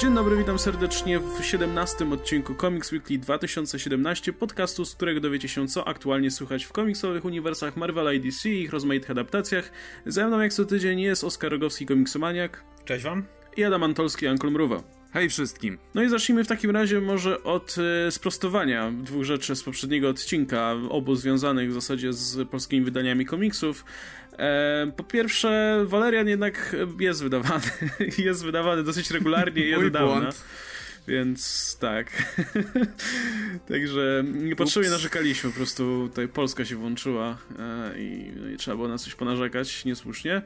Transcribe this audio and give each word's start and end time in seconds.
Dzień 0.00 0.14
dobry, 0.14 0.36
witam 0.36 0.58
serdecznie 0.58 1.20
w 1.20 1.44
17 1.44 2.10
odcinku 2.12 2.54
Comics 2.54 2.92
Weekly 2.92 3.18
2017, 3.18 4.32
podcastu, 4.32 4.84
z 4.84 4.94
którego 4.94 5.20
dowiecie 5.20 5.48
się, 5.48 5.68
co 5.68 5.88
aktualnie 5.88 6.30
słychać 6.30 6.64
w 6.64 6.72
komiksowych 6.72 7.24
uniwersach 7.24 7.76
Marvela 7.76 8.12
i 8.12 8.20
DC 8.20 8.48
i 8.48 8.62
ich 8.62 8.72
rozmaitych 8.72 9.10
adaptacjach. 9.10 9.70
Ze 10.06 10.26
mną 10.26 10.40
jak 10.40 10.52
co 10.52 10.64
tydzień 10.64 11.00
jest 11.00 11.24
Oskar 11.24 11.50
Rogowski, 11.50 11.86
komiksomaniak. 11.86 12.64
Cześć 12.84 13.04
wam. 13.04 13.24
I 13.56 13.64
Adam 13.64 13.82
Antolski, 13.82 14.26
Ankol 14.26 14.50
Mruwa. 14.50 14.82
Hej 15.12 15.28
wszystkim. 15.28 15.78
No 15.94 16.02
i 16.02 16.08
zacznijmy 16.08 16.44
w 16.44 16.48
takim 16.48 16.70
razie 16.70 17.00
może 17.00 17.42
od 17.42 17.76
e, 18.06 18.10
sprostowania 18.10 18.92
dwóch 18.92 19.24
rzeczy 19.24 19.56
z 19.56 19.62
poprzedniego 19.62 20.08
odcinka, 20.08 20.74
obu 20.88 21.14
związanych 21.14 21.70
w 21.70 21.74
zasadzie 21.74 22.12
z 22.12 22.48
polskimi 22.48 22.84
wydaniami 22.84 23.26
komiksów. 23.26 23.84
E, 24.40 24.92
po 24.96 25.04
pierwsze, 25.04 25.82
Valerian 25.86 26.28
jednak 26.28 26.76
jest 27.00 27.22
wydawany. 27.22 27.64
jest 28.18 28.44
wydawany 28.44 28.82
dosyć 28.82 29.10
regularnie 29.10 29.64
i 29.64 29.74
od 29.74 29.88
dawna. 29.88 30.20
Błąd. 30.20 30.44
Więc 31.08 31.76
tak. 31.80 32.34
Także 33.68 34.24
niepotrzebnie 34.32 34.90
narzekaliśmy, 34.90 35.50
po 35.50 35.56
prostu 35.56 36.08
tutaj 36.08 36.28
Polska 36.28 36.64
się 36.64 36.76
włączyła 36.76 37.38
e, 37.58 37.98
i, 37.98 38.32
no 38.36 38.48
i 38.48 38.56
trzeba 38.56 38.76
było 38.76 38.88
na 38.88 38.98
coś 38.98 39.14
ponarzekać 39.14 39.84
niesłusznie. 39.84 40.42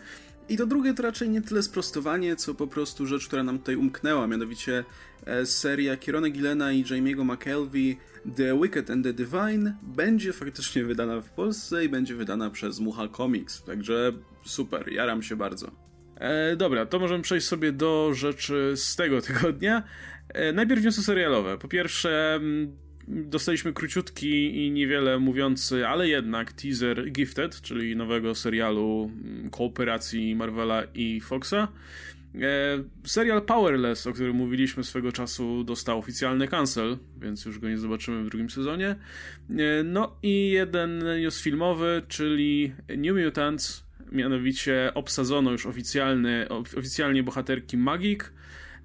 I 0.49 0.57
to 0.57 0.67
drugie 0.67 0.95
to 0.95 1.03
raczej 1.03 1.29
nie 1.29 1.43
tyle 1.43 1.63
sprostowanie, 1.63 2.37
co 2.37 2.55
po 2.55 2.67
prostu 2.67 3.07
rzecz, 3.07 3.27
która 3.27 3.43
nam 3.43 3.59
tutaj 3.59 3.77
umknęła, 3.77 4.27
mianowicie 4.27 4.85
e, 5.27 5.47
seria 5.47 5.97
Kierona 5.97 6.31
Gillena 6.31 6.73
i 6.73 6.85
Jamie'ego 6.85 7.25
McKelvey 7.25 7.97
The 8.37 8.61
Wicked 8.61 8.91
and 8.91 9.05
the 9.05 9.13
Divine 9.13 9.77
będzie 9.83 10.33
faktycznie 10.33 10.85
wydana 10.85 11.21
w 11.21 11.31
Polsce 11.31 11.85
i 11.85 11.89
będzie 11.89 12.15
wydana 12.15 12.51
przez 12.51 12.81
Mucha 12.81 13.09
Comics, 13.09 13.63
także 13.63 14.13
super, 14.45 14.93
jaram 14.93 15.23
się 15.23 15.37
bardzo. 15.37 15.71
E, 16.17 16.57
dobra, 16.57 16.87
to 16.87 16.99
możemy 16.99 17.23
przejść 17.23 17.47
sobie 17.47 17.73
do 17.73 18.11
rzeczy 18.15 18.73
z 18.77 18.97
tego 18.97 19.23
tygodnia. 19.23 19.83
E, 20.29 20.53
najpierw 20.53 20.85
newsy 20.85 21.03
serialowe. 21.03 21.59
Po 21.59 21.69
pierwsze, 21.69 22.35
mm, 22.35 22.77
dostaliśmy 23.09 23.73
króciutki 23.73 24.67
i 24.67 24.71
niewiele 24.71 25.19
mówiący, 25.19 25.87
ale 25.87 26.09
jednak 26.09 26.53
teaser 26.53 27.11
Gifted, 27.11 27.61
czyli 27.61 27.97
nowego 27.97 28.35
serialu 28.35 29.11
mm, 29.25 29.51
kooperacji 29.51 30.37
Marvela 30.37 30.83
i 30.95 31.21
Foxa. 31.21 31.69
E, 32.43 32.85
serial 33.05 33.43
Powerless, 33.43 34.07
o 34.07 34.13
którym 34.13 34.37
mówiliśmy 34.37 34.85
swego 34.85 35.13
czasu, 35.13 35.65
dostał 35.65 35.99
oficjalny 35.99 36.49
cancel, 36.49 36.99
więc 37.21 37.45
już 37.45 37.59
go 37.59 37.69
nie 37.69 37.79
zobaczymy 37.79 38.25
w 38.25 38.29
drugim 38.29 38.51
sezonie. 38.51 38.89
E, 38.89 38.97
no 39.85 40.17
i 40.23 40.51
jeden 40.51 41.05
news 41.23 41.43
filmowy, 41.43 42.03
czyli 42.09 42.73
New 42.97 43.17
Mutants, 43.25 43.85
mianowicie 44.13 44.91
obsadzono 44.95 45.53
już 45.53 45.67
oficjalny, 45.67 46.49
oficjalnie 46.49 47.23
bohaterki 47.23 47.77
Magik 47.77 48.33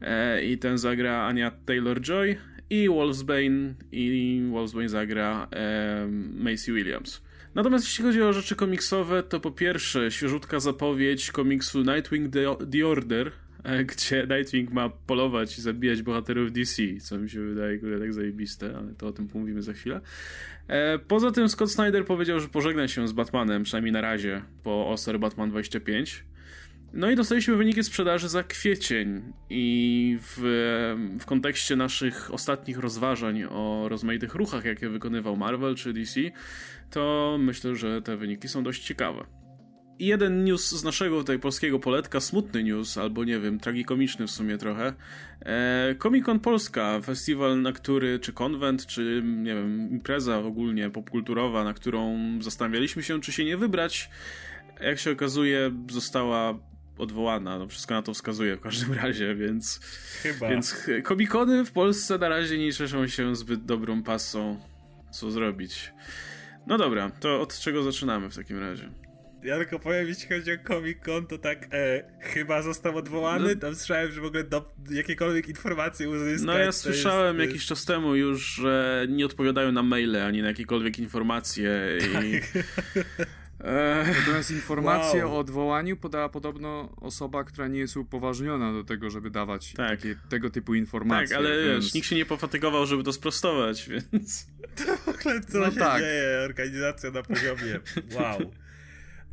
e, 0.02 0.44
i 0.44 0.58
ten 0.58 0.78
zagra 0.78 1.26
Ania 1.26 1.52
Taylor-Joy 1.66 2.36
i 2.70 2.90
Wolfsbane 2.90 3.74
i 3.92 4.42
Wolfsbane 4.52 4.90
zagra 4.90 5.48
e, 5.52 6.08
Macy 6.34 6.74
Williams. 6.74 7.22
Natomiast 7.56 7.86
jeśli 7.86 8.04
chodzi 8.04 8.22
o 8.22 8.34
rzeczy 8.34 8.56
komiksowe, 8.56 9.24
to 9.24 9.40
po 9.40 9.52
pierwsze 9.52 10.12
świeżutka 10.12 10.60
zapowiedź 10.60 11.32
komiksu 11.32 11.84
Nightwing 11.84 12.34
The, 12.72 12.88
Order, 12.88 13.32
e, 13.64 13.84
gdzie 13.86 14.28
Nightwing 14.30 14.72
ma 14.72 14.90
polować 14.90 15.58
i 15.58 15.62
zabijać 15.62 16.02
bohaterów 16.02 16.52
DC, 16.52 16.84
co 17.02 17.18
mi 17.18 17.30
się 17.30 17.42
wydaje 17.42 17.80
kurde, 17.80 18.00
tak 18.00 18.14
zajebiste, 18.14 18.78
ale 18.78 18.94
to 18.94 19.08
o 19.08 19.12
tym 19.12 19.28
pomówimy 19.28 19.62
za 19.62 19.74
chwilę. 19.74 20.02
E, 20.68 21.00
poza 21.00 21.32
tym 21.32 21.50
Scott 21.50 21.72
Snyder 21.72 22.06
powiedział, 22.06 22.40
że 22.40 22.48
pożegna 22.48 22.88
się 22.88 23.08
z 23.08 23.12
Batmanem, 23.12 23.64
przynajmniej 23.64 23.92
na 23.94 24.02
razie, 24.02 24.42
po 24.64 24.90
Oster 24.90 25.20
Batman 25.20 25.50
25. 25.50 26.24
No 26.94 27.12
i 27.12 27.16
dostaliśmy 27.16 27.56
wyniki 27.56 27.84
sprzedaży 27.84 28.30
za 28.30 28.44
kwiecień 28.44 29.34
i 29.50 30.18
w, 30.22 30.38
w 31.20 31.26
kontekście 31.26 31.76
naszych 31.76 32.34
ostatnich 32.34 32.78
rozważań 32.78 33.44
o 33.44 33.86
rozmaitych 33.90 34.36
ruchach, 34.36 34.66
jakie 34.66 34.90
wykonywał 34.90 35.38
Marvel 35.38 35.76
czy 35.76 35.94
DC, 35.94 36.20
to 36.90 37.36
myślę, 37.40 37.76
że 37.76 38.02
te 38.02 38.18
wyniki 38.18 38.48
są 38.48 38.64
dość 38.64 38.84
ciekawe. 38.84 39.26
I 40.00 40.06
jeden 40.06 40.44
news 40.44 40.70
z 40.70 40.84
naszego 40.84 41.20
tutaj 41.20 41.40
polskiego 41.40 41.80
poletka, 41.80 42.20
smutny 42.20 42.64
news, 42.64 42.98
albo 42.98 43.24
nie 43.24 43.40
wiem, 43.40 43.60
tragikomiczny 43.60 44.28
w 44.28 44.32
sumie 44.32 44.58
trochę. 44.58 44.94
E, 45.42 45.96
Comic 46.04 46.26
Con 46.26 46.40
Polska, 46.40 47.02
festiwal, 47.02 47.62
na 47.62 47.72
który, 47.72 48.20
czy 48.20 48.34
konwent, 48.34 48.86
czy 48.86 49.22
nie 49.26 49.56
wiem, 49.56 49.92
impreza 49.92 50.38
ogólnie 50.38 50.90
popkulturowa, 50.90 51.64
na 51.64 51.74
którą 51.74 52.18
zastanawialiśmy 52.42 53.04
się, 53.04 53.22
czy 53.22 53.32
się 53.32 53.46
nie 53.46 53.58
wybrać. 53.58 54.10
Jak 54.82 55.00
się 55.00 55.12
okazuje, 55.12 55.72
została 55.90 56.60
odwołana. 57.00 57.60
No 57.60 57.68
wszystko 57.68 57.94
na 57.94 58.02
to 58.02 58.14
wskazuje 58.14 58.56
w 58.56 58.62
każdym 58.62 58.94
razie, 59.04 59.36
więc. 59.36 59.80
Chyba. 60.22 60.50
Więc 60.50 60.88
komikony 61.04 61.66
w 61.66 61.72
Polsce 61.72 62.18
na 62.18 62.30
razie 62.30 62.58
nie 62.58 62.74
cieszą 62.74 63.08
się 63.08 63.36
zbyt 63.36 63.66
dobrą 63.66 64.04
pasą. 64.04 64.60
Co 65.12 65.32
zrobić? 65.32 65.94
No 66.68 66.78
dobra, 66.78 67.12
to 67.20 67.42
od 67.42 67.60
czego 67.60 67.84
zaczynamy 67.84 68.30
w 68.30 68.36
takim 68.36 68.60
razie? 68.60 68.90
Ja 69.44 69.58
tylko 69.58 69.80
powiem, 69.80 70.08
jeśli 70.08 70.30
chodzi 70.30 70.52
o 70.52 70.58
Comic 70.68 70.98
Con, 71.04 71.28
to 71.28 71.38
tak 71.38 71.68
e, 71.72 72.04
chyba 72.22 72.62
został 72.62 72.98
odwołany. 72.98 73.56
No. 73.56 73.62
Tam 73.62 73.76
słyszałem, 73.76 74.12
że 74.12 74.22
w 74.22 74.26
ogóle 74.26 74.44
do, 74.44 74.74
jakiekolwiek 74.92 75.48
informacje 75.48 76.10
uzyskać. 76.10 76.48
No 76.48 76.58
ja 76.58 76.72
słyszałem 76.72 77.40
jest, 77.40 77.52
jakiś 77.52 77.66
czas 77.66 77.86
temu 77.86 78.16
już, 78.16 78.56
że 78.56 79.06
nie 79.10 79.26
odpowiadają 79.26 79.72
na 79.72 79.84
maile 79.84 80.16
ani 80.16 80.42
na 80.42 80.48
jakiekolwiek 80.48 81.00
informacje. 81.00 81.98
I... 82.24 82.40
Tak. 83.64 84.18
Natomiast 84.20 84.52
informację 84.52 85.26
wow. 85.26 85.36
o 85.36 85.40
odwołaniu 85.40 85.98
podała 85.98 86.30
podobno 86.30 86.96
osoba, 87.02 87.44
która 87.44 87.68
nie 87.68 87.80
jest 87.80 87.98
upoważniona 87.98 88.74
do 88.74 88.84
tego, 88.84 89.10
żeby 89.10 89.30
dawać 89.30 89.74
tak. 89.74 89.90
takie, 89.90 90.16
tego 90.30 90.50
typu 90.50 90.76
informacje. 90.76 91.28
Tak, 91.28 91.38
ale 91.38 91.64
więc... 91.64 91.86
wiesz, 91.86 91.94
nikt 91.94 92.08
się 92.08 92.16
nie 92.16 92.26
pofatygował, 92.26 92.86
żeby 92.86 93.04
to 93.04 93.14
sprostować, 93.14 93.90
więc... 93.90 94.48
To 94.86 94.98
w 94.98 95.08
ogóle 95.08 95.42
co 95.42 95.60
no 95.60 95.72
się 95.72 95.78
tak. 95.78 96.02
dzieje? 96.02 96.40
Organizacja 96.46 97.12
na 97.12 97.24
poziomie. 97.24 97.80
Wow. 98.16 98.40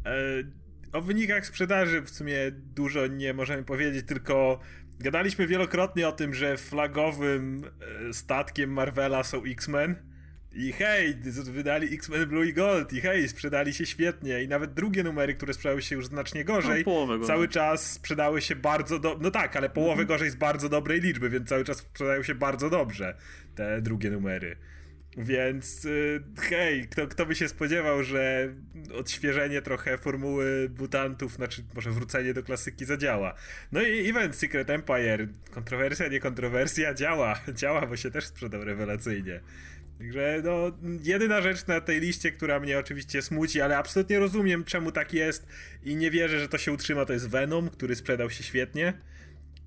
E, 0.06 0.42
o 0.92 1.02
wynikach 1.02 1.46
sprzedaży 1.46 2.02
w 2.02 2.10
sumie 2.10 2.36
dużo 2.52 3.06
nie 3.06 3.34
możemy 3.34 3.62
powiedzieć, 3.62 4.06
tylko 4.06 4.60
gadaliśmy 4.98 5.46
wielokrotnie 5.46 6.08
o 6.08 6.12
tym, 6.12 6.34
że 6.34 6.56
flagowym 6.56 7.64
e, 8.08 8.14
statkiem 8.14 8.72
Marvela 8.72 9.24
są 9.24 9.42
X-Men 9.44 9.96
i 10.56 10.72
hej, 10.72 11.16
wydali 11.44 11.94
X-Men 11.94 12.26
Blue 12.26 12.46
i 12.46 12.52
Gold 12.52 12.92
i 12.92 13.00
hej, 13.00 13.28
sprzedali 13.28 13.74
się 13.74 13.86
świetnie 13.86 14.42
i 14.42 14.48
nawet 14.48 14.74
drugie 14.74 15.04
numery, 15.04 15.34
które 15.34 15.54
sprzedały 15.54 15.82
się 15.82 15.96
już 15.96 16.06
znacznie 16.06 16.44
gorzej, 16.44 16.84
no, 16.86 17.26
cały 17.26 17.48
czas 17.48 17.92
sprzedały 17.92 18.40
się 18.40 18.56
bardzo 18.56 18.98
do... 18.98 19.18
No 19.20 19.30
tak, 19.30 19.56
ale 19.56 19.70
połowę 19.70 19.92
mm 19.92 20.04
-hmm. 20.04 20.08
gorzej 20.08 20.30
z 20.30 20.34
bardzo 20.34 20.68
dobrej 20.68 21.00
liczby, 21.00 21.30
więc 21.30 21.48
cały 21.48 21.64
czas 21.64 21.76
sprzedają 21.76 22.22
się 22.22 22.34
bardzo 22.34 22.70
dobrze 22.70 23.16
te 23.54 23.82
drugie 23.82 24.10
numery. 24.10 24.56
Więc 25.18 25.84
yy, 25.84 26.22
hej, 26.40 26.88
kto, 26.88 27.06
kto 27.06 27.26
by 27.26 27.34
się 27.34 27.48
spodziewał, 27.48 28.02
że 28.02 28.54
odświeżenie 28.94 29.62
trochę 29.62 29.98
formuły 29.98 30.70
mutantów, 30.78 31.32
znaczy 31.32 31.64
może 31.74 31.90
wrócenie 31.90 32.34
do 32.34 32.42
klasyki 32.42 32.84
zadziała. 32.84 33.34
No 33.72 33.82
i 33.82 34.10
event 34.10 34.36
Secret 34.36 34.70
Empire, 34.70 35.28
kontrowersja, 35.50 36.08
nie 36.08 36.20
kontrowersja, 36.20 36.94
działa, 36.94 37.40
działa, 37.60 37.86
bo 37.86 37.96
się 37.96 38.10
też 38.10 38.26
sprzedał 38.26 38.64
rewelacyjnie. 38.64 39.40
Także 39.98 40.42
no, 40.44 40.72
jedyna 41.02 41.40
rzecz 41.40 41.66
na 41.66 41.80
tej 41.80 42.00
liście, 42.00 42.32
która 42.32 42.60
mnie 42.60 42.78
oczywiście 42.78 43.22
smuci, 43.22 43.60
ale 43.60 43.78
absolutnie 43.78 44.18
rozumiem 44.18 44.64
czemu 44.64 44.92
tak 44.92 45.12
jest 45.12 45.46
i 45.84 45.96
nie 45.96 46.10
wierzę, 46.10 46.40
że 46.40 46.48
to 46.48 46.58
się 46.58 46.72
utrzyma, 46.72 47.04
to 47.04 47.12
jest 47.12 47.28
Venom, 47.28 47.70
który 47.70 47.96
sprzedał 47.96 48.30
się 48.30 48.44
świetnie 48.44 48.92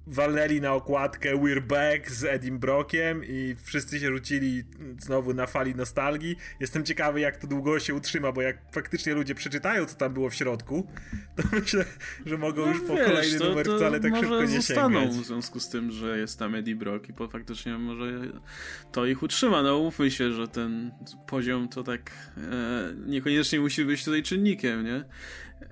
walnęli 0.09 0.61
na 0.61 0.73
okładkę 0.73 1.37
We're 1.37 1.61
Back 1.61 2.11
z 2.11 2.23
Edim 2.23 2.59
Brockiem 2.59 3.21
i 3.25 3.55
wszyscy 3.63 3.99
się 3.99 4.07
rzucili 4.07 4.63
znowu 4.99 5.33
na 5.33 5.47
fali 5.47 5.75
nostalgii. 5.75 6.35
Jestem 6.59 6.85
ciekawy, 6.85 7.19
jak 7.19 7.37
to 7.37 7.47
długo 7.47 7.79
się 7.79 7.93
utrzyma, 7.93 8.31
bo 8.31 8.41
jak 8.41 8.57
faktycznie 8.71 9.13
ludzie 9.13 9.35
przeczytają, 9.35 9.85
co 9.85 9.95
tam 9.95 10.13
było 10.13 10.29
w 10.29 10.35
środku, 10.35 10.87
to 11.37 11.43
myślę, 11.51 11.85
że 12.25 12.37
mogą 12.37 12.65
no, 12.65 12.71
już 12.71 12.81
po 12.81 12.95
wiesz, 12.95 13.07
kolejny 13.07 13.39
to, 13.39 13.49
numer 13.49 13.65
to 13.65 13.77
wcale 13.77 13.99
tak 13.99 14.15
szybko 14.15 14.41
nie 14.41 14.47
zostaną 14.47 15.01
sięgać. 15.01 15.17
w 15.17 15.25
związku 15.25 15.59
z 15.59 15.69
tym, 15.69 15.91
że 15.91 16.19
jest 16.19 16.39
tam 16.39 16.55
Eddie 16.55 16.75
Brock 16.75 17.09
i 17.09 17.13
po 17.13 17.27
faktycznie 17.27 17.77
może 17.77 18.05
to 18.91 19.05
ich 19.05 19.23
utrzyma. 19.23 19.63
No 19.63 19.77
umówmy 19.77 20.11
się, 20.11 20.31
że 20.31 20.47
ten 20.47 20.91
poziom 21.27 21.69
to 21.69 21.83
tak 21.83 22.11
e, 22.37 22.93
niekoniecznie 23.07 23.59
musi 23.59 23.85
być 23.85 24.05
tutaj 24.05 24.23
czynnikiem, 24.23 24.85
nie? 24.85 25.03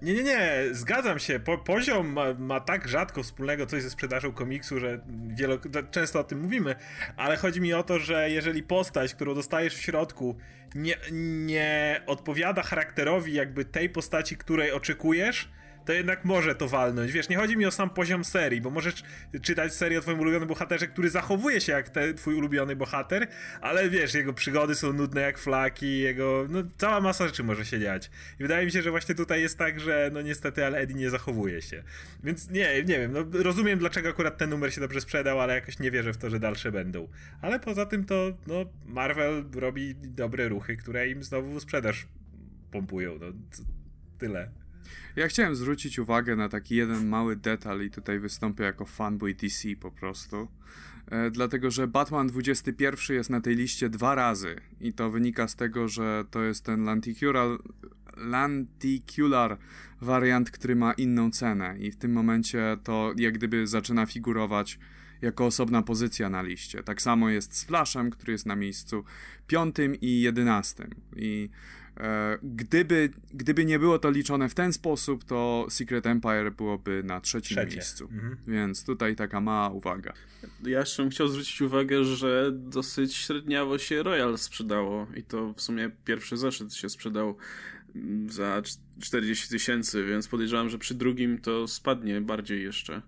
Nie, 0.02 0.14
nie, 0.14 0.24
nie, 0.24 0.64
zgadzam 0.72 1.20
się. 1.20 1.40
Po, 1.40 1.58
poziom 1.58 2.08
ma, 2.08 2.34
ma, 2.34 2.60
tak 2.60 2.88
rzadko 2.88 3.24
wspólnego 3.24 3.66
coś 3.66 3.84
ze 3.84 3.90
sprzedażą 3.90 4.32
komiksu, 4.32 4.80
że 4.80 5.00
często 5.92 6.20
o 6.20 6.24
tym 6.24 6.40
mówimy, 6.42 6.76
ale 7.16 7.38
chodzi 7.38 7.62
mi 7.62 7.74
o 7.74 7.84
to, 7.84 8.00
że 8.00 8.30
jeżeli 8.30 8.64
postać, 8.64 9.16
którą 9.16 9.36
dostajesz 9.36 9.76
w 9.76 9.82
środku, 9.82 10.38
nie, 10.76 10.96
nie 11.12 12.02
odpowiada 12.06 12.64
charakterowi 12.64 13.34
jakby 13.34 13.66
tej 13.66 13.90
postaci, 13.90 14.38
której 14.38 14.72
oczekujesz, 14.72 15.50
to 15.88 15.94
jednak 15.94 16.26
może 16.26 16.56
to 16.56 16.68
walnąć. 16.68 17.12
Wiesz, 17.12 17.30
nie 17.30 17.38
chodzi 17.38 17.58
mi 17.58 17.66
o 17.66 17.72
sam 17.72 17.90
poziom 17.90 18.26
serii, 18.26 18.62
bo 18.62 18.70
możesz 18.70 19.04
czytać 19.42 19.74
serię 19.74 20.00
o 20.00 20.02
twoim 20.02 20.20
ulubionym 20.20 20.48
bohaterze, 20.48 20.88
który 20.88 21.10
zachowuje 21.10 21.62
się 21.62 21.72
jak 21.72 21.90
te, 21.90 22.14
twój 22.14 22.36
ulubiony 22.36 22.76
bohater, 22.76 23.28
ale 23.62 23.90
wiesz, 23.90 24.14
jego 24.14 24.34
przygody 24.34 24.76
są 24.76 24.94
nudne 24.94 25.22
jak 25.22 25.38
flaki, 25.38 26.00
jego, 26.00 26.46
no 26.50 26.64
cała 26.78 27.02
masa 27.02 27.28
rzeczy 27.28 27.44
może 27.44 27.66
się 27.66 27.80
dziać. 27.80 28.12
I 28.40 28.44
wydaje 28.44 28.66
mi 28.66 28.72
się, 28.72 28.82
że 28.82 28.92
właśnie 28.92 29.16
tutaj 29.16 29.42
jest 29.42 29.58
tak, 29.58 29.80
że 29.80 30.10
no 30.14 30.22
niestety, 30.22 30.66
ale 30.66 30.78
Eddie 30.78 30.96
nie 30.96 31.10
zachowuje 31.10 31.62
się. 31.62 31.84
Więc 32.24 32.50
nie, 32.50 32.84
nie 32.84 33.00
wiem, 33.00 33.12
no 33.12 33.44
rozumiem 33.44 33.80
dlaczego 33.80 34.10
akurat 34.10 34.38
ten 34.38 34.50
numer 34.50 34.74
się 34.74 34.82
dobrze 34.82 35.02
sprzedał, 35.02 35.42
ale 35.42 35.56
jakoś 35.56 35.80
nie 35.80 35.92
wierzę 35.92 36.14
w 36.14 36.18
to, 36.18 36.30
że 36.30 36.40
dalsze 36.40 36.72
będą. 36.72 37.08
Ale 37.42 37.60
poza 37.60 37.86
tym 37.86 38.06
to, 38.06 38.38
no, 38.48 38.66
Marvel 38.86 39.46
robi 39.56 39.96
dobre 39.96 40.50
ruchy, 40.50 40.78
które 40.78 41.10
im 41.10 41.24
znowu 41.24 41.60
sprzedaż 41.60 42.08
pompują, 42.72 43.18
no 43.20 43.26
tyle. 44.18 44.67
Ja 45.16 45.28
chciałem 45.28 45.56
zwrócić 45.56 46.00
uwagę 46.00 46.36
na 46.36 46.50
taki 46.50 46.76
jeden 46.76 47.08
mały 47.08 47.36
detal 47.36 47.82
i 47.82 47.92
tutaj 47.92 48.20
wystąpię 48.20 48.64
jako 48.64 48.86
fanboy 48.86 49.34
DC 49.34 49.70
po 49.80 49.92
prostu. 49.92 50.48
E, 51.12 51.32
dlatego, 51.32 51.72
że 51.72 51.88
Batman 51.88 52.28
21 52.28 53.16
jest 53.16 53.30
na 53.30 53.42
tej 53.42 53.56
liście 53.56 53.90
dwa 53.90 54.16
razy 54.16 54.56
i 54.82 54.94
to 54.94 55.12
wynika 55.12 55.48
z 55.48 55.56
tego, 55.56 55.88
że 55.88 56.26
to 56.32 56.44
jest 56.44 56.64
ten 56.64 56.84
lenticular, 56.84 57.60
lenticular 58.18 59.58
wariant, 60.02 60.52
który 60.52 60.76
ma 60.76 60.94
inną 60.94 61.32
cenę 61.32 61.76
i 61.80 61.92
w 61.92 61.96
tym 61.96 62.12
momencie 62.12 62.78
to 62.84 63.14
jak 63.18 63.34
gdyby 63.34 63.68
zaczyna 63.68 64.06
figurować 64.06 64.80
jako 65.22 65.46
osobna 65.46 65.82
pozycja 65.82 66.30
na 66.30 66.42
liście. 66.42 66.84
Tak 66.84 67.02
samo 67.02 67.30
jest 67.30 67.58
z 67.58 67.64
Flashem, 67.64 68.10
który 68.10 68.32
jest 68.32 68.46
na 68.46 68.56
miejscu 68.56 69.04
piątym 69.48 69.96
i 69.96 70.22
jedenastym. 70.22 70.90
I 71.16 71.50
gdyby, 72.44 73.10
gdyby 73.34 73.66
nie 73.66 73.80
było 73.80 74.00
to 74.00 74.12
liczone 74.12 74.50
w 74.50 74.54
ten 74.54 74.74
sposób, 74.74 75.24
to 75.24 75.68
Secret 75.70 76.06
Empire 76.06 76.52
byłoby 76.52 77.04
na 77.04 77.22
trzecim 77.22 77.58
Trzecie. 77.58 77.76
miejscu. 77.76 78.10
Mhm. 78.12 78.38
Więc 78.48 78.86
tutaj 78.86 79.16
taka 79.16 79.42
mała 79.42 79.70
uwaga. 79.70 80.14
Ja 80.64 80.80
jeszcze 80.80 81.04
bym 81.04 81.12
chciał 81.12 81.28
zwrócić 81.28 81.62
uwagę, 81.62 82.04
że 82.04 82.52
dosyć 82.54 83.16
średniawo 83.16 83.78
się 83.78 84.04
Royal 84.04 84.38
sprzedało 84.38 85.08
i 85.16 85.24
to 85.24 85.54
w 85.54 85.62
sumie 85.62 85.92
pierwszy 86.06 86.38
zeszyt 86.38 86.74
się 86.74 86.90
sprzedał 86.90 87.38
za 88.28 88.62
40 89.02 89.50
tysięcy, 89.50 90.06
więc 90.06 90.28
podejrzewam, 90.28 90.70
że 90.70 90.78
przy 90.78 90.94
drugim 90.94 91.38
to 91.38 91.68
spadnie 91.68 92.22
bardziej 92.22 92.64
jeszcze. 92.64 93.02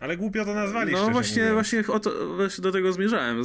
Ale 0.00 0.16
głupio 0.16 0.44
to 0.44 0.54
nazwali. 0.54 0.92
No 0.92 1.10
właśnie, 1.10 1.52
właśnie, 1.52 1.86
o 1.86 2.00
to, 2.00 2.36
właśnie 2.36 2.62
do 2.62 2.72
tego 2.72 2.92
zmierzałem. 2.92 3.42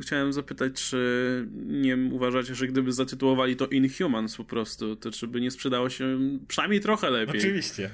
Chciałem 0.00 0.32
zapytać, 0.32 0.72
czy 0.72 1.48
nie 1.66 1.96
uważacie, 1.96 2.54
że 2.54 2.66
gdyby 2.66 2.92
zatytułowali 2.92 3.56
to 3.56 3.66
Inhumans 3.66 4.36
po 4.36 4.44
prostu, 4.44 4.96
to 4.96 5.10
czy 5.10 5.28
by 5.28 5.40
nie 5.40 5.50
sprzedało 5.50 5.90
się 5.90 6.18
przynajmniej 6.48 6.80
trochę 6.80 7.10
lepiej? 7.10 7.40
Oczywiście. 7.40 7.90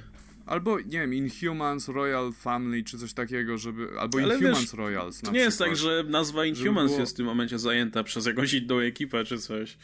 Albo, 0.46 0.80
nie 0.80 1.00
wiem, 1.00 1.14
Inhumans 1.14 1.88
Royal 1.88 2.32
Family, 2.32 2.84
czy 2.84 2.98
coś 2.98 3.12
takiego, 3.12 3.58
żeby... 3.58 3.88
Albo 4.00 4.18
Ale 4.18 4.34
Inhumans 4.34 4.60
wiesz, 4.60 4.72
Royals 4.72 5.20
To 5.20 5.32
nie 5.32 5.40
jest 5.40 5.58
tak, 5.58 5.76
że 5.76 6.04
nazwa 6.08 6.46
Inhumans 6.46 6.90
było... 6.90 7.00
jest 7.00 7.12
w 7.12 7.16
tym 7.16 7.26
momencie 7.26 7.58
zajęta 7.58 8.04
przez 8.04 8.26
jakąś 8.26 8.54
inną 8.54 8.78
ekipę, 8.78 9.24
czy 9.24 9.38
coś. 9.38 9.76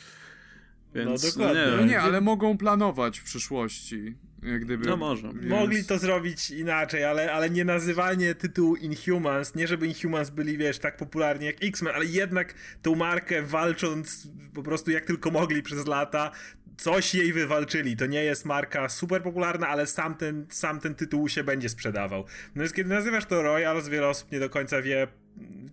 Więc, 0.95 1.23
no 1.23 1.31
dokładnie. 1.31 1.77
No 1.77 1.85
nie, 1.85 2.01
ale 2.01 2.21
mogą 2.21 2.59
planować 2.59 3.19
w 3.19 3.25
przyszłości. 3.25 4.15
Jak 4.43 4.65
gdyby, 4.65 4.89
no 4.89 4.97
może. 4.97 5.33
Więc... 5.33 5.47
Mogli 5.47 5.85
to 5.85 5.99
zrobić 5.99 6.51
inaczej, 6.51 7.05
ale, 7.05 7.33
ale 7.33 7.51
nie 7.51 7.65
nazywanie 7.65 8.35
tytułu 8.35 8.77
Inhumans, 8.77 9.55
nie 9.55 9.67
żeby 9.67 9.87
Inhumans 9.87 10.31
byli, 10.31 10.59
wiesz, 10.59 10.79
tak 10.79 10.97
popularni 10.97 11.47
jak 11.47 11.65
X-Men, 11.65 11.95
ale 11.95 12.05
jednak 12.05 12.55
tą 12.83 12.95
markę 12.95 13.43
walcząc 13.43 14.29
po 14.55 14.63
prostu 14.63 14.91
jak 14.91 15.05
tylko 15.05 15.31
mogli 15.31 15.63
przez 15.63 15.87
lata, 15.87 16.31
coś 16.77 17.15
jej 17.15 17.33
wywalczyli. 17.33 17.97
To 17.97 18.07
nie 18.07 18.25
jest 18.25 18.45
marka 18.45 18.89
super 18.89 19.23
popularna, 19.23 19.69
ale 19.69 19.87
sam 19.87 20.15
ten, 20.15 20.47
sam 20.51 20.81
ten 20.81 20.95
tytuł 20.95 21.29
się 21.29 21.45
będzie 21.45 21.69
sprzedawał. 21.69 22.25
No 22.55 22.63
więc 22.63 22.73
kiedy 22.73 22.91
nazywasz 22.91 23.27
to 23.27 23.43
Royals, 23.43 23.89
wiele 23.89 24.09
osób 24.09 24.33
nie 24.33 24.41
do 24.41 24.51
końca 24.51 24.83
wie, 24.83 25.09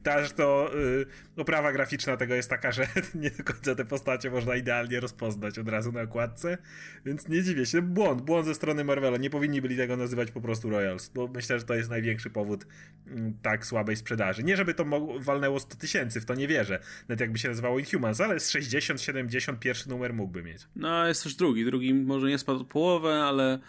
też 0.04 0.32
to 0.32 0.72
yy, 0.74 1.06
oprawa 1.38 1.72
graficzna 1.72 2.18
tego 2.18 2.36
jest 2.36 2.50
taka, 2.50 2.72
że 2.72 2.88
nie 3.16 3.32
do 3.32 3.44
końca 3.44 3.76
te 3.76 3.86
postacie 3.86 4.30
można 4.32 4.56
idealnie 4.56 5.00
rozpoznać 5.00 5.60
od 5.60 5.70
razu 5.70 5.92
na 5.92 6.02
okładce, 6.02 6.58
więc 7.06 7.28
nie 7.28 7.44
dziwię 7.44 7.66
się. 7.66 7.82
Błąd, 7.82 8.22
błąd 8.22 8.46
ze 8.46 8.56
strony 8.56 8.84
Marvela. 8.84 9.18
Nie 9.18 9.30
powinni 9.30 9.62
byli 9.62 9.78
tego 9.78 9.98
nazywać 9.98 10.32
po 10.32 10.42
prostu 10.42 10.70
Royals, 10.70 11.10
bo 11.10 11.28
myślę, 11.28 11.60
że 11.60 11.66
to 11.66 11.74
jest 11.74 11.90
największy 11.90 12.30
powód 12.30 12.66
yy, 13.06 13.34
tak 13.42 13.66
słabej 13.66 13.96
sprzedaży. 13.96 14.44
Nie 14.44 14.58
żeby 14.58 14.74
to 14.74 14.86
walnęło 15.20 15.60
100 15.60 15.76
tysięcy, 15.76 16.22
w 16.22 16.26
to 16.26 16.36
nie 16.36 16.48
wierzę. 16.48 16.80
Nawet 17.10 17.20
jakby 17.20 17.40
się 17.40 17.50
nazywało 17.50 17.80
Inhumans, 17.80 18.22
ale 18.22 18.40
z 18.40 18.50
60, 18.50 19.02
70 19.02 19.60
pierwszy 19.60 19.90
numer 19.90 20.14
mógłby 20.14 20.44
mieć. 20.44 20.62
No, 20.76 21.08
jest 21.08 21.24
też 21.24 21.36
drugi. 21.36 21.66
Drugi 21.66 21.94
może 21.94 22.28
nie 22.28 22.38
spadł 22.38 22.66
połowę, 22.66 23.24
ale 23.24 23.60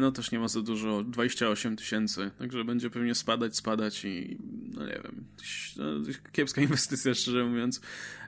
no 0.00 0.12
też 0.12 0.32
nie 0.32 0.38
ma 0.38 0.48
za 0.48 0.62
dużo, 0.62 1.04
28 1.04 1.76
tysięcy, 1.76 2.30
także 2.38 2.64
będzie 2.64 2.90
pewnie 2.90 3.14
spadać, 3.14 3.56
spadać 3.56 4.04
i 4.04 4.38
no 4.74 4.86
nie 4.86 5.00
wiem, 5.04 5.24
no, 5.76 5.84
kiepska 6.32 6.62
inwestycja 6.62 7.14
szczerze 7.14 7.44
mówiąc, 7.44 7.80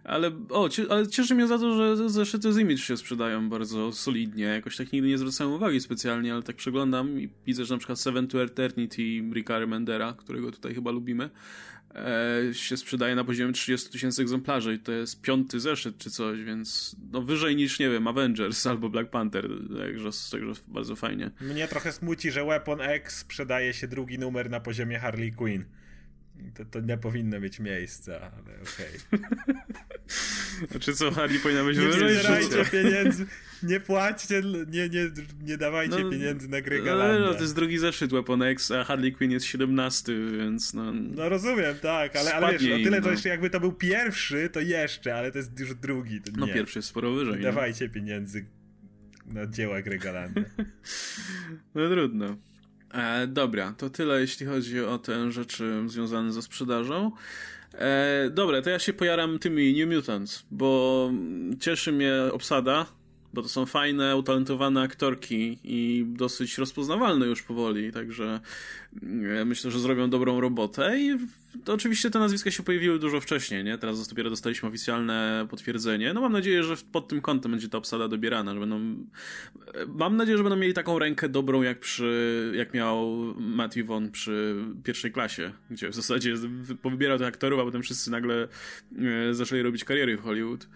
ale 0.05 0.31
o, 0.51 0.69
ale 0.89 1.07
cieszy 1.09 1.35
mnie 1.35 1.47
za 1.47 1.59
to, 1.59 1.77
że 1.77 2.09
zeszyty 2.09 2.53
z 2.53 2.59
Image 2.59 2.79
się 2.79 2.97
sprzedają 2.97 3.49
bardzo 3.49 3.93
solidnie, 3.93 4.45
jakoś 4.45 4.77
tak 4.77 4.93
nigdy 4.93 5.09
nie 5.09 5.19
zwracałem 5.19 5.53
uwagi 5.53 5.81
specjalnie, 5.81 6.33
ale 6.33 6.43
tak 6.43 6.57
przeglądam 6.57 7.21
i 7.21 7.29
widzę, 7.47 7.65
że 7.65 7.75
na 7.75 7.79
przykład 7.79 8.01
Seven 8.01 8.29
to 8.29 8.43
Eternity 8.43 9.03
Ricka 9.35 9.59
Remendera, 9.59 10.13
którego 10.13 10.51
tutaj 10.51 10.75
chyba 10.75 10.91
lubimy, 10.91 11.31
e, 11.95 12.55
się 12.55 12.77
sprzedaje 12.77 13.15
na 13.15 13.25
poziomie 13.25 13.53
30 13.53 13.91
tysięcy 13.91 14.23
egzemplarzy 14.23 14.75
i 14.75 14.79
to 14.79 14.93
jest 14.93 15.21
piąty 15.21 15.61
zeszyt 15.61 15.99
czy 15.99 16.11
coś, 16.11 16.43
więc 16.43 16.97
no 17.13 17.23
wyżej 17.23 17.57
niż, 17.57 17.79
nie 17.79 17.91
wiem, 17.91 18.07
Avengers 18.09 18.67
albo 18.67 18.89
Black 18.89 19.11
Panther, 19.11 19.49
także, 19.79 20.11
także 20.31 20.53
bardzo 20.69 20.97
fajnie. 20.97 21.31
Mnie 21.41 21.69
trochę 21.69 21.93
smuci, 21.93 22.31
że 22.31 22.45
Weapon 22.45 22.81
X 22.81 23.19
sprzedaje 23.19 23.75
się 23.75 23.89
drugi 23.89 24.19
numer 24.19 24.51
na 24.51 24.61
poziomie 24.61 24.99
Harley 24.99 25.33
Quinn. 25.33 25.65
To, 26.55 26.65
to 26.65 26.81
nie 26.81 26.99
powinno 26.99 27.41
mieć 27.41 27.61
miejsca, 27.61 28.13
ale 28.21 28.41
okej. 28.41 29.01
Okay. 29.13 29.61
Znaczy 30.71 30.95
co, 30.95 31.11
Harley 31.11 31.39
powinna 31.39 31.65
być 31.65 31.79
Nie 31.79 31.93
zbierajcie 31.93 32.65
pieniędzy, 32.73 33.27
nie 33.63 33.81
płaćcie, 33.81 34.43
nie, 34.69 34.89
nie, 34.89 35.11
nie 35.43 35.57
dawajcie 35.57 36.05
no, 36.05 36.11
pieniędzy 36.11 36.49
na 36.49 36.61
gry 36.61 36.83
Galanda. 36.83 37.27
No, 37.27 37.35
to 37.35 37.41
jest 37.41 37.55
drugi 37.55 37.79
zeszyt 37.79 38.11
Weapon 38.11 38.43
X, 38.43 38.71
a 38.71 38.85
Harley 38.85 39.13
Quinn 39.13 39.31
jest 39.31 39.47
17, 39.47 40.13
więc 40.39 40.75
no... 40.75 40.93
No 40.93 41.29
rozumiem, 41.29 41.79
tak, 41.83 42.17
ale, 42.17 42.35
ale 42.35 42.59
wiesz, 42.59 42.81
o 42.81 42.85
tyle 42.85 43.01
to 43.01 43.07
no. 43.07 43.11
jeszcze 43.11 43.29
jakby 43.29 43.51
to 43.51 43.61
był 43.61 43.73
pierwszy, 43.73 44.51
to 44.53 44.61
jeszcze, 44.61 45.15
ale 45.15 45.33
to 45.33 45.39
jest 45.39 45.61
już 45.61 45.75
drugi, 45.75 46.21
to 46.21 46.31
No 46.37 46.47
pierwszy 46.47 46.79
jest 46.79 46.89
sporo 46.89 47.13
wyżej. 47.13 47.35
Nie 47.35 47.39
no. 47.39 47.45
dawajcie 47.45 47.87
no. 47.87 47.95
pieniędzy 47.95 48.47
na 49.27 49.47
dzieła 49.47 49.83
gry 49.83 49.99
Galanda. 49.99 50.41
no 51.75 51.91
trudno. 51.91 52.37
E, 52.95 53.27
dobra, 53.27 53.75
to 53.79 53.91
tyle 53.91 54.21
jeśli 54.21 54.47
chodzi 54.47 54.81
o 54.81 54.99
te 54.99 55.33
rzeczy 55.33 55.83
związane 55.87 56.33
ze 56.33 56.43
sprzedażą. 56.43 57.13
E, 57.75 58.31
dobra, 58.31 58.63
to 58.63 58.71
ja 58.71 58.79
się 58.79 58.93
pojaram 58.93 59.39
tymi 59.39 59.79
New 59.79 59.97
Mutants, 59.97 60.45
bo 60.51 61.11
cieszy 61.61 61.93
mnie 61.93 62.15
obsada 62.33 62.87
bo 63.35 63.43
to 63.43 63.49
są 63.49 63.67
fajne, 63.67 64.17
utalentowane 64.17 64.83
aktorki 64.83 65.59
i 65.65 66.05
dosyć 66.09 66.59
rozpoznawalne 66.59 67.27
już 67.27 67.43
powoli, 67.43 67.93
także 67.93 68.41
mm, 69.03 69.49
myślę, 69.49 69.71
że 69.71 69.81
zrobią 69.81 70.11
dobrą 70.11 70.41
robotę 70.41 71.01
i 71.01 71.19
to 71.65 71.73
oczywiście 71.73 72.11
te 72.11 72.19
nazwiska 72.19 72.51
się 72.51 72.63
pojawiły 72.63 72.99
dużo 72.99 73.21
wcześniej, 73.21 73.65
nie? 73.65 73.79
Teraz 73.79 74.09
dopiero 74.09 74.31
dostaliśmy 74.31 74.69
oficjalne 74.69 75.47
potwierdzenie. 75.51 76.15
No 76.15 76.21
mam 76.21 76.33
nadzieję, 76.33 76.63
że 76.63 76.77
pod 76.93 77.09
tym 77.09 77.21
kątem 77.21 77.51
będzie 77.51 77.69
ta 77.69 77.79
obsada 77.79 78.09
dobierana, 78.09 78.55
że 78.55 78.61
będą... 78.61 78.97
Mam 79.89 80.17
nadzieję, 80.17 80.37
że 80.39 80.45
będą 80.45 80.57
mieli 80.57 80.75
taką 80.75 80.99
rękę 80.99 81.29
dobrą, 81.29 81.63
jak 81.63 81.81
przy... 81.81 82.53
jak 82.57 82.75
miał 82.75 83.17
Matthew 83.39 83.87
Vaughn 83.87 84.11
przy 84.11 84.65
pierwszej 84.85 85.13
klasie, 85.13 85.53
gdzie 85.71 85.89
w 85.89 85.95
zasadzie 85.95 86.35
powybierał 86.83 87.19
tych 87.19 87.27
aktorów, 87.27 87.61
a 87.61 87.65
potem 87.65 87.83
wszyscy 87.83 88.11
nagle 88.11 88.49
e, 89.29 89.35
zaczęli 89.35 89.63
robić 89.63 89.85
kariery 89.85 90.17
w 90.17 90.23
Hollywood. 90.23 90.67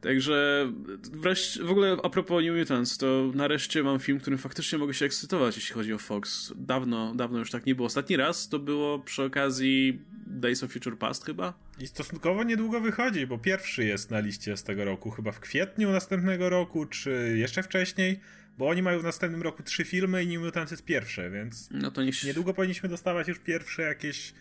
Także 0.00 0.66
wreszcie, 1.12 1.64
w 1.64 1.70
ogóle 1.70 1.96
a 2.02 2.08
propos 2.08 2.44
New 2.44 2.58
Mutants, 2.58 2.98
to 2.98 3.32
nareszcie 3.34 3.82
mam 3.82 3.98
film, 3.98 4.20
którym 4.20 4.38
faktycznie 4.38 4.78
mogę 4.78 4.94
się 4.94 5.06
ekscytować, 5.06 5.56
jeśli 5.56 5.74
chodzi 5.74 5.92
o 5.92 5.98
Fox. 5.98 6.52
Dawno, 6.56 7.14
dawno 7.14 7.38
już 7.38 7.50
tak 7.50 7.66
nie 7.66 7.74
było. 7.74 7.86
Ostatni 7.86 8.16
raz 8.16 8.48
to 8.48 8.58
było 8.58 8.98
przy 8.98 9.22
okazji 9.22 10.00
Days 10.26 10.62
of 10.62 10.72
Future 10.72 10.98
Past 10.98 11.24
chyba. 11.24 11.54
I 11.80 11.86
stosunkowo 11.86 12.44
niedługo 12.44 12.80
wychodzi, 12.80 13.26
bo 13.26 13.38
pierwszy 13.38 13.84
jest 13.84 14.10
na 14.10 14.20
liście 14.20 14.56
z 14.56 14.62
tego 14.62 14.84
roku, 14.84 15.10
chyba 15.10 15.32
w 15.32 15.40
kwietniu 15.40 15.92
następnego 15.92 16.48
roku, 16.48 16.86
czy 16.86 17.34
jeszcze 17.38 17.62
wcześniej. 17.62 18.20
Bo 18.58 18.68
oni 18.68 18.82
mają 18.82 19.00
w 19.00 19.04
następnym 19.04 19.42
roku 19.42 19.62
trzy 19.62 19.84
filmy 19.84 20.24
i 20.24 20.26
New 20.26 20.42
Mutants 20.44 20.70
jest 20.70 20.84
pierwsze, 20.84 21.30
więc 21.30 21.68
no 21.70 21.90
to 21.90 22.02
niż... 22.02 22.24
niedługo 22.24 22.54
powinniśmy 22.54 22.88
dostawać 22.88 23.28
już 23.28 23.38
pierwsze 23.38 23.82
jakieś 23.82 24.34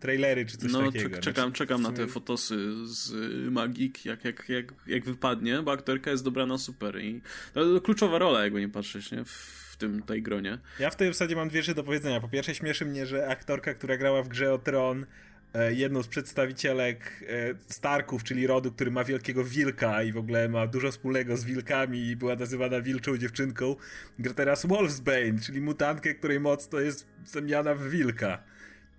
trailery 0.00 0.46
czy 0.46 0.56
coś 0.56 0.72
no, 0.72 0.92
takiego. 0.92 1.16
No, 1.16 1.22
czekam, 1.22 1.52
czekam 1.52 1.82
na 1.82 1.92
te 1.92 2.06
fotosy 2.06 2.86
z 2.86 3.12
Magik, 3.50 4.04
jak, 4.04 4.24
jak, 4.24 4.48
jak, 4.48 4.74
jak 4.86 5.04
wypadnie, 5.04 5.62
bo 5.62 5.72
aktorka 5.72 6.10
jest 6.10 6.24
dobrana 6.24 6.58
super 6.58 7.00
i 7.00 7.20
to 7.52 7.80
kluczowa 7.80 8.18
rola, 8.18 8.44
jakby 8.44 8.60
nie 8.60 8.68
patrzeć, 8.68 9.12
nie? 9.12 9.24
W 9.24 9.76
tym, 9.78 10.02
tej 10.02 10.22
gronie. 10.22 10.58
Ja 10.78 10.90
w 10.90 10.96
tej 10.96 11.08
zasadzie 11.08 11.36
mam 11.36 11.48
dwie 11.48 11.62
rzeczy 11.62 11.74
do 11.74 11.84
powiedzenia. 11.84 12.20
Po 12.20 12.28
pierwsze, 12.28 12.54
śmieszy 12.54 12.86
mnie, 12.86 13.06
że 13.06 13.28
aktorka, 13.28 13.74
która 13.74 13.96
grała 13.96 14.22
w 14.22 14.28
grze 14.28 14.52
o 14.52 14.58
Tron 14.58 15.06
e, 15.54 15.74
jedną 15.74 16.02
z 16.02 16.08
przedstawicielek 16.08 17.24
e, 17.28 17.54
Starków, 17.68 18.24
czyli 18.24 18.46
rodu, 18.46 18.72
który 18.72 18.90
ma 18.90 19.04
wielkiego 19.04 19.44
wilka 19.44 20.02
i 20.02 20.12
w 20.12 20.16
ogóle 20.16 20.48
ma 20.48 20.66
dużo 20.66 20.90
wspólnego 20.90 21.36
z 21.36 21.44
wilkami 21.44 22.06
i 22.06 22.16
była 22.16 22.36
nazywana 22.36 22.80
wilczą 22.80 23.18
dziewczynką, 23.18 23.76
gra 24.18 24.34
teraz 24.34 24.66
Wolfsbane, 24.66 25.38
czyli 25.46 25.60
mutantkę, 25.60 26.14
której 26.14 26.40
moc 26.40 26.68
to 26.68 26.80
jest 26.80 27.06
zamiana 27.24 27.74
w 27.74 27.88
wilka. 27.88 28.42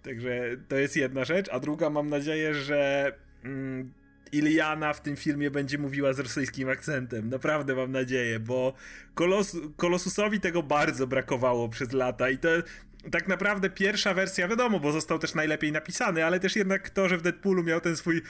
Także 0.03 0.58
to 0.67 0.75
jest 0.75 0.96
jedna 0.96 1.25
rzecz, 1.25 1.50
a 1.50 1.60
druga 1.60 1.89
mam 1.89 2.10
nadzieję, 2.10 2.53
że 2.53 3.12
mm, 3.43 3.93
Iliana 4.31 4.93
w 4.93 5.01
tym 5.01 5.15
filmie 5.15 5.51
będzie 5.51 5.77
mówiła 5.77 6.13
z 6.13 6.20
rosyjskim 6.20 6.70
akcentem. 6.70 7.29
Naprawdę 7.29 7.75
mam 7.75 7.91
nadzieję, 7.91 8.39
bo 8.39 8.74
Kolos 9.13 9.58
Kolosusowi 9.77 10.39
tego 10.39 10.63
bardzo 10.63 11.08
brakowało 11.08 11.70
przez 11.70 11.93
lata 11.93 12.29
i 12.29 12.38
to 12.38 12.50
tak 13.12 13.27
naprawdę 13.27 13.70
pierwsza 13.70 14.13
wersja, 14.13 14.48
wiadomo, 14.48 14.79
bo 14.79 14.91
został 14.91 15.20
też 15.20 15.36
najlepiej 15.36 15.72
napisany, 15.72 16.25
ale 16.25 16.39
też 16.39 16.55
jednak 16.55 16.89
to, 16.89 17.10
że 17.10 17.17
w 17.17 17.22
Deadpoolu 17.22 17.63
miał 17.63 17.81
ten 17.81 17.98
swój 17.98 18.22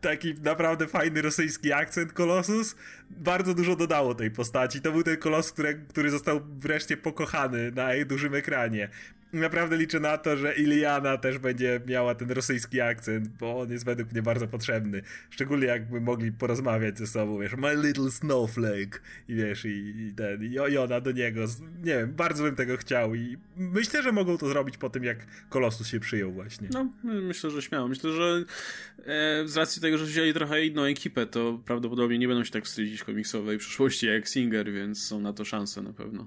taki 0.00 0.34
naprawdę 0.34 0.86
fajny 0.86 1.22
rosyjski 1.22 1.72
akcent 1.72 2.12
Kolosus, 2.12 2.76
bardzo 3.10 3.54
dużo 3.54 3.76
dodało 3.76 4.14
tej 4.14 4.30
postaci. 4.30 4.80
To 4.80 4.92
był 4.92 5.02
ten 5.02 5.16
kolos, 5.16 5.52
który, 5.52 5.80
który 5.88 6.10
został 6.10 6.40
wreszcie 6.58 6.96
pokochany 6.96 7.70
na 7.70 7.88
dużym 8.06 8.34
ekranie 8.34 8.88
naprawdę 9.32 9.76
liczę 9.76 10.00
na 10.00 10.18
to, 10.18 10.36
że 10.36 10.54
Iliana 10.54 11.16
też 11.16 11.38
będzie 11.38 11.80
miała 11.86 12.14
ten 12.14 12.30
rosyjski 12.30 12.80
akcent, 12.80 13.28
bo 13.28 13.60
on 13.60 13.70
jest 13.70 13.84
według 13.84 14.12
mnie 14.12 14.22
bardzo 14.22 14.48
potrzebny. 14.48 15.02
Szczególnie 15.30 15.66
jakby 15.66 16.00
mogli 16.00 16.32
porozmawiać 16.32 16.98
ze 16.98 17.06
sobą, 17.06 17.38
wiesz, 17.38 17.56
my 17.56 17.76
little 17.76 18.10
snowflake 18.10 19.02
i 19.28 19.34
wiesz, 19.34 19.64
i, 19.64 19.68
i 19.68 20.12
ten, 20.16 20.44
i 20.44 20.78
ona 20.78 21.00
do 21.00 21.12
niego, 21.12 21.44
nie 21.78 21.96
wiem, 21.98 22.12
bardzo 22.12 22.44
bym 22.44 22.56
tego 22.56 22.76
chciał 22.76 23.14
i 23.14 23.36
myślę, 23.56 24.02
że 24.02 24.12
mogą 24.12 24.38
to 24.38 24.48
zrobić 24.48 24.76
po 24.76 24.90
tym, 24.90 25.04
jak 25.04 25.18
Kolosus 25.48 25.86
się 25.86 26.00
przyjął 26.00 26.32
właśnie. 26.32 26.68
No, 26.72 26.92
myślę, 27.04 27.50
że 27.50 27.62
śmiało. 27.62 27.88
Myślę, 27.88 28.12
że 28.12 28.44
e, 28.98 29.48
z 29.48 29.56
racji 29.56 29.82
tego, 29.82 29.98
że 29.98 30.04
wzięli 30.04 30.34
trochę 30.34 30.66
inną 30.66 30.82
ekipę, 30.82 31.26
to 31.26 31.60
prawdopodobnie 31.64 32.18
nie 32.18 32.28
będą 32.28 32.44
się 32.44 32.50
tak 32.50 32.64
wstydzić 32.64 33.04
komiksowej 33.04 33.58
przyszłości 33.58 34.06
jak 34.06 34.28
Singer, 34.28 34.72
więc 34.72 35.06
są 35.06 35.20
na 35.20 35.32
to 35.32 35.44
szanse 35.44 35.82
na 35.82 35.92
pewno. 35.92 36.26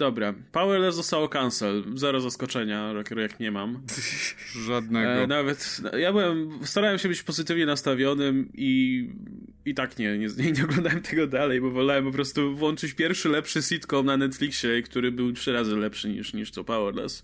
Dobra, 0.00 0.34
Powerless 0.52 0.94
zostało 0.94 1.28
cancel. 1.28 1.84
Zero 1.94 2.20
zaskoczenia, 2.20 2.94
jak 3.16 3.40
nie 3.40 3.50
mam. 3.50 3.82
Żadnego. 4.68 5.10
E, 5.10 5.26
nawet 5.26 5.80
ja 5.98 6.12
byłem, 6.12 6.58
starałem 6.64 6.98
się 6.98 7.08
być 7.08 7.22
pozytywnie 7.22 7.66
nastawionym 7.66 8.48
i 8.54 9.08
i 9.64 9.74
tak 9.74 9.98
nie, 9.98 10.18
nie, 10.18 10.52
nie 10.52 10.64
oglądałem 10.64 11.02
tego 11.02 11.26
dalej, 11.26 11.60
bo 11.60 11.70
wolałem 11.70 12.04
po 12.04 12.12
prostu 12.12 12.56
włączyć 12.56 12.92
pierwszy 12.92 13.28
lepszy 13.28 13.62
sitcom 13.62 14.06
na 14.06 14.16
Netflixie, 14.16 14.82
który 14.82 15.12
był 15.12 15.32
trzy 15.32 15.52
razy 15.52 15.76
lepszy 15.76 16.08
niż, 16.08 16.34
niż 16.34 16.50
to 16.50 16.64
Powerless. 16.64 17.22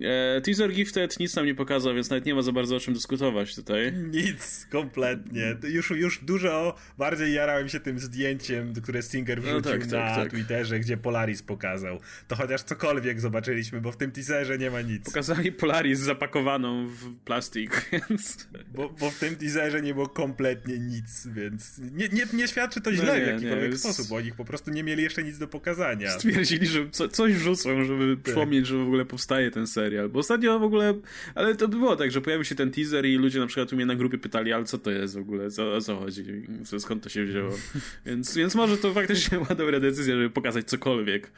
E, 0.00 0.40
teaser 0.40 0.72
Gifted 0.72 1.20
nic 1.20 1.36
nam 1.36 1.46
nie 1.46 1.54
pokazał, 1.54 1.94
więc 1.94 2.10
nawet 2.10 2.26
nie 2.26 2.34
ma 2.34 2.42
za 2.42 2.52
bardzo 2.52 2.76
o 2.76 2.80
czym 2.80 2.94
dyskutować 2.94 3.54
tutaj. 3.54 3.92
Nic, 3.92 4.66
kompletnie. 4.70 5.56
Już, 5.68 5.90
już 5.90 6.24
dużo 6.24 6.76
bardziej 6.98 7.34
jarałem 7.34 7.68
się 7.68 7.80
tym 7.80 7.98
zdjęciem, 7.98 8.74
które 8.82 9.02
Stinger 9.02 9.38
no 9.38 9.42
wrzucił 9.42 9.72
no 9.72 9.78
tak, 9.78 9.86
na 9.86 9.98
tak, 9.98 10.16
tak. 10.16 10.30
Twitterze, 10.30 10.80
gdzie 10.80 10.96
Polaris 10.96 11.42
pokazał. 11.42 12.00
To 12.28 12.36
chociaż 12.36 12.62
cokolwiek 12.62 13.20
zobaczyliśmy, 13.20 13.80
bo 13.80 13.92
w 13.92 13.96
tym 13.96 14.12
teaserze 14.12 14.58
nie 14.58 14.70
ma 14.70 14.80
nic. 14.80 15.04
Pokazali 15.04 15.52
Polaris 15.52 15.98
zapakowaną 15.98 16.86
w 16.86 17.16
plastik, 17.24 17.90
więc... 18.10 18.48
Bo, 18.74 18.88
bo 18.88 19.10
w 19.10 19.18
tym 19.18 19.36
teaserze 19.36 19.82
nie 19.82 19.94
było 19.94 20.08
kompletnie 20.08 20.78
nic, 20.78 21.26
więc 21.26 21.78
nie, 21.78 22.08
nie, 22.08 22.26
nie 22.32 22.48
świadczy 22.48 22.80
to 22.80 22.92
źle 22.92 23.06
no 23.06 23.18
nie, 23.18 23.24
w 23.24 23.28
jakikolwiek 23.28 23.70
nie, 23.70 23.78
sposób, 23.78 24.08
bo 24.08 24.16
oni 24.16 24.32
po 24.32 24.44
prostu 24.44 24.70
nie 24.70 24.82
mieli 24.82 25.02
jeszcze 25.02 25.22
nic 25.22 25.38
do 25.38 25.48
pokazania. 25.48 26.10
Stwierdzili, 26.10 26.66
że 26.66 26.90
co, 26.90 27.08
coś 27.08 27.34
wrzucą, 27.34 27.84
żeby 27.84 28.16
tak. 28.16 28.24
przypomnieć, 28.24 28.66
że 28.66 28.76
w 28.76 28.82
ogóle 28.82 29.04
powstaje 29.04 29.50
ten 29.50 29.66
serial. 29.66 30.08
Bo 30.08 30.18
ostatnio 30.18 30.58
w 30.58 30.62
ogóle, 30.62 30.94
ale 31.34 31.54
to 31.54 31.68
było 31.68 31.96
tak, 31.96 32.10
że 32.10 32.20
pojawił 32.20 32.44
się 32.44 32.54
ten 32.54 32.70
teaser 32.70 33.06
i 33.06 33.16
ludzie 33.16 33.40
na 33.40 33.46
przykład 33.46 33.72
u 33.72 33.76
mnie 33.76 33.86
na 33.86 33.94
grupie 33.94 34.18
pytali, 34.18 34.52
ale 34.52 34.64
co 34.64 34.78
to 34.78 34.90
jest 34.90 35.14
w 35.14 35.20
ogóle, 35.20 35.50
co, 35.50 35.74
o 35.74 35.80
co 35.80 35.96
chodzi, 35.96 36.24
skąd 36.78 37.02
to 37.02 37.08
się 37.08 37.24
wzięło. 37.24 37.50
więc, 38.06 38.36
więc 38.36 38.54
może 38.54 38.78
to 38.78 38.94
faktycznie 38.94 39.38
była 39.40 39.54
dobra 39.54 39.80
decyzja, 39.80 40.14
żeby 40.14 40.30
pokazać 40.30 40.66
cokolwiek. 40.66 41.30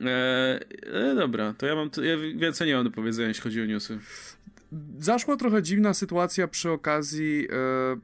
Eee, 0.00 0.60
e, 1.10 1.14
dobra, 1.14 1.54
to 1.58 1.66
ja 1.66 1.74
mam, 1.74 1.90
ja 2.02 2.16
więcej 2.36 2.68
nie 2.68 2.74
mam 2.74 2.84
do 2.84 2.90
powiedzenia, 2.90 3.28
jeśli 3.28 3.42
chodzi 3.42 3.62
o 3.62 3.66
newsy. 3.66 3.98
Zaszła 4.98 5.36
trochę 5.36 5.62
dziwna 5.62 5.94
sytuacja 5.94 6.48
przy 6.48 6.70
okazji 6.70 7.48
e, 7.50 7.96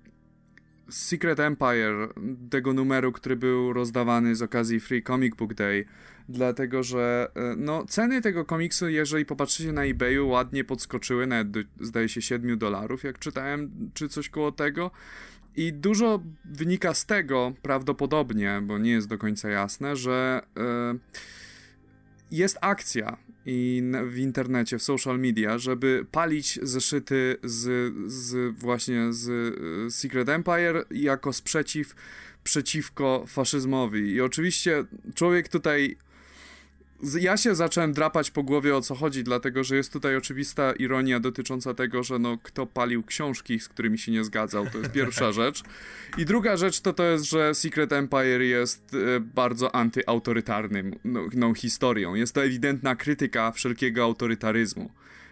Secret 0.91 1.41
Empire, 1.41 2.09
tego 2.51 2.73
numeru, 2.73 3.13
który 3.13 3.37
był 3.37 3.73
rozdawany 3.73 4.37
z 4.37 4.43
okazji 4.43 4.81
Free 4.81 5.03
Comic 5.03 5.37
Book 5.37 5.55
Day, 5.55 5.85
dlatego 6.29 6.83
że 6.83 7.31
e, 7.35 7.55
no, 7.57 7.85
ceny 7.87 8.23
tego 8.23 8.45
komiksu, 8.45 8.89
jeżeli 8.89 9.25
popatrzycie 9.25 9.73
na 9.73 9.85
eBayu, 9.85 10.29
ładnie 10.29 10.65
podskoczyły, 10.65 11.27
nawet 11.27 11.51
do, 11.51 11.61
zdaje 11.81 12.09
się 12.09 12.23
7 12.23 12.59
dolarów, 12.59 13.05
jak 13.05 13.19
czytałem, 13.19 13.91
czy 13.95 14.09
coś 14.09 14.29
koło 14.29 14.53
tego. 14.53 14.91
I 15.57 15.73
dużo 15.73 16.23
wynika 16.45 16.95
z 16.95 17.07
tego, 17.07 17.53
prawdopodobnie, 17.63 18.61
bo 18.63 18.79
nie 18.79 18.91
jest 18.91 19.09
do 19.09 19.19
końca 19.19 19.49
jasne, 19.49 19.97
że 19.97 20.43
e, 20.57 20.95
jest 22.37 22.59
akcja 22.61 23.17
i 23.47 23.83
w 24.07 24.19
internecie, 24.19 24.79
w 24.79 24.83
social 24.83 25.19
media, 25.19 25.59
żeby 25.59 26.07
palić 26.11 26.59
zeszyty 26.63 27.37
z, 27.43 27.95
z 28.13 28.57
właśnie 28.59 29.13
z 29.13 29.29
e, 29.29 29.91
Secret 29.91 30.29
Empire 30.29 30.85
jako 30.91 31.33
sprzeciw 31.33 31.95
przeciwko 32.45 33.25
faszyzmowi. 33.29 34.11
I 34.11 34.21
oczywiście 34.21 34.85
człowiek 35.15 35.49
tutaj 35.49 35.97
ja 37.21 37.37
się 37.37 37.55
zacząłem 37.55 37.93
drapać 37.93 38.31
po 38.31 38.43
głowie 38.43 38.77
o 38.77 38.81
co 38.81 38.95
chodzi, 38.95 39.25
dlatego 39.25 39.65
że 39.65 39.77
jest 39.77 39.93
tutaj 39.93 40.17
oczywista 40.17 40.73
ironia 40.73 41.21
dotycząca 41.21 41.75
tego, 41.75 42.03
że 42.03 42.19
no 42.19 42.39
kto 42.43 42.67
palił 42.67 43.03
książki, 43.03 43.61
z 43.61 43.69
którymi 43.69 43.99
się 43.99 44.13
nie 44.13 44.25
zgadzał, 44.25 44.67
to 44.67 44.79
jest 44.79 44.93
pierwsza 44.93 45.33
rzecz. 45.43 45.63
I 46.19 46.25
druga 46.25 46.57
rzecz 46.57 46.81
to 46.81 46.93
to 46.93 47.05
jest, 47.05 47.25
że 47.25 47.55
Secret 47.55 47.93
Empire 47.93 48.43
jest 48.43 48.95
e, 48.95 49.21
bardzo 49.21 49.75
antyautorytarnym 49.75 50.95
no, 51.05 51.21
no, 51.35 51.55
historią. 51.55 52.15
Jest 52.15 52.35
to 52.35 52.45
ewidentna 52.45 52.97
krytyka 52.97 53.53
wszelkiego 53.53 54.05
autorytaryzmu 54.05 54.91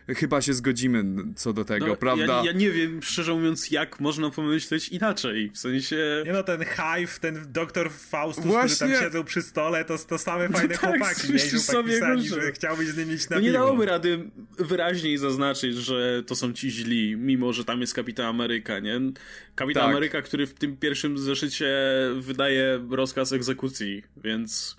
chyba 0.08 0.42
się 0.42 0.54
zgodzimy 0.54 1.04
co 1.36 1.52
do 1.52 1.64
tego, 1.64 1.86
no, 1.86 1.96
prawda? 1.96 2.24
Ja, 2.24 2.42
ja, 2.44 2.52
nie 2.52 2.70
wiem, 2.70 3.02
szczerze 3.02 3.34
mówiąc, 3.34 3.70
jak 3.70 4.00
można 4.00 4.30
pomyśleć 4.30 4.88
inaczej, 4.88 5.50
w 5.54 5.58
sensie... 5.58 6.22
Nie 6.26 6.32
no, 6.32 6.42
ten 6.42 6.64
Hive, 6.64 7.18
ten 7.18 7.52
doktor 7.52 7.90
Faustus, 7.90 8.46
Właśnie... 8.46 8.76
który 8.76 8.92
tam 8.92 9.02
siedzą 9.02 9.24
przy 9.24 9.42
stole, 9.42 9.84
to, 9.84 9.98
to 9.98 10.18
same 10.18 10.48
no 10.48 10.58
fajne 10.58 10.74
tak, 10.74 10.90
chłopaki, 10.90 11.32
nie? 11.32 11.38
sobie 11.38 11.94
pisani, 11.94 12.28
że 12.28 12.52
chciałbyś 12.52 12.88
z 12.88 12.96
nimi 12.96 13.14
iść 13.14 13.28
na 13.28 13.36
no 13.36 13.42
nie 13.42 13.52
dałoby 13.52 13.86
rady 13.86 14.30
wyraźniej 14.58 15.18
zaznaczyć, 15.18 15.76
że 15.76 16.22
to 16.26 16.36
są 16.36 16.52
ci 16.52 16.70
źli, 16.70 17.16
mimo 17.16 17.52
że 17.52 17.64
tam 17.64 17.80
jest 17.80 17.94
Kapitan 17.94 18.26
Ameryka, 18.26 18.78
nie? 18.78 19.00
Kapitan 19.54 19.82
tak. 19.82 19.90
Ameryka, 19.90 20.22
który 20.22 20.46
w 20.46 20.54
tym 20.54 20.76
pierwszym 20.76 21.18
zeszycie 21.18 21.74
wydaje 22.16 22.86
rozkaz 22.90 23.32
egzekucji, 23.32 24.02
więc... 24.16 24.76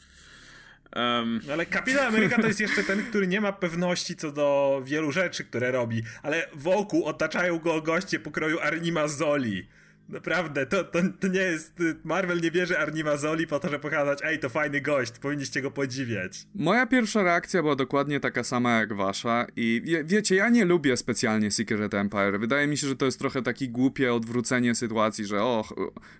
Um... 0.96 1.42
Ale 1.52 1.66
Kapitan 1.66 2.08
Ameryka 2.08 2.42
to 2.42 2.48
jest 2.48 2.60
jeszcze 2.60 2.84
ten, 2.84 3.06
który 3.06 3.28
nie 3.28 3.42
ma 3.42 3.52
pewności 3.52 4.16
co 4.16 4.32
do 4.32 4.82
wielu 4.86 5.12
rzeczy, 5.12 5.44
które 5.44 5.72
robi, 5.72 6.04
ale 6.24 6.48
wokół 6.54 7.06
otaczają 7.06 7.60
go 7.60 7.82
goście 7.82 8.20
pokroju 8.20 8.60
Arnima 8.60 9.08
Zoli. 9.08 9.68
Naprawdę, 10.10 10.66
to, 10.66 10.84
to, 10.84 11.00
to 11.20 11.28
nie 11.28 11.40
jest. 11.40 11.74
Marvel 12.04 12.42
nie 12.42 12.52
bierze 12.52 12.80
Arnima 12.80 13.18
Zoli 13.18 13.48
po 13.48 13.60
to, 13.60 13.70
żeby 13.70 13.82
pokazać, 13.82 14.20
ej, 14.24 14.40
to 14.40 14.50
fajny 14.50 14.82
gość, 14.82 15.20
powinniście 15.20 15.62
go 15.62 15.72
podziwiać. 15.72 16.48
Moja 16.56 16.88
pierwsza 16.88 17.24
reakcja 17.24 17.62
była 17.62 17.76
dokładnie 17.76 18.20
taka 18.20 18.44
sama 18.44 18.80
jak 18.80 18.94
wasza. 18.94 19.46
I 19.56 19.82
wie, 19.86 20.04
wiecie, 20.04 20.36
ja 20.36 20.50
nie 20.50 20.66
lubię 20.66 20.98
specjalnie 20.98 21.52
Secret 21.52 21.94
Empire. 21.94 22.40
Wydaje 22.40 22.68
mi 22.68 22.78
się, 22.78 22.88
że 22.88 22.96
to 22.96 23.06
jest 23.06 23.20
trochę 23.20 23.42
taki 23.42 23.70
głupie 23.70 24.14
odwrócenie 24.14 24.76
sytuacji, 24.76 25.26
że 25.26 25.42
o, 25.44 25.66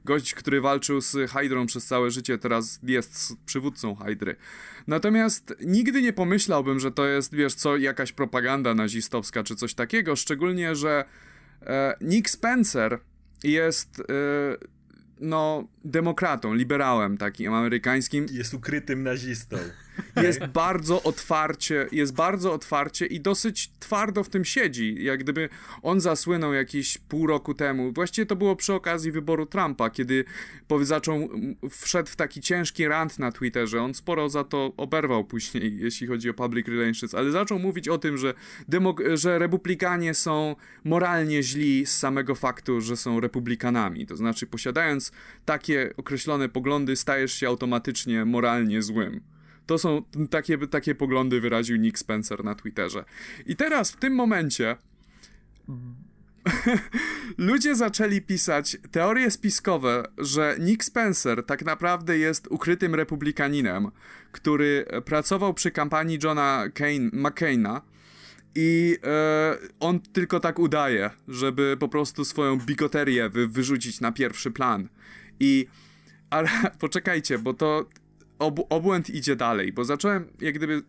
gość, 0.06 0.34
który 0.34 0.62
walczył 0.62 1.02
z 1.02 1.32
Hydrą 1.32 1.66
przez 1.66 1.86
całe 1.86 2.12
życie, 2.12 2.38
teraz 2.38 2.80
jest 2.84 3.34
przywódcą 3.46 3.96
Hydry. 3.96 4.36
Natomiast 4.88 5.54
nigdy 5.66 6.02
nie 6.02 6.14
pomyślałbym, 6.14 6.80
że 6.80 6.92
to 6.92 7.06
jest, 7.06 7.36
wiesz, 7.36 7.54
co, 7.54 7.78
jakaś 7.78 8.12
propaganda 8.12 8.74
nazistowska 8.74 9.44
czy 9.44 9.56
coś 9.56 9.74
takiego, 9.74 10.16
szczególnie, 10.16 10.76
że 10.76 11.06
e, 11.62 11.96
Nick 12.02 12.30
Spencer 12.30 13.00
jest 13.44 14.00
y, 14.00 14.04
no, 15.20 15.68
demokratą, 15.86 16.54
liberałem 16.54 17.18
takim 17.18 17.54
amerykańskim. 17.54 18.26
Jest 18.32 18.54
ukrytym 18.54 19.04
nazistą. 19.04 19.58
Jest 20.24 20.46
bardzo 20.46 21.04
otwarcie, 21.04 21.88
jest 21.92 22.14
bardzo 22.14 22.54
otwarcie 22.54 23.06
i 23.06 23.20
dosyć 23.20 23.72
twardo 23.80 24.24
w 24.24 24.30
tym 24.30 24.46
siedzi. 24.46 25.04
Jak 25.04 25.20
gdyby 25.20 25.50
on 25.82 26.02
zasłynął 26.02 26.54
jakieś 26.54 26.98
pół 26.98 27.28
roku 27.28 27.54
temu. 27.54 27.92
Właściwie 27.92 28.26
to 28.26 28.36
było 28.36 28.56
przy 28.56 28.74
okazji 28.74 29.12
wyboru 29.12 29.46
Trumpa, 29.46 29.90
kiedy 29.90 30.26
zaczął, 30.82 31.30
wszedł 31.70 32.10
w 32.10 32.16
taki 32.16 32.42
ciężki 32.42 32.88
rant 32.88 33.20
na 33.20 33.32
Twitterze. 33.32 33.82
On 33.82 33.94
sporo 33.94 34.30
za 34.30 34.44
to 34.44 34.74
oberwał 34.78 35.26
później, 35.26 35.78
jeśli 35.86 36.08
chodzi 36.08 36.30
o 36.30 36.34
public 36.34 36.68
relations, 36.68 37.16
ale 37.16 37.32
zaczął 37.32 37.60
mówić 37.60 37.88
o 37.88 37.98
tym, 37.98 38.18
że, 38.18 38.34
że 39.14 39.40
republikanie 39.40 40.14
są 40.14 40.56
moralnie 40.84 41.44
źli 41.44 41.86
z 41.86 41.98
samego 41.98 42.36
faktu, 42.36 42.82
że 42.82 42.98
są 42.98 43.20
republikanami. 43.20 44.06
To 44.06 44.16
znaczy, 44.16 44.48
posiadając 44.48 45.12
takie 45.46 45.94
określone 45.98 46.50
poglądy, 46.50 46.96
stajesz 46.96 47.34
się 47.34 47.48
automatycznie 47.48 48.26
moralnie 48.26 48.82
złym. 48.82 49.33
To 49.66 49.78
są 49.78 50.04
takie, 50.30 50.68
takie 50.68 50.96
poglądy 50.96 51.42
wyraził 51.42 51.78
Nick 51.78 51.98
Spencer 51.98 52.44
na 52.44 52.56
Twitterze. 52.56 53.06
I 53.46 53.56
teraz 53.56 53.92
w 53.92 53.96
tym 53.96 54.16
momencie 54.16 54.76
ludzie 57.38 57.76
zaczęli 57.76 58.22
pisać 58.22 58.78
teorie 58.92 59.32
spiskowe, 59.32 60.04
że 60.18 60.56
Nick 60.60 60.84
Spencer 60.84 61.46
tak 61.46 61.66
naprawdę 61.66 62.18
jest 62.18 62.48
ukrytym 62.48 62.96
republikaninem, 62.96 63.92
który 64.32 64.86
pracował 65.06 65.54
przy 65.54 65.72
kampanii 65.72 66.20
Johna 66.24 66.64
McCaina 67.14 67.82
i 68.56 68.98
e, 69.04 69.58
on 69.80 70.00
tylko 70.00 70.40
tak 70.40 70.60
udaje, 70.60 71.10
żeby 71.28 71.78
po 71.80 71.88
prostu 71.88 72.26
swoją 72.26 72.58
bigoterię 72.58 73.30
wy, 73.30 73.48
wyrzucić 73.48 74.02
na 74.02 74.12
pierwszy 74.12 74.52
plan. 74.52 74.90
I 75.40 75.68
ale 76.30 76.50
poczekajcie, 76.80 77.40
bo 77.40 77.54
to 77.54 77.86
ob, 78.44 78.60
obłęd 78.70 79.10
idzie 79.10 79.36
dalej, 79.36 79.74
bo 79.74 79.86
zacząłem 79.86 80.28
jak 80.42 80.56
gdyby 80.56 80.84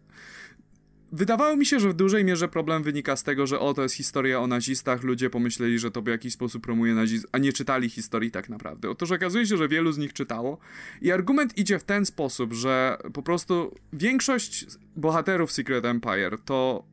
Wydawało 1.14 1.56
mi 1.56 1.66
się, 1.66 1.80
że 1.80 1.88
w 1.88 1.94
dużej 1.94 2.25
mierze 2.25 2.49
problem 2.49 2.82
wynika 2.82 3.16
z 3.16 3.23
tego, 3.23 3.46
że 3.46 3.61
o, 3.61 3.75
to 3.75 3.82
jest 3.82 3.94
historia 3.94 4.40
o 4.40 4.46
nazistach, 4.46 5.02
ludzie 5.02 5.30
pomyśleli, 5.30 5.78
że 5.78 5.90
to 5.90 6.02
w 6.02 6.06
jakiś 6.06 6.32
sposób 6.32 6.62
promuje 6.62 6.94
nazizm, 6.94 7.26
a 7.32 7.38
nie 7.38 7.52
czytali 7.52 7.88
historii 7.88 8.30
tak 8.30 8.49
naprawdę. 8.49 8.90
Otóż 8.90 9.11
okazuje 9.11 9.46
się, 9.46 9.56
że 9.56 9.68
wielu 9.68 9.92
z 9.92 9.99
nich 9.99 10.12
czytało 10.12 10.58
i 11.02 11.12
argument 11.12 11.58
idzie 11.58 11.78
w 11.78 11.84
ten 11.84 12.06
sposób, 12.06 12.52
że 12.52 12.99
po 13.12 13.23
prostu 13.23 13.75
większość 13.92 14.66
bohaterów 14.96 15.52
Secret 15.52 15.84
Empire 15.84 16.38
to 16.44 16.87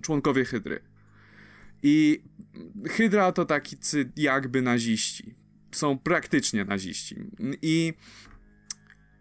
członkowie 0.00 0.44
Hydry. 0.44 0.80
I 1.82 2.22
Hydra 2.88 3.32
to 3.32 3.44
tacy 3.44 4.12
jakby 4.16 4.62
naziści. 4.62 5.34
Są 5.72 5.98
praktycznie 5.98 6.64
naziści. 6.64 7.16
I 7.62 7.94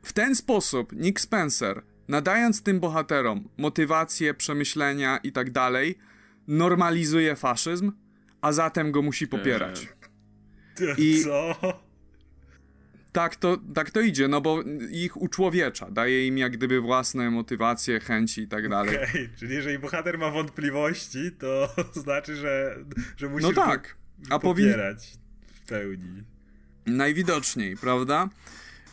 w 0.01 0.13
ten 0.13 0.35
sposób 0.35 0.93
Nick 0.93 1.19
Spencer 1.19 1.83
nadając 2.11 2.63
tym 2.63 2.79
bohaterom 2.79 3.49
motywację, 3.57 4.33
przemyślenia 4.33 5.17
i 5.17 5.31
tak 5.31 5.51
dalej, 5.51 5.97
normalizuje 6.47 7.35
faszyzm, 7.35 7.91
a 8.41 8.51
zatem 8.51 8.91
go 8.91 9.01
musi 9.01 9.27
popierać. 9.27 9.89
I 10.97 11.23
co? 11.23 11.55
Tak 13.11 13.35
to, 13.35 13.57
tak 13.73 13.91
to 13.91 14.01
idzie, 14.01 14.27
no 14.27 14.41
bo 14.41 14.63
ich 14.91 15.21
uczłowiecza, 15.21 15.91
daje 15.91 16.27
im 16.27 16.37
jak 16.37 16.51
gdyby 16.51 16.81
własne 16.81 17.31
motywacje, 17.31 17.99
chęci 17.99 18.41
i 18.41 18.47
tak 18.47 18.69
dalej. 18.69 18.95
Okay, 18.97 19.29
czyli 19.39 19.55
jeżeli 19.55 19.79
bohater 19.79 20.17
ma 20.17 20.31
wątpliwości, 20.31 21.31
to 21.31 21.75
znaczy, 22.03 22.35
że, 22.35 22.75
że 23.17 23.29
musi 23.29 23.45
no 23.45 23.53
tak. 23.53 23.97
a 24.29 24.39
popierać 24.39 25.11
w 25.53 25.67
pełni. 25.67 26.23
Najwidoczniej, 26.85 27.77
prawda? 27.77 28.29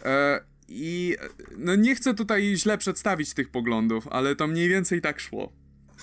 E, 0.05 0.41
i 0.69 1.17
no 1.57 1.77
nie 1.77 1.95
chcę 1.95 2.15
tutaj 2.15 2.57
źle 2.57 2.79
przedstawić 2.79 3.35
tych 3.35 3.49
poglądów, 3.49 4.09
ale 4.09 4.37
to 4.37 4.47
mniej 4.47 4.69
więcej 4.69 5.01
tak 5.01 5.21
szło. 5.21 5.53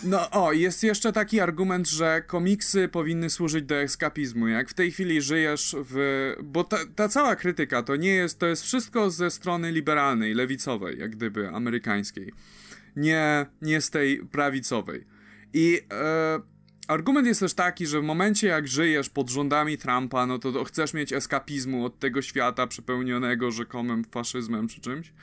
No 0.04 0.32
o, 0.32 0.54
jest 0.54 0.84
jeszcze 0.84 1.14
taki 1.14 1.40
argument, 1.40 1.90
że 1.90 2.24
komiksy 2.28 2.88
powinny 2.88 3.30
służyć 3.30 3.66
do 3.66 3.76
eskapizmu. 3.76 4.48
Jak 4.48 4.70
w 4.70 4.74
tej 4.74 4.92
chwili 4.92 5.22
żyjesz 5.22 5.76
w... 5.80 6.34
Bo 6.44 6.64
ta, 6.64 6.78
ta 6.96 7.10
cała 7.10 7.36
krytyka 7.36 7.84
to 7.84 7.96
nie 7.96 8.14
jest... 8.16 8.40
To 8.40 8.46
jest 8.46 8.64
wszystko 8.64 9.12
ze 9.12 9.32
strony 9.32 9.72
liberalnej, 9.72 10.34
lewicowej, 10.34 11.00
jak 11.00 11.16
gdyby, 11.16 11.50
amerykańskiej. 11.50 12.34
Nie, 12.96 13.46
nie 13.62 13.82
z 13.82 13.90
tej 13.90 14.26
prawicowej. 14.26 15.06
I... 15.54 15.82
E, 15.92 16.55
Argument 16.88 17.28
jest 17.28 17.40
też 17.40 17.54
taki, 17.54 17.88
że 17.88 18.02
w 18.02 18.04
momencie 18.04 18.48
jak 18.48 18.68
żyjesz 18.68 19.10
pod 19.10 19.30
rządami 19.30 19.78
Trumpa, 19.78 20.26
no 20.26 20.40
to 20.40 20.64
chcesz 20.64 20.94
mieć 20.94 21.14
eskapizmu 21.14 21.86
od 21.86 22.00
tego 22.00 22.22
świata 22.22 22.68
przepełnionego 22.68 23.52
rzekomym 23.52 24.04
faszyzmem 24.04 24.68
czy 24.68 24.82
czymś. 24.82 25.14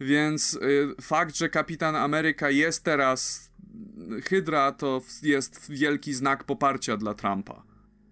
Więc 0.00 0.54
y, 0.54 0.94
fakt, 1.00 1.36
że 1.36 1.48
Kapitan 1.48 1.96
Ameryka 1.96 2.50
jest 2.50 2.84
teraz 2.84 3.50
Hydra, 4.24 4.72
to 4.72 5.02
jest 5.22 5.70
wielki 5.70 6.14
znak 6.14 6.44
poparcia 6.44 6.96
dla 6.96 7.14
Trumpa. 7.14 7.62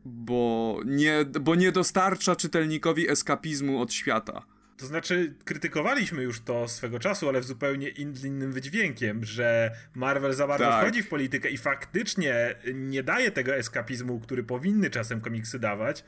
Bo 0.04 0.80
nie, 0.84 1.24
bo 1.40 1.54
nie 1.54 1.72
dostarcza 1.72 2.36
czytelnikowi 2.36 3.10
eskapizmu 3.10 3.80
od 3.80 3.92
świata. 3.92 4.42
To 4.76 4.86
znaczy, 4.86 5.34
krytykowaliśmy 5.44 6.22
już 6.22 6.40
to 6.40 6.68
swego 6.68 6.98
czasu, 6.98 7.28
ale 7.28 7.40
w 7.40 7.44
zupełnie 7.44 7.88
innym 7.88 8.52
wydźwiękiem, 8.52 9.24
że 9.24 9.70
Marvel 9.94 10.32
za 10.32 10.46
bardzo 10.46 10.64
tak. 10.64 10.82
wchodzi 10.82 11.02
w 11.02 11.08
politykę 11.08 11.50
i 11.50 11.58
faktycznie 11.58 12.54
nie 12.74 13.02
daje 13.02 13.30
tego 13.30 13.54
eskapizmu, 13.54 14.20
który 14.20 14.42
powinny 14.42 14.90
czasem 14.90 15.20
komiksy 15.20 15.58
dawać, 15.58 16.04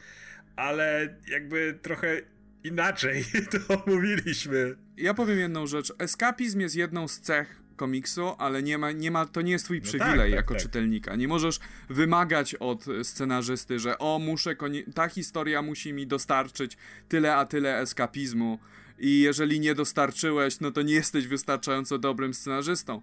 ale 0.57 1.17
jakby 1.29 1.79
trochę 1.83 2.21
inaczej 2.65 3.25
to 3.69 3.83
mówiliśmy. 3.87 4.77
Ja 4.97 5.15
powiem 5.15 5.39
jedną 5.39 5.67
rzecz. 5.67 5.93
Eskapizm 5.99 6.61
jest 6.61 6.77
jedną 6.77 7.09
z 7.09 7.21
cech 7.21 7.66
komiksu, 7.77 8.35
ale 8.39 8.63
nie 8.63 8.79
ma, 8.79 8.93
nie 8.93 9.11
ma, 9.11 9.27
to 9.27 9.43
nie 9.43 9.53
jest 9.53 9.65
twój 9.65 9.79
no 9.79 9.85
przywilej 9.85 10.17
tak, 10.17 10.19
tak, 10.19 10.31
jako 10.31 10.55
tak. 10.55 10.63
czytelnika. 10.63 11.17
Nie 11.17 11.29
możesz 11.29 11.61
wymagać 11.89 12.55
od 12.55 12.85
scenarzysty, 13.03 13.79
że 13.79 13.99
o, 13.99 14.19
muszę, 14.19 14.57
ta 14.95 15.09
historia 15.09 15.63
musi 15.63 15.93
mi 15.93 16.07
dostarczyć 16.07 16.77
tyle 17.09 17.37
a 17.37 17.47
tyle 17.47 17.79
eskapizmu 17.79 18.59
i 18.99 19.21
jeżeli 19.21 19.61
nie 19.61 19.75
dostarczyłeś, 19.75 20.61
no 20.61 20.71
to 20.71 20.83
nie 20.83 20.95
jesteś 20.95 21.27
wystarczająco 21.27 21.99
dobrym 21.99 22.35
scenarzystą. 22.35 23.03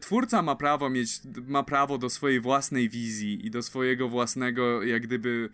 Twórca 0.00 0.42
ma 0.42 0.56
prawo 0.56 0.90
mieć, 0.90 1.20
ma 1.46 1.62
prawo 1.62 1.98
do 1.98 2.10
swojej 2.10 2.40
własnej 2.40 2.88
wizji 2.88 3.46
i 3.46 3.50
do 3.50 3.62
swojego 3.62 4.08
własnego, 4.08 4.82
jak 4.82 5.02
gdyby, 5.02 5.48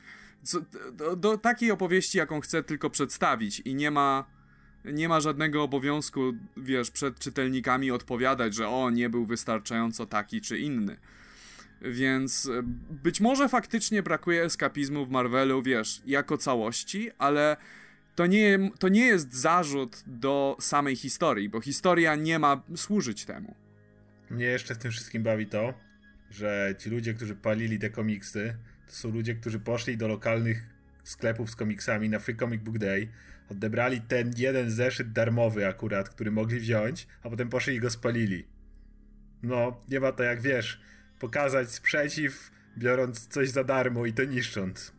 do, 0.92 1.16
do 1.16 1.38
takiej 1.38 1.70
opowieści, 1.70 2.18
jaką 2.18 2.40
chce 2.40 2.62
tylko 2.62 2.90
przedstawić 2.90 3.60
i 3.60 3.74
nie 3.74 3.90
ma 3.90 4.37
nie 4.92 5.08
ma 5.08 5.20
żadnego 5.20 5.62
obowiązku, 5.62 6.20
wiesz, 6.56 6.90
przed 6.90 7.18
czytelnikami 7.18 7.90
odpowiadać, 7.90 8.54
że 8.54 8.68
o, 8.68 8.90
nie 8.90 9.10
był 9.10 9.26
wystarczająco 9.26 10.06
taki 10.06 10.40
czy 10.40 10.58
inny. 10.58 10.96
Więc 11.82 12.46
e, 12.46 12.62
być 13.02 13.20
może 13.20 13.48
faktycznie 13.48 14.02
brakuje 14.02 14.44
eskapizmu 14.44 15.06
w 15.06 15.10
Marvelu, 15.10 15.62
wiesz, 15.62 16.02
jako 16.06 16.38
całości, 16.38 17.10
ale 17.18 17.56
to 18.14 18.26
nie, 18.26 18.70
to 18.78 18.88
nie 18.88 19.06
jest 19.06 19.34
zarzut 19.34 20.02
do 20.06 20.56
samej 20.60 20.96
historii, 20.96 21.48
bo 21.48 21.60
historia 21.60 22.14
nie 22.14 22.38
ma 22.38 22.62
służyć 22.76 23.24
temu. 23.24 23.54
Mnie 24.30 24.44
jeszcze 24.44 24.74
w 24.74 24.78
tym 24.78 24.90
wszystkim 24.90 25.22
bawi 25.22 25.46
to, 25.46 25.74
że 26.30 26.74
ci 26.78 26.90
ludzie, 26.90 27.14
którzy 27.14 27.36
palili 27.36 27.78
te 27.78 27.90
komiksy, 27.90 28.56
to 28.86 28.92
są 28.92 29.10
ludzie, 29.10 29.34
którzy 29.34 29.60
poszli 29.60 29.96
do 29.96 30.08
lokalnych 30.08 30.62
sklepów 31.02 31.50
z 31.50 31.56
komiksami 31.56 32.08
na 32.08 32.18
Free 32.18 32.36
Comic 32.36 32.62
Book 32.62 32.78
Day, 32.78 33.08
odebrali 33.50 34.00
ten 34.00 34.32
jeden 34.36 34.70
zeszyt 34.70 35.12
darmowy 35.12 35.66
akurat, 35.66 36.08
który 36.08 36.30
mogli 36.30 36.60
wziąć, 36.60 37.06
a 37.22 37.30
potem 37.30 37.48
poszli 37.48 37.74
i 37.74 37.80
go 37.80 37.90
spalili. 37.90 38.46
No, 39.42 39.80
nie 39.88 40.00
ma 40.00 40.12
to 40.12 40.22
jak 40.22 40.40
wiesz, 40.40 40.80
pokazać 41.18 41.70
sprzeciw, 41.70 42.50
biorąc 42.78 43.26
coś 43.26 43.50
za 43.50 43.64
darmo 43.64 44.06
i 44.06 44.12
to 44.12 44.24
niszcząc. 44.24 44.92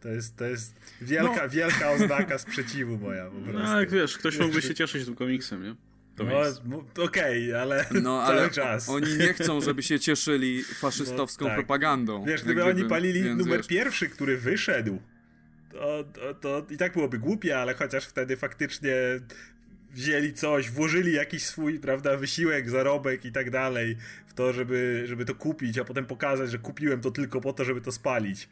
To 0.00 0.08
jest, 0.08 0.36
to 0.36 0.44
jest 0.44 0.74
wielka, 1.00 1.42
no. 1.42 1.48
wielka 1.48 1.90
oznaka 1.96 2.38
sprzeciwu 2.38 2.98
moja 2.98 3.24
po 3.24 3.40
prostu. 3.40 3.62
No, 3.62 3.80
jak 3.80 3.90
wiesz, 3.90 4.18
ktoś 4.18 4.38
mógłby 4.38 4.62
się 4.62 4.74
cieszyć 4.74 5.04
tym 5.04 5.14
komiksem, 5.14 5.62
nie? 5.62 5.76
To 6.16 6.24
no, 6.24 6.78
okej, 7.04 7.52
okay, 7.52 7.60
ale 7.60 7.86
no, 8.02 8.22
ale 8.26 8.50
czas. 8.50 8.88
Oni 8.88 9.16
nie 9.16 9.34
chcą, 9.34 9.60
żeby 9.60 9.82
się 9.82 10.00
cieszyli 10.00 10.62
faszystowską 10.64 11.44
no, 11.44 11.48
tak. 11.48 11.58
propagandą. 11.58 12.24
Wiesz, 12.24 12.42
gdyby, 12.42 12.60
gdyby 12.60 12.70
oni 12.80 12.88
palili 12.88 13.34
numer 13.34 13.56
wiesz. 13.56 13.66
pierwszy, 13.66 14.08
który 14.08 14.38
wyszedł, 14.38 14.98
to, 15.76 16.04
to, 16.12 16.34
to 16.34 16.66
i 16.70 16.76
tak 16.76 16.92
byłoby 16.92 17.18
głupie, 17.18 17.58
ale 17.58 17.74
chociaż 17.74 18.06
wtedy 18.06 18.36
faktycznie 18.36 18.94
wzięli 19.90 20.32
coś, 20.32 20.70
włożyli 20.70 21.12
jakiś 21.12 21.44
swój, 21.44 21.80
prawda, 21.80 22.16
wysiłek, 22.16 22.70
zarobek 22.70 23.24
i 23.24 23.32
tak 23.32 23.50
dalej 23.50 23.96
w 24.26 24.34
to, 24.34 24.52
żeby, 24.52 25.02
żeby 25.06 25.24
to 25.24 25.34
kupić, 25.34 25.78
a 25.78 25.84
potem 25.84 26.06
pokazać, 26.06 26.50
że 26.50 26.58
kupiłem 26.58 27.00
to 27.00 27.10
tylko 27.10 27.40
po 27.40 27.52
to, 27.52 27.64
żeby 27.64 27.80
to 27.80 27.92
spalić 27.92 28.48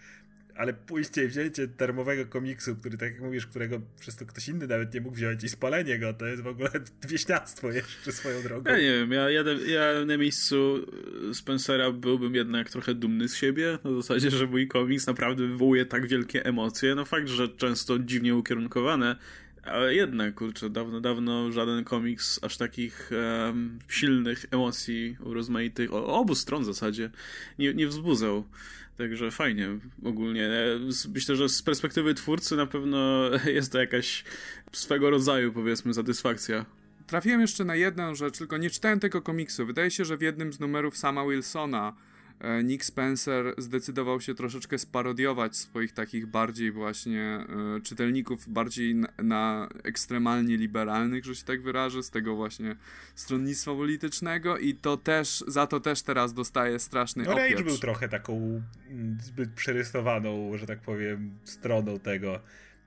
ale 0.57 0.75
pójście 0.75 1.25
i 1.25 1.29
wzięcie 1.29 1.69
termowego 1.69 2.27
komiksu, 2.27 2.77
który, 2.77 2.99
tak 2.99 3.12
jak 3.12 3.21
mówisz, 3.21 3.47
którego 3.47 3.81
przez 4.01 4.17
to 4.17 4.27
ktoś 4.27 4.49
inny 4.49 4.67
nawet 4.67 4.95
nie 4.95 5.01
mógł 5.01 5.17
wziąć 5.17 5.45
i 5.45 5.49
spalenie 5.49 5.99
go, 5.99 6.14
to 6.14 6.27
jest 6.27 6.43
w 6.43 6.47
ogóle 6.47 6.71
wieśniactwo 7.09 7.73
jeszcze 7.73 8.12
swoją 8.12 8.43
drogą. 8.43 8.71
Ja 8.71 8.77
nie 8.77 8.93
wiem, 8.93 9.12
ja, 9.12 9.31
ja, 9.31 9.43
ja 9.67 10.05
na 10.05 10.17
miejscu 10.17 10.87
Spencera 11.33 11.93
byłbym 11.93 12.35
jednak 12.35 12.71
trochę 12.71 12.95
dumny 12.95 13.29
z 13.29 13.37
siebie, 13.37 13.79
na 13.85 13.95
zasadzie, 13.95 14.31
że 14.31 14.47
mój 14.47 14.69
komiks 14.69 15.07
naprawdę 15.07 15.47
wywołuje 15.47 15.87
tak 15.87 16.07
wielkie 16.07 16.45
emocje. 16.45 16.95
No 16.95 17.05
fakt, 17.05 17.29
że 17.29 17.49
często 17.49 17.99
dziwnie 17.99 18.37
ukierunkowane, 18.37 19.17
ale 19.62 19.95
jednak, 19.95 20.35
kurczę, 20.35 20.71
dawno, 20.71 21.01
dawno 21.01 21.53
żaden 21.53 21.85
komiks 21.85 22.40
aż 22.43 22.57
takich 22.57 23.11
um, 23.47 23.79
silnych 23.88 24.47
emocji 24.51 25.17
rozmaitych, 25.21 25.93
o, 25.93 26.07
obu 26.07 26.35
stron 26.35 26.62
w 26.62 26.67
zasadzie, 26.67 27.11
nie, 27.59 27.75
nie 27.75 27.87
wzbudzał. 27.87 28.45
Także 28.98 29.30
fajnie 29.30 29.68
ogólnie. 30.04 30.50
Myślę, 31.14 31.37
że 31.37 31.48
z 31.48 31.62
perspektywy 31.62 32.14
twórcy 32.14 32.57
na 32.57 32.66
pewno 32.66 33.30
jest 33.57 33.72
to 33.72 33.80
jakaś 33.80 34.24
swego 34.72 35.11
rodzaju, 35.11 35.52
powiedzmy, 35.52 35.94
satysfakcja. 35.94 36.66
Trafiłem 37.07 37.40
jeszcze 37.40 37.64
na 37.64 37.74
jedną 37.74 38.14
rzecz, 38.14 38.38
tylko 38.38 38.57
nie 38.57 38.70
czytałem 38.70 39.00
tego 39.00 39.22
komiksu. 39.22 39.66
Wydaje 39.66 39.90
się, 39.90 40.04
że 40.04 40.16
w 40.16 40.22
jednym 40.22 40.52
z 40.52 40.61
numerów 40.61 40.96
sama 40.96 41.26
Wilsona 41.26 41.92
E, 41.92 42.13
Nick 42.64 42.85
Spencer 42.85 43.55
zdecydował 43.59 44.20
się 44.20 44.35
troszeczkę 44.35 44.79
sparodiować 44.79 45.57
swoich 45.57 45.92
takich 45.92 46.27
bardziej 46.27 46.73
właśnie 46.73 47.23
e, 47.77 47.81
czytelników, 47.81 48.49
bardziej 48.49 48.94
na, 48.94 49.09
na, 49.23 49.68
ekstremalnie 49.85 50.57
liberalnych, 50.57 51.25
że 51.25 51.35
się 51.35 51.44
tak 51.44 51.62
wyrażę, 51.62 52.03
z 52.03 52.11
tego 52.11 52.37
właśnie 52.37 52.77
stronnictwa 53.14 53.75
politycznego 53.75 54.59
i 54.59 54.75
to 54.75 54.97
też, 54.97 55.44
za 55.47 55.66
to 55.66 55.81
też 55.81 56.03
teraz 56.03 56.35
dostaje 56.35 56.79
straszny 56.79 57.25
no, 57.25 57.35
Rage 57.35 57.64
był 57.64 57.79
trochę 57.79 58.09
taką 58.09 58.62
mm, 58.90 59.18
zbyt 59.20 59.51
przerysowaną, 59.51 60.57
że 60.57 60.66
tak 60.66 60.81
powiem, 60.81 61.38
stroną 61.44 61.99
tego. 61.99 62.40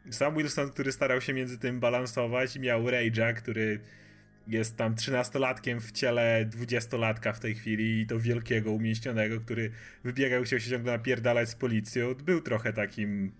Sam 0.09 0.35
Wilson, 0.35 0.71
który 0.71 0.91
starał 0.91 1.21
się 1.21 1.33
między 1.33 1.57
tym 1.57 1.79
balansować 1.79 2.59
miał 2.59 2.83
Rage'a, 2.83 3.33
który 3.33 3.79
jest 4.47 4.77
tam 4.77 4.95
trzynastolatkiem 4.95 5.81
w 5.81 5.91
ciele 5.91 6.45
dwudziestolatka 6.45 7.33
w 7.33 7.39
tej 7.39 7.55
chwili 7.55 8.01
i 8.01 8.07
to 8.07 8.19
wielkiego, 8.19 8.71
umieśnionego, 8.71 9.39
który 9.39 9.71
wybiegał 10.03 10.45
się 10.45 10.61
ciągle 10.61 10.91
napierdalać 10.91 11.49
z 11.49 11.55
policją. 11.55 12.15
Był 12.15 12.41
trochę 12.41 12.73
takim 12.73 13.31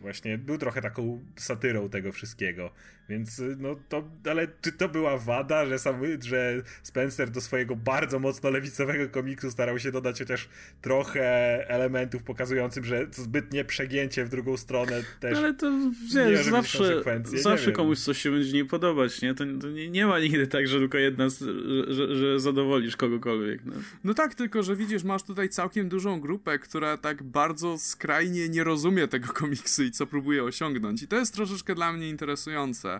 właśnie, 0.00 0.38
był 0.38 0.58
trochę 0.58 0.82
taką 0.82 1.24
satyrą 1.36 1.88
tego 1.88 2.12
wszystkiego. 2.12 2.70
Więc 3.08 3.38
y, 3.38 3.56
no 3.58 3.76
to, 3.88 4.04
ale 4.30 4.48
czy 4.60 4.72
to 4.72 4.88
była 4.88 5.18
wada, 5.18 5.66
że 5.66 5.78
sam, 5.78 6.00
że 6.20 6.62
Spencer 6.82 7.30
do 7.30 7.40
swojego 7.40 7.76
bardzo 7.76 8.18
mocno 8.18 8.50
lewicowego 8.50 9.08
komiksu 9.08 9.50
starał 9.50 9.78
się 9.78 9.92
dodać 9.92 10.18
chociaż 10.18 10.48
trochę 10.82 11.22
elementów 11.68 12.22
pokazujących, 12.22 12.84
że 12.84 13.06
zbytnie 13.12 13.64
przegięcie 13.64 14.24
w 14.24 14.28
drugą 14.28 14.56
stronę 14.56 15.02
też. 15.20 15.38
Ale 15.38 15.54
to 15.54 15.72
wiesz, 16.14 16.46
zawsze, 16.46 17.02
zawsze 17.34 17.72
komuś 17.72 17.98
coś 17.98 18.18
się 18.18 18.30
będzie 18.30 18.52
nie 18.52 18.64
podobać, 18.64 19.22
nie? 19.22 19.34
To, 19.34 19.44
to 19.60 19.70
nie, 19.70 19.90
nie, 19.90 20.06
ma 20.06 20.20
nigdy 20.20 20.46
tak, 20.46 20.68
że 20.68 20.78
tylko 20.78 20.98
jedna, 20.98 21.28
że, 21.28 21.94
że, 21.94 22.14
że 22.14 22.40
zadowolisz 22.40 22.96
kogokolwiek. 22.96 23.60
No. 23.64 23.72
no 24.04 24.14
tak, 24.14 24.34
tylko 24.34 24.62
że 24.62 24.76
widzisz, 24.76 25.04
masz 25.04 25.22
tutaj 25.22 25.48
całkiem 25.48 25.88
dużą 25.88 26.20
grupę, 26.20 26.58
która 26.58 26.96
tak 26.96 27.22
bardzo 27.22 27.78
skrajnie 27.78 28.48
nie 28.48 28.64
rozumie 28.64 29.08
tego 29.08 29.32
komiksu 29.32 29.82
i 29.82 29.90
co 29.90 30.06
próbuje 30.06 30.44
osiągnąć. 30.44 31.02
I 31.02 31.08
to 31.08 31.16
jest 31.16 31.34
troszeczkę 31.34 31.74
dla 31.74 31.92
mnie 31.92 32.08
interesujące. 32.08 32.95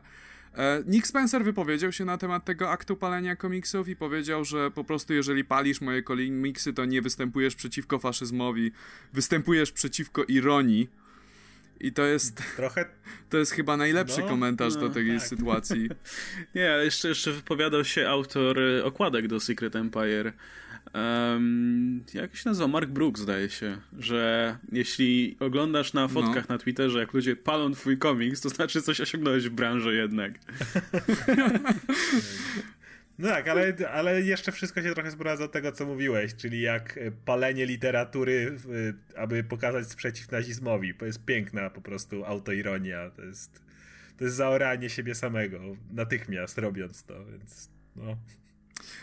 E, 0.57 0.83
Nick 0.87 1.07
Spencer 1.07 1.45
wypowiedział 1.45 1.93
się 1.93 2.05
na 2.05 2.19
temat 2.19 2.45
tego 2.45 2.71
aktu 2.71 2.97
palenia 2.97 3.37
komiksów 3.37 3.89
i 3.89 3.97
powiedział, 3.97 4.45
że 4.45 4.71
po 4.71 4.85
prostu 4.85 5.15
jeżeli 5.15 5.45
palisz 5.45 5.81
moje 5.81 6.03
komiksy, 6.03 6.73
to 6.73 6.85
nie 6.85 7.03
występujesz 7.03 7.55
przeciwko 7.55 7.99
faszyzmowi, 7.99 8.73
występujesz 9.13 9.73
przeciwko 9.73 10.25
ironii. 10.25 10.89
I 11.81 11.93
to 11.93 12.03
jest. 12.03 12.43
Trochę. 12.57 12.85
To 13.31 13.39
jest 13.39 13.53
chyba 13.53 13.77
najlepszy 13.77 14.21
no, 14.21 14.29
komentarz 14.29 14.75
no, 14.75 14.81
do 14.81 14.91
tej 14.91 15.09
tak. 15.09 15.29
sytuacji. 15.29 15.89
nie, 16.55 16.73
ale 16.73 16.85
jeszcze, 16.85 17.09
jeszcze 17.09 17.33
wypowiadał 17.33 17.85
się 17.85 18.09
autor 18.09 18.59
okładek 18.85 19.29
do 19.29 19.41
Secret 19.41 19.77
Empire. 19.77 20.33
Um, 20.95 22.05
jak 22.15 22.37
się 22.37 22.49
nazywa? 22.49 22.69
Mark 22.69 22.91
Brooks, 22.91 23.21
zdaje 23.21 23.51
się, 23.51 23.79
że 23.99 24.57
jeśli 24.73 25.37
oglądasz 25.41 25.93
na 25.93 26.09
fotkach 26.09 26.49
no. 26.49 26.55
na 26.55 26.59
Twitterze, 26.59 26.99
jak 26.99 27.13
ludzie 27.13 27.37
palą 27.37 27.73
twój 27.73 27.99
komiks, 27.99 28.41
to 28.41 28.49
znaczy 28.49 28.83
coś 28.83 29.01
osiągnąłeś 29.01 29.49
w 29.49 29.53
branży 29.53 29.95
jednak. 29.95 30.33
No 33.19 33.29
tak, 33.29 33.49
ale, 33.49 33.75
ale 33.93 34.23
jeszcze 34.23 34.53
wszystko 34.53 34.83
się 34.83 34.95
trochę 34.95 35.11
sprowadza 35.11 35.45
do 35.45 35.49
tego, 35.49 35.73
co 35.73 35.87
mówiłeś, 35.87 36.35
czyli 36.35 36.61
jak 36.61 36.99
palenie 37.25 37.67
literatury, 37.67 38.57
aby 39.17 39.45
pokazać 39.45 39.87
sprzeciw 39.87 40.31
nazizmowi. 40.31 40.95
To 40.95 41.07
jest 41.07 41.25
piękna 41.25 41.71
po 41.71 41.81
prostu 41.81 42.25
autoironia, 42.25 43.11
to 43.11 43.23
jest, 43.23 43.63
to 44.19 44.25
jest 44.25 44.37
zaoranie 44.37 44.91
siebie 44.91 45.15
samego, 45.15 45.61
natychmiast 45.91 46.59
robiąc 46.59 47.05
to, 47.05 47.25
więc 47.25 47.71
no... 47.97 48.17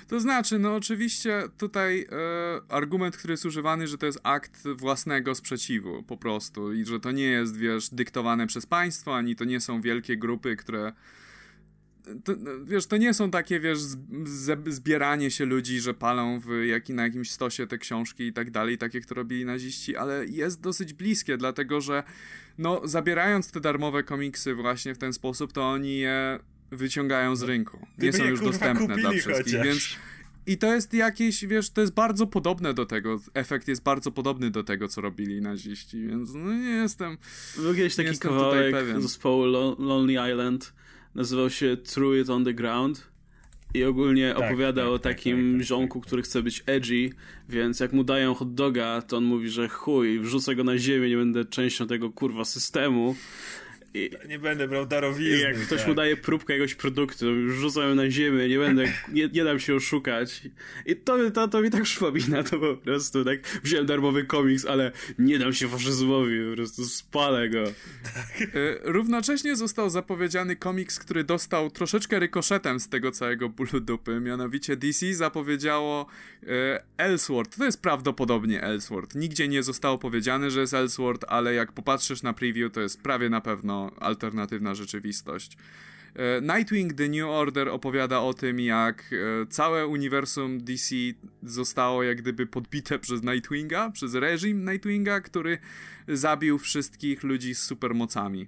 To 0.07 0.19
znaczy, 0.19 0.59
no 0.59 0.75
oczywiście 0.75 1.43
tutaj 1.57 2.01
e, 2.01 2.71
argument, 2.71 3.17
który 3.17 3.33
jest 3.33 3.45
używany, 3.45 3.87
że 3.87 3.97
to 3.97 4.05
jest 4.05 4.19
akt 4.23 4.63
własnego 4.75 5.35
sprzeciwu 5.35 6.03
po 6.03 6.17
prostu 6.17 6.73
i 6.73 6.85
że 6.85 6.99
to 6.99 7.11
nie 7.11 7.23
jest, 7.23 7.57
wiesz, 7.57 7.89
dyktowane 7.89 8.47
przez 8.47 8.65
państwo, 8.65 9.15
ani 9.15 9.35
to 9.35 9.45
nie 9.45 9.61
są 9.61 9.81
wielkie 9.81 10.17
grupy, 10.17 10.55
które 10.55 10.93
to, 12.23 12.33
no, 12.39 12.51
wiesz, 12.65 12.85
to 12.85 12.97
nie 12.97 13.13
są 13.13 13.31
takie, 13.31 13.59
wiesz, 13.59 13.79
zbieranie 14.67 15.31
się 15.31 15.45
ludzi, 15.45 15.79
że 15.79 15.93
palą 15.93 16.39
w 16.39 16.49
jak, 16.65 16.89
na 16.89 17.03
jakimś 17.03 17.31
stosie 17.31 17.67
te 17.67 17.77
książki 17.77 18.23
i 18.23 18.33
tak 18.33 18.51
dalej, 18.51 18.77
tak 18.77 18.93
jak 18.93 19.05
to 19.05 19.15
robili 19.15 19.45
naziści, 19.45 19.95
ale 19.95 20.25
jest 20.25 20.61
dosyć 20.61 20.93
bliskie, 20.93 21.37
dlatego 21.37 21.81
że 21.81 22.03
no, 22.57 22.81
zabierając 22.83 23.51
te 23.51 23.59
darmowe 23.59 24.03
komiksy 24.03 24.55
właśnie 24.55 24.95
w 24.95 24.97
ten 24.97 25.13
sposób, 25.13 25.53
to 25.53 25.69
oni 25.69 25.97
je 25.97 26.39
wyciągają 26.75 27.35
z 27.35 27.41
no, 27.41 27.47
rynku. 27.47 27.87
Nie 27.97 28.13
są 28.13 28.25
już 28.25 28.41
dostępne 28.41 28.95
dla 28.95 29.11
wszystkich, 29.11 29.35
chociaż. 29.37 29.65
więc 29.65 29.97
i 30.45 30.57
to 30.57 30.73
jest 30.73 30.93
jakieś, 30.93 31.45
wiesz, 31.45 31.69
to 31.69 31.81
jest 31.81 31.93
bardzo 31.93 32.27
podobne 32.27 32.73
do 32.73 32.85
tego, 32.85 33.19
efekt 33.33 33.67
jest 33.67 33.83
bardzo 33.83 34.11
podobny 34.11 34.51
do 34.51 34.63
tego, 34.63 34.87
co 34.87 35.01
robili 35.01 35.41
naziści, 35.41 36.07
więc 36.07 36.33
no 36.33 36.53
nie 36.53 36.69
jestem 36.69 37.17
Był 37.57 37.75
kiedyś 37.75 37.95
taki 37.95 38.19
kawałek 38.19 38.75
zespołu 39.01 39.45
Lonely 39.79 40.31
Island, 40.31 40.73
nazywał 41.15 41.49
się 41.49 41.77
Through 41.77 42.17
It 42.17 42.29
On 42.29 42.45
The 42.45 42.53
Ground 42.53 43.07
i 43.73 43.83
ogólnie 43.83 44.33
tak, 44.33 44.43
opowiadał 44.43 44.85
tak, 44.85 44.95
o 44.95 44.99
tak, 44.99 45.15
takim 45.15 45.51
tak, 45.51 45.59
tak, 45.59 45.67
ziomku, 45.67 46.01
który 46.01 46.21
chce 46.21 46.43
być 46.43 46.63
edgy, 46.65 47.09
więc 47.49 47.79
jak 47.79 47.93
mu 47.93 48.03
dają 48.03 48.33
hot 48.33 48.53
doga, 48.53 49.01
to 49.01 49.17
on 49.17 49.23
mówi, 49.23 49.49
że 49.49 49.69
chuj, 49.69 50.19
wrzucę 50.19 50.55
go 50.55 50.63
na 50.63 50.77
ziemię, 50.77 51.09
nie 51.09 51.17
będę 51.17 51.45
częścią 51.45 51.87
tego 51.87 52.11
kurwa 52.11 52.45
systemu. 52.45 53.15
I, 53.93 54.09
nie 54.27 54.39
będę 54.39 54.67
brał 54.67 54.85
darowizny. 54.85 55.37
Jak 55.37 55.57
ktoś 55.57 55.79
tak. 55.79 55.87
mu 55.87 55.93
daje 55.93 56.17
próbkę 56.17 56.53
jakiegoś 56.53 56.75
produktu, 56.75 57.25
rzucam 57.51 57.83
ją 57.83 57.95
na 57.95 58.09
ziemię, 58.09 58.49
nie 58.49 58.57
będę, 58.57 58.85
nie, 59.13 59.27
nie 59.27 59.43
dam 59.43 59.59
się 59.59 59.75
oszukać. 59.75 60.41
I 60.85 60.95
to, 60.95 61.31
to, 61.31 61.47
to 61.47 61.61
mi 61.61 61.69
tak 61.69 61.83
przypomina 61.83 62.43
to 62.43 62.59
po 62.59 62.77
prostu, 62.77 63.25
tak 63.25 63.39
wziąłem 63.63 63.85
darmowy 63.85 64.25
komiks, 64.25 64.65
ale 64.65 64.91
nie 65.19 65.39
dam 65.39 65.53
się 65.53 65.67
faszyzmowi, 65.67 66.39
po 66.49 66.55
prostu 66.55 66.85
spalę 66.85 67.49
go. 67.49 67.63
Tak. 68.03 68.41
E, 68.41 68.47
równocześnie 68.83 69.55
został 69.55 69.89
zapowiedziany 69.89 70.55
komiks, 70.55 70.99
który 70.99 71.23
dostał 71.23 71.71
troszeczkę 71.71 72.19
rykoszetem 72.19 72.79
z 72.79 72.89
tego 72.89 73.11
całego 73.11 73.49
bólu 73.49 73.79
dupy, 73.79 74.19
mianowicie 74.19 74.75
DC 74.75 75.13
zapowiedziało 75.13 76.05
e, 76.43 76.83
Ellsworth. 76.97 77.57
To 77.57 77.65
jest 77.65 77.81
prawdopodobnie 77.81 78.61
Ellsworth. 78.63 79.15
Nigdzie 79.15 79.47
nie 79.47 79.63
zostało 79.63 79.97
powiedziane, 79.97 80.51
że 80.51 80.61
jest 80.61 80.73
Ellsworth, 80.73 81.25
ale 81.27 81.53
jak 81.53 81.71
popatrzysz 81.71 82.23
na 82.23 82.33
preview, 82.33 82.71
to 82.71 82.81
jest 82.81 83.01
prawie 83.01 83.29
na 83.29 83.41
pewno 83.41 83.82
alternatywna 83.99 84.75
rzeczywistość. 84.75 85.57
E, 86.15 86.41
Nightwing 86.41 86.93
The 86.93 87.09
New 87.09 87.25
Order 87.25 87.69
opowiada 87.69 88.21
o 88.21 88.33
tym, 88.33 88.59
jak 88.59 89.09
e, 89.13 89.45
całe 89.45 89.87
uniwersum 89.87 90.63
DC 90.63 90.95
zostało 91.43 92.03
jak 92.03 92.21
gdyby 92.21 92.47
podbite 92.47 92.99
przez 92.99 93.23
Nightwinga, 93.23 93.91
przez 93.91 94.15
reżim 94.15 94.69
Nightwinga, 94.69 95.21
który 95.21 95.57
zabił 96.07 96.59
wszystkich 96.59 97.23
ludzi 97.23 97.55
z 97.55 97.61
supermocami. 97.61 98.47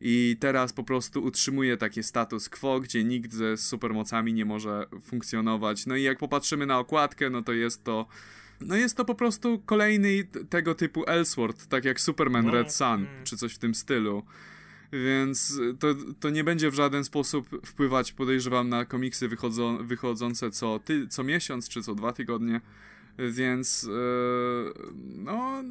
I 0.00 0.36
teraz 0.40 0.72
po 0.72 0.84
prostu 0.84 1.22
utrzymuje 1.22 1.76
taki 1.76 2.02
status 2.02 2.48
quo, 2.48 2.80
gdzie 2.80 3.04
nikt 3.04 3.32
ze 3.32 3.56
supermocami 3.56 4.32
nie 4.32 4.44
może 4.44 4.86
funkcjonować. 5.02 5.86
No 5.86 5.96
i 5.96 6.02
jak 6.02 6.18
popatrzymy 6.18 6.66
na 6.66 6.78
okładkę, 6.78 7.30
no 7.30 7.42
to 7.42 7.52
jest 7.52 7.84
to. 7.84 8.06
No 8.60 8.76
jest 8.76 8.96
to 8.96 9.04
po 9.04 9.14
prostu 9.14 9.62
kolejny 9.66 10.24
tego 10.50 10.74
typu 10.74 11.04
Ellsworth, 11.06 11.66
tak 11.66 11.84
jak 11.84 12.00
Superman 12.00 12.46
no. 12.46 12.52
Red 12.52 12.74
Sun, 12.74 12.86
mm. 12.86 13.06
czy 13.24 13.36
coś 13.36 13.54
w 13.54 13.58
tym 13.58 13.74
stylu 13.74 14.22
więc 14.92 15.60
to, 15.78 15.94
to 16.20 16.30
nie 16.30 16.44
będzie 16.44 16.70
w 16.70 16.74
żaden 16.74 17.04
sposób 17.04 17.66
wpływać, 17.66 18.12
podejrzewam, 18.12 18.68
na 18.68 18.84
komiksy 18.84 19.28
wychodzą, 19.28 19.86
wychodzące 19.86 20.50
co, 20.50 20.78
ty, 20.78 21.08
co 21.08 21.24
miesiąc 21.24 21.68
czy 21.68 21.82
co 21.82 21.94
dwa 21.94 22.12
tygodnie. 22.12 22.60
Więc 23.18 23.82
yy, 23.82 24.74
no, 25.16 25.62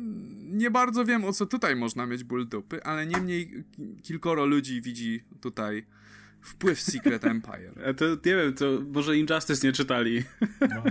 nie 0.42 0.72
bardzo 0.72 1.06
wiem 1.06 1.26
o 1.26 1.34
co 1.34 1.46
tutaj 1.46 1.76
można 1.76 2.06
mieć 2.06 2.24
ból 2.24 2.48
dupy, 2.48 2.84
ale 2.84 3.06
niemniej 3.06 3.64
kilkoro 4.04 4.46
ludzi 4.46 4.82
widzi 4.82 5.24
tutaj 5.42 5.86
wpływ 6.42 6.82
Secret 6.82 7.24
Empire. 7.34 7.90
A 7.90 7.94
to 7.94 8.06
nie 8.06 8.36
wiem, 8.36 8.54
to 8.54 8.66
może 8.94 9.18
Injustice 9.18 9.68
nie 9.68 9.74
czytali. 9.74 10.24
No, 10.62 10.84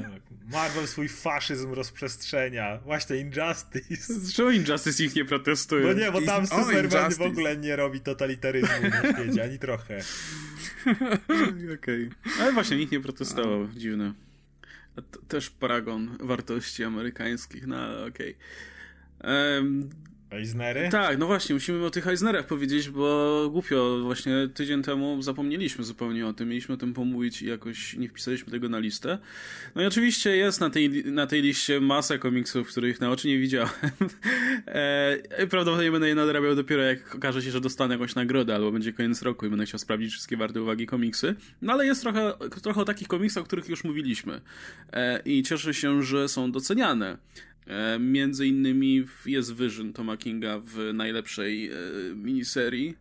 Marvel 0.49 0.87
swój 0.87 1.09
faszyzm 1.09 1.73
rozprzestrzenia. 1.73 2.79
Właśnie 2.85 3.17
Injustice. 3.17 4.15
Czemu 4.37 4.51
Injustice 4.51 5.05
ich 5.05 5.15
nie 5.17 5.25
protestuje? 5.25 5.87
No 5.87 5.93
nie, 5.93 6.13
bo 6.13 6.23
tam 6.23 6.45
I, 6.45 6.47
Superman 6.47 7.13
w 7.13 7.21
ogóle 7.21 7.57
nie 7.57 7.77
robi 7.77 8.01
totalitaryzmu 8.01 8.89
na 8.91 9.13
świecie, 9.13 9.45
ani 9.45 9.59
trochę. 9.59 9.99
Okej. 11.75 12.11
Okay. 12.11 12.11
Ale 12.41 12.53
właśnie 12.53 12.77
nikt 12.77 12.93
nie 12.93 13.01
protestował, 13.01 13.69
dziwne. 13.69 14.13
też 15.29 15.51
paragon 15.51 16.17
wartości 16.21 16.85
amerykańskich, 16.85 17.67
no 17.67 18.05
okej. 18.07 18.37
Okay. 19.21 19.59
Um, 19.59 19.91
Eisnery? 20.31 20.89
Tak, 20.91 21.19
no 21.19 21.27
właśnie, 21.27 21.55
musimy 21.55 21.87
o 21.87 21.91
tych 21.91 22.07
Eisnerach 22.07 22.47
powiedzieć, 22.47 22.91
bo 22.91 23.49
głupio, 23.51 23.99
właśnie 24.03 24.49
tydzień 24.55 24.83
temu 24.83 25.23
zapomnieliśmy 25.23 25.85
zupełnie 25.85 26.27
o 26.27 26.33
tym, 26.33 26.49
mieliśmy 26.49 26.75
o 26.75 26.79
tym 26.79 26.95
pomówić 26.95 27.43
i 27.43 27.47
jakoś 27.47 27.97
nie 27.97 28.09
wpisaliśmy 28.09 28.53
tego 28.53 28.69
na 28.69 28.79
listę. 28.79 29.19
No 29.75 29.83
i 29.83 29.87
oczywiście 29.87 30.37
jest 30.37 30.61
na 30.61 30.71
tej, 30.71 31.05
na 31.05 31.27
tej 31.27 31.43
liście 31.43 31.81
masa 31.81 32.19
komiksów, 32.19 32.69
których 32.69 33.01
na 33.01 33.11
oczy 33.11 33.29
nie 33.29 33.39
widziałem. 33.39 33.71
e, 34.67 35.47
prawdopodobnie 35.51 35.93
będę 35.93 36.09
je 36.09 36.15
nadrabiał 36.15 36.55
dopiero 36.55 36.83
jak 36.83 37.15
okaże 37.15 37.43
się, 37.43 37.51
że 37.51 37.61
dostanę 37.61 37.95
jakąś 37.95 38.15
nagrodę, 38.15 38.55
albo 38.55 38.73
będzie 38.73 38.93
koniec 38.93 39.23
roku 39.23 39.47
i 39.47 39.49
będę 39.49 39.67
chciał 39.67 39.79
sprawdzić 39.79 40.13
wszystkie 40.13 40.37
warte 40.37 40.63
uwagi 40.63 40.87
komiksy. 40.87 41.35
No 41.63 41.73
ale 41.73 41.87
jest 41.87 42.03
trochę, 42.03 42.33
trochę 42.63 42.81
o 42.81 42.85
takich 42.85 43.09
komiksach, 43.09 43.43
o 43.43 43.47
których 43.47 43.69
już 43.69 43.85
mówiliśmy. 43.85 44.41
E, 44.93 45.21
I 45.25 45.43
cieszę 45.43 45.75
się, 45.75 46.03
że 46.03 46.29
są 46.29 46.53
doceniane. 46.53 47.19
E, 47.69 47.99
między 47.99 48.47
innymi 48.47 49.05
jest 49.27 49.57
Vision 49.57 49.93
Toma 49.93 50.17
Kinga 50.17 50.61
w 50.65 50.91
najlepszej 50.95 51.71
e, 51.71 51.75
miniserii. 52.15 52.97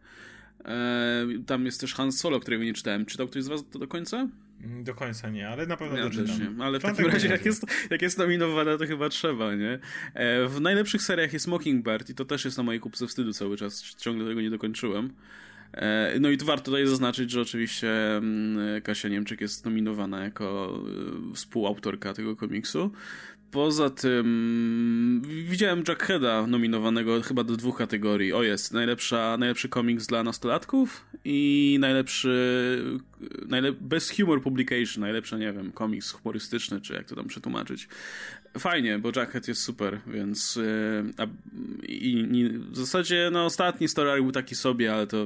E, 0.65 1.25
tam 1.45 1.65
jest 1.65 1.82
też 1.82 1.93
Han 1.93 2.12
Solo, 2.12 2.39
którego 2.39 2.63
nie 2.63 2.73
czytałem. 2.73 3.06
Czytał 3.06 3.27
ktoś 3.27 3.43
z 3.43 3.47
was 3.47 3.63
to 3.71 3.80
do 3.80 3.88
końca? 3.88 4.27
Mm, 4.63 4.84
do 4.84 4.93
końca 4.93 5.30
nie, 5.30 5.49
ale 5.49 5.65
na 5.65 5.77
pewno 5.77 5.97
ja 5.97 6.03
doczytam. 6.03 6.58
Nie, 6.58 6.63
ale 6.63 6.80
w 6.80 6.82
takim 6.82 7.06
razie 7.06 7.27
jak 7.27 7.45
jest, 7.45 7.65
jak 7.89 8.01
jest 8.01 8.17
nominowana, 8.17 8.77
to 8.77 8.88
chyba 8.88 9.10
trzeba, 9.10 9.56
nie? 9.56 9.80
W 10.47 10.62
najlepszych 10.62 11.01
seriach 11.01 11.34
jest 11.34 11.47
Mockingbird 11.47 12.10
i 12.10 12.15
to 12.15 12.25
też 12.25 12.45
jest 12.45 12.58
na 12.58 12.63
mojej 12.63 12.82
kupce 12.82 13.08
wstydu 13.08 13.34
cały 13.34 13.58
czas, 13.58 13.95
ciągle 13.97 14.27
tego 14.27 14.41
nie 14.41 14.49
dokończyłem. 14.49 15.13
No 16.19 16.30
i 16.30 16.38
warto 16.38 16.65
tutaj 16.65 16.88
zaznaczyć, 16.88 17.32
że 17.32 17.41
oczywiście 17.41 18.17
mm, 18.17 18.82
Kasia 18.82 19.10
Niemczyk 19.10 19.41
jest 19.41 19.65
nominowana 19.65 20.23
jako 20.23 20.80
współautorka 21.34 22.13
tego 22.13 22.36
komiksu. 22.36 22.91
Poza 23.51 23.89
tym 23.89 25.21
widziałem 25.49 25.83
Jackheada 25.88 26.47
nominowanego 26.47 27.21
chyba 27.21 27.43
do 27.43 27.57
dwóch 27.57 27.77
kategorii. 27.77 28.33
O 28.33 28.43
jest, 28.43 28.73
najlepsza, 28.73 29.38
najlepszy 29.38 29.69
komiks 29.69 30.07
dla 30.07 30.23
nastolatków 30.23 31.05
i 31.25 31.77
najlepszy 31.79 32.99
najlep 33.47 33.77
best 33.81 34.17
humor 34.17 34.41
publication, 34.41 35.01
najlepszy, 35.01 35.38
nie 35.38 35.53
wiem, 35.53 35.71
komiks 35.71 36.12
humorystyczny, 36.12 36.81
czy 36.81 36.93
jak 36.93 37.07
to 37.07 37.15
tam 37.15 37.27
przetłumaczyć. 37.27 37.88
Fajnie, 38.60 38.99
bo 38.99 39.12
Jackhead 39.15 39.47
jest 39.47 39.62
super, 39.62 39.99
więc 40.07 40.57
e, 40.57 41.23
a, 41.23 41.27
i, 41.83 42.27
i, 42.31 42.49
w 42.49 42.77
zasadzie 42.77 43.29
no 43.31 43.45
ostatni 43.45 43.88
story 43.88 44.21
był 44.21 44.31
taki 44.31 44.55
sobie, 44.55 44.93
ale 44.93 45.07
to 45.07 45.25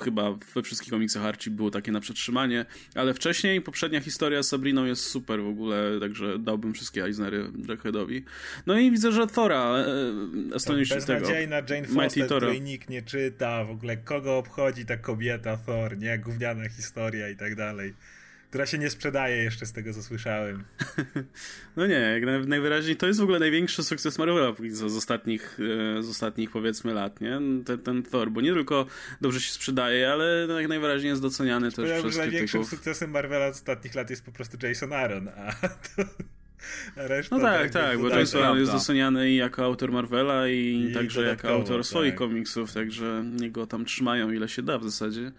chyba 0.00 0.32
we 0.54 0.62
wszystkich 0.62 0.90
komiksach 0.90 1.24
Archie 1.24 1.50
było 1.50 1.70
takie 1.70 1.92
na 1.92 2.00
przetrzymanie, 2.00 2.66
ale 2.94 3.14
wcześniej 3.14 3.60
poprzednia 3.60 4.00
historia 4.00 4.42
z 4.42 4.48
Sabriną 4.48 4.84
jest 4.84 5.02
super 5.02 5.42
w 5.42 5.48
ogóle, 5.48 6.00
także 6.00 6.38
dałbym 6.38 6.74
wszystkie 6.74 7.04
Eisnery 7.04 7.50
Jackheadowi. 7.68 8.24
No 8.66 8.78
i 8.78 8.90
widzę, 8.90 9.12
że 9.12 9.26
Thora 9.26 9.76
e, 9.76 10.54
Astonishing 10.54 11.04
tego. 11.04 11.20
Beznadziejna 11.20 11.56
Jane 11.56 11.88
Foster, 11.88 12.26
której 12.26 12.60
nikt 12.60 12.90
nie 12.90 13.02
czyta, 13.02 13.64
w 13.64 13.70
ogóle 13.70 13.96
kogo 13.96 14.38
obchodzi 14.38 14.86
ta 14.86 14.96
kobieta 14.96 15.56
Thor, 15.56 15.98
nie? 15.98 16.18
Gówniana 16.18 16.68
historia 16.68 17.28
i 17.28 17.36
tak 17.36 17.54
dalej 17.54 17.94
która 18.48 18.66
się 18.66 18.78
nie 18.78 18.90
sprzedaje 18.90 19.36
jeszcze 19.36 19.66
z 19.66 19.72
tego, 19.72 19.94
co 19.94 20.02
słyszałem. 20.02 20.64
no 21.76 21.86
nie, 21.86 21.94
jak 21.94 22.46
najwyraźniej 22.48 22.96
to 22.96 23.06
jest 23.06 23.20
w 23.20 23.22
ogóle 23.22 23.38
największy 23.38 23.84
sukces 23.84 24.18
Marvela 24.18 24.52
z 24.70 24.82
ostatnich, 24.82 25.58
e, 25.98 26.02
z 26.02 26.08
ostatnich 26.08 26.50
powiedzmy 26.50 26.94
lat, 26.94 27.20
nie? 27.20 27.40
Ten, 27.64 27.78
ten 27.78 28.02
Thor, 28.02 28.30
bo 28.30 28.40
nie 28.40 28.52
tylko 28.52 28.86
dobrze 29.20 29.40
się 29.40 29.52
sprzedaje, 29.52 30.12
ale 30.12 30.46
jak 30.58 30.68
najwyraźniej 30.68 31.10
jest 31.10 31.22
doceniany 31.22 31.72
też 31.72 32.00
przez 32.00 32.14
że 32.14 32.20
największym 32.20 32.64
sukcesem 32.64 33.10
Marvela 33.10 33.52
z 33.52 33.56
ostatnich 33.56 33.94
lat 33.94 34.10
jest 34.10 34.24
po 34.24 34.32
prostu 34.32 34.66
Jason 34.66 34.92
Aaron, 34.92 35.28
a 35.28 35.52
to... 35.96 36.04
Reszta 36.96 37.36
no 37.36 37.42
tak, 37.42 37.70
tak, 37.70 37.98
bo 37.98 38.08
Jason 38.08 38.42
Aaron 38.42 38.58
jest 38.58 38.72
doceniany 38.72 39.30
i 39.30 39.36
jako 39.36 39.64
autor 39.64 39.92
Marvela 39.92 40.48
i, 40.48 40.86
I 40.90 40.94
także 40.94 41.22
jako 41.22 41.48
autor 41.48 41.84
swoich 41.84 42.10
tak. 42.10 42.18
komiksów, 42.18 42.72
także 42.72 43.24
niego 43.40 43.66
tam 43.66 43.84
trzymają 43.84 44.30
ile 44.30 44.48
się 44.48 44.62
da 44.62 44.78
w 44.78 44.84
zasadzie. 44.84 45.32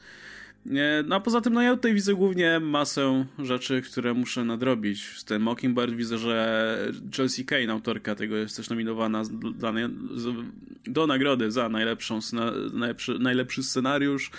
No 1.06 1.16
a 1.16 1.20
poza 1.20 1.42
tym, 1.42 1.54
no 1.54 1.62
ja 1.62 1.76
tutaj 1.76 1.94
widzę 1.94 2.14
głównie 2.14 2.60
masę 2.60 3.26
rzeczy, 3.40 3.82
które 3.82 4.14
muszę 4.14 4.46
nadrobić. 4.46 5.04
W 5.04 5.24
tym 5.24 5.42
Mockingbird 5.42 5.96
widzę, 5.96 6.18
że 6.18 6.92
Chelsea 7.16 7.46
Kane, 7.46 7.72
autorka 7.72 8.16
tego, 8.16 8.36
jest 8.36 8.58
też 8.58 8.70
nominowana 8.70 9.24
do, 9.56 9.74
do 10.86 11.08
nagrody 11.08 11.52
za 11.52 11.70
najlepszą, 11.70 12.20
najlepszy, 12.74 13.20
najlepszy 13.20 13.64
scenariusz. 13.64 14.32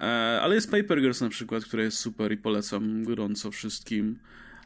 E, 0.00 0.40
ale 0.42 0.54
jest 0.54 0.70
Paper 0.70 1.00
Girls 1.00 1.20
na 1.20 1.28
przykład, 1.28 1.64
które 1.64 1.82
jest 1.82 1.98
super 1.98 2.32
i 2.32 2.36
polecam 2.36 3.04
gorąco 3.04 3.50
wszystkim. 3.50 4.18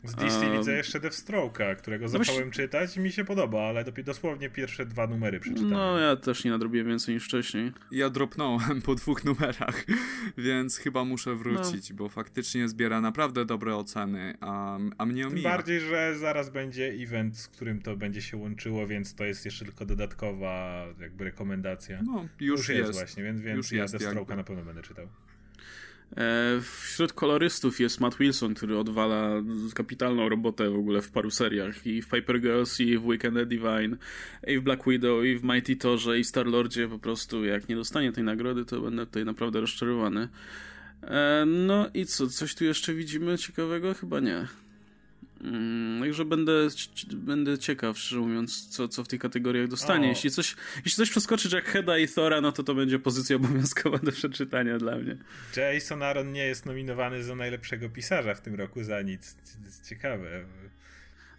Z 0.05 0.15
DC 0.15 0.47
um, 0.47 0.59
widzę 0.59 0.73
jeszcze 0.73 1.01
Deathstroke'a, 1.01 1.77
którego 1.77 2.05
no 2.05 2.09
zacząłem 2.09 2.51
czytać 2.51 2.97
i 2.97 3.01
mi 3.01 3.13
się 3.13 3.25
podoba, 3.25 3.63
ale 3.63 3.85
dosłownie 3.85 4.51
pierwsze 4.51 4.87
dwa 4.87 5.07
numery 5.07 5.41
przeczytałem. 5.41 5.71
No, 5.71 5.99
ja 5.99 6.17
też 6.17 6.45
nie 6.45 6.51
nadrobiłem 6.51 6.87
więcej 6.87 7.15
niż 7.15 7.25
wcześniej. 7.25 7.73
Ja 7.91 8.11
dropnąłem 8.11 8.83
po 8.83 8.95
dwóch 8.95 9.25
numerach, 9.25 9.85
więc 10.39 10.77
chyba 10.77 11.05
muszę 11.05 11.35
wrócić, 11.35 11.91
no. 11.91 11.97
bo 11.97 12.09
faktycznie 12.09 12.69
zbiera 12.69 13.01
naprawdę 13.01 13.45
dobre 13.45 13.77
oceny, 13.77 14.35
a, 14.41 14.79
a 14.99 15.07
mnie 15.07 15.27
omija. 15.27 15.43
Tym 15.43 15.53
bardziej, 15.53 15.81
że 15.81 16.19
zaraz 16.19 16.51
będzie 16.51 16.87
event, 16.87 17.39
z 17.39 17.49
którym 17.49 17.83
to 17.83 17.97
będzie 17.97 18.23
się 18.23 18.37
łączyło, 18.37 18.87
więc 18.87 19.15
to 19.15 19.25
jest 19.25 19.45
jeszcze 19.45 19.65
tylko 19.65 19.87
dodatkowa 19.87 20.85
jakby 21.01 21.25
rekomendacja. 21.25 22.03
No, 22.03 22.29
już, 22.41 22.59
już 22.59 22.69
jest. 22.69 22.81
jest. 22.81 22.99
właśnie, 22.99 23.23
więc, 23.23 23.41
więc 23.41 23.57
już 23.57 23.73
ja 23.73 23.85
Deathstroke'a 23.85 24.37
na 24.37 24.45
pewno 24.45 24.65
będę 24.65 24.83
czytał. 24.83 25.09
E, 26.17 26.61
wśród 26.61 27.13
kolorystów 27.13 27.81
jest 27.81 28.01
Matt 28.01 28.17
Wilson, 28.19 28.55
który 28.55 28.79
odwala 28.79 29.31
kapitalną 29.75 30.29
robotę 30.29 30.71
w 30.71 30.75
ogóle 30.75 31.03
w 31.03 31.11
paru 31.11 31.31
seriach. 31.31 31.87
I 31.87 32.03
w 32.03 32.09
Paper 32.09 32.41
Girls, 32.41 32.81
i 32.81 32.99
w 32.99 33.07
Weekend 33.07 33.49
Divine, 33.49 33.97
i 34.47 34.59
w 34.59 34.63
Black 34.63 34.85
Widow, 34.87 35.25
i 35.25 35.37
w 35.37 35.45
Mighty 35.45 35.77
Torze, 35.77 36.19
i 36.19 36.25
Star 36.25 36.47
Lordzie. 36.47 36.89
Po 36.89 36.99
prostu 36.99 37.45
jak 37.45 37.69
nie 37.69 37.77
dostanie 37.77 38.13
tej 38.13 38.25
nagrody, 38.25 38.65
to 38.65 38.81
będę 38.81 39.07
tutaj 39.07 39.25
naprawdę 39.25 39.61
rozczarowany. 39.61 40.29
E, 41.03 41.45
no 41.47 41.91
i 41.95 42.07
co, 42.07 42.27
coś 42.27 42.55
tu 42.55 42.65
jeszcze 42.65 42.95
widzimy 42.95 43.39
ciekawego? 43.39 43.95
Chyba 43.95 44.21
nie. 44.21 44.47
Mm, 45.45 46.01
także 46.01 46.25
będę, 46.25 46.69
będę 47.13 47.59
ciekaw, 47.59 47.99
szczerze 47.99 48.21
mówiąc, 48.21 48.69
co, 48.69 48.89
co 48.89 49.05
w 49.05 49.09
tych 49.09 49.21
kategoriach 49.21 49.69
dostanie. 49.69 50.09
Jeśli 50.09 50.31
coś, 50.31 50.57
jeśli 50.77 50.97
coś 50.97 51.11
przeskoczy 51.11 51.49
jak 51.53 51.65
Heda 51.65 51.99
i 51.99 52.09
Thora, 52.09 52.41
no 52.41 52.53
to 52.53 52.63
to 52.63 52.75
będzie 52.75 52.99
pozycja 52.99 53.37
obowiązkowa 53.41 53.99
do 53.99 54.13
przeczytania 54.13 54.79
dla 54.79 54.97
mnie. 54.97 55.17
Jason 55.57 56.03
Aaron 56.03 56.33
nie 56.33 56.45
jest 56.45 56.67
nominowany 56.67 57.25
za 57.25 57.35
najlepszego 57.35 57.89
pisarza 57.89 58.35
w 58.35 58.41
tym 58.41 58.55
roku 58.55 58.85
za 58.85 59.03
nic. 59.03 59.35
To 59.35 59.65
jest 59.65 59.89
ciekawe. 59.89 60.45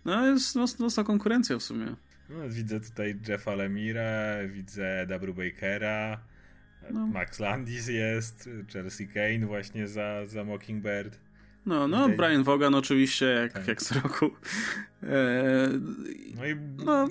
No 0.06 0.26
jest 0.26 0.56
mocna 0.80 1.04
konkurencja 1.04 1.58
w 1.58 1.64
sumie. 1.64 1.96
No, 2.30 2.50
widzę 2.50 2.80
tutaj 2.80 3.20
Jeffa 3.28 3.56
Lemira, 3.56 4.48
widzę 4.48 5.06
W. 5.10 5.34
Bakera, 5.34 6.20
no. 6.92 7.08
Max 7.08 7.40
Landis 7.40 7.88
jest, 7.88 8.50
Chelsea 8.74 9.08
Kane 9.08 9.46
właśnie 9.46 9.88
za, 9.88 10.26
za 10.26 10.44
Mockingbird. 10.44 11.20
No, 11.66 11.88
no, 11.88 12.10
Brian 12.10 12.44
Vaughan 12.44 12.76
oczywiście, 12.76 13.26
jak, 13.26 13.54
tak. 13.54 13.68
jak 13.68 13.82
z 13.82 13.92
roku. 13.92 14.32
E, 15.04 15.70
no 16.36 16.46
i 16.46 16.56
no. 16.86 17.08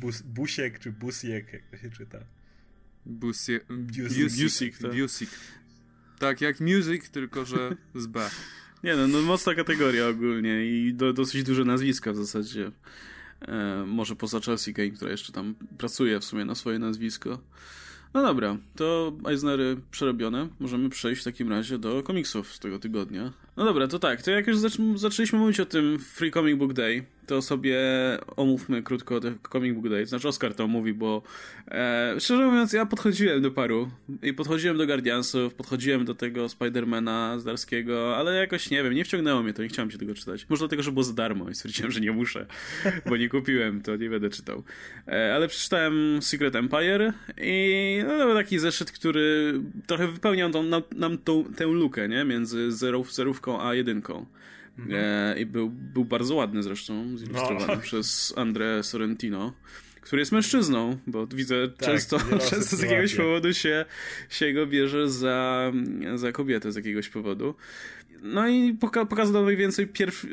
Bus, 0.00 0.22
Busiek, 0.22 0.78
czy 0.78 0.92
Busiek, 0.92 1.52
jak 1.52 1.62
to 1.70 1.76
się 1.76 1.90
czyta? 1.90 2.18
Busiek. 3.06 3.66
Busiek, 3.68 4.78
tak. 4.78 4.92
Tak, 6.18 6.40
jak 6.40 6.60
music, 6.60 7.10
tylko 7.10 7.44
że 7.44 7.76
z 7.94 8.06
B. 8.06 8.30
Nie 8.84 8.96
no, 8.96 9.06
no 9.06 9.22
mocna 9.22 9.54
kategoria 9.54 10.08
ogólnie 10.08 10.66
i 10.66 10.94
do, 10.94 11.12
dosyć 11.12 11.42
duże 11.42 11.64
nazwiska 11.64 12.12
w 12.12 12.16
zasadzie. 12.16 12.72
E, 13.40 13.84
może 13.86 14.16
poza 14.16 14.40
Chelsea 14.40 14.74
Kane, 14.74 14.90
która 14.90 15.10
jeszcze 15.10 15.32
tam 15.32 15.54
pracuje 15.78 16.20
w 16.20 16.24
sumie 16.24 16.44
na 16.44 16.54
swoje 16.54 16.78
nazwisko. 16.78 17.38
No 18.14 18.22
dobra, 18.22 18.56
to 18.76 19.12
Eisnery 19.28 19.76
przerobione. 19.90 20.48
Możemy 20.60 20.88
przejść 20.88 21.20
w 21.20 21.24
takim 21.24 21.48
razie 21.48 21.78
do 21.78 22.02
komiksów 22.02 22.54
z 22.54 22.58
tego 22.58 22.78
tygodnia. 22.78 23.32
No 23.56 23.64
dobra, 23.64 23.88
to 23.88 23.98
tak, 23.98 24.22
to 24.22 24.30
jak 24.30 24.46
już 24.46 24.56
zaczęliśmy 24.94 25.38
mówić 25.38 25.60
o 25.60 25.66
tym 25.66 25.98
Free 25.98 26.30
Comic 26.30 26.58
Book 26.58 26.72
Day, 26.72 27.04
to 27.26 27.42
sobie 27.42 27.78
omówmy 28.36 28.82
krótko 28.82 29.20
Comic 29.52 29.74
Book 29.74 29.88
Day. 29.88 30.06
Znaczy 30.06 30.28
Oscar 30.28 30.54
to 30.54 30.66
mówi, 30.66 30.94
bo 30.94 31.22
e, 31.68 32.14
szczerze 32.18 32.46
mówiąc 32.46 32.72
ja 32.72 32.86
podchodziłem 32.86 33.42
do 33.42 33.50
paru 33.50 33.90
i 34.22 34.34
podchodziłem 34.34 34.78
do 34.78 34.86
Guardiansów, 34.86 35.54
podchodziłem 35.54 36.04
do 36.04 36.14
tego 36.14 36.48
Spidermana 36.48 37.38
z 37.38 37.44
Darskiego, 37.44 38.16
ale 38.16 38.34
jakoś 38.34 38.70
nie 38.70 38.82
wiem, 38.82 38.94
nie 38.94 39.04
wciągnęło 39.04 39.42
mnie 39.42 39.52
to, 39.52 39.62
nie 39.62 39.68
chciałem 39.68 39.90
się 39.90 39.98
tego 39.98 40.14
czytać. 40.14 40.46
Może 40.48 40.60
dlatego, 40.60 40.82
że 40.82 40.92
było 40.92 41.04
za 41.04 41.12
darmo 41.12 41.50
i 41.50 41.54
stwierdziłem, 41.54 41.92
że 41.92 42.00
nie 42.00 42.12
muszę, 42.12 42.46
bo 43.06 43.16
nie 43.16 43.28
kupiłem, 43.28 43.82
to 43.82 43.96
nie 43.96 44.10
będę 44.10 44.30
czytał. 44.30 44.62
E, 45.08 45.34
ale 45.34 45.48
przeczytałem 45.48 46.22
Secret 46.22 46.56
Empire 46.56 47.12
i 47.38 47.98
no, 48.18 48.34
taki 48.34 48.58
zeszyt, 48.58 48.92
który 48.92 49.54
trochę 49.86 50.08
wypełniał 50.08 50.50
tą, 50.50 50.62
nam, 50.62 50.82
nam 50.96 51.18
tą, 51.18 51.44
tę 51.44 51.66
lukę, 51.66 52.08
nie? 52.08 52.24
Między 52.24 52.72
zerów, 52.72 53.14
zerówką 53.14 53.41
a 53.48 53.74
jedynką. 53.74 54.26
Mhm. 54.78 55.00
E, 55.04 55.40
I 55.40 55.46
był, 55.46 55.70
był 55.70 56.04
bardzo 56.04 56.34
ładny 56.34 56.62
zresztą, 56.62 57.18
zilustrowany 57.18 57.74
no. 57.74 57.82
przez 57.88 58.34
Andre 58.36 58.82
Sorrentino 58.82 59.52
który 60.02 60.22
jest 60.22 60.32
mężczyzną, 60.32 60.98
bo 61.06 61.26
widzę 61.26 61.68
tak, 61.68 61.88
często, 61.88 62.18
często 62.50 62.76
z 62.76 62.82
jakiegoś 62.82 63.14
powodu 63.14 63.54
się, 63.54 63.84
się 64.30 64.52
go 64.52 64.66
bierze 64.66 65.10
za, 65.10 65.72
za 66.14 66.32
kobietę 66.32 66.72
z 66.72 66.76
jakiegoś 66.76 67.08
powodu. 67.08 67.54
No 68.22 68.48
i 68.48 68.74
poka 68.74 69.06
pokazał 69.06 69.44
mniej 69.44 69.56
więcej 69.56 69.86
pierwszy, 69.86 70.28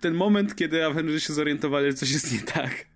ten 0.00 0.14
moment, 0.14 0.56
kiedy 0.56 0.84
Avengerzy 0.84 1.20
się 1.20 1.32
zorientowali, 1.32 1.86
że 1.86 1.94
coś 1.94 2.10
jest 2.10 2.32
nie 2.32 2.40
tak. 2.40 2.86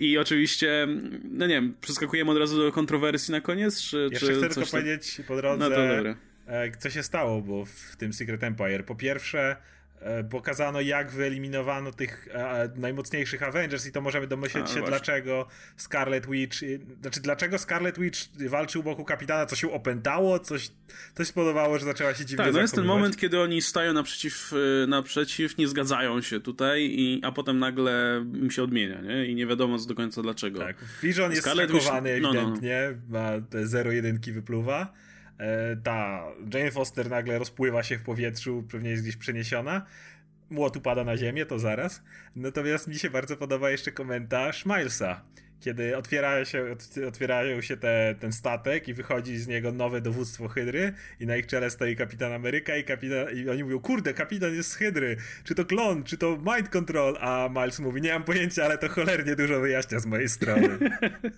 I 0.00 0.18
oczywiście, 0.18 0.88
no 1.24 1.46
nie 1.46 1.54
wiem, 1.54 1.74
przeskakujemy 1.80 2.30
od 2.30 2.38
razu 2.38 2.58
do 2.58 2.72
kontrowersji 2.72 3.32
na 3.32 3.40
koniec, 3.40 3.82
czy... 3.82 4.08
Jeszcze 4.10 4.26
czy 4.26 4.34
chcę 4.34 4.48
tylko 4.48 4.70
powiedzieć 4.70 5.20
po 5.28 5.36
drodze, 5.36 5.68
no 5.68 5.76
to 5.76 5.96
dobra. 5.96 6.16
E, 6.50 6.70
co 6.78 6.90
się 6.90 7.02
stało, 7.02 7.42
bo 7.42 7.64
w 7.64 7.96
tym 7.96 8.12
Secret 8.12 8.44
Empire. 8.44 8.84
Po 8.84 8.94
pierwsze, 8.94 9.56
e, 10.00 10.24
pokazano 10.24 10.80
jak 10.80 11.10
wyeliminowano 11.10 11.92
tych 11.92 12.28
e, 12.32 12.70
najmocniejszych 12.76 13.42
Avengers 13.42 13.86
i 13.86 13.92
to 13.92 14.00
możemy 14.00 14.26
domyśleć 14.26 14.64
A, 14.64 14.66
się 14.66 14.72
właśnie. 14.72 14.88
dlaczego 14.88 15.46
Scarlet 15.76 16.26
Witch, 16.26 16.58
znaczy 17.00 17.20
dlaczego 17.20 17.58
Scarlet 17.58 17.98
Witch 17.98 18.20
walczył 18.48 18.82
wokół 18.82 19.04
kapitana, 19.04 19.46
co 19.46 19.56
się 19.56 19.72
opętało, 19.72 20.38
coś, 20.38 20.70
coś 21.14 21.26
spowodowało, 21.26 21.78
że 21.78 21.84
zaczęła 21.84 22.14
się 22.14 22.24
dziwnie 22.24 22.44
Tak, 22.44 22.54
no 22.54 22.60
jest 22.60 22.74
ten 22.74 22.84
moment, 22.84 23.16
kiedy 23.16 23.40
oni 23.40 23.62
stają 23.62 23.92
naprzeciw, 23.92 24.52
naprzeciw, 24.88 25.58
nie 25.58 25.68
zgadzają 25.68 26.22
się 26.22 26.40
tutaj, 26.40 26.82
i, 26.82 27.20
a 27.24 27.32
potem 27.32 27.58
nagle 27.58 28.24
im 28.34 28.50
się 28.50 28.62
odmienia, 28.62 29.00
nie? 29.00 29.26
I 29.26 29.34
nie 29.34 29.46
wiadomo 29.46 29.78
do 29.78 29.94
końca 29.94 30.22
dlaczego. 30.22 30.58
Tak, 30.58 30.76
Vision 31.02 31.30
jest 31.30 31.42
Scarlet 31.42 31.72
Witch... 31.72 31.86
ewidentnie, 31.94 32.92
no, 32.92 32.98
no. 33.08 33.18
ma 33.18 33.40
te 33.50 33.66
zero 33.66 33.92
jedynki 33.92 34.32
wypluwa. 34.32 34.92
E, 35.40 35.76
ta 35.76 36.24
Jane 36.54 36.70
Foster 36.70 37.10
nagle 37.10 37.38
rozpływa 37.38 37.82
się 37.82 37.98
w 37.98 38.02
powietrzu, 38.02 38.64
pewnie 38.70 38.90
jest 38.90 39.02
gdzieś 39.02 39.16
przeniesiona. 39.16 39.86
Młot 40.50 40.76
upada 40.76 41.04
na 41.04 41.16
ziemię, 41.16 41.46
to 41.46 41.58
zaraz. 41.58 42.02
Natomiast 42.36 42.88
mi 42.88 42.94
się 42.94 43.10
bardzo 43.10 43.36
podoba 43.36 43.70
jeszcze 43.70 43.92
komentarz 43.92 44.66
Milesa, 44.66 45.24
kiedy 45.60 45.96
otwiera 45.96 46.44
się, 46.44 46.76
otwierają 47.08 47.60
się 47.60 47.76
te, 47.76 48.14
ten 48.20 48.32
statek 48.32 48.88
i 48.88 48.94
wychodzi 48.94 49.38
z 49.38 49.48
niego 49.48 49.72
nowe 49.72 50.00
dowództwo 50.00 50.48
Hydry 50.48 50.92
i 51.20 51.26
na 51.26 51.36
ich 51.36 51.46
czele 51.46 51.70
stoi 51.70 51.96
kapitan 51.96 52.32
Ameryka 52.32 52.76
i, 52.76 52.84
kapitan, 52.84 53.36
i 53.36 53.48
oni 53.48 53.64
mówią, 53.64 53.80
kurde, 53.80 54.14
kapitan 54.14 54.54
jest 54.54 54.70
z 54.70 54.74
Hydry, 54.74 55.16
czy 55.44 55.54
to 55.54 55.64
klon, 55.64 56.04
czy 56.04 56.18
to 56.18 56.36
mind 56.36 56.68
control, 56.68 57.16
a 57.20 57.48
Miles 57.48 57.80
mówi, 57.80 58.02
nie 58.02 58.12
mam 58.12 58.24
pojęcia, 58.24 58.64
ale 58.64 58.78
to 58.78 58.88
cholernie 58.88 59.36
dużo 59.36 59.60
wyjaśnia 59.60 60.00
z 60.00 60.06
mojej 60.06 60.28
strony. 60.28 60.68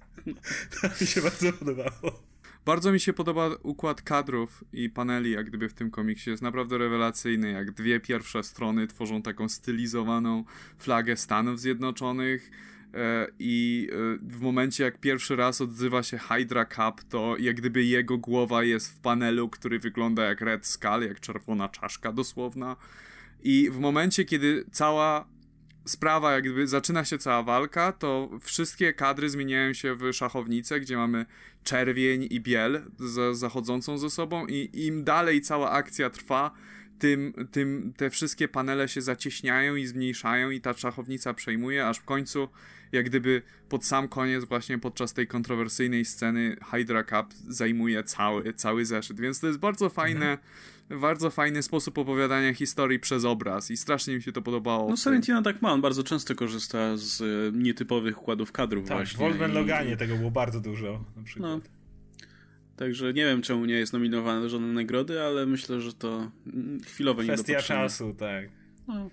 to 0.80 0.88
mi 1.00 1.06
się 1.06 1.22
bardzo 1.22 1.52
podobało. 1.52 2.31
Bardzo 2.64 2.92
mi 2.92 3.00
się 3.00 3.12
podoba 3.12 3.50
układ 3.62 4.02
kadrów 4.02 4.64
i 4.72 4.90
paneli, 4.90 5.30
jak 5.30 5.46
gdyby 5.46 5.68
w 5.68 5.74
tym 5.74 5.90
komiksie. 5.90 6.30
Jest 6.30 6.42
naprawdę 6.42 6.78
rewelacyjny, 6.78 7.50
jak 7.50 7.72
dwie 7.72 8.00
pierwsze 8.00 8.42
strony 8.42 8.86
tworzą 8.86 9.22
taką 9.22 9.48
stylizowaną 9.48 10.44
flagę 10.78 11.16
Stanów 11.16 11.60
Zjednoczonych. 11.60 12.50
E, 12.94 13.26
I 13.38 13.88
e, 13.92 14.18
w 14.22 14.40
momencie, 14.40 14.84
jak 14.84 15.00
pierwszy 15.00 15.36
raz 15.36 15.60
odzywa 15.60 16.02
się 16.02 16.18
Hydra 16.18 16.64
Cup, 16.64 17.04
to 17.08 17.36
jak 17.38 17.56
gdyby 17.56 17.84
jego 17.84 18.18
głowa 18.18 18.64
jest 18.64 18.96
w 18.96 18.98
panelu, 19.00 19.48
który 19.48 19.78
wygląda 19.78 20.24
jak 20.24 20.40
Red 20.40 20.66
Skull, 20.66 21.02
jak 21.08 21.20
czerwona 21.20 21.68
czaszka 21.68 22.12
dosłowna. 22.12 22.76
I 23.42 23.70
w 23.70 23.78
momencie, 23.78 24.24
kiedy 24.24 24.64
cała 24.72 25.31
sprawa, 25.84 26.32
jak 26.32 26.42
gdyby 26.42 26.66
zaczyna 26.66 27.04
się 27.04 27.18
cała 27.18 27.42
walka, 27.42 27.92
to 27.92 28.30
wszystkie 28.40 28.92
kadry 28.92 29.30
zmieniają 29.30 29.72
się 29.72 29.94
w 29.94 30.12
szachownicę, 30.12 30.80
gdzie 30.80 30.96
mamy 30.96 31.26
czerwień 31.64 32.26
i 32.30 32.40
biel 32.40 32.82
za, 32.98 33.34
zachodzącą 33.34 33.98
ze 33.98 34.10
sobą 34.10 34.46
i 34.46 34.70
im 34.86 35.04
dalej 35.04 35.40
cała 35.40 35.70
akcja 35.70 36.10
trwa, 36.10 36.50
tym, 36.98 37.48
tym 37.50 37.92
te 37.96 38.10
wszystkie 38.10 38.48
panele 38.48 38.88
się 38.88 39.02
zacieśniają 39.02 39.76
i 39.76 39.86
zmniejszają 39.86 40.50
i 40.50 40.60
ta 40.60 40.74
szachownica 40.74 41.34
przejmuje, 41.34 41.86
aż 41.86 41.98
w 41.98 42.04
końcu 42.04 42.48
jak 42.92 43.06
gdyby 43.06 43.42
pod 43.68 43.84
sam 43.84 44.08
koniec 44.08 44.44
właśnie 44.44 44.78
podczas 44.78 45.14
tej 45.14 45.26
kontrowersyjnej 45.26 46.04
sceny 46.04 46.56
Hydra 46.70 47.04
Cup 47.04 47.34
zajmuje 47.48 48.04
cały, 48.04 48.54
cały 48.54 48.86
zeszyt, 48.86 49.20
więc 49.20 49.40
to 49.40 49.46
jest 49.46 49.58
bardzo 49.58 49.88
fajne 49.88 50.30
mhm 50.30 50.38
bardzo 51.00 51.30
fajny 51.30 51.62
sposób 51.62 51.98
opowiadania 51.98 52.54
historii 52.54 52.98
przez 52.98 53.24
obraz 53.24 53.70
i 53.70 53.76
strasznie 53.76 54.14
mi 54.14 54.22
się 54.22 54.32
to 54.32 54.42
podobało. 54.42 54.90
No 54.90 54.96
Sorrentino 54.96 55.42
tak 55.42 55.62
ma, 55.62 55.72
on 55.72 55.80
bardzo 55.80 56.02
często 56.02 56.34
korzysta 56.34 56.96
z 56.96 57.20
e, 57.20 57.24
nietypowych 57.52 58.22
układów 58.22 58.52
kadrów 58.52 58.88
tak, 58.88 58.96
właśnie. 58.96 59.16
w 59.16 59.20
Wolfman 59.20 59.52
Loganie 59.52 59.96
tego 59.96 60.16
było 60.16 60.30
bardzo 60.30 60.60
dużo 60.60 61.04
na 61.16 61.22
przykład. 61.22 61.50
No. 61.50 61.60
Także 62.76 63.12
nie 63.12 63.24
wiem, 63.24 63.42
czemu 63.42 63.64
nie 63.64 63.74
jest 63.74 63.92
nominowany 63.92 64.40
do 64.40 64.48
żadnej 64.48 64.72
nagrody, 64.72 65.22
ale 65.22 65.46
myślę, 65.46 65.80
że 65.80 65.92
to 65.92 66.30
chwilowo 66.86 67.22
nie 67.22 67.28
Kwestia 67.28 67.62
czasu, 67.62 68.14
tak. 68.14 68.48
No. 68.88 69.10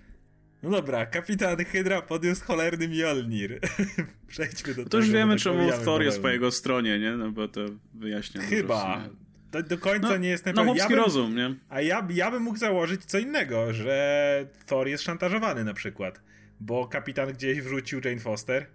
no. 0.62 0.70
dobra, 0.70 1.06
kapitan 1.06 1.64
Hydra 1.64 2.02
podniósł 2.02 2.44
cholerny 2.44 2.88
Mjolnir. 2.88 3.60
Przejdźmy 4.26 4.74
do 4.74 4.82
no 4.82 4.84
tego. 4.84 4.90
To 4.90 4.96
już 4.96 5.10
wiemy, 5.10 5.36
czemu 5.36 5.70
Thor 5.84 6.02
jest 6.02 6.22
po 6.22 6.28
jego 6.28 6.50
stronie, 6.50 6.98
nie? 6.98 7.12
No 7.12 7.30
bo 7.30 7.48
to 7.48 7.60
wyjaśnia. 7.94 8.40
Chyba. 8.42 9.08
Do, 9.50 9.62
do 9.62 9.78
końca 9.78 10.08
no, 10.08 10.16
nie 10.16 10.28
jestem 10.28 10.54
pewien. 10.54 10.74
No, 10.74 10.74
ja 10.76 10.88
rozum, 10.88 11.36
nie? 11.36 11.54
A 11.68 11.80
ja, 11.80 12.06
ja 12.10 12.30
bym 12.30 12.42
mógł 12.42 12.58
założyć 12.58 13.04
co 13.04 13.18
innego, 13.18 13.72
że 13.72 14.46
Thor 14.66 14.88
jest 14.88 15.04
szantażowany 15.04 15.64
na 15.64 15.74
przykład, 15.74 16.22
bo 16.60 16.86
kapitan 16.86 17.32
gdzieś 17.32 17.60
wrzucił 17.60 18.00
Jane 18.04 18.20
Foster 18.20 18.66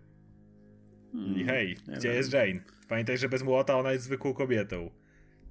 hmm, 1.12 1.36
i 1.36 1.44
hej, 1.44 1.78
gdzie 1.88 2.08
wiem. 2.08 2.18
jest 2.18 2.34
Jane? 2.34 2.60
Pamiętaj, 2.88 3.18
że 3.18 3.30
bez 3.30 3.44
młota 3.44 3.78
ona 3.78 3.92
jest 3.92 4.04
zwykłą 4.04 4.34
kobietą. 4.34 4.92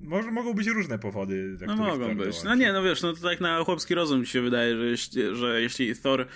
Może, 0.00 0.30
mogą 0.30 0.54
być 0.54 0.66
różne 0.66 0.98
powody. 0.98 1.56
no 1.66 1.76
mogą 1.76 2.16
być. 2.16 2.42
No 2.42 2.54
nie, 2.54 2.72
no 2.72 2.82
wiesz, 2.82 3.02
no 3.02 3.12
to 3.12 3.20
tak 3.20 3.40
na 3.40 3.64
chłopski 3.64 3.94
rozum 3.94 4.20
mi 4.20 4.26
się 4.26 4.40
wydaje, 4.42 4.76
że 4.76 4.86
jeśli, 4.86 5.36
że 5.36 5.60
jeśli 5.60 5.96
Thor 5.96 6.26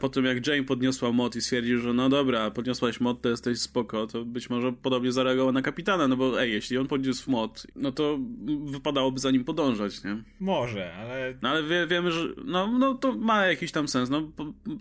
po 0.00 0.08
tym 0.08 0.24
jak 0.24 0.46
Jane 0.46 0.64
podniosła 0.64 1.12
mod 1.12 1.36
i 1.36 1.40
stwierdził, 1.40 1.80
że 1.80 1.92
no 1.92 2.08
dobra, 2.08 2.50
podniosłaś 2.50 3.00
mod, 3.00 3.22
to 3.22 3.28
jesteś 3.28 3.60
spoko, 3.60 4.06
to 4.06 4.24
być 4.24 4.50
może 4.50 4.72
podobnie 4.72 5.12
zareagował 5.12 5.52
na 5.52 5.62
kapitana, 5.62 6.08
no 6.08 6.16
bo 6.16 6.42
ej, 6.42 6.52
jeśli 6.52 6.78
on 6.78 6.86
podniósł 6.86 7.30
mod, 7.30 7.66
no 7.76 7.92
to 7.92 8.18
wypadałoby 8.64 9.20
za 9.20 9.30
nim 9.30 9.44
podążać, 9.44 10.04
nie? 10.04 10.16
Może, 10.40 10.94
ale... 10.94 11.34
No 11.42 11.48
ale 11.48 11.62
wie, 11.62 11.86
wiemy, 11.86 12.12
że 12.12 12.28
no, 12.44 12.78
no 12.78 12.94
to 12.94 13.12
ma 13.12 13.46
jakiś 13.46 13.72
tam 13.72 13.88
sens, 13.88 14.10
no 14.10 14.32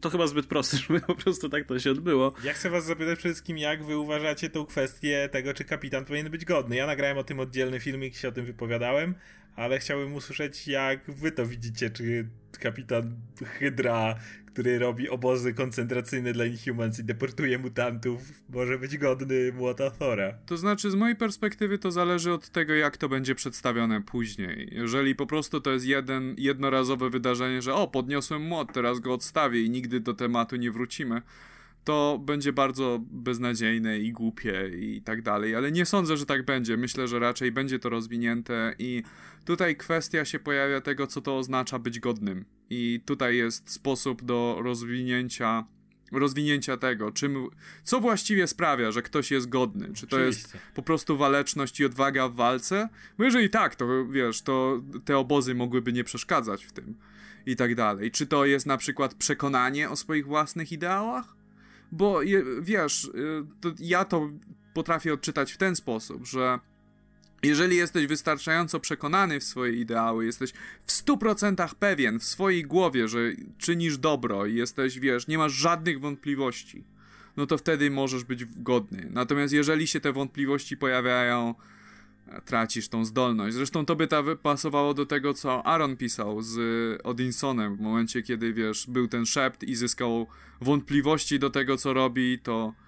to 0.01 0.09
chyba 0.09 0.27
zbyt 0.27 0.45
proste, 0.45 0.77
żeby 0.87 1.01
po 1.01 1.15
prostu 1.15 1.49
tak 1.49 1.65
to 1.65 1.79
się 1.79 1.91
odbyło. 1.91 2.33
Ja 2.43 2.53
chcę 2.53 2.69
was 2.69 2.85
zapytać 2.85 3.19
przede 3.19 3.33
wszystkim, 3.33 3.57
jak 3.57 3.83
wy 3.83 3.97
uważacie 3.97 4.49
tą 4.49 4.65
kwestię 4.65 5.29
tego, 5.31 5.53
czy 5.53 5.63
kapitan 5.63 6.05
powinien 6.05 6.31
być 6.31 6.45
godny. 6.45 6.75
Ja 6.75 6.87
nagrałem 6.87 7.17
o 7.17 7.23
tym 7.23 7.39
oddzielny 7.39 7.79
filmik, 7.79 8.15
się 8.15 8.27
o 8.27 8.31
tym 8.31 8.45
wypowiadałem, 8.45 9.15
ale 9.55 9.79
chciałbym 9.79 10.13
usłyszeć, 10.13 10.67
jak 10.67 11.11
wy 11.11 11.31
to 11.31 11.45
widzicie, 11.45 11.89
czy 11.89 12.27
kapitan 12.59 13.15
Hydra, 13.45 14.15
który 14.53 14.79
robi 14.79 15.09
obozy 15.09 15.53
koncentracyjne 15.53 16.33
dla 16.33 16.45
Inhumans 16.45 16.99
i 16.99 17.03
deportuje 17.03 17.57
mutantów, 17.57 18.21
może 18.49 18.79
być 18.79 18.97
godny 18.97 19.53
młota 19.53 19.89
Thora. 19.89 20.33
To 20.45 20.57
znaczy, 20.57 20.91
z 20.91 20.95
mojej 20.95 21.15
perspektywy 21.15 21.77
to 21.77 21.91
zależy 21.91 22.31
od 22.31 22.49
tego, 22.49 22.73
jak 22.73 22.97
to 22.97 23.09
będzie 23.09 23.35
przedstawione 23.35 24.01
później. 24.01 24.69
Jeżeli 24.71 25.15
po 25.15 25.25
prostu 25.25 25.61
to 25.61 25.71
jest 25.71 25.85
jeden, 25.85 26.35
jednorazowe 26.37 27.09
wydarzenie, 27.09 27.61
że 27.61 27.73
o, 27.73 27.87
podniosłem 27.87 28.41
młot, 28.41 28.73
teraz 28.73 28.99
go 28.99 29.13
odstawię 29.13 29.61
i 29.61 29.69
nigdy 29.69 29.99
do 29.99 30.13
tematu 30.13 30.55
nie 30.55 30.71
wrócimy, 30.71 31.21
to 31.83 32.19
będzie 32.25 32.53
bardzo 32.53 32.99
beznadziejne 33.11 33.99
i 33.99 34.11
głupie 34.11 34.71
i 34.79 35.01
tak 35.01 35.21
dalej, 35.21 35.55
ale 35.55 35.71
nie 35.71 35.85
sądzę, 35.85 36.17
że 36.17 36.25
tak 36.25 36.45
będzie. 36.45 36.77
Myślę, 36.77 37.07
że 37.07 37.19
raczej 37.19 37.51
będzie 37.51 37.79
to 37.79 37.89
rozwinięte 37.89 38.75
i 38.79 39.03
tutaj 39.45 39.75
kwestia 39.75 40.25
się 40.25 40.39
pojawia 40.39 40.81
tego, 40.81 41.07
co 41.07 41.21
to 41.21 41.37
oznacza 41.37 41.79
być 41.79 41.99
godnym. 41.99 42.45
I 42.73 42.99
tutaj 43.05 43.37
jest 43.37 43.69
sposób 43.69 44.23
do 44.23 44.59
rozwinięcia 44.63 45.65
rozwinięcia 46.11 46.77
tego, 46.77 47.11
czym, 47.11 47.49
co 47.83 47.99
właściwie 47.99 48.47
sprawia, 48.47 48.91
że 48.91 49.01
ktoś 49.01 49.31
jest 49.31 49.49
godny. 49.49 49.93
Czy 49.93 50.07
to 50.07 50.17
Oczywiście. 50.17 50.49
jest 50.53 50.57
po 50.75 50.81
prostu 50.81 51.17
waleczność 51.17 51.79
i 51.79 51.85
odwaga 51.85 52.29
w 52.29 52.35
walce? 52.35 52.89
Bo 53.17 53.23
jeżeli 53.23 53.49
tak, 53.49 53.75
to 53.75 54.05
wiesz, 54.05 54.41
to 54.41 54.81
te 55.05 55.17
obozy 55.17 55.55
mogłyby 55.55 55.93
nie 55.93 56.03
przeszkadzać 56.03 56.65
w 56.65 56.71
tym 56.71 56.95
i 57.45 57.55
tak 57.55 57.75
dalej. 57.75 58.11
Czy 58.11 58.27
to 58.27 58.45
jest 58.45 58.65
na 58.65 58.77
przykład 58.77 59.13
przekonanie 59.13 59.89
o 59.89 59.95
swoich 59.95 60.25
własnych 60.25 60.71
ideałach? 60.71 61.35
Bo 61.91 62.19
wiesz, 62.61 63.05
y, 63.05 63.45
to 63.61 63.71
ja 63.79 64.05
to 64.05 64.29
potrafię 64.73 65.13
odczytać 65.13 65.51
w 65.51 65.57
ten 65.57 65.75
sposób, 65.75 66.25
że 66.25 66.59
jeżeli 67.43 67.77
jesteś 67.77 68.07
wystarczająco 68.07 68.79
przekonany 68.79 69.39
w 69.39 69.43
swoje 69.43 69.73
ideały, 69.73 70.25
jesteś 70.25 70.53
w 70.85 70.91
100% 70.91 71.75
pewien 71.75 72.19
w 72.19 72.23
swojej 72.23 72.63
głowie, 72.63 73.07
że 73.07 73.19
czynisz 73.57 73.97
dobro 73.97 74.45
i 74.45 74.55
jesteś, 74.55 74.99
wiesz, 74.99 75.27
nie 75.27 75.37
masz 75.37 75.53
żadnych 75.53 75.99
wątpliwości, 75.99 76.83
no 77.37 77.45
to 77.45 77.57
wtedy 77.57 77.91
możesz 77.91 78.23
być 78.23 78.45
godny. 78.45 79.07
Natomiast 79.11 79.53
jeżeli 79.53 79.87
się 79.87 79.99
te 79.99 80.13
wątpliwości 80.13 80.77
pojawiają, 80.77 81.55
e, 82.27 82.41
tracisz 82.41 82.87
tą 82.87 83.05
zdolność. 83.05 83.55
Zresztą 83.55 83.85
to 83.85 83.95
by 83.95 84.07
ta 84.07 84.23
pasowało 84.43 84.93
do 84.93 85.05
tego, 85.05 85.33
co 85.33 85.65
Aaron 85.65 85.97
pisał 85.97 86.41
z 86.41 86.57
Odinsonem 87.03 87.75
w 87.75 87.79
momencie, 87.79 88.21
kiedy, 88.21 88.53
wiesz, 88.53 88.87
był 88.87 89.07
ten 89.07 89.25
szept 89.25 89.63
i 89.63 89.75
zyskał 89.75 90.27
wątpliwości 90.61 91.39
do 91.39 91.49
tego, 91.49 91.77
co 91.77 91.93
robi, 91.93 92.39
to 92.39 92.73
e, 92.79 92.82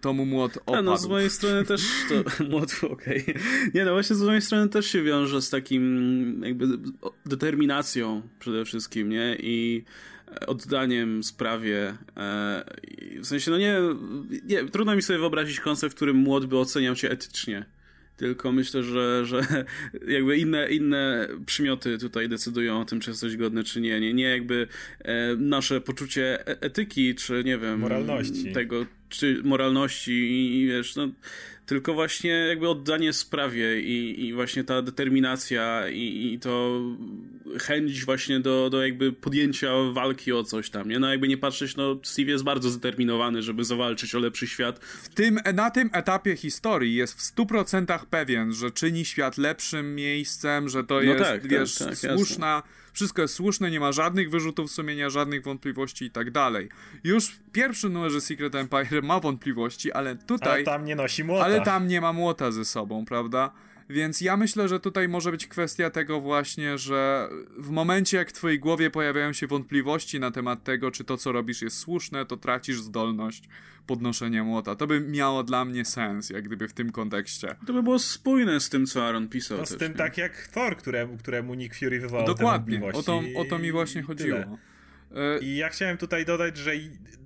to 0.00 0.12
mu 0.12 0.26
młot 0.26 0.56
opadł. 0.56 0.78
A 0.78 0.82
no 0.82 0.98
z 0.98 1.06
mojej 1.06 1.30
strony 1.30 1.64
też 1.64 1.82
to 2.08 2.44
młot, 2.50 2.80
okej. 2.90 3.22
Okay. 3.22 3.34
Nie 3.74 3.84
no, 3.84 3.92
właśnie 3.92 4.16
z 4.16 4.22
mojej 4.22 4.42
strony 4.42 4.68
też 4.68 4.86
się 4.86 5.02
wiąże 5.02 5.42
z 5.42 5.50
takim 5.50 6.42
jakby 6.44 6.66
determinacją 7.26 8.22
przede 8.38 8.64
wszystkim, 8.64 9.08
nie? 9.08 9.36
I 9.40 9.84
oddaniem 10.46 11.22
sprawie. 11.22 11.94
E, 12.16 12.64
w 13.20 13.26
sensie, 13.26 13.50
no 13.50 13.58
nie, 13.58 13.78
nie, 14.44 14.64
trudno 14.64 14.96
mi 14.96 15.02
sobie 15.02 15.18
wyobrazić 15.18 15.60
koncept, 15.60 15.92
w 15.92 15.96
którym 15.96 16.16
młot 16.16 16.46
by 16.46 16.58
oceniał 16.58 16.94
cię 16.94 17.10
etycznie 17.10 17.66
tylko 18.16 18.52
myślę, 18.52 18.82
że, 18.82 19.26
że 19.26 19.40
jakby 20.16 20.38
inne, 20.38 20.68
inne 20.68 21.28
przymioty 21.46 21.98
tutaj 21.98 22.28
decydują 22.28 22.80
o 22.80 22.84
tym, 22.84 23.00
czy 23.00 23.10
jesteś 23.10 23.36
godny, 23.36 23.64
czy 23.64 23.80
nie. 23.80 24.00
Nie, 24.00 24.14
nie 24.14 24.24
jakby 24.24 24.68
e, 24.98 25.36
nasze 25.36 25.80
poczucie 25.80 26.48
e, 26.48 26.60
etyki, 26.60 27.14
czy 27.14 27.42
nie 27.44 27.58
wiem... 27.58 27.80
Moralności. 27.80 28.52
Tego, 28.52 28.86
czy 29.16 29.40
moralności 29.44 30.12
i, 30.12 30.60
i 30.60 30.66
wiesz, 30.66 30.96
no, 30.96 31.08
tylko 31.66 31.94
właśnie 31.94 32.30
jakby 32.30 32.68
oddanie 32.68 33.12
sprawie 33.12 33.80
i, 33.80 34.26
i 34.26 34.32
właśnie 34.32 34.64
ta 34.64 34.82
determinacja 34.82 35.88
i, 35.88 36.32
i 36.32 36.38
to 36.38 36.80
chęć 37.60 38.04
właśnie 38.04 38.40
do, 38.40 38.70
do 38.70 38.82
jakby 38.82 39.12
podjęcia 39.12 39.68
walki 39.92 40.32
o 40.32 40.44
coś 40.44 40.70
tam, 40.70 40.88
nie? 40.88 40.98
No 40.98 41.10
jakby 41.10 41.28
nie 41.28 41.38
patrzeć, 41.38 41.76
no 41.76 41.98
Steve 42.02 42.30
jest 42.30 42.44
bardzo 42.44 42.70
zdeterminowany, 42.70 43.42
żeby 43.42 43.64
zawalczyć 43.64 44.14
o 44.14 44.18
lepszy 44.18 44.46
świat. 44.46 44.78
W 44.78 45.08
tym, 45.08 45.40
na 45.54 45.70
tym 45.70 45.90
etapie 45.92 46.36
historii 46.36 46.94
jest 46.94 47.14
w 47.14 47.36
100% 47.36 47.98
pewien, 48.10 48.52
że 48.52 48.70
czyni 48.70 49.04
świat 49.04 49.38
lepszym 49.38 49.94
miejscem, 49.94 50.68
że 50.68 50.84
to 50.84 50.94
no 50.94 51.00
jest, 51.00 51.24
tak, 51.24 51.42
tak 51.42 51.50
wiesz, 51.50 51.74
tak, 51.74 51.88
tak, 51.88 51.96
słuszna... 51.96 52.54
Jasne 52.54 52.83
wszystko 52.94 53.22
jest 53.22 53.34
słuszne, 53.34 53.70
nie 53.70 53.80
ma 53.80 53.92
żadnych 53.92 54.30
wyrzutów 54.30 54.70
sumienia, 54.70 55.10
żadnych 55.10 55.42
wątpliwości 55.42 56.04
i 56.04 56.10
tak 56.10 56.30
dalej. 56.30 56.68
Już 57.04 57.26
w 57.26 57.50
pierwszym 57.50 57.92
numerze 57.92 58.20
Secret 58.20 58.54
Empire 58.54 59.02
ma 59.02 59.20
wątpliwości, 59.20 59.92
ale 59.92 60.16
tutaj... 60.16 60.52
Ale 60.52 60.64
tam 60.64 60.84
nie 60.84 60.96
nosi 60.96 61.24
młota. 61.24 61.44
Ale 61.44 61.60
tam 61.60 61.88
nie 61.88 62.00
ma 62.00 62.12
młota 62.12 62.52
ze 62.52 62.64
sobą, 62.64 63.04
prawda? 63.04 63.52
Więc 63.88 64.20
ja 64.20 64.36
myślę, 64.36 64.68
że 64.68 64.80
tutaj 64.80 65.08
może 65.08 65.30
być 65.30 65.46
kwestia 65.46 65.90
tego 65.90 66.20
właśnie, 66.20 66.78
że 66.78 67.28
w 67.58 67.70
momencie 67.70 68.16
jak 68.16 68.30
w 68.30 68.32
twojej 68.32 68.58
głowie 68.58 68.90
pojawiają 68.90 69.32
się 69.32 69.46
wątpliwości 69.46 70.20
na 70.20 70.30
temat 70.30 70.64
tego, 70.64 70.90
czy 70.90 71.04
to 71.04 71.16
co 71.16 71.32
robisz 71.32 71.62
jest 71.62 71.78
słuszne, 71.78 72.26
to 72.26 72.36
tracisz 72.36 72.80
zdolność 72.80 73.48
podnoszenia 73.86 74.44
młota. 74.44 74.76
To 74.76 74.86
by 74.86 75.00
miało 75.00 75.42
dla 75.42 75.64
mnie 75.64 75.84
sens, 75.84 76.30
jak 76.30 76.44
gdyby 76.44 76.68
w 76.68 76.72
tym 76.72 76.92
kontekście. 76.92 77.56
To 77.66 77.72
by 77.72 77.82
było 77.82 77.98
spójne 77.98 78.60
z 78.60 78.68
tym, 78.68 78.86
co 78.86 79.06
Aaron 79.06 79.28
pisał. 79.28 79.58
No, 79.58 79.66
z 79.66 79.76
tym 79.76 79.92
nie? 79.92 79.98
tak 79.98 80.18
jak 80.18 80.48
Thor, 80.48 80.76
któremu, 80.76 81.16
któremu 81.16 81.54
Nick 81.54 81.74
Fury 81.74 82.00
wywołał 82.00 82.26
Dokładnie, 82.26 82.92
o 82.92 83.02
to, 83.02 83.22
o 83.36 83.44
to 83.44 83.58
mi 83.58 83.72
właśnie 83.72 84.02
chodziło. 84.02 84.38
Tyle. 84.38 84.56
I 85.40 85.56
ja 85.56 85.68
chciałem 85.68 85.96
tutaj 85.96 86.24
dodać, 86.24 86.56
że 86.56 86.72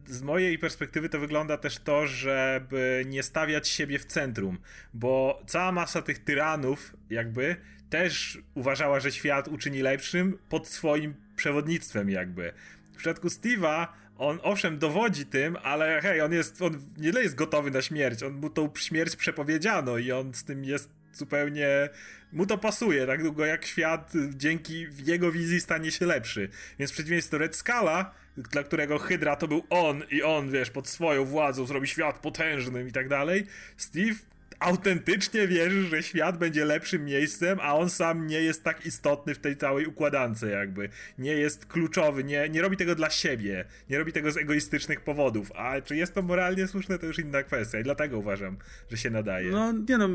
z 0.07 0.23
mojej 0.23 0.59
perspektywy 0.59 1.09
to 1.09 1.19
wygląda 1.19 1.57
też 1.57 1.79
to, 1.79 2.07
żeby 2.07 3.05
nie 3.07 3.23
stawiać 3.23 3.69
siebie 3.69 3.99
w 3.99 4.05
centrum, 4.05 4.59
bo 4.95 5.43
cała 5.47 5.73
masa 5.73 6.03
tych 6.03 6.19
tyranów, 6.19 6.97
jakby, 7.11 7.57
też 7.91 8.39
uważała, 8.55 9.01
że 9.01 9.13
świat 9.13 9.49
uczyni 9.49 9.83
lepszym 9.83 10.39
pod 10.49 10.69
swoim 10.69 11.15
przewodnictwem, 11.37 12.11
jakby. 12.11 12.53
W 12.93 12.97
przypadku 12.97 13.29
Steve'a 13.29 13.87
on 14.19 14.39
owszem 14.43 14.79
dowodzi 14.79 15.27
tym, 15.27 15.57
ale 15.63 16.01
hej, 16.03 16.21
on 16.21 16.33
jest, 16.33 16.63
on 16.63 16.81
nie 16.97 17.09
jest 17.09 17.35
gotowy 17.35 17.71
na 17.71 17.83
śmierć, 17.83 18.23
on 18.23 18.33
mu 18.33 18.51
tą 18.51 18.71
śmierć 18.77 19.17
przepowiedziano 19.17 19.99
i 19.99 20.13
on 20.13 20.35
z 20.35 20.45
tym 20.45 20.65
jest 20.65 20.98
zupełnie 21.19 21.89
mu 22.33 22.47
to 22.47 22.59
pasuje, 22.59 23.07
tak 23.07 23.23
długo 23.23 23.47
jak 23.47 23.67
świat 23.67 24.13
dzięki 24.29 24.87
jego 25.05 25.33
wizji 25.33 25.61
stanie 25.61 25.91
się 25.91 26.07
lepszy. 26.07 26.49
Więc 26.79 26.91
w 26.91 26.95
przeciwieństwie 26.95 27.31
do 27.31 27.39
Red 27.39 27.57
Scala, 27.57 28.15
dla 28.37 28.63
którego 28.63 28.99
Hydra 28.99 29.37
to 29.37 29.49
był 29.49 29.65
on 29.71 30.03
i 30.11 30.23
on, 30.23 30.51
wiesz, 30.51 30.71
pod 30.71 30.89
swoją 30.89 31.25
władzą 31.25 31.67
zrobi 31.67 31.87
świat 31.87 32.19
potężnym 32.19 32.89
i 32.89 32.93
tak 32.93 33.09
dalej, 33.09 33.47
Steve 33.77 34.15
autentycznie 34.61 35.49
wierzy, 35.49 35.83
że 35.83 36.03
świat 36.03 36.39
będzie 36.39 36.65
lepszym 36.65 37.05
miejscem, 37.05 37.59
a 37.63 37.75
on 37.75 37.91
sam 37.91 38.27
nie 38.27 38.41
jest 38.41 38.65
tak 38.65 38.87
istotny 38.87 39.35
w 39.35 39.39
tej 39.39 39.57
całej 39.57 39.87
układance 39.87 40.43
jakby. 40.43 40.89
Nie 41.19 41.33
jest 41.33 41.67
kluczowy, 41.67 42.25
nie, 42.25 42.49
nie 42.49 42.63
robi 42.63 42.77
tego 42.77 42.95
dla 42.95 43.11
siebie, 43.11 43.65
nie 43.91 43.99
robi 43.99 44.13
tego 44.13 44.33
z 44.33 44.37
egoistycznych 44.37 45.01
powodów. 45.01 45.53
A 45.55 45.81
czy 45.81 45.97
jest 45.97 46.15
to 46.15 46.23
moralnie 46.23 46.69
słuszne, 46.69 46.99
to 46.99 47.07
już 47.07 47.19
inna 47.19 47.43
kwestia 47.43 47.81
i 47.81 47.83
dlatego 47.83 48.19
uważam, 48.19 48.57
że 48.91 48.97
się 48.97 49.11
nadaje. 49.11 49.51
No 49.51 49.73
nie 49.73 49.99
no, 49.99 50.09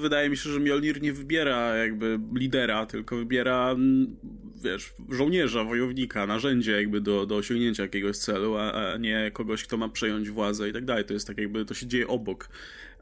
wydaje 0.00 0.30
mi 0.30 0.36
się, 0.36 0.50
że 0.50 0.60
Mjolnir 0.60 1.02
nie 1.02 1.12
wybiera 1.12 1.76
jakby 1.76 2.20
lidera, 2.34 2.86
tylko 2.86 3.16
wybiera 3.16 3.70
mm, 3.70 4.16
wiesz, 4.64 4.94
żołnierza, 5.10 5.64
wojownika, 5.64 6.26
narzędzie 6.26 6.72
jakby 6.72 7.00
do, 7.00 7.26
do 7.26 7.36
osiągnięcia 7.36 7.82
jakiegoś 7.82 8.16
celu, 8.16 8.56
a, 8.56 8.72
a 8.72 8.96
nie 8.96 9.30
kogoś, 9.30 9.64
kto 9.64 9.76
ma 9.76 9.88
przejąć 9.88 10.30
władzę 10.30 10.68
i 10.68 10.72
tak 10.72 10.84
dalej. 10.84 11.04
To 11.04 11.12
jest 11.12 11.26
tak 11.26 11.38
jakby, 11.38 11.64
to 11.64 11.74
się 11.74 11.86
dzieje 11.86 12.08
obok 12.08 12.48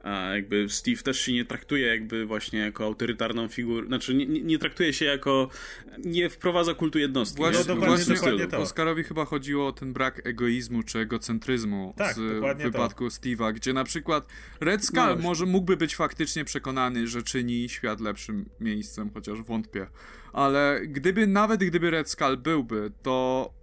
a 0.08 0.34
jakby 0.34 0.68
Steve 0.68 1.02
też 1.02 1.20
się 1.20 1.32
nie 1.32 1.44
traktuje 1.44 1.86
jakby 1.86 2.26
właśnie 2.26 2.58
jako 2.58 2.84
autorytarną 2.84 3.48
figurę, 3.48 3.86
znaczy 3.86 4.14
nie, 4.14 4.26
nie 4.26 4.58
traktuje 4.58 4.92
się 4.92 5.04
jako, 5.04 5.50
nie 5.98 6.30
wprowadza 6.30 6.74
kultu 6.74 6.98
jednostki. 6.98 7.36
Właśnie, 7.36 7.64
no, 7.68 7.74
dokładnie, 7.74 8.14
dokładnie 8.14 8.46
to. 8.46 8.58
Oskarowi 8.58 9.04
chyba 9.04 9.24
chodziło 9.24 9.66
o 9.66 9.72
ten 9.72 9.92
brak 9.92 10.26
egoizmu 10.26 10.82
czy 10.82 10.98
egocentryzmu 10.98 11.94
tak, 11.96 12.16
w 12.16 12.62
wypadku 12.62 13.06
Steve'a, 13.06 13.52
gdzie 13.52 13.72
na 13.72 13.84
przykład 13.84 14.26
Red 14.60 14.84
Skull 14.84 15.00
no 15.00 15.16
może 15.16 15.46
mógłby 15.46 15.76
być 15.76 15.96
faktycznie 15.96 16.44
przekonany, 16.44 17.06
że 17.06 17.22
czyni 17.22 17.68
świat 17.68 18.00
lepszym 18.00 18.48
miejscem, 18.60 19.10
chociaż 19.14 19.42
wątpię. 19.42 19.86
Ale 20.32 20.80
gdyby, 20.86 21.26
nawet 21.26 21.64
gdyby 21.64 21.90
Red 21.90 22.10
Skull 22.10 22.36
byłby, 22.36 22.92
to 23.02 23.57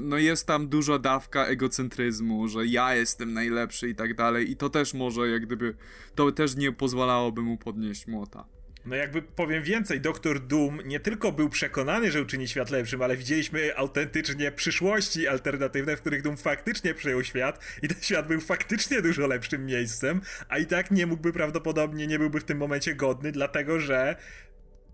no 0.00 0.18
jest 0.18 0.46
tam 0.46 0.68
duża 0.68 0.98
dawka 0.98 1.46
egocentryzmu, 1.46 2.48
że 2.48 2.66
ja 2.66 2.94
jestem 2.94 3.32
najlepszy 3.32 3.88
i 3.88 3.94
tak 3.94 4.14
dalej 4.14 4.50
i 4.50 4.56
to 4.56 4.70
też 4.70 4.94
może 4.94 5.28
jak 5.28 5.46
gdyby, 5.46 5.74
to 6.14 6.32
też 6.32 6.56
nie 6.56 6.72
pozwalałoby 6.72 7.42
mu 7.42 7.58
podnieść 7.58 8.06
młota. 8.06 8.44
No 8.86 8.96
jakby 8.96 9.22
powiem 9.22 9.62
więcej, 9.62 10.00
Doktor 10.00 10.40
Doom 10.40 10.78
nie 10.84 11.00
tylko 11.00 11.32
był 11.32 11.48
przekonany, 11.48 12.10
że 12.10 12.22
uczyni 12.22 12.48
świat 12.48 12.70
lepszym, 12.70 13.02
ale 13.02 13.16
widzieliśmy 13.16 13.76
autentycznie 13.76 14.52
przyszłości 14.52 15.28
alternatywne, 15.28 15.96
w 15.96 16.00
których 16.00 16.22
Doom 16.22 16.36
faktycznie 16.36 16.94
przejął 16.94 17.24
świat 17.24 17.64
i 17.82 17.88
ten 17.88 18.02
świat 18.02 18.26
był 18.26 18.40
faktycznie 18.40 19.02
dużo 19.02 19.26
lepszym 19.26 19.66
miejscem, 19.66 20.20
a 20.48 20.58
i 20.58 20.66
tak 20.66 20.90
nie 20.90 21.06
mógłby 21.06 21.32
prawdopodobnie, 21.32 22.06
nie 22.06 22.18
byłby 22.18 22.40
w 22.40 22.44
tym 22.44 22.58
momencie 22.58 22.94
godny, 22.94 23.32
dlatego 23.32 23.80
że 23.80 24.16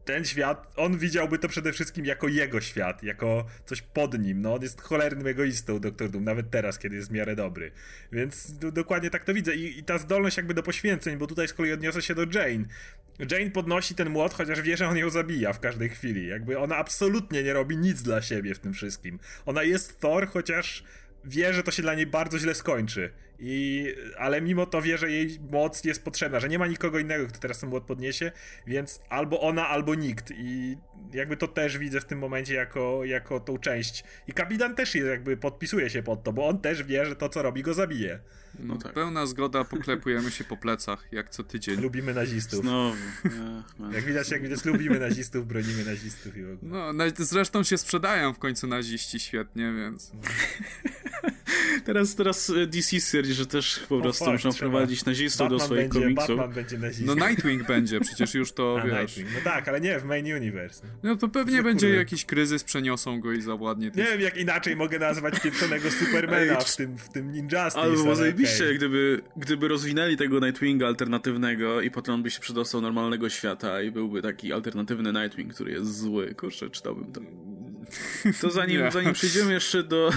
ten 0.07 0.25
świat, 0.25 0.73
on 0.77 0.99
widziałby 0.99 1.39
to 1.39 1.49
przede 1.49 1.73
wszystkim 1.73 2.05
jako 2.05 2.29
jego 2.29 2.61
świat, 2.61 3.03
jako 3.03 3.47
coś 3.65 3.83
pod 3.83 4.19
nim. 4.19 4.43
No, 4.43 4.55
on 4.55 4.63
jest 4.63 4.81
cholernym 4.81 5.27
egoistą, 5.27 5.81
Doktor 5.81 6.11
Doom, 6.11 6.25
nawet 6.25 6.51
teraz, 6.51 6.79
kiedy 6.79 6.97
jest 6.97 7.09
w 7.09 7.13
miarę 7.13 7.37
dobry. 7.37 7.73
Więc 8.13 8.59
dokładnie 8.59 9.11
tak 9.11 9.25
to 9.25 9.35
widzę. 9.35 9.55
I, 9.55 9.79
I, 9.79 9.85
ta 9.85 9.99
zdolność 9.99 10.37
jakby 10.37 10.55
do 10.55 10.63
poświęceń, 10.63 11.17
bo 11.17 11.27
tutaj 11.27 11.49
z 11.49 11.53
kolei 11.53 11.73
odniosę 11.73 12.03
się 12.03 12.15
do 12.15 12.23
Jane. 12.23 12.65
Jane 13.31 13.51
podnosi 13.51 13.95
ten 13.95 14.11
młot, 14.11 14.35
chociaż 14.35 14.63
wie, 14.63 14.77
że 14.77 14.89
on 14.89 14.97
ją 14.97 15.11
zabija 15.11 15.53
w 15.53 15.61
każdej 15.61 15.89
chwili. 15.89 16.29
Jakby 16.29 16.59
ona 16.59 16.77
absolutnie 16.77 17.43
nie 17.43 17.53
robi 17.53 17.77
nic 17.77 18.03
dla 18.03 18.23
siebie 18.23 18.55
w 18.55 18.59
tym 18.59 18.73
wszystkim. 18.73 19.19
Ona 19.47 19.63
jest 19.63 20.01
Thor, 20.01 20.29
chociaż 20.29 20.85
wie, 21.25 21.55
że 21.55 21.63
to 21.63 21.71
się 21.71 21.83
dla 21.83 21.95
niej 21.95 22.07
bardzo 22.07 22.39
źle 22.39 22.55
skończy. 22.55 23.11
I, 23.39 23.87
ale 24.19 24.41
mimo 24.41 24.67
to 24.67 24.83
wie, 24.83 24.99
że 24.99 25.11
jej 25.11 25.39
moc 25.51 25.85
jest 25.85 26.05
potrzebna, 26.05 26.41
że 26.41 26.49
nie 26.49 26.59
ma 26.59 26.67
nikogo 26.67 26.99
innego, 26.99 27.27
kto 27.27 27.39
teraz 27.39 27.59
ten 27.59 27.71
młot 27.71 27.85
podniesie, 27.85 28.33
więc 28.67 29.01
albo 29.09 29.41
ona, 29.41 29.69
albo 29.69 29.95
nikt. 29.95 30.33
I 30.37 30.77
jakby 31.13 31.37
to 31.37 31.49
też 31.49 31.79
widzę 31.79 32.01
w 32.01 32.05
tym 32.05 32.19
momencie 32.19 32.55
jako, 32.55 33.05
jako 33.05 33.41
tą 33.41 33.59
część. 33.59 34.05
I 34.29 34.33
kapitan 34.33 34.75
też 34.75 34.95
jest, 34.95 35.09
jakby 35.09 35.37
podpisuje 35.37 35.91
się 35.91 36.03
pod 36.03 36.23
to, 36.23 36.33
bo 36.33 36.49
on 36.49 36.61
też 36.61 36.83
wie, 36.83 37.07
że 37.07 37.17
to, 37.17 37.29
co 37.29 37.43
robi, 37.43 37.63
go 37.63 37.75
zabije. 37.75 38.19
No, 38.59 38.75
no 38.75 38.81
tak. 38.81 38.93
Pełna 38.93 39.27
zgoda, 39.27 39.65
poklepujemy 39.65 40.31
się 40.31 40.45
po 40.45 40.57
plecach, 40.57 41.09
jak 41.13 41.31
co 41.31 41.45
tydzień. 41.45 41.81
Lubimy 41.81 42.15
nazistów. 42.15 42.61
Znowu. 42.61 42.97
jak 43.95 44.05
widać, 44.05 44.31
jak 44.31 44.43
widać, 44.43 44.65
lubimy 44.65 44.99
nazistów, 44.99 45.47
bronimy 45.47 45.85
nazistów 45.85 46.37
i 46.37 46.43
w 46.43 46.53
ogóle. 46.53 46.93
No, 46.93 47.05
zresztą 47.19 47.63
się 47.63 47.79
sprzedają 47.79 48.33
w 48.33 48.39
końcu 48.39 48.67
naziści 48.67 49.21
świetnie, 49.21 49.73
więc... 49.73 50.13
teraz, 51.85 52.15
teraz 52.15 52.53
DC 52.67 53.01
stwierdzi, 53.01 53.35
że 53.35 53.47
też 53.47 53.81
po 53.89 54.01
prostu 54.01 54.25
oh, 54.25 54.33
muszą 54.33 54.53
wprowadzić 54.53 55.05
nazistów 55.05 55.49
do 55.49 55.61
swoich 55.61 55.81
będzie, 55.81 56.01
komiksów. 56.01 56.29
Batman 56.29 56.53
będzie 56.53 56.79
nazistą. 56.79 57.15
No 57.15 57.29
Nightwing 57.29 57.67
będzie, 57.67 58.01
przecież 58.01 58.35
już 58.35 58.53
to, 58.53 58.77
A, 58.81 58.87
wiesz... 58.87 59.01
Nightwing. 59.01 59.29
No 59.35 59.51
tak, 59.51 59.69
ale 59.69 59.81
nie 59.81 59.99
w 59.99 60.05
Main 60.05 60.35
Universe. 60.35 60.87
No 61.03 61.17
to 61.17 61.29
pewnie 61.29 61.63
będzie 61.63 61.91
jakiś 61.91 62.25
kryzys, 62.25 62.65
przeniosą 62.65 63.21
go 63.21 63.33
i 63.33 63.43
zawładnie... 63.43 63.91
Nie 63.95 64.05
wiem, 64.05 64.21
jak 64.21 64.37
inaczej 64.37 64.77
mogę 64.77 64.99
nazwać 64.99 65.41
pieprzonego 65.41 65.91
Supermana 65.91 66.61
w 66.61 66.77
tym, 66.77 66.99
w 66.99 67.09
tym 67.09 67.33
Ninjustice. 67.33 67.81
Albo 67.81 68.17
zajebiście, 68.17 68.65
okay. 68.65 68.75
gdyby, 68.75 69.21
gdyby 69.37 69.69
rozwinęli 69.69 70.17
tego 70.17 70.41
Nightwinga 70.41 70.87
alternatywnego 70.87 71.81
i 71.81 71.91
potem 71.91 72.15
on 72.15 72.23
by 72.23 72.31
się 72.31 72.41
przedostał 72.41 72.81
normalnego 72.81 73.29
świata 73.29 73.83
i 73.83 73.91
byłby 73.91 74.23
taki 74.23 74.53
alternatywny 74.53 75.13
Nightwing, 75.13 75.55
który 75.55 75.73
jest 75.73 75.99
zły. 75.99 76.35
Kurczę, 76.35 76.71
czytałbym 76.71 77.13
to. 77.13 77.21
To 78.41 78.51
zanim, 78.51 78.91
zanim 78.91 79.13
przejdziemy 79.13 79.53
jeszcze 79.53 79.83
do, 79.83 80.11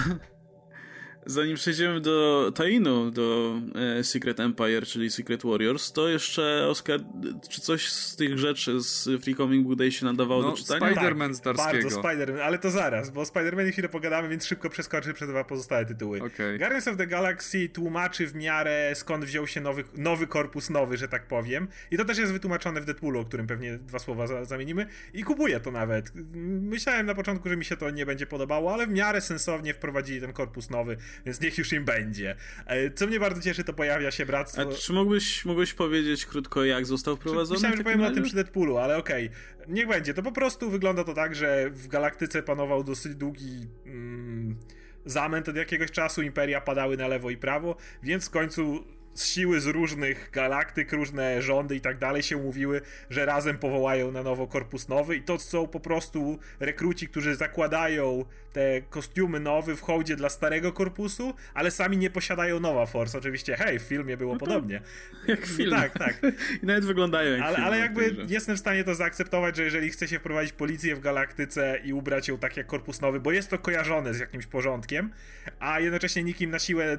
Zanim 1.26 1.56
przejdziemy 1.56 2.00
do 2.00 2.52
Tainu, 2.54 3.10
do 3.10 3.54
e, 3.98 4.04
Secret 4.04 4.40
Empire, 4.40 4.86
czyli 4.86 5.10
Secret 5.10 5.42
Warriors, 5.42 5.92
to 5.92 6.08
jeszcze, 6.08 6.66
Oskar, 6.68 7.00
czy 7.48 7.60
coś 7.60 7.88
z 7.88 8.16
tych 8.16 8.38
rzeczy 8.38 8.80
z 8.80 9.08
Free 9.22 9.34
Comic 9.34 9.66
Book 9.66 9.78
Day 9.78 9.92
się 9.92 10.04
nadawało 10.04 10.42
no, 10.42 10.50
do 10.50 10.56
czytania? 10.56 10.86
Spider-Man 10.86 11.40
tak, 11.40 11.56
Bardzo 11.56 11.88
Spider-Man, 11.88 12.40
ale 12.40 12.58
to 12.58 12.70
zaraz, 12.70 13.10
bo 13.10 13.22
Spider-Man 13.22 13.72
chwilę 13.72 13.88
pogadamy, 13.88 14.28
więc 14.28 14.46
szybko 14.46 14.70
przeskoczę 14.70 15.14
przez 15.14 15.28
dwa 15.28 15.44
pozostałe 15.44 15.86
tytuły. 15.86 16.22
Okay. 16.22 16.58
Guardians 16.58 16.88
of 16.88 16.96
the 16.96 17.06
Galaxy 17.06 17.68
tłumaczy 17.68 18.26
w 18.26 18.34
miarę 18.34 18.92
skąd 18.94 19.24
wziął 19.24 19.46
się 19.46 19.60
nowy, 19.60 19.84
nowy 19.96 20.26
korpus 20.26 20.70
nowy, 20.70 20.96
że 20.96 21.08
tak 21.08 21.26
powiem. 21.26 21.68
I 21.90 21.96
to 21.96 22.04
też 22.04 22.18
jest 22.18 22.32
wytłumaczone 22.32 22.80
w 22.80 22.84
Deadpoolu, 22.84 23.20
o 23.20 23.24
którym 23.24 23.46
pewnie 23.46 23.78
dwa 23.78 23.98
słowa 23.98 24.26
za, 24.26 24.44
zamienimy. 24.44 24.86
I 25.14 25.24
kupuję 25.24 25.60
to 25.60 25.70
nawet. 25.70 26.12
Myślałem 26.44 27.06
na 27.06 27.14
początku, 27.14 27.48
że 27.48 27.56
mi 27.56 27.64
się 27.64 27.76
to 27.76 27.90
nie 27.90 28.06
będzie 28.06 28.26
podobało, 28.26 28.74
ale 28.74 28.86
w 28.86 28.90
miarę 28.90 29.20
sensownie 29.20 29.74
wprowadzili 29.74 30.20
ten 30.20 30.32
korpus 30.32 30.70
nowy 30.70 30.96
więc 31.26 31.40
niech 31.40 31.58
już 31.58 31.72
im 31.72 31.84
będzie. 31.84 32.36
E, 32.66 32.90
co 32.90 33.06
mnie 33.06 33.20
bardzo 33.20 33.42
cieszy, 33.42 33.64
to 33.64 33.72
pojawia 33.72 34.10
się 34.10 34.26
bractwo. 34.26 34.62
A 34.62 34.74
czy 34.74 34.92
mógłbyś, 34.92 35.44
mógłbyś 35.44 35.74
powiedzieć 35.74 36.26
krótko, 36.26 36.64
jak 36.64 36.86
został 36.86 37.16
wprowadzony? 37.16 37.56
Myślałem, 37.56 37.78
że 37.78 37.84
powiem 37.84 38.02
o 38.02 38.10
tym 38.10 38.24
przy 38.24 38.34
Deadpoolu, 38.34 38.78
ale 38.78 38.96
okej. 38.96 39.26
Okay. 39.26 39.66
Niech 39.68 39.88
będzie. 39.88 40.14
To 40.14 40.22
po 40.22 40.32
prostu 40.32 40.70
wygląda 40.70 41.04
to 41.04 41.14
tak, 41.14 41.34
że 41.34 41.70
w 41.70 41.88
galaktyce 41.88 42.42
panował 42.42 42.84
dosyć 42.84 43.14
długi. 43.14 43.66
Mm, 43.86 44.56
zamęt 45.04 45.48
od 45.48 45.56
jakiegoś 45.56 45.90
czasu, 45.90 46.22
imperia 46.22 46.60
padały 46.60 46.96
na 46.96 47.08
lewo 47.08 47.30
i 47.30 47.36
prawo, 47.36 47.76
więc 48.02 48.26
w 48.26 48.30
końcu 48.30 48.84
siły 49.16 49.60
z 49.60 49.66
różnych 49.66 50.30
galaktyk, 50.32 50.92
różne 50.92 51.42
rządy 51.42 51.76
i 51.76 51.80
tak 51.80 51.98
dalej 51.98 52.22
się 52.22 52.36
mówiły, 52.36 52.80
że 53.10 53.26
razem 53.26 53.58
powołają 53.58 54.12
na 54.12 54.22
nowo 54.22 54.46
korpus 54.46 54.88
nowy 54.88 55.16
i 55.16 55.22
to 55.22 55.38
są 55.38 55.66
po 55.66 55.80
prostu 55.80 56.38
rekruci, 56.60 57.08
którzy 57.08 57.36
zakładają 57.36 58.24
te 58.52 58.82
kostiumy 58.82 59.40
nowe 59.40 59.76
w 59.76 59.80
hołdzie 59.80 60.16
dla 60.16 60.28
starego 60.28 60.72
korpusu, 60.72 61.34
ale 61.54 61.70
sami 61.70 61.96
nie 61.96 62.10
posiadają 62.10 62.60
nowa 62.60 62.86
Force. 62.86 63.18
Oczywiście, 63.18 63.56
hej, 63.56 63.78
w 63.78 63.82
filmie 63.82 64.16
było 64.16 64.32
no 64.32 64.38
podobnie. 64.38 64.80
Jak 65.26 65.46
film. 65.46 65.70
Tak, 65.70 65.98
tak. 65.98 66.20
I 66.62 66.66
nawet 66.66 66.84
wyglądają 66.84 67.32
jak 67.32 67.42
ale, 67.42 67.56
film. 67.56 67.66
Ale 67.66 67.78
jakby 67.78 68.16
jestem 68.28 68.56
w 68.56 68.58
stanie 68.58 68.84
to 68.84 68.94
zaakceptować, 68.94 69.56
że 69.56 69.64
jeżeli 69.64 69.90
chce 69.90 70.08
się 70.08 70.18
wprowadzić 70.18 70.52
policję 70.52 70.96
w 70.96 71.00
galaktyce 71.00 71.80
i 71.84 71.92
ubrać 71.92 72.28
ją 72.28 72.38
tak 72.38 72.56
jak 72.56 72.66
korpus 72.66 73.00
nowy, 73.00 73.20
bo 73.20 73.32
jest 73.32 73.50
to 73.50 73.58
kojarzone 73.58 74.14
z 74.14 74.20
jakimś 74.20 74.46
porządkiem, 74.46 75.12
a 75.60 75.80
jednocześnie 75.80 76.24
nikim 76.24 76.50
na 76.50 76.58
siłę 76.58 76.98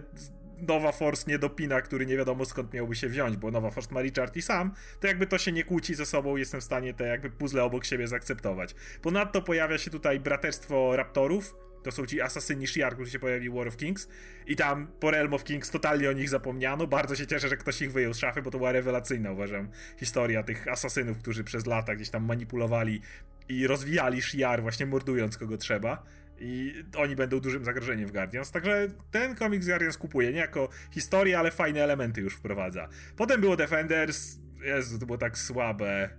Nowa 0.67 0.91
Force 0.91 1.31
nie 1.31 1.39
dopina, 1.39 1.81
który 1.81 2.05
nie 2.05 2.17
wiadomo 2.17 2.45
skąd 2.45 2.73
miałby 2.73 2.95
się 2.95 3.09
wziąć, 3.09 3.37
bo 3.37 3.51
Nowa 3.51 3.71
Force 3.71 3.93
ma 3.93 4.01
Richard 4.01 4.35
i 4.35 4.41
sam, 4.41 4.73
to 4.99 5.07
jakby 5.07 5.27
to 5.27 5.37
się 5.37 5.51
nie 5.51 5.63
kłóci 5.63 5.95
ze 5.95 6.05
sobą, 6.05 6.37
jestem 6.37 6.61
w 6.61 6.63
stanie 6.63 6.93
te 6.93 7.07
jakby 7.07 7.29
puzzle 7.29 7.63
obok 7.63 7.85
siebie 7.85 8.07
zaakceptować. 8.07 8.75
Ponadto 9.01 9.41
pojawia 9.41 9.77
się 9.77 9.91
tutaj 9.91 10.19
braterstwo 10.19 10.95
Raptorów, 10.95 11.55
to 11.83 11.91
są 11.91 12.05
ci 12.05 12.21
asasyni 12.21 12.65
Shi'ar, 12.65 12.93
którzy 12.93 13.11
się 13.11 13.19
pojawili 13.19 13.49
w 13.49 13.53
War 13.53 13.67
of 13.67 13.77
Kings 13.77 14.07
i 14.47 14.55
tam 14.55 14.87
po 14.99 15.11
Realm 15.11 15.33
of 15.33 15.43
Kings 15.43 15.69
totalnie 15.69 16.09
o 16.09 16.11
nich 16.11 16.29
zapomniano. 16.29 16.87
Bardzo 16.87 17.15
się 17.15 17.27
cieszę, 17.27 17.49
że 17.49 17.57
ktoś 17.57 17.81
ich 17.81 17.91
wyjął 17.91 18.13
z 18.13 18.17
szafy, 18.17 18.41
bo 18.41 18.51
to 18.51 18.57
była 18.57 18.71
rewelacyjna, 18.71 19.31
uważam, 19.31 19.69
historia 19.97 20.43
tych 20.43 20.67
asasynów, 20.67 21.17
którzy 21.17 21.43
przez 21.43 21.65
lata 21.65 21.95
gdzieś 21.95 22.09
tam 22.09 22.25
manipulowali 22.25 23.01
i 23.49 23.67
rozwijali 23.67 24.21
Shi'ar, 24.21 24.61
właśnie 24.61 24.85
mordując 24.85 25.37
kogo 25.37 25.57
trzeba. 25.57 26.03
I 26.43 26.83
oni 26.97 27.15
będą 27.15 27.39
dużym 27.39 27.65
zagrożeniem 27.65 28.07
w 28.07 28.11
Guardians. 28.11 28.51
Także 28.51 28.87
ten 29.11 29.35
komiks 29.35 29.67
Guardians 29.67 29.97
kupuje 29.97 30.31
nie 30.31 30.39
jako 30.39 30.69
historię, 30.91 31.39
ale 31.39 31.51
fajne 31.51 31.83
elementy 31.83 32.21
już 32.21 32.35
wprowadza. 32.35 32.89
Potem 33.15 33.41
było 33.41 33.57
Defenders. 33.57 34.39
Jezu, 34.63 34.99
to 34.99 35.05
było 35.05 35.17
tak 35.17 35.37
słabe. 35.37 36.09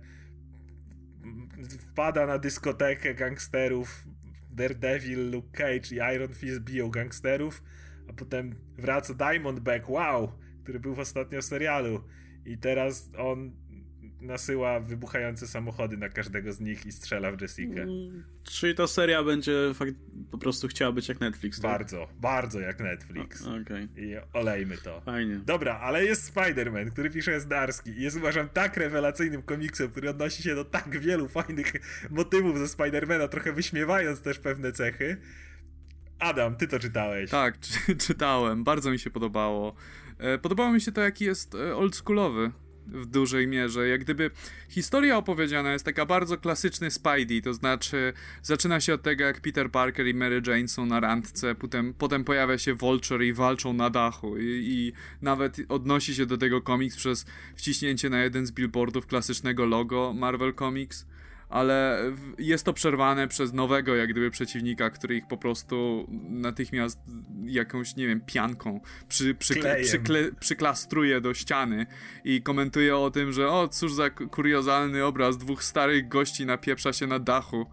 Wpada 1.91 2.25
na 2.25 2.37
dyskotekę 2.37 3.13
gangsterów. 3.13 4.07
Daredevil, 4.51 5.31
Luke 5.31 5.57
Cage 5.57 5.95
i 5.95 6.15
Iron 6.15 6.33
Fist 6.33 6.59
biją 6.59 6.89
gangsterów. 6.89 7.63
A 8.09 8.13
potem 8.13 8.55
wraca 8.77 9.13
Diamondback, 9.13 9.89
wow, 9.89 10.31
który 10.63 10.79
był 10.79 10.95
w 10.95 10.99
ostatnio 10.99 11.41
serialu. 11.41 12.03
I 12.45 12.57
teraz 12.57 13.09
on 13.17 13.51
nasyła 14.23 14.79
wybuchające 14.79 15.47
samochody 15.47 15.97
na 15.97 16.09
każdego 16.09 16.53
z 16.53 16.59
nich 16.59 16.85
i 16.85 16.91
strzela 16.91 17.31
w 17.31 17.41
Jessica. 17.41 17.81
Mm, 17.81 18.23
czyli 18.43 18.75
ta 18.75 18.87
seria 18.87 19.23
będzie 19.23 19.71
fakt, 19.73 19.93
po 20.31 20.37
prostu 20.37 20.67
chciała 20.67 20.91
być 20.91 21.09
jak 21.09 21.19
Netflix, 21.19 21.61
tak? 21.61 21.71
Bardzo, 21.71 22.07
bardzo 22.21 22.59
jak 22.59 22.79
Netflix. 22.79 23.41
Okay. 23.41 23.87
I 23.97 24.15
olejmy 24.33 24.77
to. 24.77 25.01
Fajnie. 25.01 25.35
Dobra, 25.35 25.79
ale 25.79 26.05
jest 26.05 26.35
Spider-Man, 26.35 26.91
który 26.91 27.09
pisze 27.09 27.39
Zdarski 27.39 27.89
i 27.91 28.01
jest 28.01 28.17
uważam 28.17 28.49
tak 28.49 28.77
rewelacyjnym 28.77 29.41
komiksem, 29.41 29.89
który 29.89 30.09
odnosi 30.09 30.43
się 30.43 30.55
do 30.55 30.65
tak 30.65 30.99
wielu 30.99 31.27
fajnych 31.27 31.73
motywów 32.09 32.59
ze 32.59 32.65
Spider-Mana, 32.65 33.27
trochę 33.27 33.53
wyśmiewając 33.53 34.21
też 34.21 34.39
pewne 34.39 34.71
cechy. 34.71 35.17
Adam, 36.19 36.55
ty 36.55 36.67
to 36.67 36.79
czytałeś. 36.79 37.31
Tak, 37.31 37.59
czy, 37.85 37.95
czytałem. 37.95 38.63
Bardzo 38.63 38.91
mi 38.91 38.99
się 38.99 39.09
podobało. 39.09 39.75
E, 40.17 40.37
podobało 40.37 40.71
mi 40.71 40.81
się 40.81 40.91
to, 40.91 41.01
jaki 41.01 41.25
jest 41.25 41.55
e, 41.55 41.75
oldschoolowy 41.75 42.51
w 42.87 43.05
dużej 43.05 43.47
mierze. 43.47 43.87
Jak 43.87 44.01
gdyby 44.01 44.31
historia 44.69 45.17
opowiedziana 45.17 45.73
jest 45.73 45.85
taka 45.85 46.05
bardzo 46.05 46.37
klasyczny 46.37 46.91
Spidey, 46.91 47.41
to 47.41 47.53
znaczy 47.53 48.13
zaczyna 48.41 48.81
się 48.81 48.93
od 48.93 49.01
tego, 49.01 49.23
jak 49.23 49.41
Peter 49.41 49.71
Parker 49.71 50.07
i 50.07 50.13
Mary 50.13 50.41
Jane 50.47 50.67
są 50.67 50.85
na 50.85 50.99
randce, 50.99 51.55
potem, 51.55 51.93
potem 51.93 52.23
pojawia 52.23 52.57
się 52.57 52.73
Vulture 52.73 53.23
i 53.23 53.33
walczą 53.33 53.73
na 53.73 53.89
dachu 53.89 54.37
i, 54.37 54.43
i 54.43 54.93
nawet 55.21 55.57
odnosi 55.69 56.15
się 56.15 56.25
do 56.25 56.37
tego 56.37 56.61
komiks 56.61 56.97
przez 56.97 57.25
wciśnięcie 57.55 58.09
na 58.09 58.23
jeden 58.23 58.45
z 58.45 58.51
billboardów 58.51 59.07
klasycznego 59.07 59.65
logo 59.65 60.13
Marvel 60.13 60.53
Comics 60.53 61.05
ale 61.49 61.99
jest 62.37 62.65
to 62.65 62.73
przerwane 62.73 63.27
przez 63.27 63.53
nowego, 63.53 63.95
jak 63.95 64.09
gdyby, 64.09 64.31
przeciwnika, 64.31 64.89
który 64.89 65.15
ich 65.15 65.27
po 65.27 65.37
prostu 65.37 66.07
natychmiast 66.29 66.99
jakąś, 67.45 67.95
nie 67.95 68.07
wiem, 68.07 68.21
pianką 68.21 68.81
przy, 69.07 69.35
przykle, 69.35 70.31
przyklastruje 70.39 71.21
do 71.21 71.33
ściany 71.33 71.85
i 72.23 72.41
komentuje 72.41 72.97
o 72.97 73.11
tym, 73.11 73.31
że 73.31 73.49
o, 73.49 73.67
cóż 73.67 73.93
za 73.93 74.09
kuriozalny 74.09 75.05
obraz, 75.05 75.37
dwóch 75.37 75.63
starych 75.63 76.07
gości 76.07 76.45
napieprza 76.45 76.93
się 76.93 77.07
na 77.07 77.19
dachu. 77.19 77.65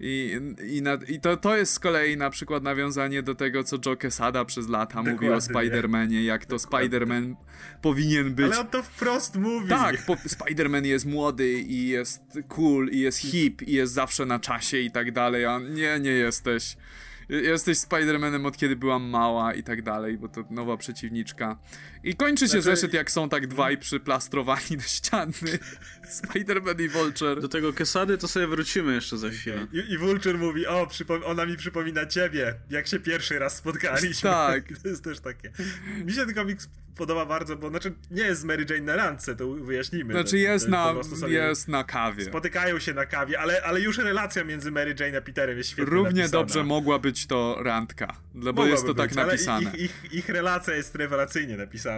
I, 0.00 0.40
i, 0.68 0.82
na, 0.82 0.98
i 1.08 1.20
to, 1.20 1.36
to 1.36 1.56
jest 1.56 1.72
z 1.72 1.78
kolei 1.78 2.16
na 2.16 2.30
przykład 2.30 2.62
nawiązanie 2.62 3.22
do 3.22 3.34
tego, 3.34 3.64
co 3.64 3.76
Joe 3.86 3.96
Quesada 3.96 4.44
przez 4.44 4.68
lata 4.68 4.86
Dokładnie, 4.86 5.12
mówił 5.12 5.32
o 5.32 5.36
Spider-Manie, 5.36 6.24
jak 6.24 6.46
to 6.46 6.56
Spider-Man 6.56 7.34
powinien 7.82 8.34
być. 8.34 8.46
Ale 8.46 8.60
on 8.60 8.66
to 8.66 8.82
wprost 8.82 9.36
mówi. 9.36 9.68
Tak, 9.68 10.06
po, 10.06 10.14
Spider-Man 10.14 10.84
jest 10.84 11.06
młody 11.06 11.52
i 11.52 11.88
jest 11.88 12.22
cool 12.48 12.88
i 12.88 12.98
jest 12.98 13.18
hip 13.18 13.62
i 13.62 13.72
jest 13.72 13.92
zawsze 13.92 14.26
na 14.26 14.38
czasie 14.38 14.78
i 14.78 14.90
tak 14.90 15.12
dalej, 15.12 15.46
a 15.46 15.58
nie, 15.58 16.00
nie 16.00 16.10
jesteś. 16.10 16.76
Jesteś 17.28 17.78
Spider-Manem 17.78 18.46
od 18.46 18.56
kiedy 18.56 18.76
byłam 18.76 19.02
mała 19.02 19.54
i 19.54 19.62
tak 19.62 19.82
dalej, 19.82 20.18
bo 20.18 20.28
to 20.28 20.44
nowa 20.50 20.76
przeciwniczka. 20.76 21.58
I 22.06 22.16
kończy 22.16 22.44
się 22.44 22.48
znaczy... 22.48 22.62
zeszyt, 22.62 22.94
jak 22.94 23.10
są 23.10 23.28
tak 23.28 23.46
dwaj 23.46 23.78
przyplastrowani 23.78 24.76
do 24.76 24.82
ściany. 24.82 25.32
Spider-Man 26.22 26.82
i 26.82 26.88
Vulture. 26.88 27.40
Do 27.40 27.48
tego 27.48 27.72
Kesady 27.72 28.18
to 28.18 28.28
sobie 28.28 28.46
wrócimy 28.46 28.94
jeszcze 28.94 29.18
za 29.18 29.30
chwilę. 29.30 29.66
I, 29.72 29.92
i 29.92 29.98
Vulture 29.98 30.38
mówi, 30.38 30.66
o, 30.66 30.88
ona 31.24 31.46
mi 31.46 31.56
przypomina 31.56 32.06
ciebie, 32.06 32.54
jak 32.70 32.86
się 32.86 33.00
pierwszy 33.00 33.38
raz 33.38 33.56
spotkaliśmy. 33.56 34.30
Tak. 34.30 34.64
to 34.82 34.88
jest 34.88 35.04
też 35.04 35.20
takie. 35.20 35.52
Mi 36.04 36.12
się 36.12 36.26
ten 36.26 36.34
komiks 36.34 36.68
podoba 36.96 37.26
bardzo, 37.26 37.56
bo 37.56 37.70
znaczy 37.70 37.94
nie 38.10 38.22
jest 38.22 38.40
z 38.40 38.44
Mary 38.44 38.66
Jane 38.70 38.82
na 38.82 38.96
randce, 38.96 39.36
to 39.36 39.48
wyjaśnimy. 39.48 40.14
Znaczy 40.14 40.38
jest, 40.38 40.68
na, 40.68 40.94
jest 41.28 41.68
na 41.68 41.84
kawie. 41.84 42.24
Spotykają 42.24 42.78
się 42.78 42.94
na 42.94 43.06
kawie, 43.06 43.40
ale, 43.40 43.62
ale 43.62 43.80
już 43.80 43.98
relacja 43.98 44.44
między 44.44 44.70
Mary 44.70 44.94
Jane 45.00 45.18
a 45.18 45.20
Peterem 45.20 45.58
jest 45.58 45.70
świetna. 45.70 45.94
Równie 45.94 46.22
napisana. 46.22 46.42
dobrze 46.42 46.64
mogła 46.64 46.98
być 46.98 47.26
to 47.26 47.56
randka, 47.62 48.16
bo 48.34 48.66
jest 48.66 48.86
to 48.86 48.94
tak 48.94 49.08
być, 49.08 49.16
tak 49.16 49.26
napisane. 49.26 49.70
Ich, 49.74 49.80
ich, 49.80 50.12
ich 50.12 50.28
relacja 50.28 50.74
jest 50.74 50.94
rewelacyjnie 50.94 51.56
napisana. 51.56 51.95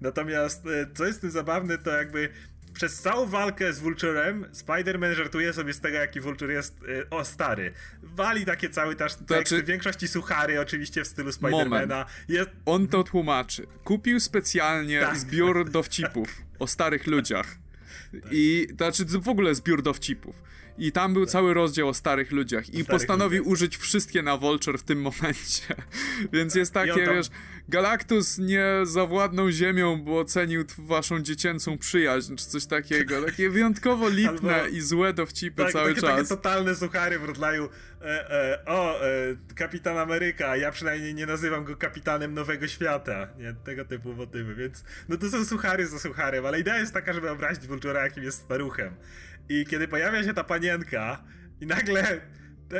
Natomiast 0.00 0.66
e, 0.66 0.86
co 0.94 1.06
jest 1.06 1.20
tym 1.20 1.30
zabawne, 1.30 1.78
to 1.78 1.90
jakby 1.90 2.28
przez 2.76 3.00
całą 3.00 3.26
walkę 3.26 3.72
z 3.72 3.78
Vulturem 3.78 4.44
Spider-Man 4.52 5.14
żartuje 5.14 5.52
sobie 5.52 5.72
z 5.72 5.80
tego, 5.80 5.96
jaki 5.96 6.20
Vulture 6.20 6.50
jest 6.50 6.82
y, 6.82 7.10
o 7.10 7.24
stary. 7.24 7.72
Wali 8.02 8.44
takie 8.44 8.70
cały 8.70 8.96
taż 8.96 9.14
teksty, 9.14 9.34
znaczy... 9.34 9.62
w 9.62 9.66
większości 9.66 10.08
suchary 10.08 10.60
oczywiście 10.60 11.04
w 11.04 11.06
stylu 11.06 11.30
Spider-Mana. 11.30 12.04
Jest... 12.28 12.50
On 12.66 12.88
to 12.88 13.04
tłumaczy. 13.04 13.66
Kupił 13.84 14.20
specjalnie 14.20 15.00
tak. 15.00 15.16
zbiór 15.16 15.70
dowcipów 15.70 16.42
o 16.58 16.66
starych 16.66 17.06
ludziach. 17.06 17.46
Tak. 18.22 18.32
I 18.32 18.66
to 18.78 18.92
znaczy 18.92 19.04
w 19.18 19.28
ogóle 19.28 19.54
zbiór 19.54 19.82
dowcipów. 19.82 20.42
I 20.78 20.92
tam 20.92 21.14
był 21.14 21.26
cały 21.26 21.54
rozdział 21.54 21.88
o 21.88 21.94
starych 21.94 22.32
ludziach. 22.32 22.74
I 22.74 22.84
postanowił 22.84 23.38
ludziach. 23.38 23.52
użyć 23.52 23.76
wszystkie 23.76 24.22
na 24.22 24.36
Vulture 24.36 24.78
w 24.78 24.82
tym 24.82 25.00
momencie. 25.00 25.62
Więc 26.32 26.54
jest 26.54 26.74
takie, 26.74 27.04
tam... 27.04 27.14
wiesz, 27.14 27.26
Galactus 27.68 28.38
nie 28.38 28.66
zawładnął 28.84 29.50
ziemią, 29.50 30.02
bo 30.02 30.18
ocenił 30.18 30.64
waszą 30.78 31.20
dziecięcą 31.20 31.78
przyjaźń, 31.78 32.36
czy 32.36 32.46
coś 32.46 32.66
takiego. 32.66 33.22
Takie 33.22 33.50
wyjątkowo 33.50 34.08
lipne 34.08 34.54
Albo... 34.54 34.66
i 34.66 34.80
złe 34.80 35.12
dowcipy 35.12 35.62
tak, 35.62 35.72
cały 35.72 35.88
takie, 35.88 36.00
czas. 36.00 36.16
Takie 36.16 36.28
totalne 36.28 36.74
suchary 36.74 37.18
w 37.18 37.24
rodzaju 37.24 37.68
e, 38.02 38.30
e, 38.30 38.64
o, 38.64 39.06
e, 39.06 39.08
Kapitan 39.54 39.98
Ameryka, 39.98 40.56
ja 40.56 40.72
przynajmniej 40.72 41.14
nie 41.14 41.26
nazywam 41.26 41.64
go 41.64 41.76
kapitanem 41.76 42.34
Nowego 42.34 42.68
Świata. 42.68 43.28
Nie, 43.38 43.54
tego 43.64 43.84
typu 43.84 44.14
motywy, 44.14 44.54
więc 44.54 44.84
no 45.08 45.16
to 45.16 45.30
są 45.30 45.44
suchary 45.44 45.86
za 45.86 45.98
sucharem, 45.98 46.46
ale 46.46 46.60
idea 46.60 46.78
jest 46.78 46.94
taka, 46.94 47.12
żeby 47.12 47.30
obrazić 47.30 47.64
Vulture'a, 47.64 48.02
jakim 48.02 48.22
jest 48.22 48.38
staruchem. 48.38 48.94
I 49.48 49.66
kiedy 49.66 49.88
pojawia 49.88 50.24
się 50.24 50.34
ta 50.34 50.44
panienka 50.44 51.24
i 51.60 51.66
nagle 51.66 52.20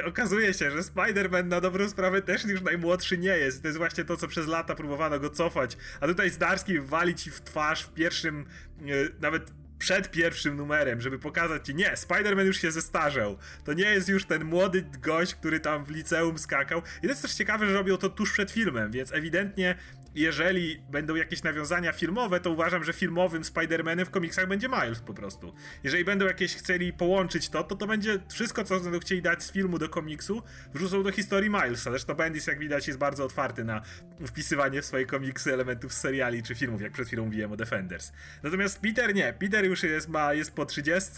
okazuje 0.05 0.55
się, 0.55 0.71
że 0.71 0.81
Spider-Man 0.81 1.45
na 1.45 1.61
dobrą 1.61 1.89
sprawę 1.89 2.23
też 2.23 2.45
już 2.45 2.63
najmłodszy 2.63 3.19
nie 3.19 3.39
jest. 3.39 3.63
To 3.63 3.69
jest 3.69 3.79
właśnie 3.79 4.05
to, 4.05 4.17
co 4.17 4.29
przez 4.29 4.47
lata 4.47 4.75
próbowano 4.75 5.21
go 5.21 5.31
cofać. 5.31 5.77
A 6.01 6.07
tutaj 6.07 6.31
Zdarski 6.31 6.81
wali 6.81 7.15
ci 7.15 7.31
w 7.31 7.41
twarz 7.41 7.83
w 7.83 7.95
pierwszym, 7.95 8.47
e, 8.81 8.85
nawet 9.21 9.53
przed 9.79 10.11
pierwszym 10.11 10.57
numerem, 10.57 11.01
żeby 11.01 11.19
pokazać 11.19 11.67
ci, 11.67 11.75
nie, 11.75 11.93
Spider-Man 11.93 12.45
już 12.45 12.61
się 12.61 12.71
zestarzał. 12.71 13.39
To 13.65 13.73
nie 13.73 13.85
jest 13.85 14.09
już 14.09 14.25
ten 14.25 14.45
młody 14.45 14.85
gość, 15.01 15.35
który 15.35 15.61
tam 15.61 15.85
w 15.85 15.91
liceum 15.91 16.39
skakał. 16.39 16.83
I 16.99 17.01
to 17.03 17.09
jest 17.09 17.23
też 17.23 17.35
ciekawe, 17.35 17.67
że 17.67 17.73
robią 17.73 17.97
to 17.97 18.09
tuż 18.09 18.33
przed 18.33 18.51
filmem, 18.51 18.93
więc 18.93 19.13
ewidentnie 19.13 19.77
jeżeli 20.17 20.79
będą 20.91 21.15
jakieś 21.15 21.43
nawiązania 21.43 21.93
filmowe, 21.93 22.41
to 22.41 22.51
uważam, 22.51 22.85
że 22.85 22.93
filmowym 22.93 23.43
Spider-Manem 23.43 24.05
w 24.05 24.11
komiksach 24.11 24.49
będzie 24.49 24.69
Miles 24.69 25.01
po 25.01 25.15
prostu. 25.15 25.55
Jeżeli 25.85 26.05
będą 26.05 26.27
jakieś 26.27 26.57
chcieli 26.57 26.93
połączyć 26.93 27.49
to, 27.49 27.65
to 27.65 27.77
to 27.77 27.87
będzie 27.87 28.19
wszystko, 28.29 28.65
co 28.65 28.81
będą 28.81 28.99
chcieli 28.99 29.23
dać 29.23 29.43
z 29.43 29.53
filmu 29.53 29.79
do 29.79 29.89
komiksu, 29.89 30.43
wrzucą 30.75 31.03
do 31.03 31.13
historii 31.13 31.51
Milesa. 31.51 31.91
Zresztą 31.91 32.15
Bendis, 32.15 32.47
jak 32.47 32.59
widać, 32.59 32.87
jest 32.87 32.99
bardzo 32.99 33.25
otwarty 33.25 33.65
na 33.65 33.83
wpisywanie 34.27 34.83
w 34.83 34.87
swoje 34.87 35.07
komiksy 35.07 35.53
elementów 35.53 35.93
z 35.93 36.01
seriali 36.01 36.43
czy 36.43 36.55
filmów, 36.55 36.81
jak 36.81 36.93
przed 36.93 37.07
chwilą 37.07 37.25
mówiłem 37.25 37.53
o 37.53 37.57
Defenders. 37.57 38.13
Natomiast 38.43 38.81
Peter 38.81 39.15
nie. 39.15 39.33
Peter 39.33 39.65
już 39.65 39.83
jest, 39.83 40.09
ma, 40.09 40.35
jest 40.35 40.55
po 40.55 40.67
30, 40.67 41.11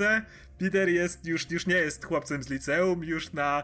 Peter 0.59 0.89
jest, 0.89 1.27
już, 1.27 1.51
już 1.51 1.67
nie 1.67 1.77
jest 1.77 2.05
chłopcem 2.05 2.43
z 2.43 2.51
liceum, 2.51 3.05
już 3.05 3.33
na 3.33 3.63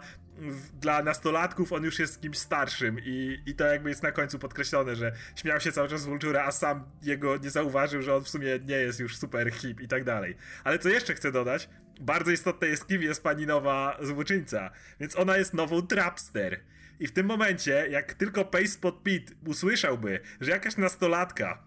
dla 0.81 1.03
nastolatków 1.03 1.73
on 1.73 1.85
już 1.85 1.99
jest 1.99 2.21
kimś 2.21 2.39
starszym 2.39 2.97
i, 3.05 3.43
i 3.47 3.55
to 3.55 3.67
jakby 3.67 3.89
jest 3.89 4.03
na 4.03 4.13
końcu 4.13 4.39
podkreślone, 4.39 4.97
że 4.97 5.13
śmiał 5.37 5.61
się 5.61 5.73
cały 5.73 5.89
czas 5.89 6.03
z 6.03 6.07
Vultura, 6.07 6.45
a 6.45 6.53
sam 6.53 6.85
jego 7.03 7.37
nie 7.37 7.51
zauważył, 7.51 8.03
że 8.03 8.17
on 8.17 8.25
w 8.25 8.29
sumie 8.29 8.59
nie 8.65 8.77
jest 8.77 9.01
już 9.01 9.17
super 9.17 9.51
hip 9.53 9.81
i 9.81 9.89
tak 9.89 10.05
dalej. 10.05 10.37
Ale 10.65 10.79
co 10.79 10.89
jeszcze 10.89 11.15
chcę 11.15 11.33
dodać, 11.33 11.69
bardzo 12.01 12.31
istotne 12.31 12.69
jest 12.69 12.87
kim 12.87 13.03
jest 13.03 13.23
pani 13.23 13.47
nowa 13.47 13.99
złoczyńca, 14.03 14.71
więc 15.01 15.19
ona 15.19 15.37
jest 15.37 15.55
nową 15.55 15.83
trapster. 15.83 16.61
I 17.01 17.07
w 17.07 17.13
tym 17.13 17.27
momencie, 17.27 17.87
jak 17.91 18.15
tylko 18.15 18.45
Pace 18.45 18.79
Pod 18.81 18.95
Pete 18.95 19.35
usłyszałby, 19.47 20.21
że 20.41 20.51
jakaś 20.51 20.77
nastolatka 20.77 21.64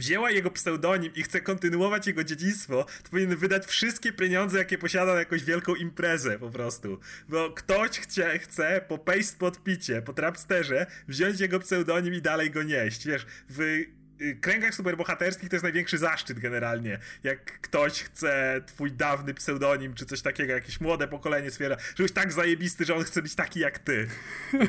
wzięła 0.00 0.30
jego 0.30 0.50
pseudonim 0.50 1.14
i 1.14 1.22
chce 1.22 1.40
kontynuować 1.40 2.06
jego 2.06 2.24
dziedzictwo, 2.24 2.86
to 3.02 3.10
powinien 3.10 3.36
wydać 3.36 3.66
wszystkie 3.66 4.12
pieniądze, 4.12 4.58
jakie 4.58 4.78
posiada 4.78 5.12
na 5.12 5.18
jakąś 5.18 5.44
wielką 5.44 5.74
imprezę 5.74 6.38
po 6.38 6.50
prostu. 6.50 7.00
Bo 7.28 7.50
ktoś 7.50 7.90
chce, 7.90 8.38
chce 8.38 8.84
po 8.88 8.98
paste 8.98 9.38
podpicie, 9.38 10.02
po 10.02 10.12
trapsterze 10.12 10.86
wziąć 11.08 11.40
jego 11.40 11.60
pseudonim 11.60 12.14
i 12.14 12.22
dalej 12.22 12.50
go 12.50 12.62
nieść. 12.62 13.06
Wiesz, 13.06 13.26
w 13.48 13.84
kręgach 14.40 14.74
superbohaterskich 14.74 15.48
to 15.48 15.56
jest 15.56 15.62
największy 15.62 15.98
zaszczyt 15.98 16.38
generalnie. 16.38 16.98
Jak 17.22 17.60
ktoś 17.60 18.02
chce 18.02 18.60
twój 18.66 18.92
dawny 18.92 19.34
pseudonim, 19.34 19.94
czy 19.94 20.06
coś 20.06 20.22
takiego, 20.22 20.52
jakieś 20.52 20.80
młode 20.80 21.08
pokolenie 21.08 21.50
stwierdza, 21.50 21.76
że 21.98 22.08
tak 22.08 22.32
zajebisty, 22.32 22.84
że 22.84 22.94
on 22.94 23.04
chce 23.04 23.22
być 23.22 23.34
taki 23.34 23.60
jak 23.60 23.78
ty. 23.78 24.08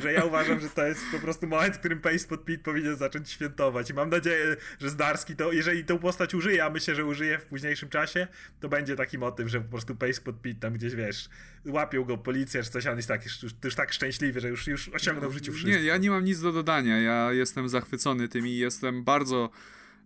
Że 0.02 0.14
ja 0.14 0.24
uważam, 0.24 0.60
że 0.60 0.70
to 0.70 0.86
jest 0.86 1.02
po 1.12 1.20
prostu 1.20 1.48
moment, 1.48 1.76
w 1.76 1.80
którym 1.80 2.00
Pace 2.00 2.28
pod 2.28 2.42
Pete 2.42 2.64
powinien 2.64 2.96
zacząć 2.96 3.30
świętować. 3.30 3.90
I 3.90 3.94
mam 3.94 4.10
nadzieję, 4.10 4.56
że 4.80 4.90
Zdarski 4.90 5.36
to, 5.36 5.52
jeżeli 5.52 5.86
tą 5.86 6.00
postać 6.00 6.34
użyje, 6.34 6.66
a 6.66 6.70
myślę, 6.70 6.96
że 6.96 7.06
użyje 7.06 7.40
w 7.40 7.46
późniejszym 7.46 7.90
czasie, 7.90 8.28
to 8.60 8.70
będzie 8.70 8.96
taki 8.96 9.18
motyw, 9.18 9.48
że 9.48 9.62
po 9.62 9.70
prostu 9.70 9.96
Pace 9.96 10.22
pod 10.22 10.36
Pete 10.36 10.60
tam 10.60 10.74
gdzieś, 10.74 10.96
wiesz, 10.96 11.30
łapią 11.66 12.04
go 12.04 12.18
policja, 12.18 12.64
czy 12.64 12.72
coś, 12.72 12.86
a 12.86 12.92
on 12.92 12.98
jest 12.98 13.08
tak, 13.08 13.26
już, 13.26 13.40
już 13.64 13.76
tak 13.76 13.94
szczęśliwy, 13.94 14.40
że 14.40 14.50
już, 14.50 14.68
już 14.68 14.90
osiągnął 14.90 15.30
w 15.30 15.34
życiu 15.34 15.54
wszystko. 15.54 15.80
Nie, 15.80 15.86
ja 15.86 15.98
nie 15.98 16.10
mam 16.10 16.24
nic 16.24 16.42
do 16.42 16.52
dodania. 16.52 17.02
Ja 17.02 17.34
jestem 17.34 17.70
zachwycony 17.70 18.28
tym 18.28 18.48
i 18.48 18.56
jestem 18.56 19.04
bardzo, 19.04 19.50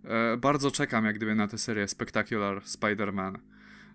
e, 0.04 0.38
bardzo 0.38 0.72
czekam 0.72 1.06
jak 1.06 1.16
gdyby 1.16 1.36
na 1.36 1.48
tę 1.48 1.58
serię 1.58 1.88
Spectacular 1.88 2.62
Spider-Man. 2.62 3.38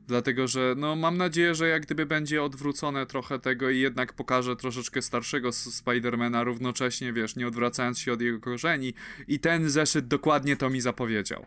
Dlatego, 0.07 0.49
że 0.49 0.75
no 0.77 0.97
mam 0.97 1.17
nadzieję, 1.17 1.55
że 1.55 1.69
jak 1.69 1.83
gdyby 1.83 2.07
będzie 2.07 2.43
odwrócone 2.43 3.07
trochę 3.07 3.39
tego 3.39 3.71
i 3.71 3.79
jednak 3.79 4.13
pokaże 4.13 4.57
troszeczkę 4.57 5.03
starszego 5.03 5.53
Spidermana 5.53 6.45
równocześnie, 6.45 7.13
wiesz, 7.13 7.37
nie 7.37 7.47
odwracając 7.47 7.99
się 7.99 8.13
od 8.13 8.21
jego 8.21 8.41
korzeni 8.41 8.95
i 9.29 9.39
ten 9.39 9.71
zeszyt 9.71 10.07
dokładnie 10.07 10.57
to 10.57 10.71
mi 10.71 10.81
zapowiedział. 10.81 11.47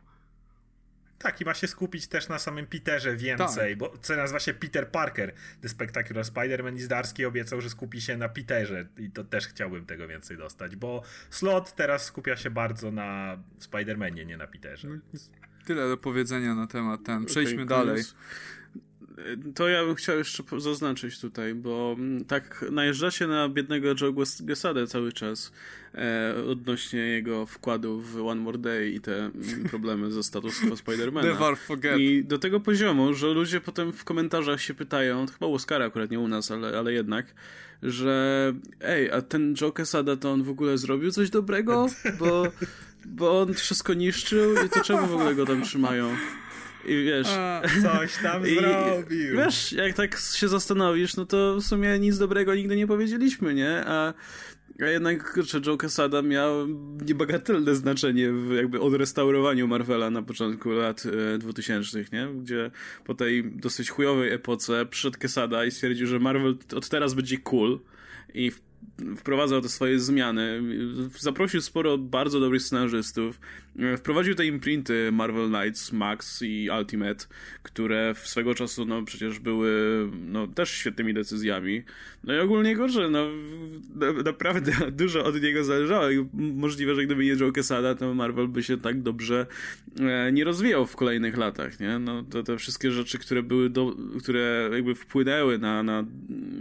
Tak, 1.24 1.42
i 1.42 1.46
ma 1.46 1.54
się 1.54 1.68
skupić 1.68 2.08
też 2.08 2.30
na 2.30 2.40
samym 2.40 2.68
Peterze 2.68 3.16
więcej, 3.16 3.72
tak. 3.72 3.78
bo 3.78 3.98
co 4.02 4.16
nazywa 4.16 4.40
się 4.40 4.54
Peter 4.54 4.92
Parker, 4.92 5.34
The 5.62 5.70
Spectacular 5.70 6.26
Spider-Man 6.26 6.76
i 6.76 6.82
Zdarski 6.82 7.26
obiecał, 7.26 7.62
że 7.62 7.70
skupi 7.70 8.02
się 8.02 8.18
na 8.18 8.30
Peterze 8.30 8.86
i 8.98 9.12
to 9.12 9.24
też 9.24 9.48
chciałbym 9.48 9.86
tego 9.86 10.08
więcej 10.08 10.38
dostać, 10.38 10.76
bo 10.76 11.04
Slot 11.30 11.76
teraz 11.76 12.06
skupia 12.06 12.36
się 12.36 12.50
bardzo 12.50 12.92
na 12.92 13.38
Spider-Manie, 13.60 14.26
nie 14.26 14.38
na 14.38 14.48
Peterze. 14.48 14.88
No, 14.88 14.98
tyle 15.66 15.90
do 15.90 15.98
powiedzenia 15.98 16.56
na 16.56 16.68
temat 16.68 17.04
ten. 17.06 17.26
Przejdźmy 17.26 17.64
okay, 17.64 17.78
dalej. 17.78 18.04
To 19.56 19.68
ja 19.68 19.86
bym 19.86 19.96
chciał 19.96 20.18
jeszcze 20.18 20.44
zaznaczyć 20.58 21.20
tutaj, 21.20 21.56
bo 21.56 21.96
mm, 21.98 22.26
tak 22.26 22.66
najeżdżacie 22.72 23.28
na 23.28 23.50
biednego 23.50 23.88
Joe 24.02 24.14
Gesadę 24.42 24.88
cały 24.88 25.14
czas 25.14 25.52
e, 25.96 26.36
odnośnie 26.52 27.00
jego 27.00 27.46
wkładu 27.46 28.00
w 28.00 28.28
One 28.28 28.42
More 28.42 28.58
Day 28.58 28.90
i 28.90 29.02
te 29.02 29.18
mm, 29.26 29.64
problemy 29.70 30.12
ze 30.12 30.24
status 30.24 30.60
quo 30.60 30.78
Spidermana. 30.78 31.28
Never 31.34 31.58
forget. 31.58 32.00
I 32.00 32.24
do 32.26 32.40
tego 32.40 32.60
poziomu, 32.60 33.14
że 33.14 33.28
ludzie 33.28 33.62
potem 33.62 33.94
w 33.94 34.04
komentarzach 34.04 34.62
się 34.62 34.74
pytają, 34.74 35.26
chyba 35.28 35.48
u 35.48 35.54
Oscara 35.54 35.86
akurat 35.86 36.12
nie 36.12 36.20
u 36.20 36.28
nas, 36.28 36.52
ale, 36.52 36.80
ale 36.80 36.94
jednak, 36.94 37.26
że 37.84 38.54
ej, 38.82 39.12
a 39.12 39.22
ten 39.22 39.56
Joe 39.62 39.72
Quesada 39.72 40.16
to 40.16 40.32
on 40.32 40.44
w 40.44 40.50
ogóle 40.50 40.78
zrobił 40.78 41.12
coś 41.12 41.30
dobrego? 41.30 41.88
Bo, 42.20 42.44
bo 43.06 43.42
on 43.42 43.54
wszystko 43.54 43.94
niszczył 43.94 44.66
i 44.66 44.70
to 44.70 44.82
czemu 44.82 45.08
w 45.08 45.14
ogóle 45.14 45.36
go 45.36 45.46
tam 45.46 45.62
trzymają? 45.62 46.16
I 46.86 47.04
wiesz... 47.04 47.28
A, 47.30 47.62
coś 47.82 48.18
tam 48.24 48.44
i, 48.48 48.56
zrobił. 48.56 49.38
Wiesz, 49.38 49.72
jak 49.72 49.94
tak 49.94 50.18
się 50.18 50.48
zastanowisz, 50.48 51.16
no 51.16 51.26
to 51.26 51.56
w 51.56 51.64
sumie 51.64 52.00
nic 52.00 52.18
dobrego 52.18 52.56
nigdy 52.56 52.76
nie 52.76 52.88
powiedzieliśmy, 52.88 53.54
nie? 53.54 53.84
A, 53.86 54.14
a 54.82 54.86
jednak, 54.86 55.34
kurczę, 55.34 55.62
Joe 55.66 55.78
Quesada 55.78 56.22
miał 56.22 56.68
niebagatelne 57.06 57.76
znaczenie 57.76 58.32
w 58.32 58.54
jakby 58.56 58.82
odrestaurowaniu 58.82 59.68
Marvela 59.68 60.10
na 60.10 60.22
początku 60.22 60.70
lat 60.70 61.04
e, 61.36 61.38
2000, 61.38 62.06
nie? 62.14 62.28
Gdzie 62.42 62.72
po 63.06 63.14
tej 63.14 63.52
dosyć 63.52 63.90
chujowej 63.90 64.32
epoce 64.32 64.86
przyszedł 64.86 65.20
Quesada 65.20 65.66
i 65.66 65.72
stwierdził, 65.72 66.08
że 66.08 66.20
Marvel 66.20 66.58
od 66.76 66.90
teraz 66.90 67.14
będzie 67.14 67.38
cool 67.38 67.80
i 68.34 68.52
wprowadzał 69.18 69.62
te 69.62 69.70
swoje 69.70 70.00
zmiany. 70.00 70.62
Zaprosił 71.20 71.62
sporo 71.62 71.98
bardzo 71.98 72.40
dobrych 72.40 72.62
scenarzystów. 72.62 73.40
Wprowadził 73.98 74.36
te 74.36 74.46
imprinty 74.46 75.10
Marvel 75.12 75.50
Knights, 75.50 75.92
Max 75.92 76.42
i 76.42 76.70
Ultimate, 76.80 77.26
które 77.64 78.14
w 78.14 78.28
swego 78.28 78.56
czasu 78.56 78.86
no, 78.86 79.04
przecież 79.04 79.40
były 79.40 79.72
no, 80.28 80.48
też 80.48 80.72
świetnymi 80.72 81.14
decyzjami. 81.14 81.84
No 82.24 82.36
i 82.36 82.40
ogólnie 82.40 82.76
gorzej, 82.76 83.12
no 83.12 83.28
naprawdę 84.26 84.72
dużo 84.92 85.26
od 85.26 85.42
niego 85.42 85.64
zależało 85.64 86.10
i 86.10 86.28
możliwe, 86.34 86.96
że 86.96 87.06
gdyby 87.06 87.26
nie 87.26 87.32
Joe 87.32 87.52
Quesada, 87.52 87.96
to 87.96 88.14
Marvel 88.14 88.48
by 88.48 88.64
się 88.64 88.78
tak 88.78 89.02
dobrze 89.02 89.48
e, 90.00 90.32
nie 90.32 90.44
rozwijał 90.44 90.86
w 90.86 90.96
kolejnych 90.96 91.38
latach, 91.38 91.80
nie? 91.80 92.00
No, 92.00 92.24
to 92.24 92.44
te 92.44 92.58
wszystkie 92.58 92.92
rzeczy, 92.92 93.20
które 93.20 93.44
były, 93.44 93.70
do, 93.70 93.96
które 94.20 94.70
jakby 94.74 94.96
wpłynęły 94.96 95.58
na, 95.58 95.84
na 95.84 96.04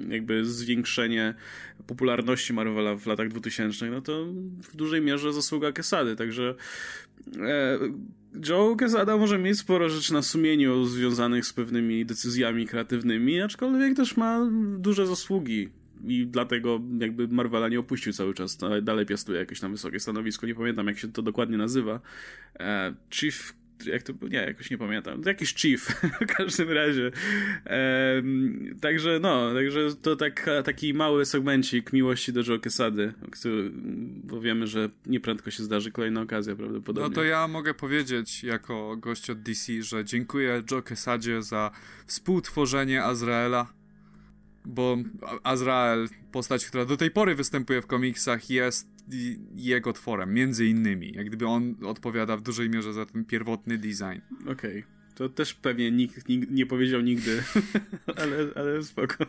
jakby 0.08 0.44
zwiększenie 0.44 1.34
popularności 1.86 2.52
Marvela 2.52 2.96
w 2.96 3.06
latach 3.06 3.28
2000, 3.28 3.90
no 3.90 4.00
to 4.00 4.26
w 4.62 4.76
dużej 4.76 5.00
mierze 5.00 5.32
zasługa 5.32 5.72
Quesady, 5.72 6.16
także 6.16 6.54
Joe 8.48 8.76
Quesada 8.76 9.16
może 9.16 9.38
mieć 9.38 9.58
sporo 9.58 9.88
rzeczy 9.88 10.12
na 10.12 10.22
sumieniu 10.22 10.84
związanych 10.84 11.46
z 11.46 11.52
pewnymi 11.52 12.06
decyzjami 12.06 12.66
kreatywnymi, 12.66 13.40
aczkolwiek 13.40 13.96
też 13.96 14.16
ma 14.16 14.50
duże 14.78 15.06
zasługi 15.06 15.68
i 16.04 16.26
dlatego 16.26 16.80
jakby 16.98 17.28
Marvela 17.28 17.68
nie 17.68 17.80
opuścił 17.80 18.12
cały 18.12 18.34
czas, 18.34 18.62
ale 18.62 18.82
dalej 18.82 19.06
piastuje 19.06 19.38
jakieś 19.38 19.60
tam 19.60 19.72
wysokie 19.72 20.00
stanowisko, 20.00 20.46
nie 20.46 20.54
pamiętam 20.54 20.86
jak 20.86 20.98
się 20.98 21.12
to 21.12 21.22
dokładnie 21.22 21.56
nazywa. 21.56 22.00
E, 22.60 22.94
Chief 23.10 23.54
jak 23.86 24.02
to, 24.02 24.12
nie, 24.28 24.38
jakoś 24.38 24.70
nie 24.70 24.78
pamiętam, 24.78 25.22
jakiś 25.26 25.54
chief 25.54 25.80
w 26.20 26.26
każdym 26.26 26.70
razie. 26.70 27.10
Ehm, 27.64 28.78
także 28.80 29.18
no, 29.22 29.54
także 29.54 29.96
to 30.02 30.16
tak, 30.16 30.50
taki 30.64 30.94
mały 30.94 31.26
segmencik 31.26 31.92
miłości 31.92 32.32
do 32.32 32.40
Joe 32.40 32.58
bo 34.24 34.40
wiemy, 34.40 34.66
że 34.66 34.90
nieprędko 35.06 35.50
się 35.50 35.62
zdarzy 35.62 35.90
kolejna 35.90 36.20
okazja 36.20 36.56
prawdopodobnie. 36.56 37.08
No 37.08 37.14
to 37.14 37.24
ja 37.24 37.48
mogę 37.48 37.74
powiedzieć 37.74 38.44
jako 38.44 38.96
gość 38.96 39.30
od 39.30 39.42
DC, 39.42 39.82
że 39.82 40.04
dziękuję 40.04 40.62
Joe 40.70 40.82
za 41.42 41.70
współtworzenie 42.06 43.04
Azraela 43.04 43.82
bo 44.64 44.96
Azrael, 45.42 46.08
postać, 46.32 46.66
która 46.66 46.84
do 46.84 46.96
tej 46.96 47.10
pory 47.10 47.34
występuje 47.34 47.82
w 47.82 47.86
komiksach, 47.86 48.50
jest 48.50 48.88
jego 49.54 49.92
tworem, 49.92 50.34
między 50.34 50.66
innymi. 50.66 51.12
Jak 51.12 51.26
gdyby 51.26 51.46
on 51.46 51.74
odpowiada 51.84 52.36
w 52.36 52.42
dużej 52.42 52.70
mierze 52.70 52.92
za 52.92 53.06
ten 53.06 53.24
pierwotny 53.24 53.78
design. 53.78 54.20
Okej. 54.42 54.52
Okay. 54.52 54.84
To 55.14 55.28
też 55.28 55.54
pewnie 55.54 55.90
nikt, 55.90 56.28
nikt 56.28 56.50
nie 56.50 56.66
powiedział 56.66 57.00
nigdy, 57.00 57.42
ale, 58.20 58.36
ale 58.54 58.82
spoko. 58.82 59.26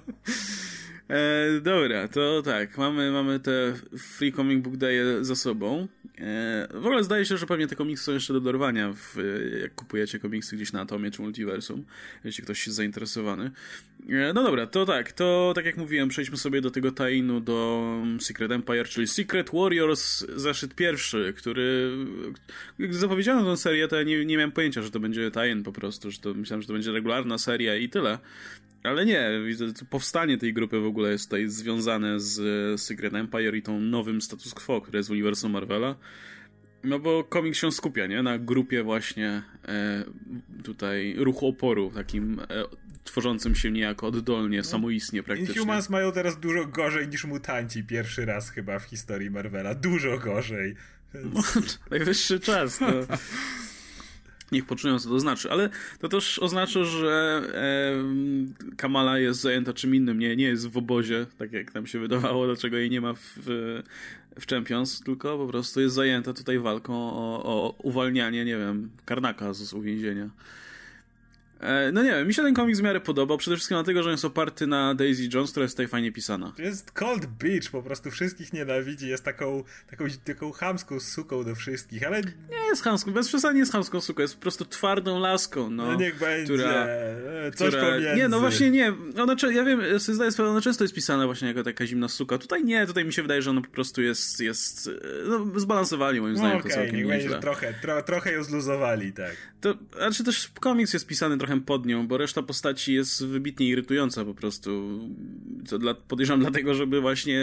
E, 1.09 1.61
dobra, 1.61 2.07
to 2.07 2.41
tak, 2.41 2.77
mamy, 2.77 3.11
mamy 3.11 3.39
te 3.39 3.73
Free 3.97 4.33
Comic 4.33 4.63
Book 4.63 4.77
Day 4.77 5.25
za 5.25 5.35
sobą. 5.35 5.87
E, 6.17 6.67
w 6.73 6.85
ogóle 6.85 7.03
zdaje 7.03 7.25
się, 7.25 7.37
że 7.37 7.45
pewnie 7.45 7.67
te 7.67 7.75
komiksy 7.75 8.05
są 8.05 8.13
jeszcze 8.13 8.33
do 8.33 8.41
dorwania, 8.41 8.93
w, 8.93 9.15
jak 9.61 9.75
kupujecie 9.75 10.19
komiksy 10.19 10.55
gdzieś 10.55 10.73
na 10.73 10.81
Atomie 10.81 11.11
czy 11.11 11.21
Multiversum, 11.21 11.85
jeśli 12.23 12.43
ktoś 12.43 12.67
jest 12.67 12.77
zainteresowany. 12.77 13.51
E, 14.09 14.33
no 14.33 14.43
dobra, 14.43 14.67
to 14.67 14.85
tak, 14.85 15.11
to 15.11 15.53
tak 15.55 15.65
jak 15.65 15.77
mówiłem, 15.77 16.09
przejdźmy 16.09 16.37
sobie 16.37 16.61
do 16.61 16.71
tego 16.71 16.91
tainu 16.91 17.39
do 17.39 17.97
Secret 18.19 18.51
Empire, 18.51 18.87
czyli 18.87 19.07
Secret 19.07 19.49
Warriors 19.53 20.25
zeszyt 20.35 20.75
pierwszy, 20.75 21.33
który 21.37 21.91
jak 22.79 22.93
zapowiedziano 22.93 23.51
tę 23.51 23.57
serię, 23.57 23.87
to 23.87 23.95
ja 23.95 24.03
nie, 24.03 24.25
nie 24.25 24.37
miałem 24.37 24.51
pojęcia, 24.51 24.81
że 24.81 24.91
to 24.91 24.99
będzie 24.99 25.31
tajn 25.31 25.63
po 25.63 25.71
prostu, 25.71 26.11
że 26.11 26.19
to 26.19 26.33
myślałem, 26.33 26.61
że 26.61 26.67
to 26.67 26.73
będzie 26.73 26.91
regularna 26.91 27.37
seria 27.37 27.75
i 27.75 27.89
tyle. 27.89 28.19
Ale 28.83 29.05
nie, 29.05 29.29
powstanie 29.89 30.37
tej 30.37 30.53
grupy 30.53 30.79
w 30.79 30.85
ogóle 30.85 31.11
jest 31.11 31.25
tutaj 31.25 31.49
związane 31.49 32.19
z 32.19 32.81
Secret 32.81 33.13
Empire 33.13 33.55
i 33.55 33.61
tą 33.61 33.79
nowym 33.79 34.21
status 34.21 34.53
quo, 34.53 34.81
które 34.81 34.99
jest 34.99 35.09
w 35.09 35.11
uniwersum 35.11 35.51
Marvela. 35.51 35.95
No 36.83 36.99
bo 36.99 37.23
komiks 37.23 37.59
się 37.59 37.71
skupia, 37.71 38.07
nie? 38.07 38.23
Na 38.23 38.37
grupie 38.39 38.83
właśnie 38.83 39.43
e, 39.67 40.03
tutaj 40.63 41.15
ruchu 41.17 41.47
oporu, 41.47 41.91
takim 41.95 42.39
e, 42.39 42.45
tworzącym 43.03 43.55
się 43.55 43.71
niejako 43.71 44.07
oddolnie, 44.07 44.57
no. 44.57 44.63
samoistnie 44.63 45.23
praktycznie. 45.23 45.53
Inhumans 45.53 45.89
mają 45.89 46.11
teraz 46.11 46.39
dużo 46.39 46.65
gorzej 46.65 47.07
niż 47.07 47.25
mutanci 47.25 47.83
pierwszy 47.83 48.25
raz 48.25 48.49
chyba 48.49 48.79
w 48.79 48.83
historii 48.83 49.31
Marvela. 49.31 49.75
Dużo 49.75 50.17
gorzej. 50.17 50.75
Więc... 51.13 51.59
Najwyższy 51.91 52.39
czas, 52.39 52.81
no. 52.81 52.87
Niech 54.51 54.65
poczują, 54.65 54.99
co 54.99 55.09
to 55.09 55.19
znaczy, 55.19 55.51
ale 55.51 55.69
to 55.99 56.09
też 56.09 56.39
oznacza, 56.39 56.83
że 56.83 57.41
e, 57.53 58.75
Kamala 58.75 59.19
jest 59.19 59.41
zajęta 59.41 59.73
czym 59.73 59.95
innym, 59.95 60.19
nie, 60.19 60.35
nie 60.35 60.45
jest 60.45 60.67
w 60.67 60.77
obozie, 60.77 61.25
tak 61.37 61.53
jak 61.53 61.73
nam 61.73 61.87
się 61.87 61.99
wydawało, 61.99 62.45
dlaczego 62.45 62.77
jej 62.77 62.89
nie 62.89 63.01
ma 63.01 63.13
w, 63.13 63.37
w 64.39 64.47
Champions, 64.49 65.01
tylko 65.01 65.37
po 65.37 65.47
prostu 65.47 65.81
jest 65.81 65.95
zajęta 65.95 66.33
tutaj 66.33 66.59
walką 66.59 66.93
o, 66.93 67.43
o 67.43 67.75
uwalnianie, 67.77 68.45
nie 68.45 68.57
wiem, 68.57 68.89
Karnaka 69.05 69.53
z 69.53 69.73
uwięzienia. 69.73 70.29
E, 71.63 71.91
no 71.91 72.03
nie 72.03 72.11
wiem, 72.11 72.27
mi 72.27 72.33
się 72.33 72.41
ten 72.41 72.53
komiks 72.53 72.79
w 72.79 72.83
miarę 72.83 72.99
podobał, 72.99 73.37
przede 73.37 73.55
wszystkim 73.55 73.75
dlatego, 73.75 74.03
że 74.03 74.11
jest 74.11 74.25
oparty 74.25 74.67
na 74.67 74.95
Daisy 74.95 75.29
Jones, 75.33 75.51
która 75.51 75.63
jest 75.63 75.75
tutaj 75.75 75.87
fajnie 75.87 76.11
pisana. 76.11 76.53
To 76.55 76.61
jest 76.61 76.91
Cold 76.91 77.25
Beach, 77.25 77.69
po 77.71 77.83
prostu 77.83 78.11
wszystkich 78.11 78.53
nienawidzi, 78.53 79.07
jest 79.07 79.23
taką, 79.23 79.63
taką, 79.89 80.05
taką 80.25 80.51
chamską 80.51 80.99
suką 80.99 81.43
do 81.43 81.55
wszystkich, 81.55 82.07
ale... 82.07 82.21
Nie 82.21 82.67
jest 82.69 82.83
chamską, 82.83 83.11
bez 83.11 83.27
przesady 83.27 83.53
nie 83.53 83.59
jest 83.59 83.71
chamską 83.71 84.01
suką, 84.01 84.21
jest 84.21 84.35
po 84.35 84.41
prostu 84.41 84.65
twardą 84.65 85.19
laską, 85.19 85.69
no. 85.69 85.85
No 85.85 85.95
niech 85.95 86.19
będzie, 86.19 86.53
która, 86.53 86.85
e, 86.85 87.51
coś 87.55 87.67
która... 87.67 87.83
pomiędzy. 87.83 88.15
Nie, 88.15 88.27
no 88.27 88.39
właśnie 88.39 88.71
nie, 88.71 88.93
ona, 89.21 89.35
ja 89.51 89.63
wiem, 89.63 89.99
zdaję 89.99 90.31
sprawę, 90.31 90.51
ona 90.51 90.61
często 90.61 90.83
jest 90.83 90.93
pisana 90.93 91.25
właśnie 91.25 91.47
jako 91.47 91.63
taka 91.63 91.85
zimna 91.85 92.07
suka, 92.07 92.37
tutaj 92.37 92.63
nie, 92.63 92.87
tutaj 92.87 93.05
mi 93.05 93.13
się 93.13 93.21
wydaje, 93.21 93.41
że 93.41 93.49
ona 93.49 93.61
po 93.61 93.69
prostu 93.69 94.01
jest, 94.01 94.39
jest 94.39 94.89
no, 95.27 95.59
zbalansowali 95.59 96.21
moim 96.21 96.37
zdaniem 96.37 96.53
no, 96.53 96.59
okay, 96.59 96.71
to 96.71 96.77
całkiem 96.77 96.95
niech 96.95 97.07
będzie, 97.07 97.29
trochę, 97.29 97.73
tro, 97.81 98.03
trochę 98.03 98.33
ją 98.33 98.43
zluzowali, 98.43 99.13
tak. 99.13 99.35
To, 99.61 99.73
znaczy 99.97 100.23
też 100.23 100.51
komiks 100.59 100.93
jest 100.93 101.07
pisany 101.07 101.37
trochę 101.37 101.52
pod 101.61 101.85
nią, 101.85 102.07
bo 102.07 102.17
reszta 102.17 102.43
postaci 102.43 102.93
jest 102.93 103.25
wybitnie 103.25 103.67
irytująca 103.67 104.25
po 104.25 104.33
prostu. 104.33 104.99
Co 105.65 105.79
dla, 105.79 105.93
podejrzewam 105.93 106.39
dlatego, 106.39 106.73
żeby 106.73 107.01
właśnie 107.01 107.39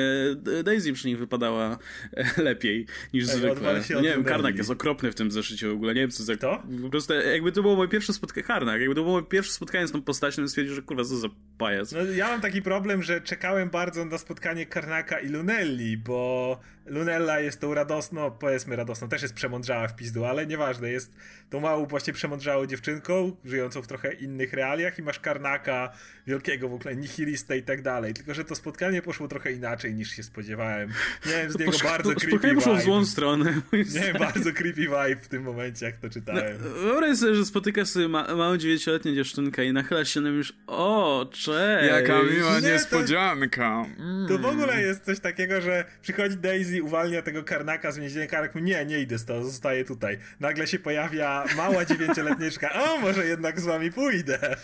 Daisy 0.65 0.93
przy 0.93 1.09
nich 1.09 1.19
wypadała 1.19 1.79
e, 2.13 2.43
lepiej 2.43 2.87
niż 3.15 3.29
Ej, 3.29 3.37
zwykle. 3.37 3.83
No 3.91 4.01
nie 4.01 4.09
wiem, 4.09 4.25
Karnak 4.25 4.57
jest 4.57 4.71
okropny 4.71 5.13
w 5.13 5.15
tym 5.15 5.31
zeszycie 5.31 5.69
w 5.69 5.73
ogóle. 5.73 5.95
Nie 5.95 6.01
wiem, 6.01 6.11
co 6.11 6.23
za... 6.23 6.37
To? 6.37 6.63
Po 6.83 6.91
prostu 6.91 7.13
jakby 7.13 7.53
to 7.53 7.63
było 7.63 7.77
moje 7.77 7.89
pierwsze 7.89 8.13
spotkanie... 8.13 8.47
Karnak, 8.47 8.81
jakby 8.81 8.95
to 8.95 9.03
było 9.03 9.13
moje 9.13 9.27
pierwsze 9.27 9.53
spotkanie 9.53 9.87
z 9.87 9.93
tą 9.93 10.03
postacią, 10.03 10.49
stwierdził, 10.49 10.75
że 10.75 10.83
kurwa, 10.83 11.05
co 11.05 11.17
za 11.17 11.29
pajac. 11.59 11.93
No, 11.93 12.05
ja 12.05 12.29
mam 12.29 12.41
taki 12.41 12.63
problem, 12.63 13.03
że 13.03 13.21
czekałem 13.21 13.71
bardzo 13.71 14.05
na 14.05 14.19
spotkanie 14.19 14.67
Karnaka 14.67 15.19
i 15.19 15.29
Lunelli, 15.29 15.97
bo 15.97 16.61
Lunella 16.87 17.41
jest 17.41 17.61
tą 17.61 17.75
radosną, 17.75 18.31
powiedzmy 18.31 18.77
radosną, 18.77 19.09
też 19.09 19.23
jest 19.23 19.35
przemądrzała 19.35 19.89
w 19.89 19.97
pizdu, 19.97 20.25
ale 20.25 20.47
nieważne, 20.47 20.91
jest 20.91 21.15
tą 21.51 21.61
małą 21.61 21.87
właśnie 21.87 22.13
przemądrzałą 22.13 22.67
dziewczynką, 22.67 23.37
żyjącą 23.45 23.83
w 23.83 23.87
trochę 23.87 24.13
innych 24.13 24.53
realiach 24.53 24.99
i 24.99 25.03
masz 25.03 25.21
Karnaka, 25.21 25.93
wielkiego 26.27 26.69
w 26.69 26.75
ogóle 26.75 26.97
nihilista 26.97 27.55
i 27.55 27.63
tak 27.63 27.83
dalej. 27.83 28.15
Tylko, 28.15 28.35
że 28.35 28.45
to 28.45 28.55
spotkanie 28.55 29.03
poszło 29.03 29.29
trochę 29.29 29.53
inaczej 29.53 29.95
niż 29.95 30.11
się 30.11 30.23
spodziewałem. 30.23 30.91
Miałem 31.31 31.51
z 31.51 31.59
niego 31.59 31.73
Posz... 31.73 31.83
bardzo 31.83 32.11
creepy 32.11 32.31
Spotkanie 32.31 32.55
poszło 32.55 32.75
w 32.75 32.83
złą 32.83 33.07
stronę. 33.07 33.61
Nie, 33.73 34.19
bardzo 34.19 34.53
creepy 34.53 34.81
vibe 34.81 35.17
w 35.23 35.29
tym 35.29 35.43
momencie, 35.43 35.87
jak 35.87 35.97
to 35.97 36.11
czytałem. 36.11 36.59
No, 36.65 36.71
wyobraź 36.71 37.19
sobie, 37.19 37.35
że 37.35 37.45
spotykasz 37.45 37.89
sobie 37.89 38.09
ma 38.09 38.35
małą 38.35 38.57
dziewięcioletnią 38.57 39.15
dziewczynkę 39.15 39.65
i 39.65 39.73
nachylasz 39.73 40.15
się 40.15 40.21
na 40.21 40.29
już 40.29 40.53
o, 40.67 41.27
cześć! 41.33 41.89
Jaka 41.91 42.23
miła 42.23 42.61
nie, 42.61 42.69
niespodzianka. 42.69 43.87
To, 43.97 44.03
mm. 44.03 44.29
to, 44.29 44.39
w 44.39 44.47
ogóle 44.47 44.83
jest 44.83 45.05
coś 45.05 45.21
takiego, 45.21 45.61
że 45.61 45.85
przychodzi 46.03 46.37
Daisy, 46.37 46.70
uwalnia 46.83 47.23
tego 47.23 47.45
Karnaka 47.45 47.93
z 47.93 47.99
więzienia, 47.99 48.27
Karnak 48.27 48.55
mówi, 48.55 48.67
nie, 48.67 48.87
nie 48.87 48.99
idę 48.99 49.19
to, 49.19 49.45
zostaję 49.45 49.85
tutaj. 49.85 50.19
Nagle 50.41 50.67
się 50.67 50.79
pojawia 50.79 51.45
mała 51.57 51.85
dziewięcioletniczka, 51.85 52.73
o, 52.73 52.99
może 52.99 53.27
jednak 53.27 53.61
z 53.61 53.65
wami 53.65 53.93
pójdę. 53.93 54.39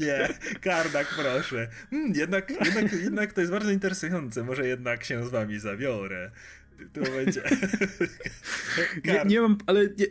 nie, 0.00 0.28
Karnak, 0.60 1.06
proszę. 1.16 1.68
Hmm, 1.90 2.12
jednak, 2.14 2.50
jednak, 2.50 2.92
jednak 2.92 3.32
to 3.32 3.40
jest 3.40 3.52
bardzo 3.52 3.70
interesujące, 3.70 4.44
może 4.44 4.66
jednak 4.66 5.04
się 5.04 5.24
z 5.24 5.30
wami 5.30 5.58
zabiorę 5.58 6.30
to 6.92 7.00
będzie. 7.00 7.42
nie, 9.04 9.22
nie 9.26 9.40
mam, 9.40 9.58
ale 9.66 9.84
nie, 9.84 10.06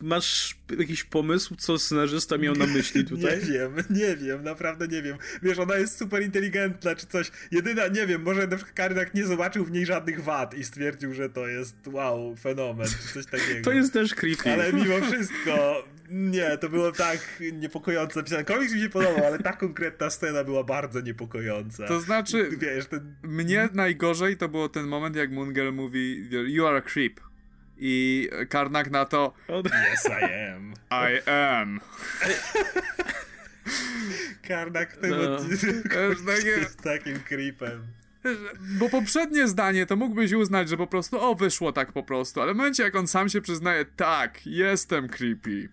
masz 0.00 0.56
jakiś 0.78 1.04
pomysł, 1.04 1.54
co 1.56 1.78
scenarzysta 1.78 2.38
miał 2.38 2.54
na 2.54 2.66
myśli 2.66 3.04
tutaj? 3.10 3.38
nie 3.38 3.52
wiem, 3.52 3.74
nie 3.90 4.16
wiem, 4.16 4.44
naprawdę 4.44 4.88
nie 4.88 5.02
wiem. 5.02 5.16
Wiesz, 5.42 5.58
ona 5.58 5.76
jest 5.76 5.98
super 5.98 6.22
inteligentna 6.22 6.94
czy 6.94 7.06
coś. 7.06 7.30
Jedyna, 7.50 7.88
nie 7.88 8.06
wiem, 8.06 8.22
może 8.22 8.46
na 8.46 8.56
przykład 8.56 8.74
Karnak 8.74 9.14
nie 9.14 9.26
zobaczył 9.26 9.64
w 9.64 9.70
niej 9.70 9.86
żadnych 9.86 10.24
wad 10.24 10.54
i 10.54 10.64
stwierdził, 10.64 11.14
że 11.14 11.30
to 11.30 11.48
jest 11.48 11.76
wow, 11.86 12.36
fenomen, 12.36 12.86
czy 12.86 13.14
coś 13.14 13.26
takiego. 13.26 13.64
To 13.64 13.72
jest 13.72 13.92
też 13.92 14.14
creepy. 14.14 14.52
Ale 14.52 14.72
mimo 14.72 15.00
wszystko, 15.00 15.84
nie, 16.10 16.58
to 16.58 16.68
było 16.68 16.92
tak 16.92 17.42
niepokojące. 17.52 18.44
Komiks 18.44 18.74
mi 18.74 18.80
się 18.80 18.88
podobał, 18.88 19.24
ale 19.26 19.38
ta 19.38 19.52
konkretna 19.52 20.10
scena 20.10 20.44
była 20.44 20.64
bardzo 20.64 21.00
niepokojąca. 21.00 21.88
To 21.88 22.00
znaczy, 22.00 22.50
Wiesz, 22.58 22.86
ten... 22.86 23.14
mnie 23.22 23.68
najgorzej 23.72 24.36
to 24.36 24.48
było 24.48 24.68
ten 24.68 24.86
moment, 24.86 25.16
jak 25.16 25.30
Mungel 25.30 25.72
mówi 25.72 26.28
You 26.46 26.66
are 26.66 26.78
a 26.78 26.80
creep. 26.80 27.20
I 27.76 28.28
Karnak 28.48 28.90
na 28.90 29.04
to 29.04 29.34
Yes, 29.48 30.06
I 30.06 30.24
am. 30.54 30.74
I 30.90 31.30
am. 31.30 31.80
Karnak 34.48 34.92
w 34.92 34.98
tym 34.98 35.10
no. 35.10 35.38
jest 36.44 36.82
takim 36.82 37.20
creepem. 37.20 37.99
Bo 38.78 38.88
poprzednie 38.88 39.48
zdanie 39.48 39.86
to 39.86 39.96
mógłbyś 39.96 40.32
uznać, 40.32 40.68
że 40.68 40.76
po 40.76 40.86
prostu 40.86 41.20
o, 41.20 41.34
wyszło 41.34 41.72
tak 41.72 41.92
po 41.92 42.02
prostu, 42.02 42.40
ale 42.40 42.54
w 42.54 42.56
momencie 42.56 42.82
jak 42.82 42.96
on 42.96 43.06
sam 43.08 43.28
się 43.28 43.40
przyznaje, 43.40 43.84
tak, 43.84 44.46
jestem 44.46 45.08
creepy. 45.08 45.68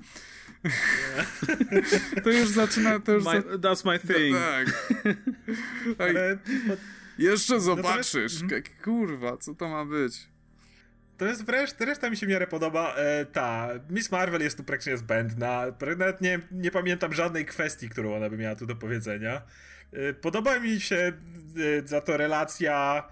to 2.24 2.32
już 2.32 2.50
zaczyna, 2.50 3.00
to 3.00 3.12
już 3.12 3.26
my, 3.26 3.32
za... 3.32 3.40
That's 3.40 3.86
my 3.86 4.00
thing. 4.00 4.38
No, 5.86 5.96
tak. 5.96 6.10
Ale... 6.10 6.38
Jeszcze 7.18 7.60
zobaczysz. 7.60 8.42
No 8.42 8.56
jest... 8.56 8.70
Kurwa, 8.84 9.38
co 9.38 9.56
to 9.56 9.70
ma 9.70 9.86
być? 9.86 10.28
To 11.18 11.26
jest 11.26 11.46
wreszcie, 11.46 11.86
reszta 11.86 12.10
mi 12.10 12.18
się 12.18 12.26
w 12.26 12.30
miarę 12.30 12.48
podoba. 12.48 12.96
E, 12.96 13.26
ta, 13.26 13.70
Miss 13.90 14.12
Marvel 14.12 14.42
jest 14.42 14.58
tu 14.58 14.64
praktycznie 14.64 14.98
zbędna. 14.98 15.64
Nawet 15.98 16.22
nie, 16.22 16.40
nie 16.52 16.72
pamiętam 16.72 17.14
żadnej 17.14 17.46
kwestii, 17.46 17.90
którą 17.90 18.16
ona 18.16 18.30
by 18.30 18.38
miała 18.38 18.56
tu 18.56 18.66
do 18.66 18.76
powiedzenia. 18.76 19.42
E, 19.94 20.14
podoba 20.14 20.60
mi 20.60 20.82
się 20.82 20.96
e, 20.96 21.88
za 21.88 22.02
to 22.02 22.18
relacja 22.18 23.04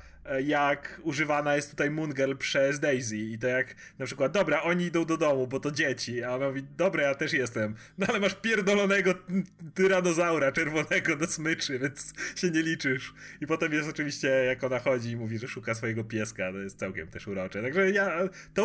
jak 0.44 1.02
używana 1.04 1.56
jest 1.56 1.70
tutaj 1.70 1.92
Moon 1.92 2.14
przez 2.38 2.80
Daisy 2.80 3.18
i 3.18 3.38
to 3.38 3.48
jak 3.48 3.76
na 4.00 4.06
przykład, 4.06 4.32
dobra, 4.32 4.62
oni 4.62 4.86
idą 4.86 5.06
do 5.06 5.18
domu, 5.18 5.48
bo 5.48 5.60
to 5.60 5.72
dzieci, 5.72 6.24
a 6.24 6.36
ona 6.36 6.48
mówi, 6.48 6.64
dobra, 6.78 7.04
ja 7.04 7.16
też 7.16 7.34
jestem, 7.34 7.76
no 7.98 8.08
ale 8.10 8.20
masz 8.20 8.36
pierdolonego 8.36 9.14
tyranozaura 9.74 10.52
czerwonego 10.52 11.16
do 11.16 11.28
smyczy, 11.28 11.80
więc 11.80 12.14
się 12.36 12.52
nie 12.52 12.62
liczysz. 12.62 13.14
I 13.42 13.48
potem 13.48 13.74
jest 13.74 13.90
oczywiście, 13.90 14.28
jak 14.28 14.64
ona 14.64 14.80
chodzi 14.80 15.12
i 15.12 15.16
mówi, 15.16 15.40
że 15.40 15.48
szuka 15.48 15.76
swojego 15.76 16.04
pieska, 16.04 16.52
to 16.52 16.58
jest 16.58 16.80
całkiem 16.80 17.08
też 17.08 17.28
urocze. 17.28 17.62
Także 17.62 17.92
ja, 17.92 18.12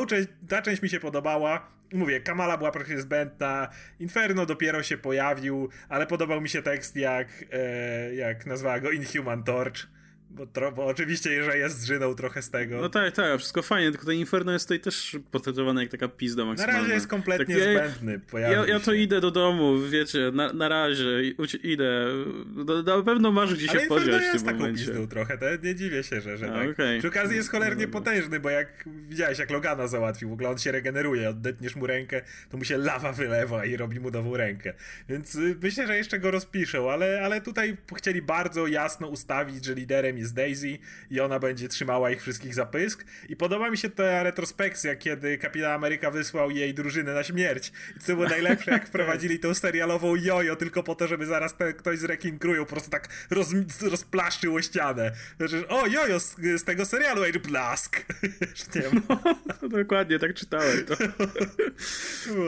część, 0.09 0.29
ta 0.49 0.63
część 0.63 0.83
mi 0.83 0.89
się 0.89 1.01
podobała. 1.01 1.71
Mówię, 1.93 2.21
Kamala 2.21 2.57
była 2.57 2.71
praktycznie 2.71 3.01
zbędna, 3.01 3.69
Inferno 4.01 4.47
dopiero 4.47 4.83
się 4.83 4.99
pojawił, 4.99 5.69
ale 5.89 6.07
podobał 6.07 6.41
mi 6.41 6.49
się 6.49 6.63
tekst, 6.63 6.97
jak, 6.97 7.29
e, 7.53 8.15
jak 8.15 8.47
nazwała 8.47 8.81
go 8.81 8.91
Inhuman 8.91 9.45
Torch 9.45 10.00
bo, 10.31 10.47
tro, 10.47 10.73
bo 10.73 10.87
oczywiście, 10.87 11.45
że 11.45 11.59
jest 11.59 11.81
zżyną 11.81 12.15
trochę 12.15 12.43
z 12.43 12.51
tego. 12.51 12.81
No 12.81 12.89
tak, 12.89 13.15
tak, 13.15 13.39
wszystko 13.39 13.63
fajnie, 13.63 13.91
tylko 13.91 14.07
ten 14.07 14.15
Inferno 14.15 14.53
jest 14.53 14.65
tutaj 14.65 14.81
też 14.81 15.19
potraktowane 15.31 15.83
jak 15.83 15.91
taka 15.91 16.09
pizda 16.09 16.45
maksymalna. 16.45 16.79
Na 16.79 16.83
razie 16.83 16.95
jest 16.95 17.07
kompletnie 17.07 17.57
tak, 17.57 17.91
zbędny. 17.91 18.21
Ja, 18.33 18.67
ja, 18.67 18.81
to 18.81 18.93
idę 18.93 19.21
do 19.21 19.31
domu, 19.31 19.79
wiecie, 19.91 20.31
na, 20.35 20.53
na 20.53 20.69
razie, 20.69 21.05
idę. 21.63 22.07
Na 22.87 23.03
pewno 23.03 23.33
masz 23.33 23.55
gdzie 23.55 23.69
się 23.69 23.79
podziać 23.89 24.23
w 24.23 24.25
tym 24.25 24.33
jest 24.33 24.45
taką 24.45 24.75
pizdą 24.75 25.07
trochę, 25.07 25.39
to 25.39 25.47
nie 25.63 25.75
dziwię 25.75 26.03
się, 26.03 26.21
że, 26.21 26.37
że 26.37 26.47
A, 26.47 26.59
tak. 26.59 26.71
Okay. 26.71 26.99
Przy 26.99 27.09
okazji 27.09 27.37
jest 27.37 27.51
cholernie 27.51 27.87
no, 27.87 27.93
potężny, 27.93 28.41
bo 28.41 28.51
jak 28.51 28.85
widziałeś, 29.09 29.39
jak 29.39 29.51
Logana 29.51 29.89
załatwił, 29.89 30.31
w 30.31 30.33
ogóle 30.33 30.49
on 30.49 30.59
się 30.59 30.73
regeneruje, 30.73 31.29
oddetniesz 31.29 31.77
mu 31.77 31.87
rękę, 31.87 32.23
to 32.51 32.57
mu 32.57 32.65
się 32.65 32.77
lawa 32.77 33.13
wylewa 33.13 33.65
i 33.65 33.77
robi 33.77 34.01
mu 34.01 34.11
nową 34.11 34.37
rękę. 34.37 34.75
Więc 35.09 35.35
y, 35.35 35.57
myślę, 35.63 35.87
że 35.87 35.97
jeszcze 35.97 36.19
go 36.19 36.31
rozpiszą, 36.31 36.91
ale, 36.91 37.21
ale 37.25 37.41
tutaj 37.41 37.77
chcieli 37.97 38.23
bardzo 38.23 38.67
jasno 38.67 39.09
ustawić, 39.09 39.65
że 39.65 39.75
liderem 39.75 40.20
jest 40.21 40.35
Daisy 40.35 40.79
i 41.11 41.21
ona 41.21 41.39
będzie 41.39 41.69
trzymała 41.69 42.11
ich 42.11 42.23
wszystkich 42.23 42.55
za 42.55 42.67
pysk. 42.67 43.05
I 43.29 43.37
podoba 43.37 43.71
mi 43.71 43.79
się 43.79 43.91
ta 43.91 44.23
retrospekcja, 44.23 44.97
kiedy 44.97 45.39
Kapitan 45.39 45.73
Ameryka 45.73 46.11
wysłał 46.11 46.51
jej 46.51 46.75
drużynę 46.75 47.15
na 47.15 47.23
śmierć. 47.23 47.73
I 47.97 48.01
co 48.01 48.15
było 48.15 48.29
najlepsze, 48.29 48.71
jak 48.71 48.87
wprowadzili 48.91 49.39
tą 49.39 49.55
serialową 49.55 50.17
jojo 50.17 50.57
tylko 50.57 50.83
po 50.83 50.95
to, 50.95 51.09
żeby 51.09 51.27
zaraz 51.27 51.57
ten, 51.57 51.73
ktoś 51.73 51.99
z 51.99 52.21
Crew 52.39 52.59
po 52.59 52.67
prostu 52.67 52.91
tak 52.91 53.09
roz, 53.31 53.49
rozplaszczył 53.83 54.55
o 54.55 54.63
ścianę. 54.63 55.13
Znaczy, 55.37 55.69
o, 55.69 55.87
jojo 55.87 56.21
z, 56.21 56.37
z 56.57 56.65
tego 56.65 56.85
serialu, 56.85 57.23
Age 57.23 57.41
Blask. 57.41 58.07
nie 58.75 58.83
no, 59.63 59.69
dokładnie, 59.69 60.19
tak 60.19 60.35
czytałem 60.35 60.85
to. 60.85 60.95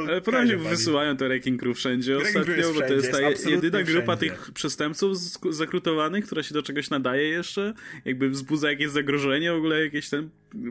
Ale 0.09 0.21
podobnie 0.21 0.57
wysyłają 0.57 1.17
to 1.17 1.25
Wrecking 1.25 1.61
Crew 1.61 1.77
wszędzie 1.77 2.19
ostatnio, 2.19 2.73
bo 2.75 2.81
to 2.81 2.95
jest 2.95 3.13
ta 3.13 3.51
jedyna 3.51 3.83
grupa 3.83 4.17
wszędzie. 4.17 4.37
tych 4.37 4.53
przestępców 4.53 5.19
zakrutowanych, 5.51 6.27
która 6.27 6.43
się 6.43 6.55
do 6.55 6.63
czegoś 6.63 6.91
nadaje 6.91 7.29
jeszcze 7.29 7.62
jakby 8.05 8.29
wzbudza 8.29 8.71
jakieś 8.71 8.89
zagrożenie, 8.89 9.53
w 9.53 9.57
ogóle 9.57 9.85
jakieś 9.85 10.09
ten 10.09 10.31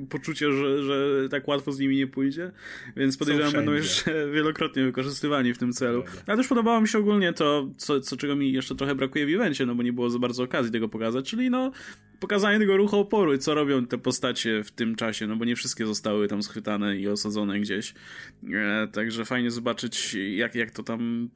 poczucie, 0.10 0.54
że, 0.54 0.84
że 0.84 1.30
tak 1.30 1.48
łatwo 1.48 1.72
z 1.72 1.80
nimi 1.80 1.98
nie 1.98 2.08
pójdzie, 2.08 2.52
więc 2.98 3.18
podejrzewam, 3.18 3.52
będą 3.52 3.72
jeszcze 3.72 4.12
wielokrotnie 4.36 4.84
wykorzystywani 4.84 5.54
w 5.54 5.58
tym 5.58 5.74
celu. 5.74 6.04
Ale 6.28 6.38
też 6.38 6.48
podobało 6.48 6.82
mi 6.82 6.88
się 6.88 6.98
ogólnie 6.98 7.34
to, 7.34 7.70
co, 7.78 8.00
co 8.00 8.18
czego 8.18 8.36
mi 8.36 8.54
jeszcze 8.54 8.76
trochę 8.76 8.96
brakuje 8.96 9.26
w 9.26 9.30
evencie, 9.30 9.66
no 9.66 9.76
bo 9.76 9.84
nie 9.84 9.94
było 9.94 10.10
za 10.10 10.20
bardzo 10.20 10.44
okazji 10.44 10.72
tego 10.72 10.90
pokazać, 10.90 11.30
czyli 11.30 11.50
no 11.50 11.72
pokazanie 12.22 12.60
tego 12.60 12.78
ruchu 12.78 13.00
oporu 13.00 13.34
i 13.34 13.40
co 13.40 13.54
robią 13.54 13.86
te 13.86 13.98
postacie 13.98 14.64
w 14.64 14.72
tym 14.72 14.96
czasie, 14.96 15.28
no 15.28 15.36
bo 15.36 15.46
nie 15.46 15.56
wszystkie 15.56 15.86
zostały 15.86 16.28
tam 16.28 16.44
schwytane 16.44 16.98
i 16.98 17.08
osadzone 17.08 17.60
gdzieś. 17.60 17.94
E, 18.54 18.88
także 18.88 19.26
fajnie 19.26 19.52
zobaczyć, 19.52 20.18
jak, 20.36 20.56
jak 20.56 20.72
to 20.72 20.84
tam, 20.84 21.30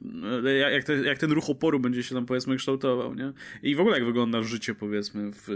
e, 0.45 0.53
jak, 0.53 0.83
te, 0.83 0.95
jak 0.95 1.17
ten 1.17 1.31
ruch 1.31 1.49
oporu 1.49 1.79
będzie 1.79 2.03
się 2.03 2.15
tam 2.15 2.25
powiedzmy 2.25 2.57
kształtował, 2.57 3.15
nie? 3.15 3.33
I 3.63 3.75
w 3.75 3.79
ogóle 3.79 3.95
jak 3.95 4.05
wygląda 4.05 4.43
życie 4.43 4.75
powiedzmy 4.75 5.31
w, 5.31 5.47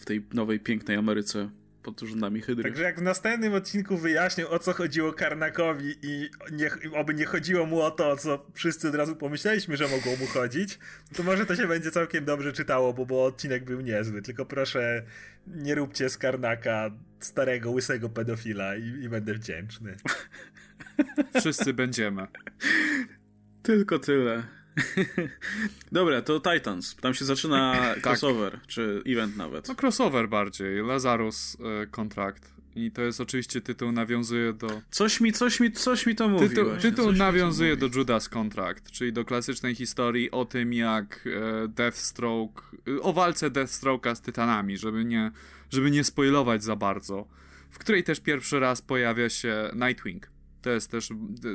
w 0.00 0.04
tej 0.04 0.22
nowej, 0.34 0.60
pięknej 0.60 0.96
Ameryce 0.96 1.50
pod 1.86 2.00
rządami 2.00 2.40
Hydry. 2.40 2.62
Także 2.62 2.82
jak 2.82 2.98
w 2.98 3.02
następnym 3.02 3.54
odcinku 3.54 3.96
wyjaśnił, 3.96 4.48
o 4.48 4.58
co 4.58 4.72
chodziło 4.72 5.12
Karnakowi 5.12 5.94
i 6.02 6.30
nie, 6.52 6.70
oby 6.94 7.14
nie 7.14 7.24
chodziło 7.24 7.66
mu 7.66 7.80
o 7.80 7.90
to, 7.90 8.10
o 8.10 8.16
co 8.16 8.46
wszyscy 8.54 8.88
od 8.88 8.94
razu 8.94 9.16
pomyśleliśmy, 9.16 9.76
że 9.76 9.88
mogło 9.88 10.16
mu 10.16 10.26
chodzić, 10.26 10.78
to 11.16 11.22
może 11.22 11.46
to 11.46 11.56
się 11.56 11.66
będzie 11.66 11.90
całkiem 11.90 12.24
dobrze 12.24 12.52
czytało, 12.52 12.92
bo, 12.92 13.06
bo 13.06 13.24
odcinek 13.24 13.64
był 13.64 13.80
niezły. 13.80 14.22
Tylko 14.22 14.46
proszę, 14.46 15.02
nie 15.46 15.74
róbcie 15.74 16.08
z 16.08 16.18
Karnaka 16.18 16.90
starego, 17.20 17.70
łysego 17.70 18.08
pedofila 18.08 18.76
i, 18.76 18.82
i 18.82 19.08
będę 19.08 19.34
wdzięczny. 19.34 19.96
Wszyscy 21.40 21.74
będziemy. 21.74 22.26
Tylko 23.62 23.98
tyle. 23.98 24.42
Dobra, 25.92 26.22
to 26.22 26.40
Titans. 26.40 26.96
Tam 26.96 27.14
się 27.14 27.24
zaczyna 27.24 27.74
tak. 27.94 28.02
crossover, 28.02 28.60
czy 28.66 29.02
event 29.06 29.36
nawet. 29.36 29.68
No 29.68 29.74
crossover 29.74 30.28
bardziej. 30.28 30.82
Lazarus 30.82 31.56
e, 31.82 31.86
kontrakt. 31.86 32.56
I 32.76 32.90
to 32.90 33.02
jest 33.02 33.20
oczywiście 33.20 33.60
tytuł 33.60 33.92
nawiązuje 33.92 34.52
do... 34.52 34.82
Coś 34.90 35.20
mi, 35.20 35.32
coś 35.32 35.60
mi, 35.60 35.72
coś 35.72 36.06
mi 36.06 36.14
to 36.14 36.28
mówi 36.28 36.48
Tytuł, 36.48 36.76
tytuł 36.80 37.12
nawiązuje 37.12 37.76
do 37.76 37.86
Judas 37.86 38.28
Contract, 38.28 38.90
czyli 38.90 39.12
do 39.12 39.24
klasycznej 39.24 39.74
historii 39.74 40.30
o 40.30 40.44
tym, 40.44 40.72
jak 40.72 41.24
e, 41.26 41.68
Deathstroke... 41.68 42.62
o 43.02 43.12
walce 43.12 43.50
Deathstroke'a 43.50 44.14
z 44.14 44.20
Tytanami, 44.20 44.78
żeby 44.78 45.04
nie, 45.04 45.30
żeby 45.70 45.90
nie 45.90 46.04
spoilować 46.04 46.64
za 46.64 46.76
bardzo. 46.76 47.28
W 47.70 47.78
której 47.78 48.04
też 48.04 48.20
pierwszy 48.20 48.60
raz 48.60 48.82
pojawia 48.82 49.28
się 49.28 49.70
Nightwing. 49.74 50.35
To 50.66 50.70
jest 50.70 50.90
też, 50.90 51.08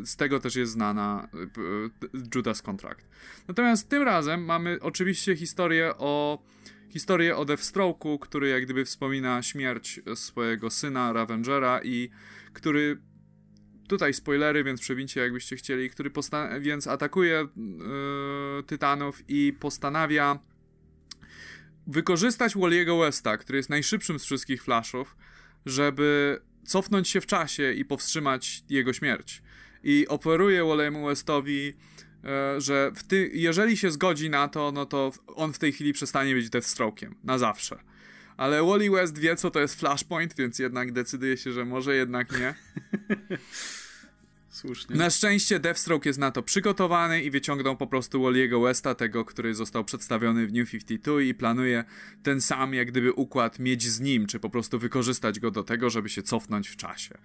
z 0.05 0.16
tego 0.16 0.39
też 0.39 0.55
jest 0.55 0.72
znana 0.72 1.28
e, 1.34 2.20
Judas 2.36 2.62
Contract. 2.62 3.07
Natomiast 3.47 3.89
tym 3.89 4.03
razem 4.03 4.45
mamy 4.45 4.78
oczywiście 4.82 5.36
historię 5.36 5.93
o 5.97 6.43
historię 6.89 7.38
o 7.38 7.45
Deathstroke'u, 7.45 8.20
który 8.20 8.49
jak 8.49 8.64
gdyby 8.64 8.86
wspomina 8.86 9.43
śmierć 9.43 9.99
swojego 10.16 10.70
syna 10.70 11.14
Ravengera 11.14 11.82
i 11.84 12.09
który 12.53 13.01
tutaj 13.88 14.14
spoilery, 14.14 14.64
więc 14.64 14.82
przewincie 14.82 15.22
jakbyście 15.22 15.55
chcieli, 15.55 15.89
który 15.89 16.12
więc 16.59 16.88
atakuje 16.88 17.47
yy, 18.57 18.64
Tytanów 18.64 19.24
i 19.28 19.53
postanawia 19.59 20.39
wykorzystać 21.88 22.55
Wally'ego 22.55 22.99
Westa, 22.99 23.38
który 23.38 23.57
jest 23.57 23.70
najszybszym 23.70 24.20
z 24.20 24.26
wszystkich 24.26 24.64
Flashów, 24.64 25.16
żeby 25.66 26.41
cofnąć 26.66 27.09
się 27.09 27.22
w 27.22 27.26
czasie 27.26 27.74
i 27.74 27.86
powstrzymać 27.86 28.64
jego 28.70 28.93
śmierć. 28.93 29.41
I 29.84 30.07
oferuje 30.07 30.64
Wally'emu 30.64 31.07
Westowi 31.07 31.74
E, 32.24 32.62
że 32.62 32.91
ty, 33.07 33.32
jeżeli 33.34 33.78
się 33.78 33.91
zgodzi 33.91 34.30
na 34.30 34.47
to, 34.47 34.72
no 34.72 34.86
to 34.86 35.12
on 35.28 35.53
w 35.53 35.59
tej 35.59 35.72
chwili 35.72 35.93
przestanie 35.93 36.34
być 36.34 36.49
Deathstroke'iem. 36.49 37.12
Na 37.24 37.38
zawsze. 37.38 37.80
Ale 38.38 38.64
Wally 38.64 38.91
West 38.91 39.18
wie, 39.18 39.36
co 39.36 39.51
to 39.51 39.59
jest 39.59 39.80
Flashpoint, 39.80 40.36
więc 40.36 40.59
jednak 40.59 40.91
decyduje 40.91 41.38
się, 41.38 41.51
że 41.51 41.66
może 41.66 41.95
jednak 41.95 42.39
nie. 42.39 42.53
Słusznie. 44.52 44.95
Na 44.95 45.10
szczęście 45.10 45.60
Deathstroke 45.60 46.10
jest 46.10 46.20
na 46.20 46.32
to 46.32 46.43
przygotowany 46.43 47.24
i 47.24 47.32
wyciągnął 47.32 47.78
po 47.78 47.88
prostu 47.88 48.22
Wally'ego 48.22 48.64
Westa, 48.64 48.95
tego, 48.95 49.26
który 49.26 49.56
został 49.56 49.84
przedstawiony 49.84 50.47
w 50.47 50.54
New 50.54 50.72
52 50.72 51.22
i 51.22 51.34
planuje 51.34 51.84
ten 52.24 52.41
sam 52.41 52.74
jak 52.74 52.88
gdyby 52.88 53.14
układ 53.14 53.60
mieć 53.60 53.84
z 53.84 53.99
nim, 53.99 54.28
czy 54.28 54.39
po 54.39 54.49
prostu 54.49 54.80
wykorzystać 54.80 55.39
go 55.39 55.52
do 55.52 55.64
tego, 55.64 55.89
żeby 55.89 56.10
się 56.10 56.24
cofnąć 56.24 56.70
w 56.70 56.76
czasie. 56.76 57.18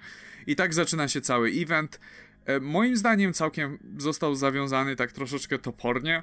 I 0.47 0.57
tak 0.57 0.75
zaczyna 0.75 1.09
się 1.09 1.21
cały 1.21 1.51
event. 1.51 2.01
E, 2.45 2.61
moim 2.61 2.97
zdaniem 2.97 3.33
całkiem 3.33 3.79
został 3.99 4.35
zawiązany 4.35 4.97
tak 4.97 5.13
troszeczkę 5.13 5.59
topornie, 5.59 6.23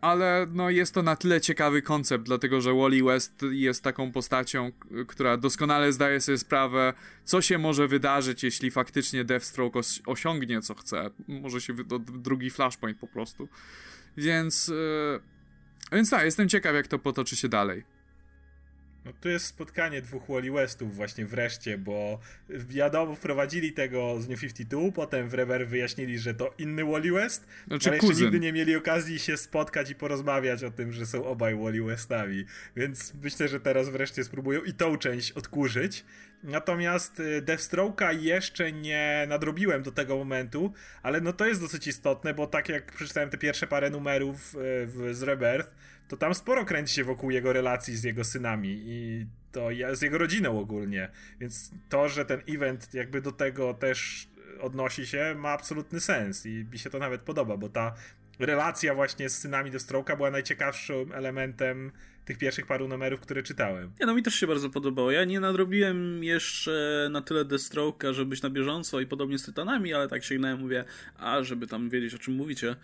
ale 0.00 0.46
no 0.52 0.70
jest 0.70 0.94
to 0.94 1.02
na 1.02 1.16
tyle 1.16 1.40
ciekawy 1.40 1.82
koncept, 1.82 2.24
dlatego 2.24 2.60
że 2.60 2.74
Wally 2.74 3.02
West 3.04 3.44
jest 3.50 3.84
taką 3.84 4.12
postacią, 4.12 4.72
która 5.06 5.36
doskonale 5.36 5.92
zdaje 5.92 6.20
sobie 6.20 6.38
sprawę, 6.38 6.92
co 7.24 7.42
się 7.42 7.58
może 7.58 7.88
wydarzyć, 7.88 8.42
jeśli 8.42 8.70
faktycznie 8.70 9.24
Deathstroke 9.24 9.78
os 9.78 10.00
osiągnie 10.06 10.62
co 10.62 10.74
chce. 10.74 11.10
Może 11.28 11.60
się 11.60 11.74
drugi 11.98 12.50
Flashpoint 12.50 12.98
po 12.98 13.06
prostu. 13.06 13.48
Więc, 14.16 14.72
e, 15.92 15.96
więc 15.96 16.10
tak, 16.10 16.24
jestem 16.24 16.48
ciekaw, 16.48 16.74
jak 16.74 16.86
to 16.86 16.98
potoczy 16.98 17.36
się 17.36 17.48
dalej. 17.48 17.97
No 19.08 19.14
tu 19.20 19.28
jest 19.28 19.46
spotkanie 19.46 20.02
dwóch 20.02 20.28
Wally 20.28 20.52
Westów 20.52 20.96
właśnie 20.96 21.26
wreszcie, 21.26 21.78
bo 21.78 22.18
wiadomo, 22.48 23.14
wprowadzili 23.14 23.72
tego 23.72 24.20
z 24.20 24.28
New 24.28 24.40
52, 24.40 24.92
potem 24.92 25.28
w 25.28 25.34
Rever 25.34 25.68
wyjaśnili, 25.68 26.18
że 26.18 26.34
to 26.34 26.54
inny 26.58 26.84
Wally 26.84 27.12
West, 27.12 27.46
znaczy, 27.66 27.88
ale 27.88 27.96
jeszcze 27.96 28.08
kuzyn. 28.08 28.24
nigdy 28.24 28.40
nie 28.40 28.52
mieli 28.52 28.76
okazji 28.76 29.18
się 29.18 29.36
spotkać 29.36 29.90
i 29.90 29.94
porozmawiać 29.94 30.64
o 30.64 30.70
tym, 30.70 30.92
że 30.92 31.06
są 31.06 31.24
obaj 31.26 31.56
Wally 31.56 31.82
Westami, 31.82 32.44
więc 32.76 33.14
myślę, 33.22 33.48
że 33.48 33.60
teraz 33.60 33.88
wreszcie 33.88 34.24
spróbują 34.24 34.62
i 34.62 34.72
tą 34.72 34.96
część 34.96 35.32
odkurzyć. 35.32 36.04
Natomiast 36.42 37.20
y, 37.20 37.42
Deathstroke'a 37.42 38.20
jeszcze 38.20 38.72
nie 38.72 39.26
nadrobiłem 39.28 39.82
do 39.82 39.92
tego 39.92 40.16
momentu, 40.16 40.72
ale 41.02 41.20
no 41.20 41.32
to 41.32 41.46
jest 41.46 41.60
dosyć 41.60 41.86
istotne, 41.86 42.34
bo 42.34 42.46
tak 42.46 42.68
jak 42.68 42.92
przeczytałem 42.92 43.30
te 43.30 43.38
pierwsze 43.38 43.66
parę 43.66 43.90
numerów 43.90 44.54
y, 44.54 44.58
w, 44.86 45.08
z 45.12 45.22
Rebirth, 45.22 45.74
to 46.08 46.16
tam 46.16 46.34
sporo 46.34 46.64
kręci 46.64 46.94
się 46.94 47.04
wokół 47.04 47.30
jego 47.30 47.52
relacji 47.52 47.96
z 47.96 48.04
jego 48.04 48.24
synami 48.24 48.80
i 48.86 49.26
to 49.52 49.68
z 49.92 50.02
jego 50.02 50.18
rodziną 50.18 50.60
ogólnie. 50.60 51.08
Więc 51.40 51.70
to, 51.88 52.08
że 52.08 52.24
ten 52.24 52.42
event 52.48 52.94
jakby 52.94 53.20
do 53.20 53.32
tego 53.32 53.74
też 53.74 54.28
odnosi 54.60 55.06
się, 55.06 55.34
ma 55.38 55.48
absolutny 55.48 56.00
sens 56.00 56.46
i 56.46 56.66
mi 56.72 56.78
się 56.78 56.90
to 56.90 56.98
nawet 56.98 57.22
podoba, 57.22 57.56
bo 57.56 57.68
ta 57.68 57.94
relacja 58.38 58.94
właśnie 58.94 59.28
z 59.28 59.38
synami 59.38 59.72
Deathstroke'a 59.72 60.16
była 60.16 60.30
najciekawszym 60.30 61.12
elementem 61.12 61.92
tych 62.24 62.38
pierwszych 62.38 62.66
paru 62.66 62.88
numerów, 62.88 63.20
które 63.20 63.42
czytałem. 63.42 63.92
Nie, 64.00 64.06
no 64.06 64.14
mi 64.14 64.22
też 64.22 64.34
się 64.34 64.46
bardzo 64.46 64.70
podobało. 64.70 65.10
Ja 65.10 65.24
nie 65.24 65.40
nadrobiłem 65.40 66.24
jeszcze 66.24 67.08
na 67.10 67.22
tyle 67.22 67.44
Deathstroke'a, 67.44 68.12
żeby 68.12 68.30
być 68.30 68.42
na 68.42 68.50
bieżąco 68.50 69.00
i 69.00 69.06
podobnie 69.06 69.38
z 69.38 69.44
Tytanami, 69.44 69.94
ale 69.94 70.08
tak 70.08 70.24
sięgnąłem, 70.24 70.60
mówię, 70.60 70.84
a 71.16 71.42
żeby 71.42 71.66
tam 71.66 71.90
wiedzieć 71.90 72.14
o 72.14 72.18
czym 72.18 72.34
mówicie, 72.34 72.76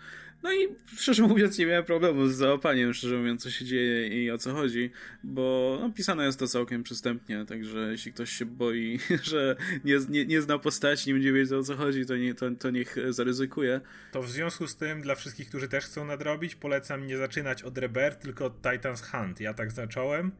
no 0.43 0.53
i 0.53 0.67
szczerze 0.97 1.23
mówiąc 1.23 1.57
nie 1.57 1.65
miałem 1.65 1.85
problemu 1.85 2.27
z 2.27 2.35
załapaniem, 2.35 2.93
szczerze 2.93 3.17
mówiąc, 3.17 3.43
co 3.43 3.49
się 3.51 3.65
dzieje 3.65 4.07
i 4.07 4.31
o 4.31 4.37
co 4.37 4.53
chodzi, 4.53 4.91
bo 5.23 5.77
no, 5.81 5.89
pisane 5.89 6.25
jest 6.25 6.39
to 6.39 6.47
całkiem 6.47 6.83
przystępnie, 6.83 7.45
także 7.45 7.91
jeśli 7.91 8.13
ktoś 8.13 8.29
się 8.29 8.45
boi, 8.45 8.99
że 9.23 9.55
nie, 9.85 9.99
nie, 10.09 10.25
nie 10.25 10.41
zna 10.41 10.59
postaci, 10.59 11.09
nie 11.09 11.13
będzie 11.13 11.33
wiedział 11.33 11.59
o 11.59 11.63
co 11.63 11.75
chodzi, 11.75 12.05
to, 12.05 12.17
nie, 12.17 12.35
to, 12.35 12.51
to 12.51 12.69
niech 12.69 12.95
zaryzykuje. 13.09 13.81
To 14.11 14.23
w 14.23 14.29
związku 14.29 14.67
z 14.67 14.75
tym, 14.75 15.01
dla 15.01 15.15
wszystkich, 15.15 15.49
którzy 15.49 15.67
też 15.67 15.85
chcą 15.85 16.05
nadrobić, 16.05 16.55
polecam 16.55 17.07
nie 17.07 17.17
zaczynać 17.17 17.63
od 17.63 17.77
Rebirth, 17.77 18.17
tylko 18.21 18.45
od 18.45 18.61
Titans 18.61 19.01
Hunt. 19.01 19.39
Ja 19.39 19.53
tak 19.53 19.71
zacząłem 19.71 20.31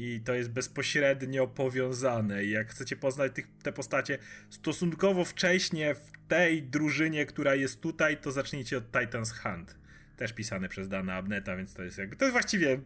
i 0.00 0.20
to 0.20 0.34
jest 0.34 0.50
bezpośrednio 0.50 1.46
powiązane. 1.46 2.44
I 2.44 2.50
jak 2.50 2.68
chcecie 2.68 2.96
poznać 2.96 3.32
tych, 3.34 3.46
te 3.62 3.72
postacie 3.72 4.18
stosunkowo 4.50 5.24
wcześnie 5.24 5.94
w 5.94 6.10
tej 6.28 6.62
drużynie, 6.62 7.26
która 7.26 7.54
jest 7.54 7.80
tutaj, 7.80 8.16
to 8.16 8.32
zacznijcie 8.32 8.78
od 8.78 8.84
Titans 8.92 9.32
Hunt. 9.32 9.78
Też 10.16 10.32
pisane 10.32 10.68
przez 10.68 10.88
Dana 10.88 11.14
Abneta, 11.14 11.56
więc 11.56 11.74
to 11.74 11.82
jest 11.82 11.98
jakby. 11.98 12.16
To 12.16 12.24
jest 12.24 12.32
właściwie 12.32 12.80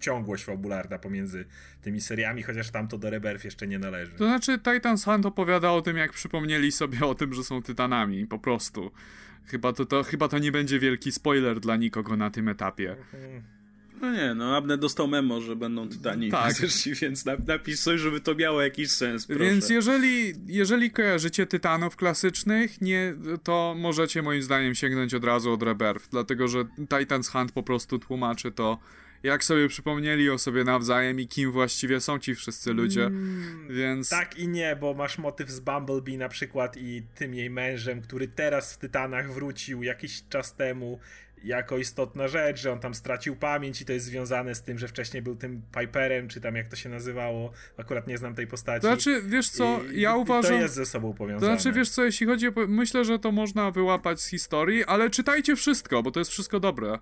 ciągłość 0.00 0.44
fabularna 0.44 0.98
pomiędzy 0.98 1.44
tymi 1.82 2.00
seriami, 2.00 2.42
chociaż 2.42 2.70
tamto 2.70 2.98
do 2.98 3.10
Rebirth 3.10 3.44
jeszcze 3.44 3.66
nie 3.66 3.78
należy. 3.78 4.12
To 4.12 4.24
znaczy 4.24 4.58
Titans 4.58 5.04
Hunt 5.04 5.26
opowiada 5.26 5.70
o 5.70 5.82
tym, 5.82 5.96
jak 5.96 6.12
przypomnieli 6.12 6.72
sobie 6.72 7.06
o 7.06 7.14
tym, 7.14 7.34
że 7.34 7.44
są 7.44 7.62
tytanami, 7.62 8.26
po 8.26 8.38
prostu. 8.38 8.90
Chyba 9.46 9.72
to, 9.72 9.86
to, 9.86 10.02
chyba 10.02 10.28
to 10.28 10.38
nie 10.38 10.52
będzie 10.52 10.78
wielki 10.78 11.12
spoiler 11.12 11.60
dla 11.60 11.76
nikogo 11.76 12.16
na 12.16 12.30
tym 12.30 12.48
etapie. 12.48 12.90
Mhm. 12.90 13.61
No 14.02 14.12
nie, 14.12 14.34
no 14.34 14.56
Abner 14.56 14.78
dostał 14.78 15.08
memo, 15.08 15.40
że 15.40 15.56
będą 15.56 15.88
tytani 15.88 16.30
tak. 16.30 16.56
fizyczni, 16.56 16.94
więc 17.02 17.24
napisz 17.46 17.80
coś, 17.80 18.00
żeby 18.00 18.20
to 18.20 18.34
miało 18.34 18.62
jakiś 18.62 18.90
sens, 18.90 19.26
proszę. 19.26 19.44
Więc 19.44 19.70
jeżeli, 19.70 20.34
jeżeli 20.46 20.90
kojarzycie 20.90 21.46
tytanów 21.46 21.96
klasycznych, 21.96 22.80
nie, 22.80 23.14
to 23.42 23.74
możecie 23.78 24.22
moim 24.22 24.42
zdaniem 24.42 24.74
sięgnąć 24.74 25.14
od 25.14 25.24
razu 25.24 25.52
od 25.52 25.62
Rebirth, 25.62 26.08
dlatego 26.10 26.48
że 26.48 26.64
Titans 26.98 27.28
Hunt 27.28 27.52
po 27.52 27.62
prostu 27.62 27.98
tłumaczy 27.98 28.52
to, 28.52 28.78
jak 29.22 29.44
sobie 29.44 29.68
przypomnieli 29.68 30.30
o 30.30 30.38
sobie 30.38 30.64
nawzajem 30.64 31.20
i 31.20 31.28
kim 31.28 31.52
właściwie 31.52 32.00
są 32.00 32.18
ci 32.18 32.34
wszyscy 32.34 32.72
ludzie, 32.72 33.04
mm, 33.04 33.68
więc... 33.70 34.08
Tak 34.08 34.38
i 34.38 34.48
nie, 34.48 34.76
bo 34.76 34.94
masz 34.94 35.18
motyw 35.18 35.50
z 35.50 35.60
Bumblebee 35.60 36.18
na 36.18 36.28
przykład 36.28 36.76
i 36.76 37.02
tym 37.14 37.34
jej 37.34 37.50
mężem, 37.50 38.02
który 38.02 38.28
teraz 38.28 38.74
w 38.74 38.78
Tytanach 38.78 39.32
wrócił 39.32 39.82
jakiś 39.82 40.22
czas 40.28 40.54
temu 40.54 40.98
jako 41.44 41.78
istotna 41.78 42.28
rzecz, 42.28 42.60
że 42.60 42.72
on 42.72 42.80
tam 42.80 42.94
stracił 42.94 43.36
pamięć 43.36 43.80
i 43.80 43.84
to 43.84 43.92
jest 43.92 44.06
związane 44.06 44.54
z 44.54 44.62
tym, 44.62 44.78
że 44.78 44.88
wcześniej 44.88 45.22
był 45.22 45.36
tym 45.36 45.62
Piperem, 45.80 46.28
czy 46.28 46.40
tam 46.40 46.56
jak 46.56 46.68
to 46.68 46.76
się 46.76 46.88
nazywało. 46.88 47.52
Akurat 47.76 48.06
nie 48.06 48.18
znam 48.18 48.34
tej 48.34 48.46
postaci. 48.46 48.82
To 48.82 48.86
znaczy, 48.86 49.22
wiesz 49.26 49.50
co, 49.50 49.80
I, 49.92 50.00
ja 50.00 50.16
uważam... 50.16 50.52
to 50.52 50.62
jest 50.62 50.74
ze 50.74 50.86
sobą 50.86 51.14
powiązane. 51.14 51.40
To 51.40 51.60
znaczy, 51.60 51.78
wiesz 51.78 51.90
co, 51.90 52.04
jeśli 52.04 52.26
chodzi 52.26 52.48
o... 52.48 52.52
Myślę, 52.68 53.04
że 53.04 53.18
to 53.18 53.32
można 53.32 53.70
wyłapać 53.70 54.20
z 54.20 54.26
historii, 54.26 54.84
ale 54.84 55.10
czytajcie 55.10 55.56
wszystko, 55.56 56.02
bo 56.02 56.10
to 56.10 56.20
jest 56.20 56.30
wszystko 56.30 56.60
dobre. 56.60 56.98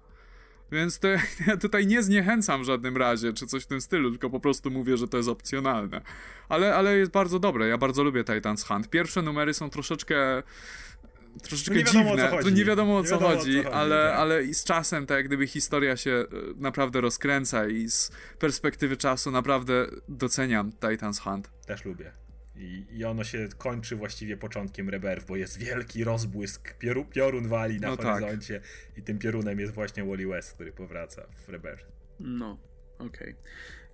Więc 0.73 0.99
to, 0.99 1.09
ja 1.47 1.57
tutaj 1.61 1.87
nie 1.87 2.03
zniechęcam 2.03 2.63
w 2.63 2.65
żadnym 2.65 2.97
razie, 2.97 3.33
czy 3.33 3.47
coś 3.47 3.63
w 3.63 3.67
tym 3.67 3.81
stylu, 3.81 4.11
tylko 4.11 4.31
po 4.31 4.41
prostu 4.41 4.71
mówię, 4.71 4.97
że 4.97 5.09
to 5.09 5.17
jest 5.17 5.29
opcjonalne. 5.29 6.01
Ale, 6.49 6.75
ale 6.75 6.97
jest 6.97 7.13
bardzo 7.13 7.39
dobre, 7.39 7.69
ja 7.69 7.79
bardzo 7.79 8.05
lubię 8.05 8.25
Titans 8.25 8.65
Hunt. 8.65 8.91
Pierwsze 8.91 9.23
numery 9.23 9.55
są 9.55 9.71
troszeczkę 9.71 10.43
troszeczkę 11.43 11.75
nie 11.75 11.85
dziwne, 11.85 12.31
to 12.43 12.51
nie 12.51 12.65
wiadomo 12.65 12.97
o 12.97 13.05
co, 13.05 13.19
chodzi, 13.19 13.59
o 13.59 13.63
co 13.63 13.69
chodzi, 13.69 13.75
ale, 13.75 14.09
tak. 14.11 14.19
ale 14.19 14.55
z 14.55 14.65
czasem 14.65 15.07
tak 15.07 15.17
jak 15.17 15.27
gdyby 15.27 15.47
historia 15.47 15.97
się 15.97 16.11
e, 16.11 16.27
naprawdę 16.57 17.01
rozkręca 17.01 17.69
i 17.69 17.91
z 17.91 18.11
perspektywy 18.39 18.97
czasu 18.97 19.31
naprawdę 19.31 19.87
doceniam 20.09 20.73
Titans 20.73 21.19
Hunt. 21.19 21.51
Też 21.67 21.85
lubię. 21.85 22.13
I, 22.57 22.87
I 22.91 23.05
ono 23.05 23.25
się 23.25 23.49
kończy 23.59 23.97
właściwie 23.97 24.37
początkiem 24.37 24.89
Rebirth, 24.89 25.27
bo 25.27 25.37
jest 25.37 25.59
wielki 25.59 26.05
rozbłysk, 26.05 26.75
pioru, 26.75 27.05
piorun 27.05 27.49
wali 27.49 27.81
na 27.81 27.89
no 27.89 27.97
tak. 27.97 28.07
horyzoncie 28.07 28.61
tak. 28.61 28.99
i 28.99 29.03
tym 29.03 29.19
piorunem 29.19 29.61
jest 29.61 29.73
właśnie 29.73 30.05
Wally 30.05 30.27
West, 30.27 30.53
który 30.53 30.73
powraca 30.73 31.27
w 31.47 31.49
Rebirth. 31.49 31.87
No, 32.21 32.59
okej. 32.99 33.09
Okay. 33.09 33.35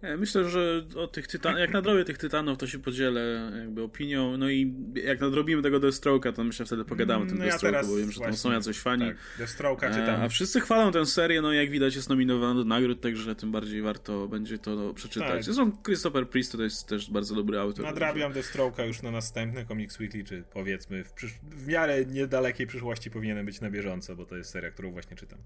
E, 0.07 0.16
myślę, 0.16 0.48
że 0.48 0.86
o 0.96 1.07
tych 1.07 1.26
tytan- 1.26 1.59
jak 1.59 1.72
nadrobię 1.72 2.04
tych 2.04 2.18
tytanów, 2.18 2.59
to 2.59 2.66
się 2.66 2.78
podzielę 2.78 3.52
jakby 3.59 3.82
opinią. 3.82 4.36
No 4.36 4.50
i 4.50 4.74
jak 4.94 5.20
nadrobimy 5.20 5.62
tego 5.62 5.80
Deathstroke'a, 5.80 6.32
to 6.32 6.44
myślę 6.44 6.66
wtedy 6.66 6.84
pogadamy 6.84 7.24
o 7.24 7.26
tym 7.28 7.38
no 7.38 7.44
ja 7.44 7.59
bo 7.82 7.96
wiem, 7.96 8.12
że 8.12 8.20
tam 8.20 8.36
są 8.36 8.52
jacyś 8.52 8.78
fani. 8.78 9.07
Tak, 9.07 9.16
Deathstroke'a 9.38 9.90
czytam. 9.90 10.20
E, 10.20 10.22
a 10.22 10.28
wszyscy 10.28 10.61
chwalą 10.61 10.92
tę 10.92 11.07
serię, 11.07 11.40
no 11.40 11.52
jak 11.52 11.70
widać 11.70 11.96
jest 11.96 12.09
nominowana 12.09 12.54
do 12.54 12.64
nagród, 12.64 13.00
także 13.00 13.34
tym 13.34 13.52
bardziej 13.52 13.82
warto 13.82 14.28
będzie 14.28 14.59
to 14.59 14.94
przeczytać. 14.94 15.30
Tak. 15.30 15.44
Zresztą 15.44 15.72
Christopher 15.84 16.28
Priest 16.28 16.52
to 16.52 16.62
jest 16.62 16.88
też 16.88 17.11
bardzo 17.11 17.34
dobry 17.34 17.59
autor. 17.59 17.84
Nadrabiam 17.84 18.32
także... 18.32 18.48
Deathstroke'a 18.50 18.86
już 18.86 19.02
na 19.02 19.11
następny 19.11 19.64
Comics 19.64 20.00
Weekly, 20.00 20.24
czy 20.24 20.44
powiedzmy 20.52 21.04
w, 21.04 21.14
przysz- 21.14 21.40
w 21.50 21.66
miarę 21.66 22.04
niedalekiej 22.04 22.66
przyszłości 22.66 23.11
powinienem 23.11 23.46
być 23.46 23.61
na 23.61 23.70
bieżąco, 23.70 24.16
bo 24.16 24.26
to 24.26 24.36
jest 24.36 24.50
seria, 24.50 24.70
którą 24.70 24.90
właśnie 24.92 25.16
czytam. 25.16 25.38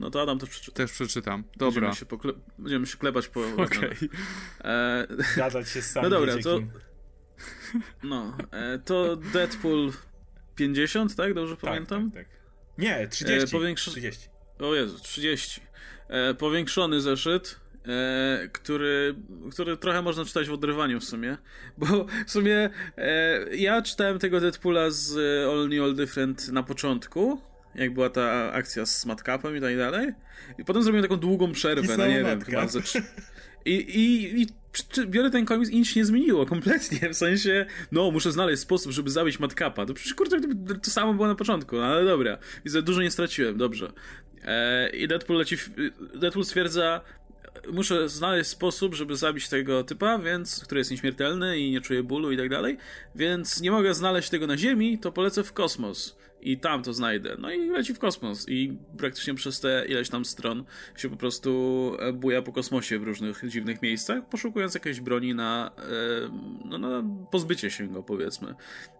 No 0.00 0.10
to 0.10 0.22
Adam 0.22 0.38
też 0.38 0.50
przeczyta. 0.50 0.76
Też 0.76 0.92
przeczytam. 0.92 1.44
Dobra. 1.56 1.80
Będziemy 1.80 1.96
się, 1.96 2.06
pokle... 2.06 2.32
Będziemy 2.58 2.86
się 2.86 2.96
klepać 2.96 3.28
po... 3.28 3.40
Okej. 3.40 3.90
Okay. 3.90 4.08
E... 4.64 5.06
Zgadzać 5.32 5.68
się 5.68 5.82
z 5.82 5.94
No 6.02 6.10
dobra, 6.10 6.38
to... 6.42 6.60
No, 8.02 8.36
e, 8.50 8.78
to 8.78 9.16
Deadpool 9.16 9.92
50, 10.54 11.14
tak? 11.14 11.34
Dobrze 11.34 11.56
tak, 11.56 11.64
pamiętam? 11.64 12.10
Tak, 12.10 12.28
tak. 12.28 12.38
Nie, 12.78 13.08
30. 13.08 13.56
E, 13.56 13.58
powiększ... 13.58 13.90
30. 13.90 14.28
O 14.58 14.74
Jezu, 14.74 14.98
30. 14.98 15.60
E, 16.08 16.34
powiększony 16.34 17.00
zeszyt, 17.00 17.60
e, 17.88 18.48
który, 18.52 19.14
który 19.52 19.76
trochę 19.76 20.02
można 20.02 20.24
czytać 20.24 20.48
w 20.48 20.52
odrywaniu 20.52 21.00
w 21.00 21.04
sumie, 21.04 21.36
bo 21.78 21.86
w 22.26 22.30
sumie 22.30 22.70
e, 22.96 23.56
ja 23.56 23.82
czytałem 23.82 24.18
tego 24.18 24.40
Deadpoola 24.40 24.90
z 24.90 25.16
All 25.48 25.68
New 25.68 25.82
All 25.82 25.94
Different 25.94 26.48
na 26.48 26.62
początku, 26.62 27.40
jak 27.78 27.94
była 27.94 28.10
ta 28.10 28.52
akcja 28.52 28.86
z 28.86 29.06
Madcapem 29.06 29.56
i 29.56 29.60
tak 29.60 29.76
dalej. 29.76 30.12
I 30.58 30.64
potem 30.64 30.82
zrobiłem 30.82 31.02
taką 31.02 31.16
długą 31.16 31.52
przerwę, 31.52 31.96
no 31.96 32.06
nie 32.06 32.24
wiem, 32.24 32.40
chyba 32.40 32.68
ze 32.68 32.80
I, 33.64 33.74
i, 33.74 34.42
i 34.42 34.46
biorę 35.06 35.30
ten 35.30 35.44
komiks 35.44 35.70
i 35.70 35.78
nic 35.78 35.88
się 35.88 36.00
nie 36.00 36.06
zmieniło 36.06 36.46
kompletnie, 36.46 37.08
w 37.10 37.16
sensie, 37.16 37.66
no, 37.92 38.10
muszę 38.10 38.32
znaleźć 38.32 38.62
sposób, 38.62 38.92
żeby 38.92 39.10
zabić 39.10 39.40
Madcapa. 39.40 39.86
To 39.86 39.94
przecież, 39.94 40.14
kurde, 40.14 40.40
to 40.82 40.90
samo 40.90 41.14
było 41.14 41.28
na 41.28 41.34
początku, 41.34 41.76
no, 41.76 41.84
ale 41.84 42.04
dobra. 42.04 42.38
I 42.64 42.68
za 42.68 42.82
dużo 42.82 43.02
nie 43.02 43.10
straciłem, 43.10 43.56
dobrze. 43.56 43.92
E, 44.44 44.90
I 44.90 45.08
Deadpool 45.08 45.38
leci, 45.38 45.56
Deadpool 46.14 46.44
stwierdza, 46.44 47.00
muszę 47.72 48.08
znaleźć 48.08 48.50
sposób, 48.50 48.94
żeby 48.94 49.16
zabić 49.16 49.48
tego 49.48 49.84
typa, 49.84 50.18
więc, 50.18 50.64
który 50.64 50.78
jest 50.78 50.90
nieśmiertelny 50.90 51.58
i 51.58 51.70
nie 51.70 51.80
czuje 51.80 52.02
bólu 52.02 52.32
i 52.32 52.36
tak 52.36 52.48
dalej, 52.48 52.76
więc 53.14 53.60
nie 53.60 53.70
mogę 53.70 53.94
znaleźć 53.94 54.30
tego 54.30 54.46
na 54.46 54.56
Ziemi, 54.56 54.98
to 54.98 55.12
polecę 55.12 55.44
w 55.44 55.52
kosmos 55.52 56.16
i 56.40 56.58
tam 56.58 56.82
to 56.82 56.92
znajdę. 56.92 57.36
No 57.38 57.52
i 57.52 57.70
leci 57.70 57.94
w 57.94 57.98
kosmos 57.98 58.48
i 58.48 58.78
praktycznie 58.98 59.34
przez 59.34 59.60
te 59.60 59.84
ileś 59.88 60.08
tam 60.08 60.24
stron 60.24 60.64
się 60.96 61.10
po 61.10 61.16
prostu 61.16 61.92
e, 61.98 62.12
buja 62.12 62.42
po 62.42 62.52
kosmosie 62.52 62.98
w 62.98 63.02
różnych 63.02 63.42
dziwnych 63.48 63.82
miejscach, 63.82 64.28
poszukując 64.28 64.74
jakiejś 64.74 65.00
broni 65.00 65.34
na, 65.34 65.70
e, 65.78 65.82
no, 66.64 66.78
na 66.78 67.02
pozbycie 67.30 67.70
się 67.70 67.88
go, 67.88 68.02
powiedzmy. 68.02 68.54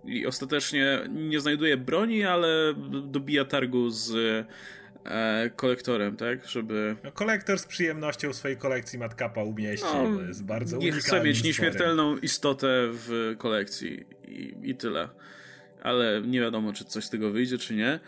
I 0.04 0.26
ostatecznie 0.26 1.00
nie 1.08 1.40
znajduje 1.40 1.76
broni, 1.76 2.24
ale 2.24 2.74
dobija 3.02 3.44
targu 3.44 3.90
z 3.90 4.12
e, 5.04 5.50
kolektorem, 5.50 6.16
tak? 6.16 6.48
Żeby... 6.48 6.96
No, 7.04 7.12
kolektor 7.12 7.58
z 7.58 7.66
przyjemnością 7.66 8.32
swojej 8.32 8.56
kolekcji 8.56 8.98
Madcapa 8.98 9.42
umieści, 9.42 9.86
no, 9.94 10.22
jest 10.22 10.44
bardzo 10.44 10.76
unikalny 10.76 11.02
Chce 11.02 11.22
mieć 11.22 11.42
nieśmiertelną 11.42 12.16
istotę 12.16 12.68
w 12.92 13.34
kolekcji 13.38 14.06
i, 14.28 14.54
i 14.62 14.74
tyle 14.74 15.08
ale 15.82 16.22
nie 16.26 16.40
wiadomo, 16.40 16.72
czy 16.72 16.84
coś 16.84 17.04
z 17.04 17.10
tego 17.10 17.30
wyjdzie, 17.30 17.58
czy 17.58 17.74
nie. 17.74 18.00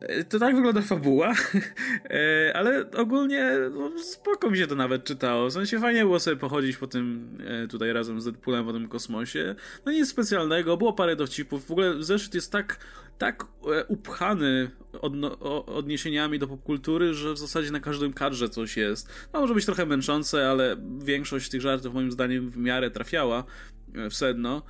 E, 0.00 0.24
to 0.24 0.38
tak 0.38 0.56
wygląda 0.56 0.82
fabuła, 0.82 1.34
e, 2.10 2.56
ale 2.56 2.90
ogólnie 2.90 3.52
no, 3.74 3.90
spoko 3.98 4.50
mi 4.50 4.58
się 4.58 4.66
to 4.66 4.74
nawet 4.74 5.04
czytało. 5.04 5.48
W 5.48 5.52
sensie 5.52 5.80
fajnie 5.80 6.00
było 6.00 6.20
sobie 6.20 6.36
pochodzić 6.36 6.76
po 6.76 6.86
tym 6.86 7.28
e, 7.46 7.68
tutaj 7.68 7.92
razem 7.92 8.20
z 8.20 8.24
Deadpoolem 8.24 8.66
po 8.66 8.72
tym 8.72 8.88
kosmosie. 8.88 9.54
No 9.86 9.92
nic 9.92 10.08
specjalnego, 10.08 10.76
było 10.76 10.92
parę 10.92 11.16
dowcipów. 11.16 11.66
W 11.66 11.70
ogóle 11.70 12.02
zeszyt 12.02 12.34
jest 12.34 12.52
tak, 12.52 12.78
tak 13.18 13.46
upchany 13.88 14.70
odno- 14.92 15.64
odniesieniami 15.66 16.38
do 16.38 16.46
popkultury, 16.46 17.14
że 17.14 17.32
w 17.32 17.38
zasadzie 17.38 17.70
na 17.70 17.80
każdym 17.80 18.12
kadrze 18.12 18.48
coś 18.48 18.76
jest. 18.76 19.28
No 19.32 19.40
może 19.40 19.54
być 19.54 19.64
trochę 19.64 19.86
męczące, 19.86 20.50
ale 20.50 20.76
większość 21.04 21.48
tych 21.50 21.60
żartów 21.60 21.94
moim 21.94 22.12
zdaniem 22.12 22.50
w 22.50 22.56
miarę 22.56 22.90
trafiała 22.90 23.44
w 24.10 24.14
sedno. 24.14 24.62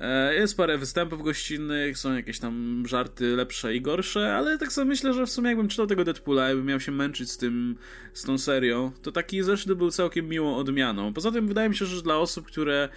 E, 0.00 0.34
jest 0.34 0.56
parę 0.56 0.78
występów 0.78 1.22
gościnnych, 1.22 1.98
są 1.98 2.14
jakieś 2.14 2.38
tam 2.38 2.84
żarty 2.86 3.36
lepsze 3.36 3.74
i 3.74 3.80
gorsze, 3.80 4.36
ale 4.36 4.58
tak 4.58 4.72
sobie 4.72 4.88
myślę, 4.88 5.14
że 5.14 5.26
w 5.26 5.30
sumie 5.30 5.48
jakbym 5.48 5.68
czytał 5.68 5.86
tego 5.86 6.04
Deadpoola, 6.04 6.48
jakbym 6.48 6.66
miał 6.66 6.80
się 6.80 6.92
męczyć 6.92 7.30
z 7.30 7.36
tym, 7.36 7.76
z 8.12 8.22
tą 8.22 8.38
serią, 8.38 8.92
to 9.02 9.12
taki 9.12 9.42
zeszyt 9.42 9.72
był 9.72 9.90
całkiem 9.90 10.28
miłą 10.28 10.56
odmianą. 10.56 11.12
Poza 11.12 11.32
tym 11.32 11.48
wydaje 11.48 11.68
mi 11.68 11.76
się, 11.76 11.86
że 11.86 12.02
dla 12.02 12.16
osób, 12.16 12.46
które... 12.46 12.88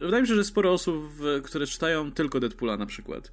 Wydaje 0.00 0.22
mi 0.22 0.28
się, 0.28 0.34
że 0.34 0.44
sporo 0.44 0.72
osób, 0.72 1.04
które 1.42 1.66
czytają 1.66 2.12
tylko 2.12 2.40
Deadpoola 2.40 2.76
na 2.76 2.86
przykład. 2.86 3.32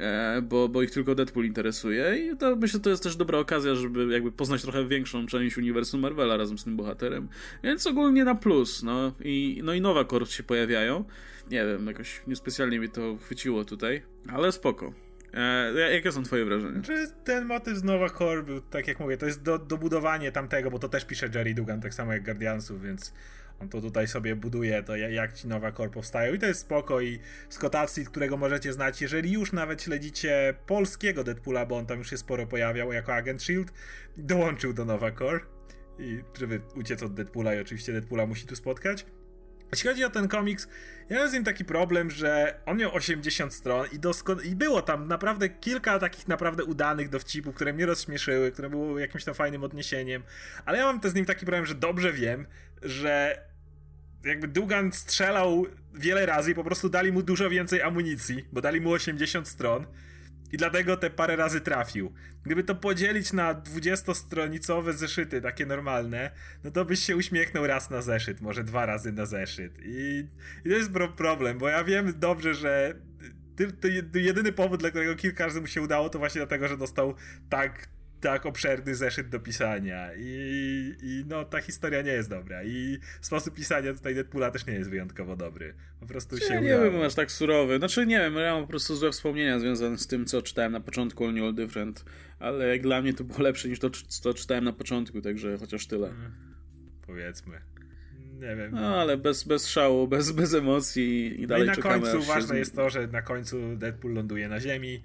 E, 0.00 0.42
bo, 0.42 0.68
bo 0.68 0.82
ich 0.82 0.90
tylko 0.90 1.14
Deadpool 1.14 1.46
interesuje 1.46 2.18
i 2.18 2.36
to 2.36 2.56
myślę, 2.56 2.72
że 2.72 2.80
to 2.80 2.90
jest 2.90 3.02
też 3.02 3.16
dobra 3.16 3.38
okazja, 3.38 3.74
żeby 3.74 4.12
jakby 4.12 4.32
poznać 4.32 4.62
trochę 4.62 4.86
większą 4.86 5.26
część 5.26 5.58
uniwersum 5.58 6.00
Marvela 6.00 6.36
razem 6.36 6.58
z 6.58 6.64
tym 6.64 6.76
bohaterem. 6.76 7.28
Więc 7.62 7.86
ogólnie 7.86 8.24
na 8.24 8.34
plus, 8.34 8.82
no 8.82 9.12
i, 9.20 9.60
no 9.64 9.74
i 9.74 9.80
nowa 9.80 10.04
kort 10.04 10.30
się 10.30 10.42
pojawiają 10.42 11.04
nie 11.50 11.66
wiem, 11.66 11.86
jakoś 11.86 12.22
niespecjalnie 12.26 12.78
mi 12.78 12.88
to 12.88 13.16
chwyciło 13.16 13.64
tutaj, 13.64 14.02
ale 14.28 14.52
spoko. 14.52 14.92
E, 15.34 15.92
jakie 15.92 16.12
są 16.12 16.22
twoje 16.22 16.44
wrażenia? 16.44 16.82
Czy 16.82 17.06
ten 17.24 17.44
motyw 17.44 17.76
z 17.76 17.84
Nowa 17.84 18.10
Core 18.10 18.44
tak 18.70 18.88
jak 18.88 19.00
mówię, 19.00 19.16
to 19.16 19.26
jest 19.26 19.42
do, 19.42 19.58
dobudowanie 19.58 20.32
tamtego, 20.32 20.70
bo 20.70 20.78
to 20.78 20.88
też 20.88 21.04
pisze 21.04 21.28
Jerry 21.34 21.54
Dugan, 21.54 21.80
tak 21.80 21.94
samo 21.94 22.12
jak 22.12 22.24
Guardiansów, 22.24 22.82
więc 22.82 23.12
on 23.60 23.68
to 23.68 23.80
tutaj 23.80 24.08
sobie 24.08 24.36
buduje, 24.36 24.82
to 24.82 24.96
jak 24.96 25.32
ci 25.32 25.48
Nowa 25.48 25.72
Core 25.72 25.90
powstają 25.90 26.34
i 26.34 26.38
to 26.38 26.46
jest 26.46 26.60
spoko 26.60 27.00
i 27.00 27.18
skotacji, 27.48 28.04
którego 28.04 28.36
możecie 28.36 28.72
znać, 28.72 29.02
jeżeli 29.02 29.32
już 29.32 29.52
nawet 29.52 29.82
śledzicie 29.82 30.54
polskiego 30.66 31.24
Deadpoola, 31.24 31.66
bo 31.66 31.76
on 31.76 31.86
tam 31.86 31.98
już 31.98 32.10
się 32.10 32.16
sporo 32.16 32.46
pojawiał 32.46 32.92
jako 32.92 33.14
agent 33.14 33.42
SHIELD, 33.42 33.72
dołączył 34.16 34.72
do 34.72 34.84
Nowa 34.84 35.12
Core 35.12 35.40
i 35.98 36.20
żeby 36.38 36.60
uciec 36.76 37.02
od 37.02 37.14
Deadpoola 37.14 37.54
i 37.54 37.60
oczywiście 37.60 37.92
Deadpoola 37.92 38.26
musi 38.26 38.46
tu 38.46 38.56
spotkać. 38.56 39.06
Jeśli 39.72 39.88
chodzi 39.88 40.04
o 40.04 40.10
ten 40.10 40.28
komiks, 40.28 40.68
ja 41.08 41.18
mam 41.18 41.28
z 41.28 41.32
nim 41.32 41.44
taki 41.44 41.64
problem, 41.64 42.10
że 42.10 42.60
on 42.66 42.76
miał 42.76 42.94
80 42.94 43.54
stron 43.54 43.86
i, 43.92 44.48
i 44.48 44.56
było 44.56 44.82
tam 44.82 45.08
naprawdę 45.08 45.48
kilka 45.48 45.98
takich 45.98 46.28
naprawdę 46.28 46.64
udanych 46.64 47.08
dowcipów, 47.08 47.54
które 47.54 47.72
mnie 47.72 47.86
rozśmieszyły, 47.86 48.52
które 48.52 48.70
były 48.70 49.00
jakimś 49.00 49.24
tam 49.24 49.34
fajnym 49.34 49.64
odniesieniem, 49.64 50.22
ale 50.64 50.78
ja 50.78 50.84
mam 50.84 51.00
też 51.00 51.10
z 51.10 51.14
nim 51.14 51.24
taki 51.24 51.46
problem, 51.46 51.66
że 51.66 51.74
dobrze 51.74 52.12
wiem, 52.12 52.46
że 52.82 53.42
jakby 54.24 54.48
Dugan 54.48 54.92
strzelał 54.92 55.66
wiele 55.94 56.26
razy 56.26 56.50
i 56.50 56.54
po 56.54 56.64
prostu 56.64 56.88
dali 56.88 57.12
mu 57.12 57.22
dużo 57.22 57.50
więcej 57.50 57.82
amunicji, 57.82 58.44
bo 58.52 58.60
dali 58.60 58.80
mu 58.80 58.92
80 58.92 59.48
stron 59.48 59.86
i 60.52 60.56
dlatego 60.56 60.96
te 60.96 61.10
parę 61.10 61.36
razy 61.36 61.60
trafił. 61.60 62.12
Gdyby 62.42 62.64
to 62.64 62.74
podzielić 62.74 63.32
na 63.32 63.54
20-stronicowe 63.54 64.92
zeszyty, 64.92 65.40
takie 65.40 65.66
normalne, 65.66 66.30
no 66.64 66.70
to 66.70 66.84
byś 66.84 67.00
się 67.00 67.16
uśmiechnął 67.16 67.66
raz 67.66 67.90
na 67.90 68.02
zeszyt, 68.02 68.40
może 68.40 68.64
dwa 68.64 68.86
razy 68.86 69.12
na 69.12 69.26
zeszyt. 69.26 69.78
I, 69.82 70.26
i 70.64 70.68
to 70.68 70.76
jest 70.76 70.90
problem, 71.16 71.58
bo 71.58 71.68
ja 71.68 71.84
wiem 71.84 72.12
dobrze, 72.16 72.54
że 72.54 72.94
to 73.80 74.18
jedyny 74.18 74.52
powód, 74.52 74.80
dla 74.80 74.90
którego 74.90 75.16
kilka 75.16 75.46
razy 75.46 75.60
mu 75.60 75.66
się 75.66 75.82
udało, 75.82 76.08
to 76.08 76.18
właśnie 76.18 76.38
dlatego, 76.38 76.68
że 76.68 76.76
dostał 76.76 77.14
tak 77.48 77.88
tak 78.20 78.46
obszerny 78.46 78.94
zeszyt 78.94 79.28
do 79.28 79.40
pisania 79.40 80.10
I, 80.16 80.94
i 81.02 81.24
no 81.28 81.44
ta 81.44 81.60
historia 81.60 82.02
nie 82.02 82.12
jest 82.12 82.30
dobra 82.30 82.64
i 82.64 82.98
sposób 83.20 83.54
pisania 83.54 83.94
tutaj 83.94 84.14
Deadpoola 84.14 84.50
też 84.50 84.66
nie 84.66 84.72
jest 84.72 84.90
wyjątkowo 84.90 85.36
dobry. 85.36 85.74
Po 86.00 86.06
prostu 86.06 86.38
się 86.38 86.54
ja 86.54 86.60
nie 86.60 86.68
wiem, 86.68 87.02
aż 87.02 87.14
tak 87.14 87.32
surowy. 87.32 87.78
Znaczy 87.78 88.06
nie 88.06 88.18
wiem, 88.18 88.34
ja 88.34 88.54
mam 88.54 88.62
po 88.62 88.68
prostu 88.68 88.96
złe 88.96 89.12
wspomnienia 89.12 89.58
związane 89.58 89.98
z 89.98 90.06
tym, 90.06 90.26
co 90.26 90.42
czytałem 90.42 90.72
na 90.72 90.80
początku 90.80 91.24
All 91.24 91.34
New 91.34 91.44
All 91.44 91.54
Different, 91.54 92.04
ale 92.38 92.68
jak 92.68 92.82
dla 92.82 93.02
mnie 93.02 93.14
to 93.14 93.24
było 93.24 93.40
lepsze 93.40 93.68
niż 93.68 93.78
to, 93.78 93.90
co 93.90 94.34
czytałem 94.34 94.64
na 94.64 94.72
początku, 94.72 95.20
także 95.20 95.58
chociaż 95.58 95.86
tyle. 95.86 96.08
Hmm. 96.08 96.32
Powiedzmy. 97.06 97.60
Nie 98.40 98.56
wiem. 98.56 98.70
No, 98.72 99.00
ale 99.00 99.16
bez, 99.16 99.44
bez 99.44 99.68
szału, 99.68 100.08
bez, 100.08 100.32
bez 100.32 100.54
emocji 100.54 101.42
i 101.42 101.46
dalej 101.46 101.66
no 101.66 101.74
i 101.74 101.76
na 101.76 101.82
końcu 101.82 102.22
ważne 102.22 102.58
jest 102.58 102.76
to, 102.76 102.90
że 102.90 103.06
na 103.06 103.22
końcu 103.22 103.76
Deadpool 103.76 104.14
ląduje 104.14 104.48
na 104.48 104.60
ziemi 104.60 105.02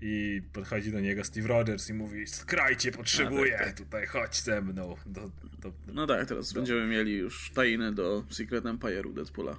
i 0.00 0.42
podchodzi 0.52 0.92
do 0.92 1.00
niego 1.00 1.24
Steve 1.24 1.48
Rogers 1.48 1.90
i 1.90 1.94
mówi 1.94 2.26
skrajcie, 2.26 2.92
potrzebuję, 2.92 3.52
tak, 3.52 3.66
tak. 3.66 3.76
tutaj 3.78 4.06
chodź 4.06 4.40
ze 4.40 4.62
mną. 4.62 4.96
Do, 5.06 5.30
do, 5.58 5.72
no 5.92 6.06
tak, 6.06 6.28
teraz 6.28 6.52
do... 6.52 6.60
będziemy 6.60 6.86
mieli 6.86 7.16
już 7.16 7.50
tajny 7.50 7.92
do 7.92 8.24
Secret 8.30 8.64
Empire'u 8.64 9.14
Deadpoola. 9.14 9.56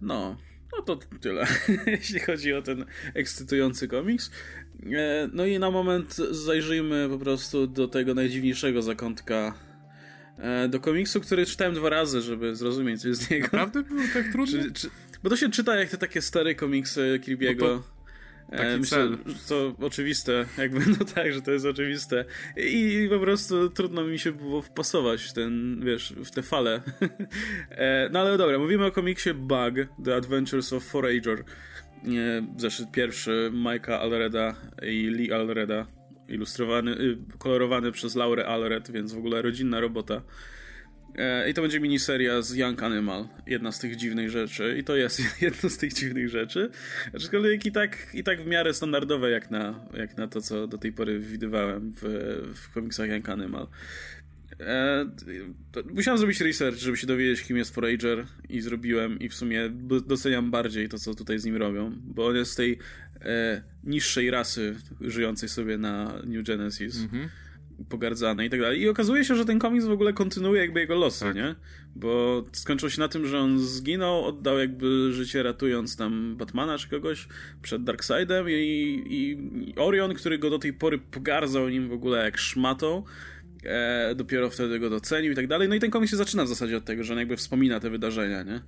No, 0.00 0.36
no 0.72 0.82
to 0.82 0.96
tyle, 0.96 1.46
jeśli 1.86 2.20
chodzi 2.20 2.52
o 2.52 2.62
ten 2.62 2.84
ekscytujący 3.14 3.88
komiks. 3.88 4.30
E, 4.92 5.28
no 5.32 5.46
i 5.46 5.58
na 5.58 5.70
moment 5.70 6.14
zajrzyjmy 6.30 7.08
po 7.10 7.18
prostu 7.18 7.66
do 7.66 7.88
tego 7.88 8.14
najdziwniejszego 8.14 8.82
zakątka 8.82 9.54
e, 10.38 10.68
do 10.68 10.80
komiksu, 10.80 11.20
który 11.20 11.46
czytałem 11.46 11.74
dwa 11.74 11.88
razy, 11.88 12.20
żeby 12.20 12.56
zrozumieć 12.56 13.02
coś 13.02 13.16
z 13.16 13.30
niego. 13.30 13.44
Naprawdę 13.52 13.82
było 13.82 14.00
tak 14.14 14.32
trudno? 14.32 14.62
Czy, 14.62 14.72
czy, 14.72 14.90
bo 15.22 15.30
to 15.30 15.36
się 15.36 15.50
czyta 15.50 15.76
jak 15.76 15.90
te 15.90 15.98
takie 15.98 16.22
stare 16.22 16.54
komiksy 16.54 17.20
Kirby'ego. 17.22 17.82
E, 18.52 18.78
myślę, 18.78 19.08
że 19.26 19.34
to 19.48 19.74
oczywiste, 19.80 20.46
jakby, 20.58 20.80
no 20.98 21.04
tak, 21.14 21.32
że 21.32 21.42
to 21.42 21.50
jest 21.50 21.66
oczywiste. 21.66 22.24
I, 22.56 23.08
po 23.10 23.18
prostu 23.18 23.70
trudno 23.70 24.04
mi 24.04 24.18
się 24.18 24.32
było 24.32 24.62
wpasować 24.62 25.22
w 25.22 25.32
ten, 25.32 25.80
wiesz, 25.84 26.14
w 26.24 26.30
te 26.30 26.42
fale. 26.42 26.80
E, 27.70 28.08
no 28.12 28.20
ale 28.20 28.38
dobra, 28.38 28.58
mówimy 28.58 28.84
o 28.84 28.90
komiksie 28.90 29.34
Bug, 29.34 29.74
The 30.04 30.16
Adventures 30.16 30.72
of 30.72 30.84
Forager. 30.84 31.44
Zeszyt 32.56 32.90
pierwszy 32.92 33.50
Mike'a 33.54 33.92
Alreda 33.92 34.54
i 34.82 35.10
Lee 35.10 35.32
Alreda, 35.32 35.86
ilustrowany, 36.28 36.90
y, 36.90 37.18
kolorowany 37.38 37.92
przez 37.92 38.14
Laurę 38.14 38.46
Alred, 38.46 38.90
więc 38.90 39.12
w 39.12 39.18
ogóle 39.18 39.42
rodzinna 39.42 39.80
robota. 39.80 40.22
E, 41.16 41.50
I 41.50 41.54
to 41.54 41.62
będzie 41.62 41.80
miniseria 41.80 42.42
z 42.42 42.54
Young 42.54 42.82
Animal. 42.82 43.28
Jedna 43.46 43.72
z 43.72 43.78
tych 43.78 43.96
dziwnych 43.96 44.30
rzeczy. 44.30 44.76
I 44.78 44.84
to 44.84 44.96
jest 44.96 45.20
jedna 45.42 45.68
z 45.68 45.78
tych 45.78 45.92
dziwnych 45.92 46.28
rzeczy. 46.28 46.70
Aczkolwiek 47.14 47.66
i 47.66 47.72
tak, 47.72 48.06
i 48.14 48.24
tak 48.24 48.42
w 48.42 48.46
miarę 48.46 48.74
standardowe, 48.74 49.30
jak 49.30 49.50
na, 49.50 49.86
jak 49.94 50.16
na 50.16 50.28
to, 50.28 50.40
co 50.40 50.66
do 50.66 50.78
tej 50.78 50.92
pory 50.92 51.18
widywałem 51.18 51.92
w, 51.92 52.02
w 52.54 52.72
komiksach 52.72 53.08
Young 53.08 53.28
Animal. 53.28 53.66
E, 54.60 55.06
musiałem 55.90 56.18
zrobić 56.18 56.40
research, 56.40 56.78
żeby 56.78 56.96
się 56.96 57.06
dowiedzieć, 57.06 57.42
kim 57.42 57.56
jest 57.56 57.74
Forager 57.74 58.26
i 58.48 58.60
zrobiłem 58.60 59.18
i 59.18 59.28
w 59.28 59.34
sumie 59.34 59.70
doceniam 60.06 60.50
bardziej 60.50 60.88
to, 60.88 60.98
co 60.98 61.14
tutaj 61.14 61.38
z 61.38 61.44
nim 61.44 61.56
robią, 61.56 61.92
bo 62.04 62.26
on 62.26 62.36
jest 62.36 62.52
z 62.52 62.54
tej 62.54 62.78
e, 63.20 63.62
niższej 63.84 64.30
rasy 64.30 64.76
żyjącej 65.00 65.48
sobie 65.48 65.78
na 65.78 66.22
New 66.24 66.46
Genesis. 66.46 66.96
Mm 66.96 67.08
-hmm 67.08 67.41
pogardzane 67.88 68.46
i 68.46 68.50
tak 68.50 68.60
dalej. 68.60 68.80
I 68.80 68.88
okazuje 68.88 69.24
się, 69.24 69.36
że 69.36 69.44
ten 69.44 69.58
komiks 69.58 69.86
w 69.86 69.90
ogóle 69.90 70.12
kontynuuje 70.12 70.60
jakby 70.60 70.80
jego 70.80 70.94
losy, 70.94 71.24
tak. 71.24 71.34
nie? 71.34 71.54
Bo 71.96 72.44
skończył 72.52 72.90
się 72.90 73.00
na 73.00 73.08
tym, 73.08 73.26
że 73.26 73.40
on 73.40 73.58
zginął, 73.58 74.24
oddał 74.24 74.58
jakby 74.58 75.12
życie 75.12 75.42
ratując 75.42 75.96
tam 75.96 76.36
Batmana 76.36 76.78
czy 76.78 76.88
kogoś 76.88 77.28
przed 77.62 77.84
Darkseidem 77.84 78.50
i, 78.50 79.02
i 79.06 79.38
Orion, 79.76 80.14
który 80.14 80.38
go 80.38 80.50
do 80.50 80.58
tej 80.58 80.72
pory 80.72 80.98
pogardzał 80.98 81.68
nim 81.68 81.88
w 81.88 81.92
ogóle 81.92 82.24
jak 82.24 82.38
szmatą, 82.38 83.04
e, 83.64 84.14
dopiero 84.14 84.50
wtedy 84.50 84.78
go 84.78 84.90
docenił 84.90 85.32
i 85.32 85.34
tak 85.34 85.46
dalej. 85.46 85.68
No 85.68 85.74
i 85.74 85.80
ten 85.80 85.90
komiks 85.90 86.10
się 86.10 86.16
zaczyna 86.16 86.44
w 86.44 86.48
zasadzie 86.48 86.76
od 86.76 86.84
tego, 86.84 87.04
że 87.04 87.12
on 87.12 87.18
jakby 87.18 87.36
wspomina 87.36 87.80
te 87.80 87.90
wydarzenia, 87.90 88.42
nie? 88.42 88.60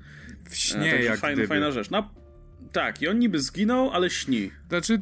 W 0.51 0.57
śnie 0.57 0.95
e, 0.95 1.03
jak 1.03 1.19
fajna, 1.19 1.47
fajna 1.47 1.71
rzecz. 1.71 1.91
No, 1.91 2.11
tak, 2.73 3.03
i 3.03 3.09
on 3.09 3.19
niby 3.19 3.41
zginął, 3.41 3.91
ale 3.91 4.11
śni. 4.11 4.51
Znaczy, 4.69 5.01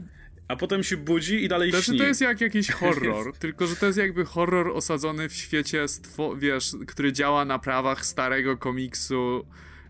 a 0.53 0.57
potem 0.57 0.83
się 0.83 0.97
budzi 0.97 1.45
i 1.45 1.49
dalej 1.49 1.71
znaczy, 1.71 1.85
śni. 1.85 1.99
To 1.99 2.05
jest 2.05 2.21
jak 2.21 2.41
jakiś 2.41 2.71
horror, 2.81 3.37
tylko 3.39 3.67
że 3.67 3.77
to 3.77 3.87
jest 3.87 3.99
jakby 3.99 4.25
horror 4.25 4.69
osadzony 4.69 5.29
w 5.29 5.35
świecie, 5.35 5.89
stwo, 5.89 6.37
wiesz, 6.37 6.77
który 6.87 7.13
działa 7.13 7.45
na 7.45 7.59
prawach 7.59 8.07
starego 8.07 8.57
komiksu 8.57 9.47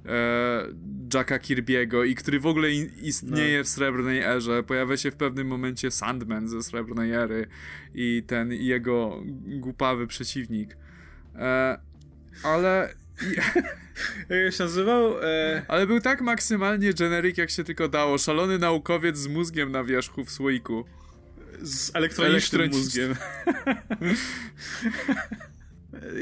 e, 0.06 0.66
Jacka 1.14 1.38
Kirby'ego 1.38 2.06
i 2.06 2.14
który 2.14 2.40
w 2.40 2.46
ogóle 2.46 2.70
istnieje 3.02 3.58
no. 3.58 3.64
w 3.64 3.68
Srebrnej 3.68 4.20
Erze. 4.20 4.62
Pojawia 4.62 4.96
się 4.96 5.10
w 5.10 5.16
pewnym 5.16 5.46
momencie 5.46 5.90
Sandman 5.90 6.48
ze 6.48 6.62
Srebrnej 6.62 7.12
Ery 7.12 7.46
i 7.94 8.22
ten 8.26 8.52
jego 8.52 9.22
głupawy 9.44 10.06
przeciwnik. 10.06 10.76
E, 11.34 11.78
ale 12.42 12.94
jak 14.44 14.54
się 14.54 14.64
nazywał? 14.64 15.22
E... 15.22 15.62
Ale 15.68 15.86
był 15.86 16.00
tak 16.00 16.20
maksymalnie 16.20 16.94
generic, 16.94 17.38
jak 17.38 17.50
się 17.50 17.64
tylko 17.64 17.88
dało. 17.88 18.18
Szalony 18.18 18.58
naukowiec 18.58 19.16
z 19.16 19.26
mózgiem 19.26 19.72
na 19.72 19.84
wierzchu 19.84 20.24
w 20.24 20.30
słoiku. 20.30 20.84
Z 21.62 21.96
elektronicznym 21.96 22.70
mózgiem. 22.70 23.14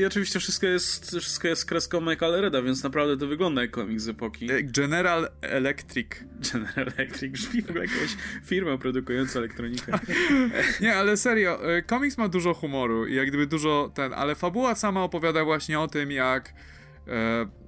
I 0.01 0.05
oczywiście 0.05 0.41
wszystko 0.41 0.67
jest, 0.67 1.11
wszystko 1.11 1.49
jest 1.49 1.65
kreską 1.65 2.01
Michaela 2.01 2.41
Reda, 2.41 2.63
więc 2.63 2.83
naprawdę 2.83 3.17
to 3.17 3.27
wygląda 3.27 3.63
jak 3.63 3.71
komiks 3.71 4.03
z 4.03 4.09
epoki. 4.09 4.53
E, 4.53 4.63
General 4.63 5.29
Electric. 5.41 6.09
General 6.53 6.93
Electric 6.97 7.33
brzmi 7.33 7.63
w 7.63 7.71
ogóle 7.71 7.85
jakaś 7.85 8.17
firma 8.45 8.79
produkująca 8.79 9.39
elektronikę. 9.39 9.99
Nie, 10.81 10.97
ale 10.97 11.17
serio, 11.17 11.77
e, 11.77 11.83
komiks 11.83 12.19
ma 12.19 12.29
dużo 12.29 12.55
humoru 12.55 13.07
i 13.07 13.15
jak 13.15 13.29
gdyby 13.29 13.47
dużo 13.47 13.93
ten, 13.95 14.13
ale 14.13 14.35
fabuła 14.35 14.75
sama 14.75 15.03
opowiada 15.03 15.45
właśnie 15.45 15.81
o 15.81 15.89
tym, 15.89 16.11
jak 16.11 16.55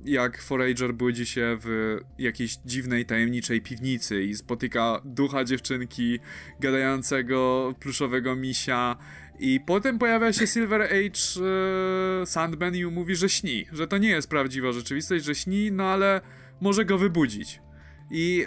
jak 0.04 0.42
Forager 0.42 0.94
budzi 0.94 1.26
się 1.26 1.58
w 1.60 1.98
jakiejś 2.18 2.56
dziwnej, 2.56 3.06
tajemniczej 3.06 3.60
piwnicy 3.60 4.22
i 4.22 4.34
spotyka 4.34 5.00
ducha 5.04 5.44
dziewczynki, 5.44 6.18
gadającego 6.60 7.74
pluszowego 7.80 8.36
misia 8.36 8.96
i 9.38 9.60
potem 9.66 9.98
pojawia 9.98 10.32
się 10.32 10.46
Silver 10.46 10.82
Age 10.82 11.46
e, 12.22 12.26
Sandman 12.26 12.74
i 12.74 12.84
mówi, 12.84 13.16
że 13.16 13.28
śni, 13.28 13.66
że 13.72 13.86
to 13.86 13.98
nie 13.98 14.08
jest 14.08 14.30
prawdziwa 14.30 14.72
rzeczywistość, 14.72 15.24
że 15.24 15.34
śni, 15.34 15.72
no 15.72 15.84
ale 15.84 16.20
może 16.60 16.84
go 16.84 16.98
wybudzić. 16.98 17.60
I 18.10 18.46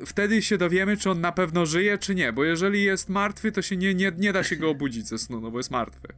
e, 0.00 0.06
wtedy 0.06 0.42
się 0.42 0.58
dowiemy, 0.58 0.96
czy 0.96 1.10
on 1.10 1.20
na 1.20 1.32
pewno 1.32 1.66
żyje, 1.66 1.98
czy 1.98 2.14
nie, 2.14 2.32
bo 2.32 2.44
jeżeli 2.44 2.82
jest 2.82 3.08
martwy, 3.08 3.52
to 3.52 3.62
się 3.62 3.76
nie, 3.76 3.94
nie, 3.94 4.12
nie 4.18 4.32
da 4.32 4.44
się 4.44 4.56
go 4.56 4.70
obudzić 4.70 5.06
ze 5.06 5.18
snu, 5.18 5.40
no 5.40 5.50
bo 5.50 5.58
jest 5.58 5.70
martwy. 5.70 6.08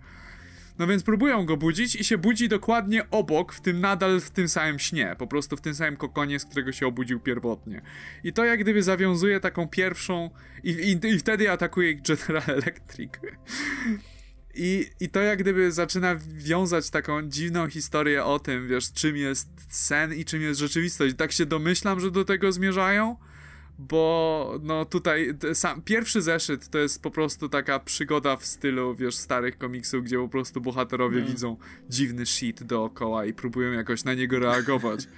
No 0.79 0.87
więc 0.87 1.03
próbują 1.03 1.47
go 1.47 1.57
budzić 1.57 1.97
i 1.97 2.05
się 2.05 2.19
budzi 2.19 2.49
dokładnie 2.49 3.11
obok, 3.11 3.53
w 3.53 3.61
tym 3.61 3.81
nadal 3.81 4.21
w 4.21 4.31
tym 4.31 4.49
samym 4.49 4.79
śnie, 4.79 5.17
po 5.19 5.27
prostu 5.27 5.57
w 5.57 5.61
tym 5.61 5.75
samym 5.75 5.97
kokonie, 5.97 6.39
z 6.39 6.45
którego 6.45 6.73
się 6.73 6.87
obudził 6.87 7.21
pierwotnie. 7.21 7.83
I 8.25 8.33
to 8.33 8.45
jak 8.45 8.61
gdyby 8.61 8.83
zawiązuje 8.83 9.41
taką 9.41 9.69
pierwszą 9.69 10.31
i, 10.65 10.71
i, 10.71 11.07
i 11.07 11.19
wtedy 11.19 11.51
atakuje 11.51 11.95
General 11.95 12.43
Electric. 12.63 13.11
I, 14.55 14.87
I 15.01 15.09
to 15.09 15.21
jak 15.21 15.39
gdyby 15.39 15.73
zaczyna 15.73 16.17
wiązać 16.37 16.91
taką 16.91 17.23
dziwną 17.23 17.69
historię 17.69 18.25
o 18.25 18.39
tym, 18.39 18.69
wiesz, 18.69 18.93
czym 18.93 19.17
jest 19.17 19.49
sen 19.69 20.15
i 20.15 20.25
czym 20.25 20.43
jest 20.43 20.61
rzeczywistość. 20.61 21.15
Tak 21.17 21.33
się 21.33 21.47
domyślam, 21.47 22.01
że 22.01 22.11
do 22.11 22.25
tego 22.25 22.53
zmierzają, 22.53 23.17
bo 23.79 24.59
no 24.63 24.85
tutaj 24.85 25.35
sam, 25.55 25.83
pierwszy 25.83 26.23
zeszyt 26.23 26.69
to 26.69 26.79
jest 26.79 27.03
po 27.03 27.11
prostu 27.11 27.49
taka 27.49 27.79
przygoda 27.79 28.37
w 28.37 28.47
stylu, 28.47 28.95
wiesz, 28.95 29.17
starych 29.17 29.59
komiksów, 29.59 30.05
gdzie 30.05 30.19
po 30.19 30.29
prostu 30.29 30.61
bohaterowie 30.61 31.21
no. 31.21 31.27
widzą 31.27 31.57
dziwny 31.89 32.27
shit 32.27 32.63
dookoła 32.63 33.25
i 33.25 33.33
próbują 33.33 33.73
jakoś 33.73 34.05
na 34.05 34.15
niego 34.15 34.39
reagować. 34.39 35.01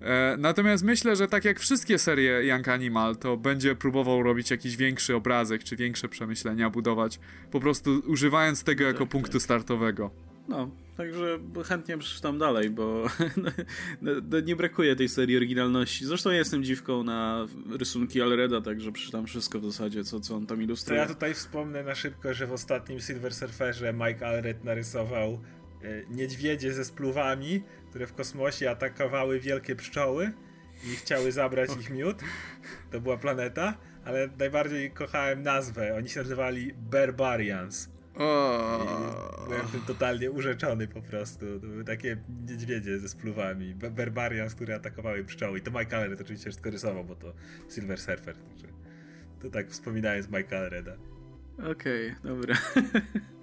E, 0.00 0.36
natomiast 0.38 0.84
myślę, 0.84 1.16
że 1.16 1.28
tak 1.28 1.44
jak 1.44 1.60
wszystkie 1.60 1.98
serie 1.98 2.46
Young 2.46 2.68
Animal, 2.68 3.16
to 3.16 3.36
będzie 3.36 3.74
próbował 3.74 4.22
robić 4.22 4.50
jakiś 4.50 4.76
większy 4.76 5.14
obrazek, 5.16 5.64
czy 5.64 5.76
większe 5.76 6.08
przemyślenia 6.08 6.70
budować, 6.70 7.20
po 7.50 7.60
prostu 7.60 8.02
używając 8.06 8.64
tego 8.64 8.84
jako 8.84 8.98
tak, 8.98 9.08
punktu 9.08 9.32
tak. 9.32 9.42
startowego. 9.42 10.29
No, 10.50 10.70
także 10.96 11.38
chętnie 11.64 11.98
przeczytam 11.98 12.38
dalej, 12.38 12.70
bo 12.70 13.06
no, 13.36 13.50
no, 14.02 14.12
no, 14.30 14.40
nie 14.40 14.56
brakuje 14.56 14.96
tej 14.96 15.08
serii 15.08 15.36
oryginalności. 15.36 16.06
Zresztą 16.06 16.30
ja 16.30 16.36
jestem 16.36 16.64
dziwką 16.64 17.02
na 17.02 17.46
rysunki 17.78 18.22
Alreda, 18.22 18.60
także 18.60 18.92
przeczytam 18.92 19.26
wszystko 19.26 19.60
w 19.60 19.64
zasadzie, 19.64 20.04
co, 20.04 20.20
co 20.20 20.34
on 20.36 20.46
tam 20.46 20.62
ilustruje. 20.62 21.00
To 21.00 21.08
ja 21.08 21.14
tutaj 21.14 21.34
wspomnę 21.34 21.82
na 21.82 21.94
szybko, 21.94 22.34
że 22.34 22.46
w 22.46 22.52
ostatnim 22.52 23.00
Silver 23.00 23.34
Surferze 23.34 23.92
Mike 23.92 24.26
Alred 24.26 24.64
narysował 24.64 25.32
e, 25.32 25.38
niedźwiedzie 26.10 26.72
ze 26.72 26.84
spluwami, 26.84 27.62
które 27.90 28.06
w 28.06 28.12
kosmosie 28.12 28.70
atakowały 28.70 29.40
wielkie 29.40 29.76
pszczoły 29.76 30.32
i 30.84 30.96
chciały 30.96 31.32
zabrać 31.32 31.70
ich 31.80 31.90
miód. 31.90 32.16
To 32.92 33.00
była 33.00 33.16
planeta, 33.16 33.74
ale 34.04 34.28
najbardziej 34.38 34.90
kochałem 34.90 35.42
nazwę. 35.42 35.94
Oni 35.96 36.08
się 36.08 36.20
nazywali 36.20 36.72
Barbarians. 36.90 37.99
Oh. 38.20 39.44
Byłem 39.48 39.68
tym 39.68 39.80
totalnie 39.80 40.30
urzeczony 40.30 40.88
po 40.88 41.02
prostu. 41.02 41.60
To 41.60 41.66
były 41.66 41.84
takie 41.84 42.16
niedźwiedzie 42.48 42.98
ze 42.98 43.08
spluwami. 43.08 43.74
Barbarians, 43.74 44.54
które 44.54 44.74
atakowały 44.74 45.24
pszczoły. 45.24 45.58
I 45.58 45.62
to 45.62 45.70
Mike 45.70 45.96
Allred 45.96 46.20
oczywiście 46.20 46.50
wszystko 46.50 46.70
rysował, 46.70 47.04
bo 47.04 47.14
to 47.14 47.32
Silver 47.74 48.00
Surfer. 48.00 48.36
Także 48.36 48.66
to 49.42 49.50
tak 49.50 49.70
wspominając 49.70 50.28
Mike 50.28 50.58
Allreda. 50.58 50.96
Okej, 51.58 52.10
okay, 52.10 52.16
dobra. 52.24 52.56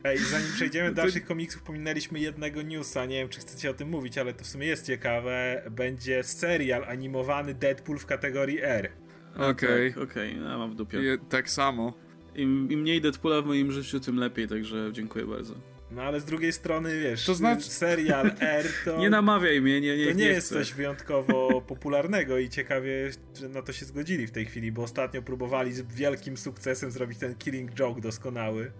Ej, 0.04 0.18
zanim 0.18 0.48
przejdziemy 0.54 0.90
do 0.90 0.96
dalszych 1.02 1.26
komiksów, 1.26 1.62
pominęliśmy 1.62 2.20
jednego 2.20 2.62
newsa. 2.62 3.06
Nie 3.06 3.16
wiem, 3.16 3.30
czy 3.30 3.40
chcecie 3.40 3.70
o 3.70 3.74
tym 3.74 3.90
mówić, 3.90 4.18
ale 4.18 4.34
to 4.34 4.44
w 4.44 4.48
sumie 4.48 4.68
jest 4.68 4.86
ciekawe. 4.86 5.62
Będzie 5.72 6.24
serial 6.24 6.84
animowany 6.84 7.54
Deadpool 7.54 7.98
w 7.98 8.06
kategorii 8.06 8.60
R. 8.62 8.90
Okej. 9.36 9.92
Okay. 9.92 10.04
Okej, 10.04 10.32
okay, 10.32 10.50
ja 10.50 10.58
mam 10.58 10.72
w 10.72 10.76
dupie. 10.76 10.98
Je, 10.98 11.18
tak 11.30 11.50
samo. 11.50 12.07
Im, 12.38 12.72
Im 12.72 12.80
mniej 12.80 13.02
Deadpoola 13.02 13.42
w 13.42 13.46
moim 13.46 13.72
życiu, 13.72 14.00
tym 14.00 14.18
lepiej, 14.18 14.48
także 14.48 14.90
dziękuję 14.92 15.26
bardzo. 15.26 15.54
No 15.92 16.02
ale 16.02 16.20
z 16.20 16.26
drugiej 16.26 16.54
strony, 16.54 17.00
wiesz, 17.00 17.26
to 17.26 17.36
znaczy... 17.36 17.70
serial 17.70 18.32
R 18.40 18.66
to... 18.86 18.98
nie 18.98 19.10
namawiaj 19.10 19.62
mnie, 19.62 19.82
nie, 19.82 19.98
nie 19.98 20.06
To 20.06 20.12
nie, 20.12 20.26
nie 20.26 20.26
jest 20.26 20.50
coś 20.50 20.74
wyjątkowo 20.74 21.62
popularnego 21.68 22.38
i 22.38 22.50
ciekawie, 22.50 23.12
że 23.40 23.50
na 23.50 23.62
to 23.62 23.74
się 23.74 23.86
zgodzili 23.86 24.28
w 24.28 24.32
tej 24.32 24.46
chwili, 24.46 24.72
bo 24.72 24.84
ostatnio 24.84 25.22
próbowali 25.22 25.74
z 25.74 25.82
wielkim 25.82 26.38
sukcesem 26.38 26.92
zrobić 26.92 27.20
ten 27.20 27.36
Killing 27.36 27.72
Joke 27.72 28.02
doskonały. 28.02 28.72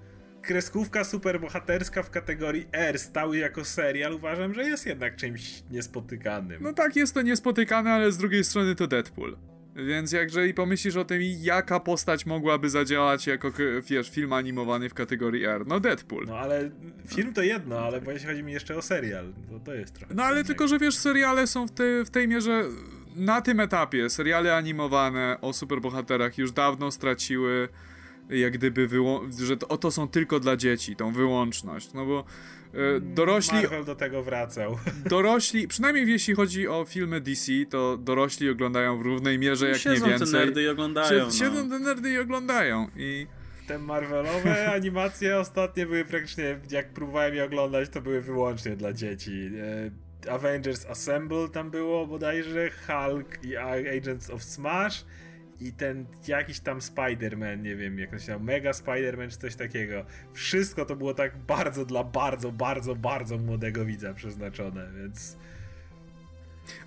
Kreskówka 0.42 1.04
superbohaterska 1.04 2.04
w 2.04 2.10
kategorii 2.10 2.68
R 2.72 3.00
stały 3.00 3.38
jako 3.38 3.66
serial 3.66 4.14
uważam, 4.14 4.54
że 4.54 4.64
jest 4.64 4.86
jednak 4.86 5.16
czymś 5.16 5.64
niespotykanym. 5.72 6.64
No 6.64 6.74
tak, 6.74 6.96
jest 6.96 7.14
to 7.14 7.22
niespotykane, 7.22 7.92
ale 7.92 8.12
z 8.12 8.18
drugiej 8.18 8.44
strony 8.44 8.76
to 8.76 8.88
Deadpool. 8.88 9.38
Więc 9.86 10.12
jeżeli 10.12 10.54
pomyślisz 10.54 10.96
o 10.96 11.06
tym, 11.06 11.22
jaka 11.40 11.80
postać 11.80 12.26
mogłaby 12.26 12.70
zadziałać 12.70 13.28
jako, 13.28 13.52
wiesz, 13.90 14.10
film 14.10 14.34
animowany 14.34 14.90
w 14.90 14.94
kategorii 14.94 15.46
R, 15.46 15.68
no 15.68 15.80
Deadpool. 15.80 16.26
No 16.28 16.38
ale 16.38 16.72
film 17.08 17.34
to 17.34 17.42
jedno, 17.42 17.80
ale 17.80 18.02
jeśli 18.08 18.28
chodzi 18.28 18.44
mi 18.44 18.54
jeszcze 18.54 18.76
o 18.76 18.82
serial, 18.82 19.34
to 19.50 19.60
to 19.60 19.74
jest 19.74 19.94
trochę. 19.94 20.14
No 20.14 20.24
ale 20.24 20.44
tylko, 20.44 20.68
że 20.68 20.80
wiesz, 20.80 20.98
seriale 20.98 21.48
są 21.48 21.68
w, 21.68 21.72
te, 21.72 22.06
w 22.06 22.10
tej 22.10 22.28
mierze 22.28 22.64
na 23.16 23.42
tym 23.42 23.60
etapie, 23.60 24.10
seriale 24.10 24.56
animowane 24.56 25.38
o 25.42 25.54
superbohaterach 25.54 26.38
już 26.38 26.52
dawno 26.52 26.92
straciły 26.92 27.70
jak 28.30 28.54
gdyby, 28.54 28.90
że 29.44 29.58
to, 29.58 29.78
to 29.78 29.92
są 29.92 30.08
tylko 30.08 30.40
dla 30.40 30.58
dzieci, 30.58 30.96
tą 30.96 31.14
wyłączność, 31.14 31.94
no 31.94 32.06
bo 32.06 32.24
dorośli... 33.02 33.62
Marvel 33.62 33.86
do 33.86 33.96
tego 33.96 34.24
wracał. 34.24 34.78
Dorośli, 35.10 35.68
przynajmniej 35.68 36.08
jeśli 36.08 36.36
chodzi 36.36 36.68
o 36.68 36.86
filmy 36.86 37.22
DC, 37.22 37.52
to 37.70 37.98
dorośli 37.98 38.50
oglądają 38.50 38.98
w 38.98 39.02
równej 39.02 39.40
mierze, 39.40 39.68
jak 39.68 39.78
siedzą 39.78 40.06
nie 40.06 40.12
więcej. 40.12 40.28
Siedzą 40.28 40.40
te 40.40 40.46
nerdy 40.46 40.64
i 40.64 40.68
oglądają. 40.68 41.32
Sie, 41.32 41.38
siedzą 41.38 41.68
no. 41.68 41.70
te 41.70 41.80
nerdy 41.80 42.12
i 42.12 42.20
oglądają 42.20 42.88
i... 42.96 43.28
Te 43.68 43.80
Marvelowe 43.80 44.72
animacje 44.76 45.38
ostatnie 45.38 45.86
były 45.86 46.06
praktycznie, 46.06 46.60
jak 46.72 46.94
próbowałem 46.94 47.36
je 47.36 47.44
oglądać, 47.44 47.90
to 47.90 48.02
były 48.02 48.22
wyłącznie 48.22 48.76
dla 48.76 48.94
dzieci. 48.94 49.50
E, 50.26 50.32
Avengers 50.32 50.86
Assemble 50.86 51.50
tam 51.50 51.72
było 51.72 52.08
bodajże, 52.08 52.70
Hulk 52.88 53.44
i 53.44 53.58
Agents 53.58 54.30
of 54.30 54.44
Smash 54.44 55.06
i 55.62 55.74
ten 55.74 56.06
jakiś 56.28 56.60
tam 56.60 56.80
Spider-Man, 56.80 57.62
nie 57.62 57.76
wiem 57.76 58.00
jak 58.00 58.10
to 58.10 58.20
się 58.20 58.32
nazywa, 58.32 58.40
Mega 58.40 58.72
Spider-Man 58.72 59.30
czy 59.30 59.38
coś 59.38 59.56
takiego. 59.56 60.06
Wszystko 60.34 60.86
to 60.86 60.96
było 60.96 61.14
tak 61.14 61.38
bardzo 61.38 61.86
dla 61.86 62.04
bardzo, 62.04 62.52
bardzo, 62.52 62.96
bardzo 62.96 63.38
młodego 63.38 63.86
widza 63.86 64.14
przeznaczone, 64.14 64.90
więc... 65.02 65.38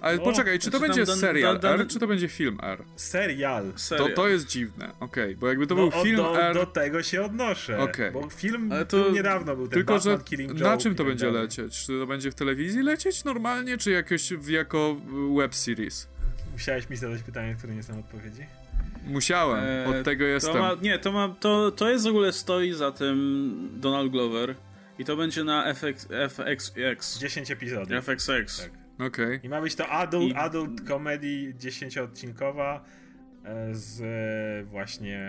Ale 0.01 0.17
no, 0.17 0.23
poczekaj, 0.23 0.59
czy 0.59 0.71
to 0.71 0.81
będzie 0.81 1.07
serial 1.07 1.53
dan, 1.55 1.73
dan, 1.73 1.81
R, 1.81 1.87
czy 1.89 1.99
to 1.99 2.07
będzie 2.07 2.29
film 2.29 2.59
R? 2.63 2.85
Serial. 2.97 3.73
To, 3.89 4.09
to 4.09 4.29
jest 4.29 4.47
dziwne, 4.47 4.93
okej, 5.01 5.25
okay, 5.25 5.37
bo 5.37 5.49
jakby 5.49 5.67
to 5.67 5.75
no, 5.75 5.89
był 5.89 6.03
film 6.03 6.17
do, 6.17 6.43
R... 6.43 6.55
Do 6.55 6.67
tego 6.67 7.03
się 7.03 7.23
odnoszę, 7.23 7.79
okay. 7.79 8.11
bo 8.11 8.31
film 8.31 8.73
Ale 8.73 8.87
to... 8.87 9.11
niedawno 9.11 9.57
był 9.57 9.69
ten 9.69 9.75
Tylko, 9.75 9.95
Batman 9.95 10.19
że 10.19 10.25
Killing 10.25 10.55
na 10.55 10.77
czym 10.77 10.95
to 10.95 11.05
będzie 11.05 11.27
dalej. 11.27 11.43
lecieć? 11.43 11.87
Czy 11.87 11.99
to 11.99 12.07
będzie 12.07 12.31
w 12.31 12.35
telewizji 12.35 12.83
lecieć 12.83 13.25
normalnie, 13.25 13.79
czy 13.79 13.91
jakoś 13.91 14.33
jako 14.49 14.97
web 15.37 15.55
series? 15.55 16.09
Musiałeś 16.53 16.91
mi 16.91 16.97
zadać 16.97 17.23
pytanie, 17.23 17.55
które 17.55 17.75
nie 17.75 17.83
są 17.83 17.99
odpowiedzi? 17.99 18.60
Musiałem, 19.07 19.65
eee, 19.65 19.87
od 19.87 20.05
tego 20.05 20.25
jestem. 20.25 20.53
To 20.53 20.59
ma, 20.59 20.75
nie, 20.83 20.99
to, 20.99 21.13
ma, 21.13 21.37
to, 21.41 21.71
to 21.71 21.91
jest 21.91 22.05
w 22.05 22.09
ogóle 22.09 22.33
stoi 22.33 22.73
za 22.73 22.93
tym 22.93 23.69
Donald 23.73 24.13
Glover 24.13 24.55
i 24.99 25.05
to 25.05 25.17
będzie 25.17 25.45
na 25.45 25.75
FX, 25.75 26.09
FXX. 26.29 27.19
10 27.19 27.51
epizodów. 27.51 28.05
FXX. 28.05 28.63
Tak. 28.63 29.07
Okay. 29.07 29.41
I 29.43 29.49
ma 29.49 29.61
być 29.61 29.75
to 29.75 29.89
adult, 29.89 30.33
I... 30.33 30.35
adult 30.35 30.89
comedy 30.89 31.55
10-odcinkowa 31.59 32.81
e, 33.45 33.75
z 33.75 34.69
właśnie 34.69 35.21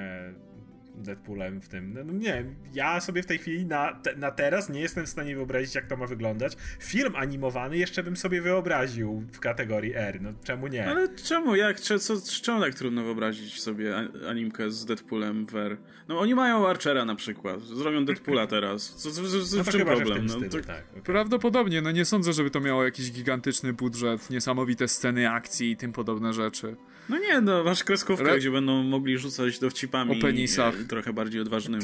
Deadpoolem 0.96 1.62
w 1.62 1.70
tym. 1.70 1.94
No, 1.94 2.04
no, 2.04 2.14
nie, 2.14 2.46
ja 2.74 3.02
sobie 3.02 3.24
w 3.24 3.26
tej 3.26 3.38
chwili 3.38 3.66
na, 3.66 3.94
te, 3.94 4.16
na 4.16 4.32
teraz 4.32 4.70
nie 4.70 4.82
jestem 4.82 5.06
w 5.06 5.10
stanie 5.10 5.36
wyobrazić, 5.36 5.76
jak 5.76 5.86
to 5.86 5.98
ma 5.98 6.08
wyglądać. 6.08 6.58
Film 6.80 7.16
animowany 7.16 7.78
jeszcze 7.78 8.04
bym 8.04 8.18
sobie 8.18 8.42
wyobraził 8.42 9.24
w 9.32 9.40
kategorii 9.40 9.96
R, 9.96 10.22
no 10.22 10.30
czemu 10.44 10.68
nie? 10.68 10.88
Ale 10.88 11.16
czemu, 11.16 11.56
jak, 11.56 11.80
co, 11.80 11.98
czemu 12.42 12.62
tak 12.62 12.76
trudno 12.76 13.04
wyobrazić 13.04 13.62
sobie 13.62 13.96
animkę 14.30 14.72
z 14.72 14.86
Deadpoolem 14.86 15.46
w 15.46 15.56
R? 15.56 15.78
No 16.08 16.20
oni 16.20 16.36
mają 16.36 16.68
Archera 16.68 17.06
na 17.06 17.16
przykład, 17.16 17.62
zrobią 17.62 18.06
Deadpoola 18.06 18.48
teraz. 18.58 18.96
Co, 18.96 19.12
co, 19.12 19.22
co, 19.22 19.58
no 19.58 19.64
w 19.64 19.70
czym 19.70 19.86
problem? 19.86 20.20
W 20.20 20.24
no, 20.24 20.34
stylu, 20.34 20.50
to... 20.50 20.68
tak, 20.68 20.84
okay. 20.92 21.02
Prawdopodobnie, 21.02 21.82
no 21.82 21.92
nie 21.92 22.06
sądzę, 22.06 22.34
żeby 22.34 22.52
to 22.52 22.60
miało 22.60 22.84
jakiś 22.84 23.12
gigantyczny 23.12 23.74
budżet, 23.74 24.30
niesamowite 24.30 24.88
sceny 24.88 25.30
akcji 25.30 25.72
i 25.72 25.78
tym 25.78 25.94
podobne 25.94 26.34
rzeczy. 26.34 26.76
No 27.12 27.18
nie, 27.18 27.42
no 27.42 27.64
masz 27.64 27.84
kreskówkę, 27.84 28.32
Re... 28.32 28.38
gdzie 28.38 28.52
będą 28.52 28.84
mogli 28.84 29.18
rzucać 29.18 29.60
dowcipami. 29.60 30.20
O 30.20 30.22
penisach. 30.22 30.76
Trochę 30.84 31.14
bardziej 31.14 31.42
odważnymi. 31.42 31.84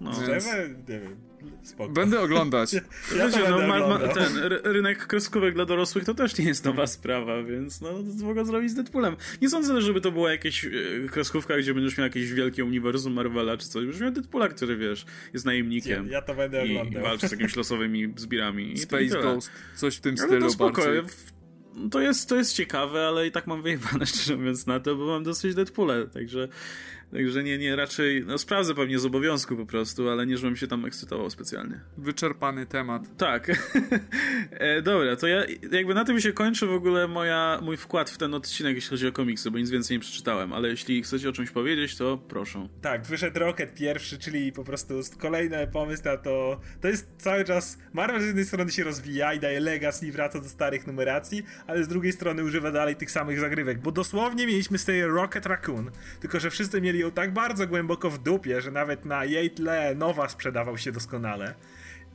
No. 0.00 0.12
Więc... 0.28 0.46
nie 0.88 1.00
wiem, 1.00 1.16
spoko. 1.62 1.92
Będę 1.92 2.20
oglądać. 2.20 2.72
ja, 2.72 2.80
Wiecie, 3.26 3.50
no, 3.50 3.58
ma, 3.58 3.88
ma, 3.88 3.98
ten 3.98 4.36
rynek 4.64 5.06
kreskówek 5.06 5.54
dla 5.54 5.64
dorosłych 5.64 6.04
to 6.04 6.14
też 6.14 6.38
nie 6.38 6.44
jest 6.44 6.64
nowa 6.64 6.86
sprawa, 6.86 7.42
więc 7.42 7.80
no, 7.80 7.90
mogę 8.22 8.44
zrobić 8.44 8.70
z 8.70 8.74
Deadpoolem. 8.74 9.16
Nie 9.42 9.48
sądzę, 9.48 9.80
żeby 9.80 10.00
to 10.00 10.12
była 10.12 10.30
jakaś 10.30 10.64
e, 10.64 10.70
kreskówka, 11.10 11.58
gdzie 11.58 11.74
będziesz 11.74 11.98
miał 11.98 12.04
jakieś 12.04 12.32
wielkie 12.32 12.64
uniwersum 12.64 13.12
Marvela 13.12 13.56
czy 13.56 13.68
coś. 13.68 13.84
Będziesz 13.84 14.02
miał 14.02 14.10
Deadpoola, 14.10 14.48
który 14.48 14.76
wiesz, 14.76 15.06
jest 15.32 15.46
najemnikiem. 15.46 16.06
Ja, 16.06 16.12
ja 16.12 16.22
to 16.22 16.34
będę 16.34 16.66
i, 16.66 16.70
oglądał. 16.70 17.02
I 17.02 17.04
walczy 17.04 17.28
z 17.28 17.32
jakimiś 17.32 17.56
losowymi 17.56 18.12
zbirami. 18.16 18.78
Space 18.78 19.22
Ghost, 19.22 19.50
coś 19.74 19.96
w 19.96 20.00
tym 20.00 20.14
Ale 20.18 20.28
stylu. 20.28 20.46
To 20.46 20.50
spoko, 20.50 20.82
to 21.90 22.00
jest, 22.00 22.28
to 22.28 22.36
jest 22.36 22.56
ciekawe, 22.56 23.06
ale 23.06 23.26
i 23.26 23.32
tak 23.32 23.46
mam 23.46 23.62
wyjebane 23.62 24.06
szczerze 24.10 24.36
mówiąc 24.36 24.66
na 24.66 24.80
to, 24.80 24.96
bo 24.96 25.06
mam 25.06 25.24
dosyć 25.24 25.54
Deadpoola, 25.54 26.06
także 26.06 26.48
Także 27.12 27.42
nie, 27.42 27.58
nie, 27.58 27.76
raczej, 27.76 28.24
no 28.26 28.38
sprawdzę 28.38 28.74
pewnie 28.74 28.98
z 28.98 29.04
obowiązku 29.04 29.56
po 29.56 29.66
prostu, 29.66 30.10
ale 30.10 30.26
nie, 30.26 30.36
żebym 30.36 30.56
się 30.56 30.66
tam 30.66 30.84
ekscytował 30.84 31.30
specjalnie. 31.30 31.80
Wyczerpany 31.98 32.66
temat. 32.66 33.02
Tak. 33.16 33.50
e, 34.50 34.82
dobra, 34.82 35.16
to 35.16 35.26
ja 35.26 35.42
jakby 35.72 35.94
na 35.94 36.04
tym 36.04 36.20
się 36.20 36.32
kończy 36.32 36.66
w 36.66 36.72
ogóle 36.72 37.08
moja, 37.08 37.60
mój 37.62 37.76
wkład 37.76 38.10
w 38.10 38.18
ten 38.18 38.34
odcinek, 38.34 38.74
jeśli 38.74 38.90
chodzi 38.90 39.08
o 39.08 39.12
komiksy, 39.12 39.50
bo 39.50 39.58
nic 39.58 39.70
więcej 39.70 39.96
nie 39.96 40.00
przeczytałem, 40.00 40.52
ale 40.52 40.68
jeśli 40.68 41.02
chcecie 41.02 41.28
o 41.28 41.32
czymś 41.32 41.50
powiedzieć, 41.50 41.96
to 41.96 42.18
proszę. 42.28 42.68
Tak, 42.82 43.06
wyszedł 43.06 43.38
Rocket 43.38 43.74
pierwszy, 43.74 44.18
czyli 44.18 44.52
po 44.52 44.64
prostu 44.64 44.94
kolejny 45.18 45.66
pomysł 45.66 46.02
na 46.04 46.16
to, 46.16 46.60
to 46.80 46.88
jest 46.88 47.12
cały 47.18 47.44
czas, 47.44 47.78
Marvel 47.92 48.22
z 48.22 48.26
jednej 48.26 48.44
strony 48.44 48.70
się 48.70 48.84
rozwija 48.84 49.34
i 49.34 49.40
daje 49.40 49.60
legacy 49.60 50.06
i 50.06 50.12
wraca 50.12 50.40
do 50.40 50.48
starych 50.48 50.86
numeracji, 50.86 51.42
ale 51.66 51.84
z 51.84 51.88
drugiej 51.88 52.12
strony 52.12 52.44
używa 52.44 52.70
dalej 52.70 52.96
tych 52.96 53.10
samych 53.10 53.40
zagrywek, 53.40 53.78
bo 53.78 53.92
dosłownie 53.92 54.46
mieliśmy 54.46 54.78
serię 54.78 55.06
Rocket 55.06 55.46
Raccoon, 55.46 55.90
tylko 56.20 56.40
że 56.40 56.50
wszyscy 56.50 56.80
mieli 56.80 56.97
ją 56.98 57.10
tak 57.10 57.32
bardzo 57.32 57.66
głęboko 57.66 58.10
w 58.10 58.18
dupie, 58.18 58.60
że 58.60 58.70
nawet 58.70 59.04
na 59.04 59.24
jej 59.24 59.50
tle 59.50 59.94
nowa 59.94 60.28
sprzedawał 60.28 60.78
się 60.78 60.92
doskonale. 60.92 61.54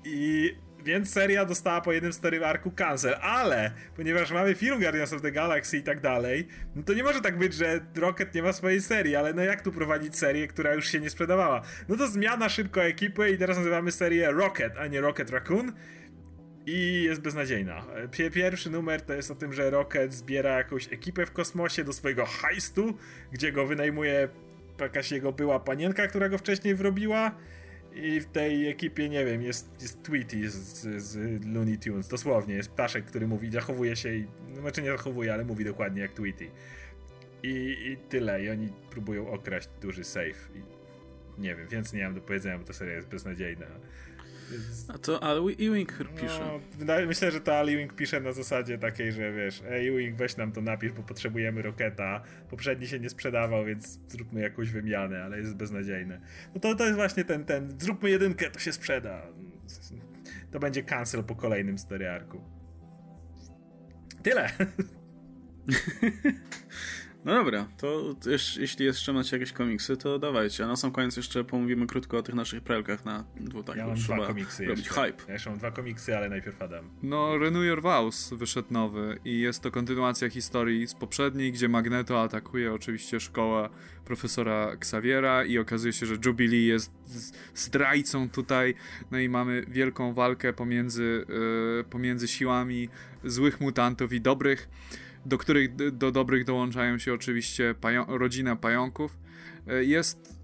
I 0.04 0.54
więc 0.84 1.10
seria 1.10 1.46
dostała 1.46 1.82
po 1.82 1.94
jednym 1.94 2.14
story 2.14 2.46
arku 2.46 2.72
cancel, 2.72 3.16
ale 3.22 3.72
ponieważ 3.96 4.32
mamy 4.32 4.56
film 4.56 4.80
Guardians 4.80 5.14
of 5.14 5.22
the 5.22 5.32
Galaxy 5.32 5.78
i 5.78 5.84
tak 5.84 6.02
dalej, 6.02 6.48
no 6.76 6.84
to 6.84 6.94
nie 6.94 7.04
może 7.04 7.22
tak 7.22 7.38
być, 7.38 7.54
że 7.54 7.80
Rocket 7.96 8.36
nie 8.36 8.44
ma 8.44 8.54
swojej 8.54 8.82
serii, 8.82 9.16
ale 9.16 9.34
no 9.34 9.44
jak 9.44 9.62
tu 9.62 9.72
prowadzić 9.72 10.18
serię, 10.18 10.48
która 10.48 10.74
już 10.74 10.88
się 10.88 11.00
nie 11.00 11.10
sprzedawała? 11.10 11.62
No 11.90 11.98
to 11.98 12.08
zmiana 12.08 12.50
szybko 12.50 12.84
ekipy 12.84 13.32
i 13.32 13.38
teraz 13.38 13.58
nazywamy 13.58 13.92
serię 13.92 14.32
Rocket, 14.32 14.78
a 14.78 14.88
nie 14.88 15.02
Rocket 15.02 15.30
Raccoon 15.30 15.74
i 16.66 17.04
jest 17.04 17.22
beznadziejna. 17.22 17.86
Pierwszy 18.34 18.70
numer 18.70 19.02
to 19.02 19.14
jest 19.14 19.32
o 19.32 19.36
tym, 19.36 19.54
że 19.54 19.70
Rocket 19.70 20.14
zbiera 20.14 20.58
jakąś 20.58 20.94
ekipę 20.94 21.26
w 21.26 21.32
kosmosie 21.32 21.84
do 21.84 21.94
swojego 21.94 22.26
heistu, 22.26 22.98
gdzie 23.32 23.52
go 23.52 23.66
wynajmuje 23.68 24.30
jakaś 24.84 25.12
jego 25.12 25.32
była 25.32 25.60
panienka, 25.60 26.08
która 26.08 26.30
go 26.30 26.38
wcześniej 26.38 26.76
wrobiła 26.76 27.32
i 27.96 28.20
w 28.20 28.26
tej 28.26 28.68
ekipie, 28.68 29.10
nie 29.10 29.26
wiem, 29.26 29.42
jest, 29.42 29.82
jest 29.82 30.04
Tweety 30.04 30.50
z, 30.50 31.04
z 31.04 31.46
Looney 31.46 31.78
Tunes, 31.78 32.08
dosłownie, 32.08 32.56
jest 32.56 32.72
ptaszek, 32.72 33.06
który 33.06 33.28
mówi, 33.28 33.52
zachowuje 33.52 33.96
się 33.96 34.16
i, 34.16 34.28
no 34.50 34.62
znaczy 34.62 34.82
nie 34.82 34.92
zachowuje, 34.92 35.34
ale 35.34 35.46
mówi 35.46 35.66
dokładnie 35.66 36.02
jak 36.02 36.14
Tweety. 36.14 36.52
I, 37.44 37.76
I 37.92 37.98
tyle, 38.10 38.44
i 38.44 38.50
oni 38.50 38.70
próbują 38.90 39.32
okraść 39.32 39.70
duży 39.82 40.04
safe. 40.04 40.54
I 40.56 40.64
nie 41.42 41.56
wiem, 41.56 41.68
więcej 41.68 42.00
nie 42.00 42.06
mam 42.06 42.16
do 42.16 42.22
powiedzenia, 42.22 42.58
bo 42.58 42.66
ta 42.66 42.74
seria 42.74 42.94
jest 42.94 43.08
beznadziejna. 43.08 43.66
A 44.88 44.98
to 44.98 45.24
Ali 45.24 45.68
Ewing 45.68 45.98
pisze. 46.22 46.60
No, 46.80 46.94
myślę, 47.08 47.32
że 47.32 47.42
to 47.42 47.58
Ali 47.58 47.74
Ewing 47.74 47.94
pisze 47.94 48.20
na 48.20 48.34
zasadzie 48.34 48.78
takiej, 48.78 49.12
że 49.12 49.34
wiesz, 49.34 49.64
ej 49.70 49.88
Ewing 49.88 50.18
weź 50.18 50.38
nam 50.38 50.52
to 50.52 50.62
napisz, 50.62 50.92
bo 50.92 51.04
potrzebujemy 51.04 51.62
Roketa. 51.62 52.22
Poprzedni 52.50 52.88
się 52.88 53.00
nie 53.00 53.10
sprzedawał, 53.10 53.66
więc 53.66 54.00
zróbmy 54.08 54.42
jakąś 54.42 54.70
wymianę, 54.70 55.24
ale 55.24 55.38
jest 55.38 55.56
beznadziejne. 55.56 56.22
No 56.56 56.62
to, 56.62 56.76
to 56.76 56.84
jest 56.84 56.96
właśnie 56.96 57.26
ten, 57.26 57.46
ten, 57.46 57.80
zróbmy 57.80 58.10
jedynkę, 58.10 58.52
to 58.52 58.60
się 58.60 58.72
sprzeda. 58.72 59.22
To 60.52 60.60
będzie 60.60 60.84
cancel 60.84 61.24
po 61.24 61.36
kolejnym 61.36 61.78
story 61.78 62.10
arku. 62.10 62.42
Tyle. 64.24 64.50
No 67.26 67.34
dobra, 67.34 67.68
to 67.78 68.16
jeśli 68.60 68.86
jeszcze 68.86 69.14
macie 69.14 69.38
jakieś 69.38 69.52
komiksy, 69.52 69.98
to 69.98 70.20
dawajcie. 70.20 70.64
A 70.64 70.68
na 70.68 70.76
sam 70.76 70.92
koniec 70.92 71.18
jeszcze 71.18 71.44
pomówimy 71.44 71.88
krótko 71.88 72.18
o 72.18 72.24
tych 72.24 72.36
naszych 72.36 72.62
prelkach 72.64 73.06
na 73.06 73.24
dwóch 73.36 73.66
Ja 73.76 73.88
mam 73.88 73.96
dwa 73.96 74.28
komiksy 74.28 74.66
robić 74.66 74.86
jeszcze. 74.86 75.02
hype. 75.02 75.24
Ja 75.28 75.34
jeszcze 75.34 75.50
mam 75.50 75.60
dwa 75.60 75.72
komiksy, 75.72 76.18
ale 76.18 76.30
najpierw 76.30 76.62
Adam. 76.62 76.90
No, 77.04 77.38
Renew 77.38 77.66
Your 77.66 77.82
Vows 77.82 78.34
wyszedł 78.34 78.68
nowy 78.72 79.20
i 79.26 79.40
jest 79.40 79.62
to 79.62 79.72
kontynuacja 79.72 80.30
historii 80.30 80.88
z 80.88 80.94
poprzedniej, 80.94 81.52
gdzie 81.52 81.70
Magneto 81.70 82.22
atakuje 82.22 82.74
oczywiście 82.74 83.20
szkołę 83.20 83.70
profesora 84.06 84.72
Xaviera 84.72 85.46
i 85.46 85.58
okazuje 85.58 85.94
się, 85.94 86.06
że 86.06 86.16
Jubilee 86.26 86.66
jest 86.66 86.92
zdrajcą 87.56 88.30
tutaj. 88.30 88.76
No 89.12 89.20
i 89.20 89.30
mamy 89.30 89.66
wielką 89.68 90.14
walkę 90.14 90.54
pomiędzy, 90.54 91.26
yy, 91.78 91.84
pomiędzy 91.90 92.28
siłami 92.28 92.90
złych 93.24 93.62
mutantów 93.62 94.14
i 94.14 94.22
dobrych 94.22 94.70
do 95.26 95.38
których 95.38 95.76
do 95.92 96.12
dobrych 96.12 96.46
dołączają 96.46 96.98
się 96.98 97.14
oczywiście 97.14 97.76
pają 97.82 98.06
rodzina 98.18 98.56
pająków. 98.56 99.18
E, 99.68 99.84
jest 99.84 100.44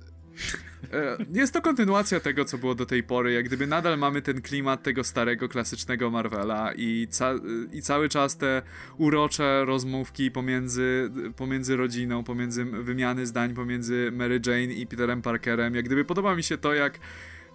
e, 0.94 1.18
jest 1.34 1.54
to 1.54 1.62
kontynuacja 1.62 2.20
tego, 2.20 2.46
co 2.46 2.58
było 2.58 2.76
do 2.76 2.86
tej 2.86 3.04
pory. 3.04 3.34
Jak 3.34 3.46
gdyby 3.46 3.68
nadal 3.68 3.98
mamy 3.98 4.22
ten 4.22 4.42
klimat 4.42 4.84
tego 4.84 5.04
starego, 5.04 5.50
klasycznego 5.50 6.12
Marvela 6.12 6.74
i, 6.76 7.08
ca 7.10 7.34
i 7.74 7.82
cały 7.82 8.10
czas 8.10 8.38
te 8.38 8.62
urocze 8.98 9.66
rozmówki 9.66 10.32
pomiędzy, 10.32 11.12
pomiędzy 11.36 11.78
rodziną, 11.78 12.24
pomiędzy 12.24 12.66
wymiany 12.66 13.26
zdań 13.26 13.54
pomiędzy 13.54 14.10
Mary 14.12 14.42
Jane 14.46 14.74
i 14.74 14.88
Peterem 14.88 15.22
Parkerem. 15.22 15.76
Jak 15.76 15.86
gdyby 15.86 16.06
podoba 16.06 16.36
mi 16.36 16.44
się 16.44 16.58
to, 16.58 16.74
jak 16.74 17.00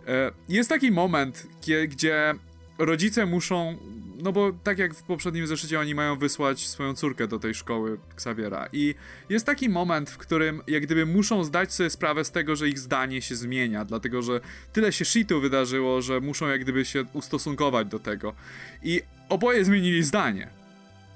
e, 0.07 0.31
jest 0.49 0.69
taki 0.69 0.91
moment, 0.91 1.47
gdzie 1.89 2.35
rodzice 2.79 3.27
muszą, 3.27 3.77
no 4.25 4.33
bo 4.33 4.53
tak 4.53 4.79
jak 4.79 4.95
w 4.95 5.03
poprzednim 5.03 5.47
zeszycie 5.47 5.81
oni 5.81 5.95
mają 5.95 6.17
wysłać 6.19 6.69
swoją 6.69 6.95
córkę 6.95 7.29
do 7.29 7.39
tej 7.39 7.55
szkoły 7.55 7.99
Xaviera. 8.15 8.69
I 8.73 8.95
jest 9.29 9.47
taki 9.47 9.69
moment, 9.69 10.11
w 10.11 10.19
którym 10.19 10.63
jak 10.67 10.83
gdyby 10.83 11.07
muszą 11.07 11.45
zdać 11.45 11.75
sobie 11.75 11.91
sprawę 11.91 12.25
z 12.25 12.31
tego, 12.31 12.57
że 12.57 12.69
ich 12.69 12.79
zdanie 12.79 13.23
się 13.23 13.37
zmienia, 13.37 13.85
dlatego 13.85 14.23
że 14.23 14.41
tyle 14.73 14.93
się 14.93 15.05
shitu 15.05 15.41
wydarzyło, 15.41 16.03
że 16.03 16.21
muszą 16.21 16.49
jak 16.49 16.61
gdyby 16.61 16.85
się 16.85 17.05
ustosunkować 17.13 17.89
do 17.89 17.99
tego. 17.99 18.35
I 18.83 19.03
oboje 19.29 19.65
zmienili 19.65 20.03
zdanie, 20.03 20.49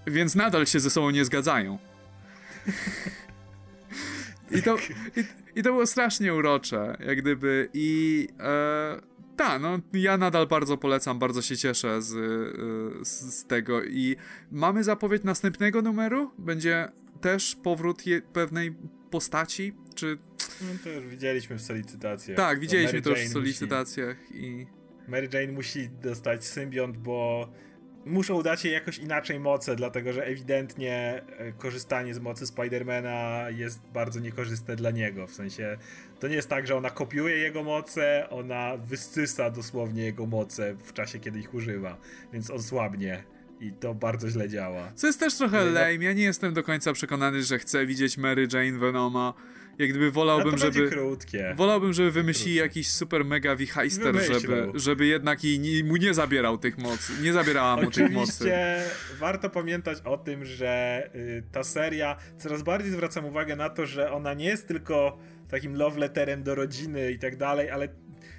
więc 0.06 0.34
nadal 0.34 0.66
się 0.66 0.80
ze 0.80 0.90
sobą 0.90 1.10
nie 1.10 1.24
zgadzają. 1.24 1.78
I 4.50 4.62
to, 4.62 4.76
i, 5.16 5.24
i, 5.60 5.62
to 5.62 5.70
było 5.70 5.86
strasznie 5.86 6.34
urocze, 6.34 6.96
jak 7.06 7.18
gdyby. 7.18 7.68
I... 7.74 8.28
E, 8.40 9.17
tak, 9.38 9.62
no 9.62 9.78
ja 9.92 10.18
nadal 10.18 10.46
bardzo 10.46 10.76
polecam, 10.76 11.18
bardzo 11.18 11.42
się 11.42 11.56
cieszę 11.56 12.02
z, 12.02 12.12
y, 12.12 13.04
z, 13.04 13.34
z, 13.34 13.46
tego 13.46 13.84
i 13.84 14.16
mamy 14.50 14.84
zapowiedź 14.84 15.22
następnego 15.24 15.82
numeru? 15.82 16.30
Będzie 16.38 16.88
też 17.20 17.56
powrót 17.56 18.06
je, 18.06 18.22
pewnej 18.22 18.74
postaci, 19.10 19.74
czy... 19.94 20.18
No 20.60 20.68
to 20.84 20.90
już 20.90 21.06
widzieliśmy 21.06 21.56
w 21.56 21.62
solicytacjach. 21.62 22.36
Tak, 22.36 22.60
widzieliśmy 22.60 23.02
to 23.02 23.10
już 23.10 23.20
w 23.20 23.32
solicytacjach 23.32 24.16
musi, 24.30 24.44
i... 24.44 24.66
Mary 25.08 25.28
Jane 25.32 25.52
musi 25.52 25.88
dostać 25.88 26.44
symbiont, 26.44 26.96
bo 26.96 27.48
muszą 28.06 28.42
dać 28.42 28.64
jej 28.64 28.74
jakoś 28.74 28.98
inaczej 28.98 29.40
moce, 29.40 29.76
dlatego 29.76 30.12
że 30.12 30.26
ewidentnie 30.26 31.22
e, 31.38 31.52
korzystanie 31.52 32.14
z 32.14 32.18
mocy 32.18 32.46
Spidermana 32.46 33.46
jest 33.50 33.80
bardzo 33.92 34.20
niekorzystne 34.20 34.76
dla 34.76 34.90
niego. 34.90 35.26
W 35.26 35.34
sensie 35.34 35.78
to 36.20 36.28
nie 36.28 36.34
jest 36.34 36.48
tak, 36.48 36.66
że 36.66 36.76
ona 36.76 36.90
kopiuje 36.90 37.36
jego 37.36 37.62
moce, 37.62 38.26
ona 38.30 38.76
wysysa 38.76 39.50
dosłownie 39.50 40.02
jego 40.02 40.26
moce 40.26 40.74
w 40.74 40.92
czasie, 40.92 41.18
kiedy 41.18 41.38
ich 41.38 41.54
używa, 41.54 41.96
więc 42.32 42.50
on 42.50 42.62
słabnie. 42.62 43.24
I 43.60 43.72
to 43.72 43.94
bardzo 43.94 44.28
źle 44.30 44.48
działa. 44.48 44.92
Co 44.94 45.06
jest 45.06 45.20
też 45.20 45.34
trochę 45.34 45.64
no 45.64 45.70
lame. 45.70 46.04
Ja 46.04 46.12
nie 46.12 46.22
jestem 46.22 46.54
do 46.54 46.62
końca 46.62 46.92
przekonany, 46.92 47.42
że 47.42 47.58
chcę 47.58 47.86
widzieć 47.86 48.18
Mary 48.18 48.48
Jane 48.52 48.78
Venoma 48.78 49.34
jak 49.78 49.90
gdyby 49.90 50.10
wolałbym, 50.10 50.50
no 50.50 50.58
żeby. 50.58 50.90
Krótkie. 50.90 51.54
Wolałbym, 51.56 51.92
żeby 51.92 52.10
wymyślili 52.10 52.56
jakiś 52.56 52.90
super 52.90 53.24
mega 53.24 53.56
wichajster, 53.56 54.16
żeby, 54.16 54.66
żeby 54.74 55.06
jednak 55.06 55.44
i 55.44 55.58
nie, 55.58 55.84
mu 55.84 55.96
nie 55.96 56.14
zabierał 56.14 56.58
tych 56.58 56.78
mocy. 56.78 57.12
Nie 57.22 57.32
zabierała 57.32 57.76
mu 57.82 57.90
tych 57.90 58.10
mocy. 58.10 58.32
Oczywiście 58.32 58.82
warto 59.18 59.50
pamiętać 59.50 59.98
o 60.04 60.16
tym, 60.16 60.44
że 60.44 61.02
y, 61.14 61.42
ta 61.52 61.64
seria 61.64 62.16
coraz 62.36 62.62
bardziej 62.62 62.92
zwracam 62.92 63.24
uwagę 63.24 63.56
na 63.56 63.70
to, 63.70 63.86
że 63.86 64.12
ona 64.12 64.34
nie 64.34 64.44
jest 64.44 64.68
tylko 64.68 65.18
takim 65.48 65.76
love 65.76 65.98
letterem 65.98 66.42
do 66.42 66.54
rodziny 66.54 67.12
i 67.12 67.18
tak 67.18 67.36
dalej, 67.36 67.70
ale 67.70 67.88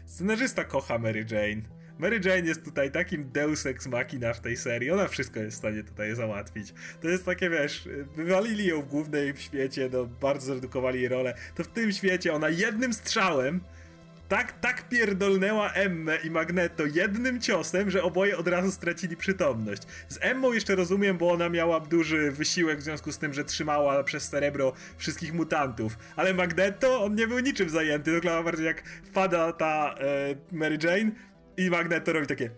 scenarzysta 0.05 0.63
kocha 0.63 0.97
Mary 0.97 1.25
Jane 1.31 1.78
Mary 1.99 2.19
Jane 2.25 2.47
jest 2.47 2.65
tutaj 2.65 2.91
takim 2.91 3.31
deus 3.31 3.65
ex 3.65 3.87
machina 3.87 4.33
w 4.33 4.39
tej 4.39 4.57
serii, 4.57 4.91
ona 4.91 5.07
wszystko 5.07 5.39
jest 5.39 5.55
w 5.55 5.59
stanie 5.59 5.83
tutaj 5.83 6.15
załatwić. 6.15 6.73
To 7.01 7.07
jest 7.07 7.25
takie, 7.25 7.49
wiesz, 7.49 7.89
wywalili 8.15 8.67
ją 8.67 8.81
w 8.81 8.87
głównej 8.87 9.33
w 9.33 9.41
świecie, 9.41 9.89
no 9.93 10.05
bardzo 10.05 10.45
zredukowali 10.45 10.99
jej 10.99 11.09
rolę, 11.09 11.33
to 11.55 11.63
w 11.63 11.67
tym 11.67 11.91
świecie 11.91 12.33
ona 12.33 12.49
jednym 12.49 12.93
strzałem 12.93 13.61
tak, 14.29 14.59
tak 14.59 14.89
pierdolnęła 14.89 15.71
Emmę 15.71 16.17
i 16.23 16.31
Magneto 16.31 16.83
jednym 16.85 17.41
ciosem, 17.41 17.89
że 17.89 18.03
oboje 18.03 18.37
od 18.37 18.47
razu 18.47 18.71
stracili 18.71 19.17
przytomność. 19.17 19.81
Z 20.09 20.17
Emmą 20.21 20.51
jeszcze 20.51 20.75
rozumiem, 20.75 21.17
bo 21.17 21.31
ona 21.31 21.49
miała 21.49 21.79
duży 21.79 22.31
wysiłek 22.31 22.79
w 22.79 22.81
związku 22.81 23.11
z 23.11 23.17
tym, 23.17 23.33
że 23.33 23.43
trzymała 23.43 24.03
przez 24.03 24.29
cerebro 24.29 24.73
wszystkich 24.97 25.33
mutantów. 25.33 25.97
Ale 26.15 26.33
Magneto, 26.33 27.03
on 27.03 27.15
nie 27.15 27.27
był 27.27 27.39
niczym 27.39 27.69
zajęty. 27.69 28.11
To 28.11 28.15
wygląda 28.15 28.43
bardziej 28.43 28.65
jak 28.65 28.83
wpada 29.03 29.53
ta 29.53 29.95
e, 29.99 30.55
Mary 30.55 30.77
Jane, 30.83 31.11
i 31.59 31.69
Magneto 31.69 32.13
robi 32.13 32.27
takie 32.27 32.49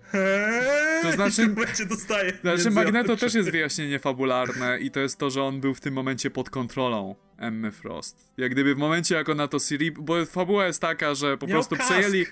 To 1.02 1.12
znaczy, 1.12 1.56
i 1.84 1.88
dostaje. 1.88 2.34
Znaczy 2.42 2.72
Magneto 2.72 3.18
też 3.18 3.34
jest 3.34 3.52
wyjaśnienie 3.52 4.00
fabularne 4.00 4.80
i 4.80 4.92
to 4.92 5.00
jest 5.00 5.18
to, 5.18 5.30
że 5.30 5.44
on 5.44 5.62
był 5.62 5.74
w 5.74 5.80
tym 5.80 5.94
momencie 5.94 6.30
pod 6.30 6.50
kontrolą 6.50 7.16
Emmy 7.38 7.72
Frost. 7.72 8.32
Jak 8.38 8.52
gdyby 8.52 8.76
w 8.76 8.78
momencie, 8.78 9.16
jak 9.16 9.30
ona 9.30 9.48
to 9.48 9.60
Siri... 9.60 9.92
Bo 9.92 10.26
fabuła 10.26 10.66
jest 10.66 10.82
taka, 10.82 11.16
że 11.16 11.38
po 11.38 11.48
Miał 11.48 11.56
prostu 11.56 11.76
kask. 11.76 11.92
przejęli... 11.92 12.26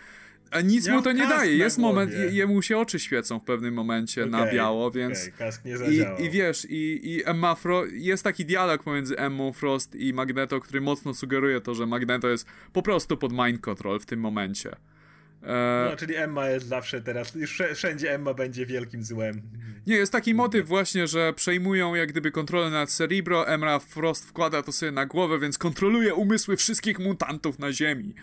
A 0.51 0.61
nic 0.61 0.87
Miał 0.87 0.97
mu 0.97 1.01
to 1.01 1.11
nie 1.11 1.27
daje. 1.27 1.57
Jest 1.57 1.77
moment, 1.77 2.11
jemu 2.31 2.61
się 2.61 2.77
oczy 2.77 2.99
świecą 2.99 3.39
w 3.39 3.43
pewnym 3.43 3.73
momencie 3.73 4.21
okay, 4.21 4.31
na 4.31 4.51
biało, 4.51 4.91
więc. 4.91 5.19
Okay, 5.21 5.31
kask 5.31 5.65
nie 5.65 5.75
I, 5.75 6.25
I 6.25 6.29
wiesz, 6.29 6.65
i, 6.69 6.99
i 7.03 7.25
Emma 7.25 7.55
Frost. 7.55 7.91
Jest 7.93 8.23
taki 8.23 8.45
dialog 8.45 8.83
pomiędzy 8.83 9.17
Emmą 9.17 9.53
Frost 9.53 9.95
i 9.95 10.13
Magneto, 10.13 10.59
który 10.59 10.81
mocno 10.81 11.13
sugeruje 11.13 11.61
to, 11.61 11.75
że 11.75 11.85
Magneto 11.85 12.29
jest 12.29 12.47
po 12.73 12.81
prostu 12.81 13.17
pod 13.17 13.31
mind 13.31 13.61
control 13.61 13.99
w 13.99 14.05
tym 14.05 14.19
momencie. 14.19 14.75
E... 15.43 15.87
No, 15.91 15.97
czyli 15.97 16.15
Emma 16.15 16.49
jest 16.49 16.67
zawsze 16.67 17.01
teraz, 17.01 17.35
już 17.35 17.61
wszędzie 17.75 18.13
Emma 18.13 18.33
będzie 18.33 18.65
wielkim 18.65 19.03
złem. 19.03 19.41
Nie, 19.87 19.95
jest 19.95 20.11
taki 20.11 20.33
motyw 20.33 20.67
właśnie, 20.67 21.07
że 21.07 21.33
przejmują 21.33 21.95
jak 21.95 22.09
gdyby 22.09 22.31
kontrolę 22.31 22.69
nad 22.69 22.89
Cerebro, 22.89 23.47
Emma 23.47 23.79
Frost 23.79 24.25
wkłada 24.25 24.63
to 24.63 24.71
sobie 24.71 24.91
na 24.91 25.05
głowę, 25.05 25.39
więc 25.39 25.57
kontroluje 25.57 26.13
umysły 26.13 26.57
wszystkich 26.57 26.99
mutantów 26.99 27.59
na 27.59 27.73
Ziemi. 27.73 28.13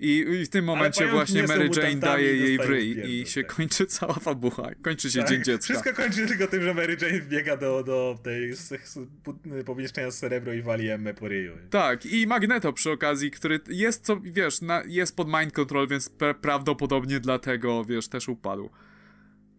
I, 0.00 0.26
I, 0.42 0.46
w 0.46 0.48
tym 0.48 0.64
momencie 0.64 1.08
właśnie 1.08 1.42
Mary 1.42 1.70
Jane 1.76 1.96
daje 1.96 2.36
jej 2.36 2.58
w 2.58 2.60
ryj 2.60 3.20
i 3.20 3.26
się 3.26 3.42
tak. 3.42 3.54
kończy 3.54 3.86
cała 3.86 4.14
fabuła. 4.14 4.70
Kończy 4.82 5.10
się 5.10 5.18
tak? 5.18 5.28
Dzień 5.28 5.44
Dziecka. 5.44 5.64
Wszystko 5.64 6.02
kończy 6.02 6.26
tylko 6.26 6.46
tym, 6.46 6.62
że 6.62 6.74
Mary 6.74 6.96
Jane 7.02 7.20
wbiega 7.20 7.56
do, 7.56 7.82
do 7.82 8.18
tej 8.22 8.52
pomieszczenia 9.64 10.10
z 10.10 10.18
Cerebro 10.18 10.52
i 10.52 10.62
wali 10.62 10.88
Emmę 10.88 11.14
po 11.14 11.28
ryju. 11.28 11.52
Tak, 11.70 12.06
i 12.06 12.26
Magneto 12.26 12.72
przy 12.72 12.90
okazji, 12.90 13.30
który 13.30 13.60
jest, 13.68 14.04
co 14.04 14.20
wiesz, 14.20 14.60
na, 14.60 14.82
jest 14.86 15.16
pod 15.16 15.28
mind 15.28 15.52
control, 15.52 15.88
więc 15.88 16.10
prawdopodobnie 16.40 17.20
dlatego, 17.20 17.84
wiesz, 17.84 18.08
też 18.08 18.28
upadł. 18.28 18.70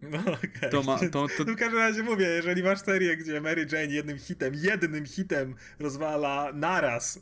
No 0.02 0.18
okay. 0.44 0.70
to 0.70 0.82
ma, 0.82 0.98
to, 0.98 1.26
to... 1.28 1.44
W 1.44 1.56
każdym 1.56 1.78
razie 1.78 2.02
mówię, 2.02 2.26
jeżeli 2.26 2.62
masz 2.62 2.80
serię, 2.80 3.16
gdzie 3.16 3.40
Mary 3.40 3.66
Jane 3.72 3.86
jednym 3.86 4.18
hitem, 4.18 4.54
jednym 4.54 5.06
hitem 5.06 5.54
rozwala 5.78 6.50
naraz 6.54 7.20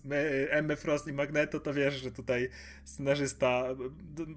Emma 0.51 0.77
Frost 0.77 1.09
i 1.09 1.13
Magneto, 1.13 1.61
to 1.61 1.75
wiesz, 1.75 2.03
że 2.03 2.11
tutaj 2.11 2.49
scenarzysta 2.85 3.65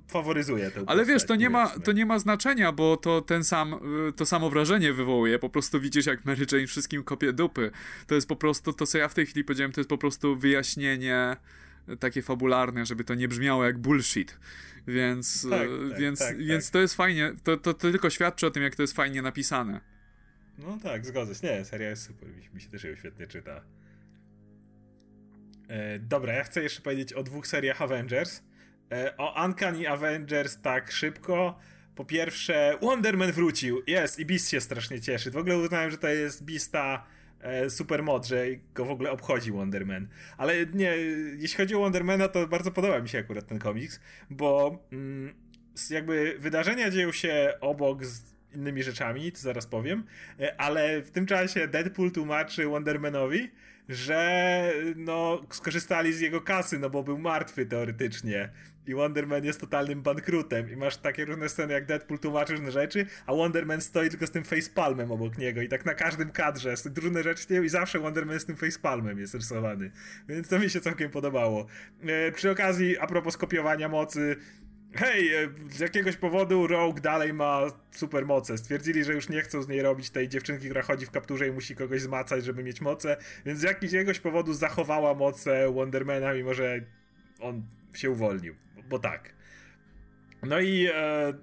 faworyzuje 0.07 0.71
tę 0.71 0.83
Ale 0.87 1.05
wiesz, 1.05 1.25
to 1.25 1.35
nie, 1.35 1.49
ma, 1.49 1.67
to 1.67 1.91
nie 1.91 2.05
ma 2.05 2.19
znaczenia, 2.19 2.71
bo 2.71 2.97
to 2.97 3.21
ten 3.21 3.43
sam, 3.43 3.79
to 4.15 4.25
samo 4.25 4.49
wrażenie 4.49 4.93
wywołuje. 4.93 5.39
Po 5.39 5.49
prostu 5.49 5.79
widzisz, 5.79 6.05
jak 6.05 6.25
Mary 6.25 6.45
Jane 6.51 6.67
wszystkim 6.67 7.03
kopie 7.03 7.33
dupy. 7.33 7.71
To 8.07 8.15
jest 8.15 8.27
po 8.27 8.35
prostu, 8.35 8.73
to 8.73 8.85
co 8.85 8.97
ja 8.97 9.07
w 9.07 9.13
tej 9.13 9.25
chwili 9.25 9.43
powiedziałem, 9.43 9.71
to 9.71 9.81
jest 9.81 9.89
po 9.89 9.97
prostu 9.97 10.35
wyjaśnienie 10.35 11.37
takie 11.99 12.21
fabularne, 12.21 12.85
żeby 12.85 13.03
to 13.03 13.15
nie 13.15 13.27
brzmiało 13.27 13.65
jak 13.65 13.77
bullshit. 13.77 14.37
Więc, 14.93 15.47
tak, 15.49 15.61
e, 15.61 15.89
tak, 15.89 15.99
więc, 15.99 16.19
tak, 16.19 16.37
więc 16.37 16.65
tak. 16.65 16.73
to 16.73 16.79
jest 16.79 16.95
fajnie, 16.95 17.33
to, 17.43 17.57
to, 17.57 17.73
to, 17.73 17.91
tylko 17.91 18.09
świadczy 18.09 18.47
o 18.47 18.51
tym, 18.51 18.63
jak 18.63 18.75
to 18.75 18.83
jest 18.83 18.95
fajnie 18.95 19.21
napisane. 19.21 19.81
No 20.57 20.77
tak, 20.83 21.05
zgodzę 21.05 21.35
się. 21.35 21.47
Nie, 21.47 21.65
seria 21.65 21.89
jest 21.89 22.03
super, 22.03 22.29
mi 22.53 22.61
się 22.61 22.69
też 22.69 22.83
ją 22.83 22.95
świetnie 22.95 23.27
czyta. 23.27 23.61
E, 25.67 25.99
dobra, 25.99 26.33
ja 26.33 26.43
chcę 26.43 26.63
jeszcze 26.63 26.81
powiedzieć 26.81 27.13
o 27.13 27.23
dwóch 27.23 27.47
seriach 27.47 27.81
Avengers. 27.81 28.41
E, 28.91 29.17
o 29.17 29.45
Uncanny 29.45 29.89
Avengers 29.89 30.61
tak 30.61 30.91
szybko. 30.91 31.59
Po 31.95 32.05
pierwsze, 32.05 32.77
Wonderman 32.81 33.31
wrócił. 33.31 33.83
Jest 33.87 34.19
i 34.19 34.25
Beast 34.25 34.49
się 34.49 34.61
strasznie 34.61 35.01
cieszy. 35.01 35.31
W 35.31 35.37
ogóle 35.37 35.57
uznałem, 35.57 35.91
że 35.91 35.97
to 35.97 36.07
jest 36.07 36.45
Beasta 36.45 37.05
super 37.69 38.03
mod, 38.03 38.27
że 38.27 38.45
go 38.73 38.85
w 38.85 38.91
ogóle 38.91 39.11
obchodzi 39.11 39.51
Wonderman. 39.51 40.07
Ale 40.37 40.65
nie, 40.65 40.95
jeśli 41.37 41.57
chodzi 41.57 41.75
o 41.75 41.79
Wondermana, 41.79 42.27
to 42.27 42.47
bardzo 42.47 42.71
podoba 42.71 42.99
mi 42.99 43.09
się 43.09 43.19
akurat 43.19 43.47
ten 43.47 43.59
komiks, 43.59 43.99
bo 44.29 44.79
mm, 44.91 45.33
jakby 45.89 46.35
wydarzenia 46.39 46.89
dzieją 46.89 47.11
się 47.11 47.53
obok 47.61 48.05
z, 48.05 48.33
innymi 48.55 48.83
rzeczami, 48.83 49.31
to 49.31 49.39
zaraz 49.39 49.67
powiem, 49.67 50.03
e, 50.39 50.61
ale 50.61 51.01
w 51.01 51.11
tym 51.11 51.25
czasie 51.25 51.67
Deadpool 51.67 52.11
tłumaczy 52.11 52.65
Wondermanowi, 52.65 53.51
że 53.89 54.73
no, 54.95 55.41
skorzystali 55.49 56.13
z 56.13 56.19
jego 56.19 56.41
kasy, 56.41 56.79
no 56.79 56.89
bo 56.89 57.03
był 57.03 57.17
martwy 57.17 57.65
teoretycznie. 57.65 58.49
I 58.89 58.93
Wonderman 58.93 59.45
jest 59.45 59.61
totalnym 59.61 60.01
bankrutem. 60.01 60.71
I 60.71 60.75
masz 60.75 60.97
takie 60.97 61.25
różne 61.25 61.49
sceny, 61.49 61.73
jak 61.73 61.85
Deadpool 61.85 62.19
tłumaczy 62.19 62.53
różne 62.53 62.71
rzeczy, 62.71 63.05
a 63.25 63.33
Wonderman 63.33 63.81
stoi 63.81 64.09
tylko 64.09 64.27
z 64.27 64.31
tym 64.31 64.43
facepalmem 64.43 65.11
obok 65.11 65.37
niego. 65.37 65.61
I 65.61 65.69
tak 65.69 65.85
na 65.85 65.93
każdym 65.93 66.31
kadrze 66.31 66.73
różne 66.95 67.23
rzeczy 67.23 67.65
i 67.65 67.69
zawsze 67.69 67.99
Wonderman 67.99 68.39
z 68.39 68.45
tym 68.45 68.55
facepalmem 68.55 69.19
jest 69.19 69.33
rysowany. 69.33 69.91
Więc 70.27 70.47
to 70.47 70.59
mi 70.59 70.69
się 70.69 70.81
całkiem 70.81 71.11
podobało. 71.11 71.65
E, 72.01 72.31
przy 72.31 72.51
okazji, 72.51 72.97
a 72.97 73.07
propos 73.07 73.33
skopiowania 73.33 73.89
mocy, 73.89 74.35
hej, 74.93 75.33
e, 75.33 75.49
z 75.71 75.79
jakiegoś 75.79 76.15
powodu 76.15 76.67
Rogue 76.67 77.01
dalej 77.01 77.33
ma 77.33 77.61
super 77.91 78.25
moce. 78.25 78.57
Stwierdzili, 78.57 79.03
że 79.03 79.13
już 79.13 79.29
nie 79.29 79.41
chcą 79.41 79.61
z 79.61 79.67
niej 79.67 79.81
robić 79.81 80.09
tej 80.09 80.29
dziewczynki, 80.29 80.65
która 80.65 80.81
chodzi 80.81 81.05
w 81.05 81.11
kapturze 81.11 81.47
i 81.47 81.51
musi 81.51 81.75
kogoś 81.75 82.01
zmacać, 82.01 82.45
żeby 82.45 82.63
mieć 82.63 82.81
moce, 82.81 83.17
więc 83.45 83.59
z 83.59 83.63
jakiegoś 83.63 84.19
powodu 84.19 84.53
zachowała 84.53 85.13
moce 85.13 85.71
Wondermana, 85.73 86.33
mimo 86.33 86.53
że 86.53 86.81
on 87.39 87.63
się 87.93 88.09
uwolnił, 88.09 88.55
bo 88.89 88.99
tak. 88.99 89.33
No 90.43 90.59
i 90.59 90.87
e, 90.93 91.33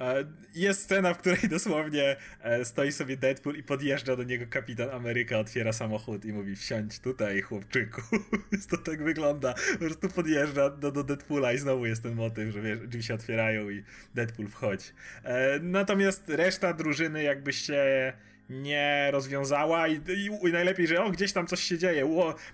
E, 0.00 0.24
jest 0.54 0.82
scena, 0.82 1.14
w 1.14 1.18
której 1.18 1.48
dosłownie 1.50 2.16
e, 2.42 2.64
stoi 2.64 2.92
sobie 2.92 3.16
Deadpool 3.16 3.56
i 3.56 3.62
podjeżdża 3.62 4.16
do 4.16 4.22
niego 4.22 4.44
kapitan 4.50 4.90
Ameryka, 4.90 5.38
otwiera 5.38 5.72
samochód 5.72 6.24
i 6.24 6.32
mówi 6.32 6.56
wsiądź 6.56 6.98
tutaj, 6.98 7.42
chłopczyku. 7.42 8.02
to 8.70 8.76
tak 8.76 9.02
wygląda. 9.02 9.54
Po 9.72 9.78
prostu 9.78 10.08
podjeżdża 10.08 10.70
do, 10.70 10.92
do 10.92 11.04
Deadpoola 11.04 11.52
i 11.52 11.58
znowu 11.58 11.86
jest 11.86 12.02
ten 12.02 12.14
motyw, 12.14 12.52
że 12.52 12.62
wiesz, 12.62 12.78
drzwi 12.78 13.02
się 13.02 13.14
otwierają 13.14 13.70
i 13.70 13.84
Deadpool 14.14 14.48
wchodzi. 14.48 14.86
E, 15.24 15.58
natomiast 15.58 16.28
reszta 16.28 16.72
drużyny 16.72 17.22
jakby 17.22 17.52
się 17.52 18.12
nie 18.50 19.08
rozwiązała 19.12 19.88
i, 19.88 19.94
i, 19.94 20.48
i, 20.48 20.52
najlepiej, 20.52 20.86
że 20.86 21.04
o, 21.04 21.10
gdzieś 21.10 21.32
tam 21.32 21.46
coś 21.46 21.60
się 21.60 21.78
dzieje. 21.78 22.08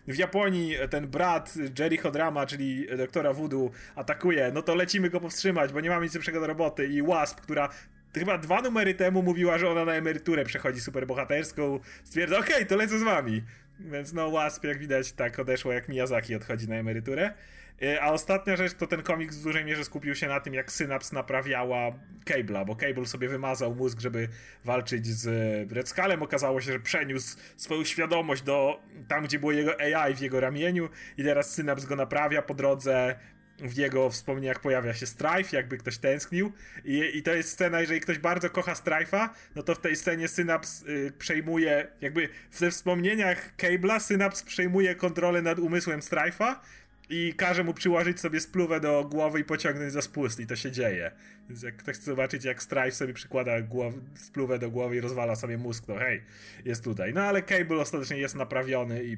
W 0.09 0.17
Japonii 0.17 0.75
ten 0.91 1.07
brat 1.07 1.55
Jerry 1.79 1.97
Hodrama, 1.97 2.47
czyli 2.47 2.87
doktora 2.97 3.33
Voodoo, 3.33 3.71
atakuje, 3.95 4.51
no 4.55 4.63
to 4.63 4.75
lecimy 4.75 5.11
go 5.11 5.21
powstrzymać, 5.21 5.73
bo 5.73 5.81
nie 5.81 5.91
mamy 5.91 6.05
nic 6.05 6.15
lepszego 6.15 6.41
do 6.41 6.47
roboty 6.47 6.87
i 6.87 7.03
Wasp, 7.03 7.41
która 7.41 7.69
chyba 8.15 8.39
dwa 8.39 8.63
numery 8.63 8.95
temu 8.95 9.23
mówiła, 9.23 9.59
że 9.59 9.71
ona 9.71 9.85
na 9.85 9.95
emeryturę 9.95 10.45
przechodzi 10.45 10.81
superbohaterską, 10.81 11.81
stwierdza, 12.05 12.39
okej, 12.39 12.55
okay, 12.55 12.67
to 12.67 12.77
lecę 12.77 12.99
z 12.99 13.03
wami. 13.03 13.43
Więc 13.81 14.13
no 14.13 14.31
Wasp, 14.31 14.65
jak 14.65 14.79
widać, 14.79 15.13
tak 15.13 15.39
odeszło, 15.39 15.73
jak 15.73 15.89
Miyazaki 15.89 16.35
odchodzi 16.35 16.69
na 16.69 16.75
emeryturę. 16.75 17.35
E, 17.83 18.03
a 18.03 18.13
ostatnia 18.13 18.57
rzecz 18.57 18.75
to 18.75 18.87
ten 18.87 19.03
komiks 19.03 19.37
w 19.37 19.43
dużej 19.43 19.65
mierze 19.65 19.85
skupił 19.85 20.15
się 20.15 20.29
na 20.29 20.41
tym, 20.41 20.55
jak 20.55 20.73
Synaps 20.73 21.13
naprawiała 21.13 21.93
Cable'a, 22.25 22.67
bo 22.67 22.77
Cable 22.77 23.07
sobie 23.07 23.29
wymazał 23.29 23.75
mózg, 23.75 24.01
żeby 24.01 24.29
walczyć 24.65 25.07
z 25.07 25.27
Red 25.73 25.89
Skullem. 25.89 26.23
Okazało 26.23 26.61
się, 26.61 26.73
że 26.73 26.81
przeniósł 26.81 27.37
swoją 27.57 27.85
świadomość 27.85 28.43
do 28.43 28.81
tam, 29.09 29.25
gdzie 29.25 29.39
było 29.39 29.53
jego 29.53 29.81
AI 29.81 30.15
w 30.15 30.21
jego 30.21 30.41
ramieniu 30.41 30.89
i 31.17 31.25
teraz 31.25 31.55
Synaps 31.55 31.85
go 31.85 31.97
naprawia 31.97 32.43
po 32.43 32.55
drodze 32.55 33.17
w 33.59 33.77
jego 33.77 34.11
wspomnieniach 34.11 34.61
pojawia 34.61 34.95
się 34.95 35.07
Strife, 35.07 35.57
jakby 35.57 35.79
ktoś 35.79 35.99
tęsknił. 35.99 36.53
I, 36.85 37.11
I, 37.15 37.23
to 37.23 37.35
jest 37.35 37.51
scena, 37.51 37.81
jeżeli 37.81 38.01
ktoś 38.01 38.19
bardzo 38.19 38.51
kocha 38.51 38.73
Strife'a, 38.73 39.29
no 39.55 39.63
to 39.63 39.75
w 39.75 39.81
tej 39.81 39.97
scenie 39.97 40.29
Synaps 40.29 40.83
y, 40.83 41.13
przejmuje, 41.19 41.87
jakby 42.01 42.29
we 42.61 42.71
wspomnieniach 42.71 43.57
Cable'a 43.57 44.01
Synaps 44.01 44.43
przejmuje 44.43 44.95
kontrolę 44.95 45.43
nad 45.43 45.59
umysłem 45.59 46.01
Strife'a 46.01 46.55
i 47.09 47.35
każe 47.35 47.65
mu 47.65 47.75
przyłożyć 47.75 48.21
sobie 48.21 48.41
spluwę 48.41 48.81
do 48.81 49.05
głowy 49.05 49.41
i 49.41 49.45
pociągnąć 49.45 49.93
za 49.93 50.03
spust 50.03 50.41
i 50.41 50.47
to 50.47 50.57
się 50.57 50.71
dzieje. 50.71 51.11
Więc 51.49 51.63
jak 51.63 51.77
ktoś 51.77 51.97
chce 51.97 52.05
zobaczyć, 52.05 52.45
jak 52.45 52.63
Strife 52.63 52.91
sobie 52.91 53.15
przykłada 53.15 53.61
głow, 53.61 53.95
spluwę 54.15 54.59
do 54.59 54.71
głowy 54.71 54.97
i 54.97 55.01
rozwala 55.01 55.37
sobie 55.37 55.59
mózg, 55.59 55.87
to 55.87 55.97
hej, 55.97 56.23
jest 56.65 56.85
tutaj. 56.85 57.15
No 57.15 57.23
ale 57.23 57.43
Cable 57.43 57.77
ostatecznie 57.77 58.19
jest 58.19 58.35
naprawiony 58.35 59.05
i 59.05 59.17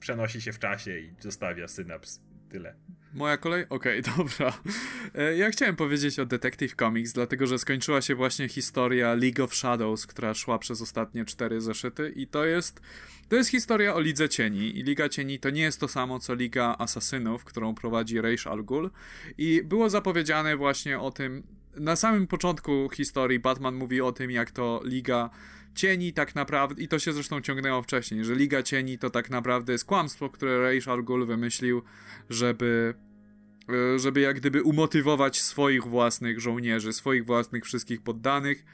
przenosi 0.00 0.40
się 0.40 0.52
w 0.52 0.58
czasie 0.58 0.98
i 0.98 1.14
zostawia 1.20 1.68
synaps. 1.68 2.20
Tyle. 2.48 2.74
Moja 3.14 3.36
kolej? 3.36 3.64
Okej, 3.68 4.00
okay, 4.00 4.12
dobra. 4.16 4.58
E, 5.14 5.36
ja 5.36 5.50
chciałem 5.50 5.76
powiedzieć 5.76 6.18
o 6.18 6.26
Detective 6.26 6.74
Comics, 6.74 7.12
dlatego 7.12 7.46
że 7.46 7.58
skończyła 7.58 8.00
się 8.00 8.14
właśnie 8.14 8.48
historia 8.48 9.14
League 9.14 9.44
of 9.44 9.54
Shadows, 9.54 10.06
która 10.06 10.34
szła 10.34 10.58
przez 10.58 10.82
ostatnie 10.82 11.24
cztery 11.24 11.60
zeszyty 11.60 12.12
i 12.16 12.26
to 12.26 12.44
jest 12.44 12.80
to 13.28 13.36
jest 13.36 13.50
historia 13.50 13.94
o 13.94 14.00
Lidze 14.00 14.28
Cieni 14.28 14.78
i 14.78 14.82
Liga 14.82 15.08
Cieni 15.08 15.38
to 15.38 15.50
nie 15.50 15.62
jest 15.62 15.80
to 15.80 15.88
samo 15.88 16.18
co 16.18 16.34
Liga 16.34 16.76
Asasynów, 16.78 17.44
którą 17.44 17.74
prowadzi 17.74 18.20
Reish 18.20 18.46
Al 18.46 18.64
Ghul 18.64 18.90
i 19.38 19.62
było 19.64 19.90
zapowiedziane 19.90 20.56
właśnie 20.56 21.00
o 21.00 21.10
tym 21.10 21.42
na 21.76 21.96
samym 21.96 22.26
początku 22.26 22.90
historii 22.94 23.38
Batman 23.38 23.74
mówi 23.74 24.00
o 24.00 24.12
tym 24.12 24.30
jak 24.30 24.50
to 24.50 24.80
Liga 24.84 25.30
Cieni 25.74 26.12
tak 26.12 26.34
naprawdę, 26.34 26.82
i 26.82 26.88
to 26.88 26.98
się 26.98 27.12
zresztą 27.12 27.40
ciągnęło 27.40 27.82
wcześniej, 27.82 28.24
że 28.24 28.34
Liga 28.34 28.62
Cieni 28.62 28.98
to 28.98 29.10
tak 29.10 29.30
naprawdę 29.30 29.72
jest 29.72 29.84
kłamstwo, 29.84 30.30
które 30.30 30.60
Reish 30.60 30.88
Al 30.88 31.04
Ghul 31.04 31.26
wymyślił, 31.26 31.82
żeby 32.30 32.94
e, 33.94 33.98
żeby 33.98 34.20
jak 34.20 34.36
gdyby 34.36 34.62
umotywować 34.62 35.40
swoich 35.40 35.84
własnych 35.84 36.40
żołnierzy, 36.40 36.92
swoich 36.92 37.26
własnych 37.26 37.64
wszystkich 37.64 38.02
poddanych 38.02 38.64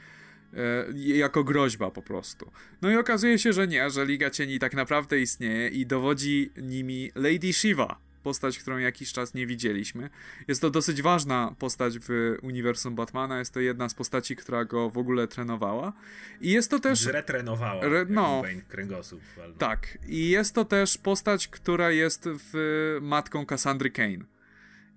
E, 0.54 0.86
jako 0.96 1.44
groźba 1.44 1.90
po 1.90 2.02
prostu. 2.02 2.50
No 2.82 2.90
i 2.90 2.96
okazuje 2.96 3.38
się, 3.38 3.52
że 3.52 3.68
nie, 3.68 3.90
że 3.90 4.06
Liga 4.06 4.30
Cieni 4.30 4.58
tak 4.58 4.74
naprawdę 4.74 5.20
istnieje 5.20 5.68
i 5.68 5.86
dowodzi 5.86 6.50
nimi 6.62 7.10
Lady 7.14 7.52
Shiva, 7.52 8.00
postać, 8.22 8.58
którą 8.58 8.78
jakiś 8.78 9.12
czas 9.12 9.34
nie 9.34 9.46
widzieliśmy. 9.46 10.10
Jest 10.48 10.60
to 10.60 10.70
dosyć 10.70 11.02
ważna 11.02 11.54
postać 11.58 11.98
w 11.98 12.36
uniwersum 12.42 12.94
Batmana, 12.94 13.38
jest 13.38 13.54
to 13.54 13.60
jedna 13.60 13.88
z 13.88 13.94
postaci, 13.94 14.36
która 14.36 14.64
go 14.64 14.90
w 14.90 14.98
ogóle 14.98 15.28
trenowała. 15.28 15.92
I 16.40 16.50
jest 16.50 16.70
to 16.70 16.78
też... 16.78 17.06
Retrenowała, 17.06 17.82
Re... 17.82 18.06
no, 18.08 18.42
kręgosłup. 18.68 19.20
Tak. 19.58 19.98
I 20.08 20.30
jest 20.30 20.54
to 20.54 20.64
też 20.64 20.98
postać, 20.98 21.48
która 21.48 21.90
jest 21.90 22.24
w 22.26 22.98
matką 23.00 23.46
Cassandry 23.46 23.90
Kane 23.90 24.39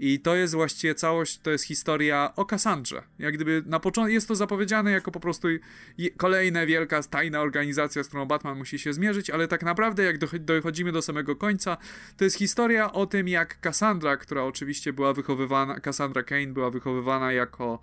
i 0.03 0.19
to 0.19 0.35
jest 0.35 0.53
właściwie 0.53 0.95
całość, 0.95 1.39
to 1.39 1.51
jest 1.51 1.63
historia 1.63 2.33
o 2.35 2.45
Cassandrze. 2.45 3.03
Jak 3.19 3.33
gdyby 3.33 3.63
na 3.65 3.79
początku 3.79 4.13
jest 4.13 4.27
to 4.27 4.35
zapowiedziane 4.35 4.91
jako 4.91 5.11
po 5.11 5.19
prostu 5.19 5.47
kolejna 6.17 6.65
wielka, 6.65 7.03
tajna 7.03 7.41
organizacja, 7.41 8.03
z 8.03 8.07
którą 8.07 8.25
Batman 8.25 8.57
musi 8.57 8.79
się 8.79 8.93
zmierzyć, 8.93 9.29
ale 9.29 9.47
tak 9.47 9.63
naprawdę 9.63 10.03
jak 10.03 10.17
dochodzimy 10.39 10.91
do 10.91 11.01
samego 11.01 11.35
końca, 11.35 11.77
to 12.17 12.23
jest 12.23 12.37
historia 12.37 12.93
o 12.93 13.05
tym, 13.05 13.27
jak 13.27 13.59
Cassandra, 13.61 14.17
która 14.17 14.43
oczywiście 14.43 14.93
była 14.93 15.13
wychowywana, 15.13 15.79
Cassandra 15.79 16.23
Kane 16.23 16.47
była 16.47 16.69
wychowywana 16.69 17.31
jako 17.31 17.79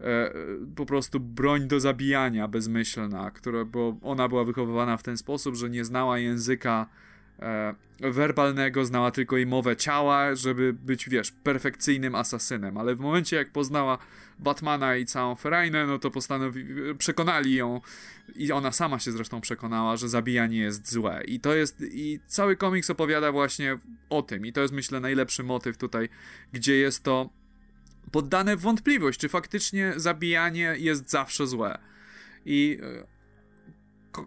e, 0.00 0.30
po 0.76 0.86
prostu 0.86 1.20
broń 1.20 1.68
do 1.68 1.80
zabijania 1.80 2.48
bezmyślna, 2.48 3.30
która, 3.30 3.64
bo 3.64 3.96
ona 4.02 4.28
była 4.28 4.44
wychowywana 4.44 4.96
w 4.96 5.02
ten 5.02 5.16
sposób, 5.16 5.54
że 5.54 5.70
nie 5.70 5.84
znała 5.84 6.18
języka 6.18 6.86
e, 7.38 7.74
werbalnego, 8.00 8.84
znała 8.84 9.10
tylko 9.10 9.36
i 9.36 9.46
mowę 9.46 9.76
ciała, 9.76 10.34
żeby 10.34 10.72
być, 10.72 11.08
wiesz, 11.08 11.32
perfekcyjnym 11.32 12.14
asasynem, 12.14 12.76
ale 12.76 12.94
w 12.94 13.00
momencie 13.00 13.36
jak 13.36 13.50
poznała 13.50 13.98
Batmana 14.38 14.96
i 14.96 15.06
całą 15.06 15.34
Ferainę, 15.34 15.86
no 15.86 15.98
to 15.98 16.10
postanowi, 16.10 16.64
przekonali 16.98 17.54
ją. 17.54 17.80
I 18.34 18.52
ona 18.52 18.72
sama 18.72 18.98
się 18.98 19.12
zresztą 19.12 19.40
przekonała, 19.40 19.96
że 19.96 20.08
zabijanie 20.08 20.58
jest 20.58 20.92
złe. 20.92 21.24
I 21.26 21.40
to 21.40 21.54
jest, 21.54 21.80
i 21.80 22.20
cały 22.26 22.56
komiks 22.56 22.90
opowiada 22.90 23.32
właśnie 23.32 23.78
o 24.10 24.22
tym. 24.22 24.46
I 24.46 24.52
to 24.52 24.60
jest 24.60 24.74
myślę 24.74 25.00
najlepszy 25.00 25.42
motyw 25.42 25.76
tutaj, 25.76 26.08
gdzie 26.52 26.76
jest 26.76 27.02
to 27.02 27.30
poddane 28.10 28.56
w 28.56 28.60
wątpliwość, 28.60 29.20
czy 29.20 29.28
faktycznie 29.28 29.92
zabijanie 29.96 30.74
jest 30.78 31.10
zawsze 31.10 31.46
złe. 31.46 31.78
I 32.46 32.78
e, 32.82 33.13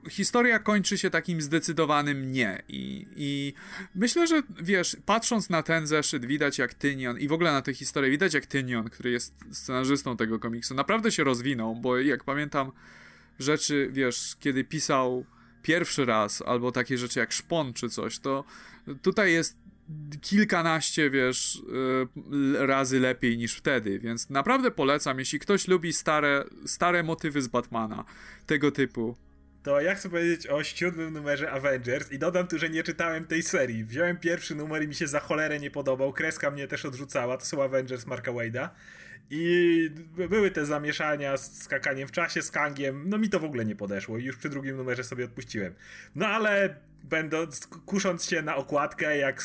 historia 0.10 0.60
kończy 0.60 0.98
się 0.98 1.10
takim 1.10 1.42
zdecydowanym 1.42 2.32
nie. 2.32 2.64
I, 2.68 3.08
I 3.16 3.54
myślę, 3.96 4.28
że 4.28 4.44
wiesz, 4.62 4.98
patrząc 5.06 5.50
na 5.50 5.64
ten 5.64 5.88
zeszyt, 5.88 6.26
widać 6.26 6.58
jak 6.58 6.74
Tynion 6.74 7.20
i 7.20 7.28
w 7.28 7.34
ogóle 7.34 7.52
na 7.52 7.62
tę 7.62 7.74
historię, 7.74 8.12
widać 8.12 8.34
jak 8.34 8.46
Tynion, 8.46 8.90
który 8.90 9.12
jest 9.12 9.34
scenarzystą 9.52 10.18
tego 10.18 10.40
komiksu, 10.40 10.74
naprawdę 10.74 11.12
się 11.12 11.24
rozwinął, 11.24 11.76
bo 11.76 12.00
jak 12.00 12.24
pamiętam 12.24 12.72
rzeczy, 13.40 13.90
wiesz, 13.92 14.36
kiedy 14.40 14.64
pisał 14.64 15.26
pierwszy 15.62 16.06
raz, 16.06 16.42
albo 16.42 16.72
takie 16.72 16.98
rzeczy 16.98 17.20
jak 17.20 17.32
Szpon 17.32 17.74
czy 17.74 17.90
coś, 17.90 18.20
to 18.20 18.44
tutaj 19.02 19.34
jest 19.34 19.58
kilkanaście, 20.22 21.10
wiesz, 21.10 21.62
y, 22.56 22.68
razy 22.68 23.00
lepiej 23.00 23.38
niż 23.38 23.56
wtedy, 23.56 24.00
więc 24.00 24.30
naprawdę 24.30 24.72
polecam, 24.72 25.20
jeśli 25.20 25.40
ktoś 25.40 25.68
lubi 25.68 25.94
stare, 25.94 26.44
stare 26.66 27.04
motywy 27.04 27.42
z 27.42 27.48
Batmana, 27.48 28.04
tego 28.46 28.72
typu, 28.72 29.16
to 29.68 29.82
ja 29.82 29.96
chcę 29.96 30.10
powiedzieć 30.10 30.48
o 30.48 30.64
siódmym 30.64 31.14
numerze 31.14 31.52
Avengers 31.52 32.12
i 32.12 32.20
dodam 32.20 32.48
tu, 32.48 32.60
że 32.60 32.70
nie 32.70 32.84
czytałem 32.84 33.26
tej 33.26 33.44
serii. 33.44 33.84
Wziąłem 33.84 34.18
pierwszy 34.18 34.56
numer 34.56 34.84
i 34.84 34.88
mi 34.88 34.96
się 34.96 35.08
za 35.08 35.20
cholerę 35.20 35.60
nie 35.60 35.72
podobał. 35.72 36.14
Kreska 36.14 36.52
mnie 36.52 36.68
też 36.68 36.86
odrzucała. 36.86 37.38
To 37.38 37.46
są 37.46 37.64
Avengers 37.64 38.06
Marka 38.06 38.32
Wade'a. 38.32 38.70
I 39.30 39.90
były 40.30 40.52
te 40.52 40.66
zamieszania 40.66 41.38
z 41.38 41.64
skakaniem 41.64 42.08
w 42.08 42.12
czasie, 42.12 42.42
z 42.42 42.52
Kangiem. 42.52 43.04
No 43.10 43.18
mi 43.18 43.30
to 43.30 43.40
w 43.40 43.44
ogóle 43.44 43.66
nie 43.66 43.76
podeszło 43.76 44.18
i 44.18 44.24
już 44.24 44.38
przy 44.38 44.50
drugim 44.50 44.78
numerze 44.78 45.04
sobie 45.04 45.26
odpuściłem. 45.26 45.74
No 46.16 46.28
ale 46.28 46.76
będąc, 47.04 47.68
kusząc 47.68 48.26
się 48.26 48.42
na 48.42 48.56
okładkę, 48.56 49.18
jak 49.18 49.44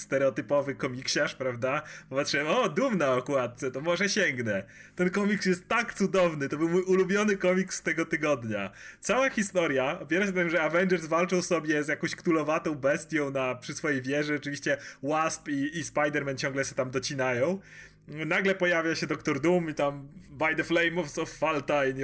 stereotypowy 0.00 0.74
komiksiarz, 0.74 1.34
prawda? 1.34 1.82
Popatrzyłem, 2.08 2.46
o, 2.46 2.68
Doom 2.68 2.98
na 2.98 3.12
okładce, 3.12 3.70
to 3.70 3.80
może 3.80 4.08
sięgnę. 4.08 4.64
Ten 4.96 5.10
komiks 5.10 5.46
jest 5.46 5.68
tak 5.68 5.94
cudowny, 5.94 6.48
to 6.48 6.56
był 6.56 6.68
mój 6.68 6.82
ulubiony 6.82 7.36
komiks 7.36 7.76
z 7.76 7.82
tego 7.82 8.06
tygodnia. 8.06 8.70
Cała 9.00 9.30
historia 9.30 10.00
opiera 10.00 10.26
się 10.26 10.32
na 10.32 10.40
tym, 10.40 10.50
że 10.50 10.62
Avengers 10.62 11.06
walczą 11.06 11.42
sobie 11.42 11.84
z 11.84 11.88
jakąś 11.88 12.14
ktulowatą 12.14 12.74
bestią 12.74 13.30
na, 13.30 13.54
przy 13.54 13.74
swojej 13.74 14.02
wieży, 14.02 14.34
oczywiście 14.34 14.76
Wasp 15.02 15.48
i, 15.48 15.78
i 15.78 15.84
Spider-Man 15.84 16.36
ciągle 16.36 16.64
się 16.64 16.74
tam 16.74 16.90
docinają 16.90 17.60
nagle 18.08 18.54
pojawia 18.54 18.94
się 18.94 19.06
Doktor 19.06 19.40
Doom 19.40 19.70
i 19.70 19.74
tam 19.74 20.08
by 20.30 20.56
the 20.56 20.64
flames 20.64 21.18
of 21.18 21.30
Falta 21.30 21.86
i 21.86 21.94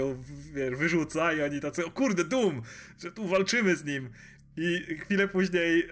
wiesz, 0.53 0.77
wyrzuca 0.77 1.33
i 1.33 1.43
oni 1.43 1.61
tacy, 1.61 1.87
o 1.87 1.91
kurde, 1.91 2.25
Doom, 2.25 2.63
że 3.03 3.13
tu 3.13 3.29
walczymy 3.29 3.77
z 3.77 3.85
nim. 3.85 4.11
I 4.57 4.97
chwilę 5.01 5.29
później 5.29 5.81
e, 5.83 5.87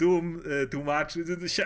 Doom 0.00 0.42
e, 0.62 0.66
tłumaczy, 0.66 1.24
e, 1.58 1.64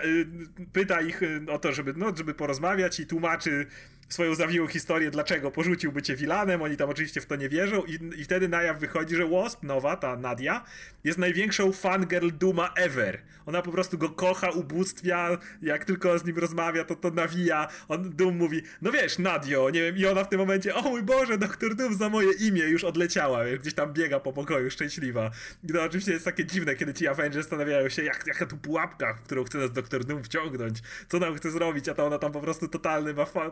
pyta 0.73 1.01
ich 1.01 1.21
o 1.51 1.59
to, 1.59 1.73
żeby, 1.73 1.93
no, 1.97 2.15
żeby 2.17 2.33
porozmawiać 2.33 2.99
i 2.99 3.07
tłumaczy 3.07 3.65
swoją 4.15 4.35
zawiłą 4.35 4.67
historię, 4.67 5.11
dlaczego 5.11 5.51
porzuciłby 5.51 6.01
cię 6.01 6.15
Wilanem, 6.15 6.61
oni 6.61 6.77
tam 6.77 6.89
oczywiście 6.89 7.21
w 7.21 7.25
to 7.25 7.35
nie 7.35 7.49
wierzą 7.49 7.83
i, 7.83 8.19
i 8.19 8.23
wtedy 8.23 8.49
na 8.49 8.61
jaw 8.61 8.79
wychodzi, 8.79 9.15
że 9.15 9.29
Wasp, 9.29 9.63
nowa, 9.63 9.95
ta 9.95 10.15
Nadia, 10.15 10.63
jest 11.03 11.17
największą 11.17 11.71
fangirl 11.71 12.29
Duma 12.31 12.73
ever. 12.75 13.21
Ona 13.45 13.61
po 13.61 13.71
prostu 13.71 13.97
go 13.97 14.09
kocha, 14.09 14.49
ubóstwia, 14.49 15.37
jak 15.61 15.85
tylko 15.85 16.19
z 16.19 16.25
nim 16.25 16.37
rozmawia, 16.37 16.83
to 16.83 16.95
to 16.95 17.11
nawija. 17.11 17.67
On, 17.87 18.15
Doom 18.15 18.37
mówi, 18.37 18.61
no 18.81 18.91
wiesz, 18.91 19.19
Nadio, 19.19 19.69
nie 19.69 19.81
wiem, 19.81 19.97
i 19.97 20.05
ona 20.05 20.23
w 20.23 20.29
tym 20.29 20.39
momencie, 20.39 20.75
o 20.75 20.81
mój 20.81 21.03
Boże, 21.03 21.37
doktor 21.37 21.75
Doom 21.75 21.93
za 21.93 22.09
moje 22.09 22.31
imię 22.33 22.63
już 22.63 22.83
odleciała, 22.83 23.45
gdzieś 23.59 23.73
tam 23.73 23.93
biega 23.93 24.19
po 24.19 24.33
pokoju, 24.33 24.71
szczęśliwa. 24.71 25.31
I 25.63 25.67
to 25.67 25.83
oczywiście 25.83 26.11
jest 26.11 26.25
takie 26.25 26.45
dziwne, 26.45 26.75
kiedy 26.75 26.93
ci 26.93 27.07
Avengers 27.07 27.45
zastanawiają 27.45 27.89
się, 27.89 28.03
jak, 28.03 28.27
jaka 28.27 28.45
tu 28.45 28.57
pułapka, 28.57 29.13
w 29.13 29.21
którą 29.21 29.43
chce 29.43 29.57
nas 29.57 29.71
doktor 29.71 30.05
Doom 30.05 30.23
wciągnąć, 30.23 30.79
co 31.09 31.19
nam 31.19 31.35
chce 31.35 31.51
zrobić, 31.51 31.89
a 31.89 31.93
to 31.93 32.05
ona 32.05 32.17
tam 32.17 32.31
po 32.31 32.41
prostu 32.41 32.67
totalny 32.67 33.13
ma 33.13 33.25
fa 33.25 33.51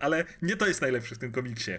ale 0.00 0.24
nie 0.42 0.56
to 0.56 0.66
jest 0.66 0.80
najlepsze 0.80 1.14
w 1.14 1.18
tym 1.18 1.32
komiksie. 1.32 1.72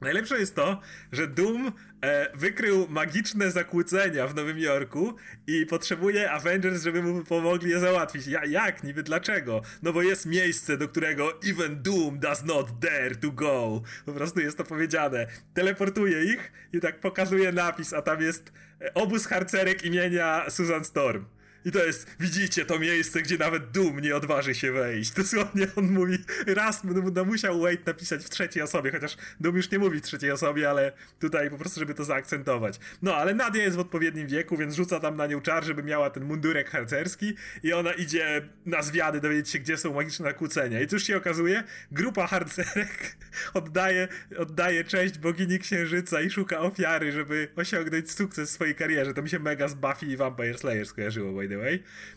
Najlepsze 0.00 0.38
jest 0.38 0.54
to, 0.54 0.80
że 1.12 1.26
Doom 1.26 1.72
e, 2.02 2.36
wykrył 2.36 2.86
magiczne 2.88 3.50
zakłócenia 3.50 4.26
w 4.26 4.34
Nowym 4.34 4.58
Jorku 4.58 5.14
i 5.46 5.66
potrzebuje 5.66 6.30
Avengers, 6.30 6.82
żeby 6.82 7.02
mu 7.02 7.24
pomogli 7.24 7.70
je 7.70 7.80
załatwić. 7.80 8.26
Ja, 8.26 8.44
jak? 8.44 8.84
Niby 8.84 9.02
dlaczego? 9.02 9.62
No 9.82 9.92
bo 9.92 10.02
jest 10.02 10.26
miejsce, 10.26 10.76
do 10.76 10.88
którego 10.88 11.42
even 11.42 11.82
Doom 11.82 12.18
does 12.18 12.44
not 12.44 12.78
dare 12.78 13.14
to 13.14 13.30
go. 13.30 13.82
Po 14.06 14.12
prostu 14.12 14.40
jest 14.40 14.58
to 14.58 14.64
powiedziane. 14.64 15.26
Teleportuje 15.54 16.24
ich 16.24 16.52
i 16.72 16.80
tak 16.80 17.00
pokazuje 17.00 17.52
napis, 17.52 17.92
a 17.92 18.02
tam 18.02 18.22
jest 18.22 18.52
e, 18.80 18.94
obóz 18.94 19.26
harcerek 19.26 19.84
imienia 19.84 20.50
Susan 20.50 20.84
Storm. 20.84 21.24
I 21.68 21.72
to 21.72 21.84
jest, 21.84 22.06
widzicie, 22.20 22.64
to 22.64 22.78
miejsce, 22.78 23.22
gdzie 23.22 23.38
nawet 23.38 23.70
Doom 23.70 24.00
nie 24.00 24.16
odważy 24.16 24.54
się 24.54 24.72
wejść. 24.72 25.10
Dosłownie 25.10 25.66
on 25.76 25.92
mówi, 25.92 26.18
raz 26.46 26.82
no, 26.84 27.24
musiał 27.24 27.60
Wade 27.60 27.78
napisać 27.86 28.24
w 28.24 28.30
trzeciej 28.30 28.62
osobie, 28.62 28.92
chociaż 28.92 29.16
Doom 29.40 29.56
już 29.56 29.70
nie 29.70 29.78
mówi 29.78 29.98
w 29.98 30.02
trzeciej 30.02 30.30
osobie, 30.30 30.70
ale 30.70 30.92
tutaj 31.20 31.50
po 31.50 31.58
prostu, 31.58 31.80
żeby 31.80 31.94
to 31.94 32.04
zaakcentować. 32.04 32.80
No, 33.02 33.16
ale 33.16 33.34
Nadia 33.34 33.62
jest 33.62 33.76
w 33.76 33.80
odpowiednim 33.80 34.26
wieku, 34.26 34.56
więc 34.56 34.74
rzuca 34.74 35.00
tam 35.00 35.16
na 35.16 35.26
nią 35.26 35.40
czar, 35.40 35.64
żeby 35.64 35.82
miała 35.82 36.10
ten 36.10 36.24
mundurek 36.24 36.70
harcerski 36.70 37.34
i 37.62 37.72
ona 37.72 37.92
idzie 37.92 38.48
na 38.66 38.82
zwiady 38.82 39.20
dowiedzieć 39.20 39.50
się, 39.50 39.58
gdzie 39.58 39.76
są 39.76 39.94
magiczne 39.94 40.26
nakłócenia. 40.26 40.80
I 40.80 40.86
cóż 40.86 41.04
się 41.04 41.16
okazuje? 41.16 41.64
Grupa 41.92 42.26
harcerek 42.26 43.16
oddaje, 43.54 44.08
oddaje 44.38 44.84
cześć 44.84 45.18
bogini 45.18 45.58
księżyca 45.58 46.20
i 46.20 46.30
szuka 46.30 46.60
ofiary, 46.60 47.12
żeby 47.12 47.48
osiągnąć 47.56 48.10
sukces 48.10 48.50
w 48.50 48.52
swojej 48.52 48.74
karierze. 48.74 49.14
To 49.14 49.22
mi 49.22 49.28
się 49.28 49.38
mega 49.38 49.68
z 49.68 49.74
Buffy 49.74 50.06
i 50.06 50.16
Vampire 50.16 50.58
Slayer 50.58 50.86
skojarzyło, 50.86 51.32
by 51.32 51.48
the 51.48 51.57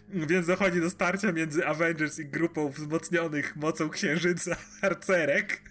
Więc 0.09 0.47
dochodzi 0.47 0.81
do 0.81 0.89
starcia 0.89 1.31
między 1.31 1.67
Avengers 1.67 2.19
i 2.19 2.25
grupą 2.25 2.69
wzmocnionych 2.69 3.55
mocą 3.55 3.89
księżyca 3.89 4.55
harcerek, 4.81 5.61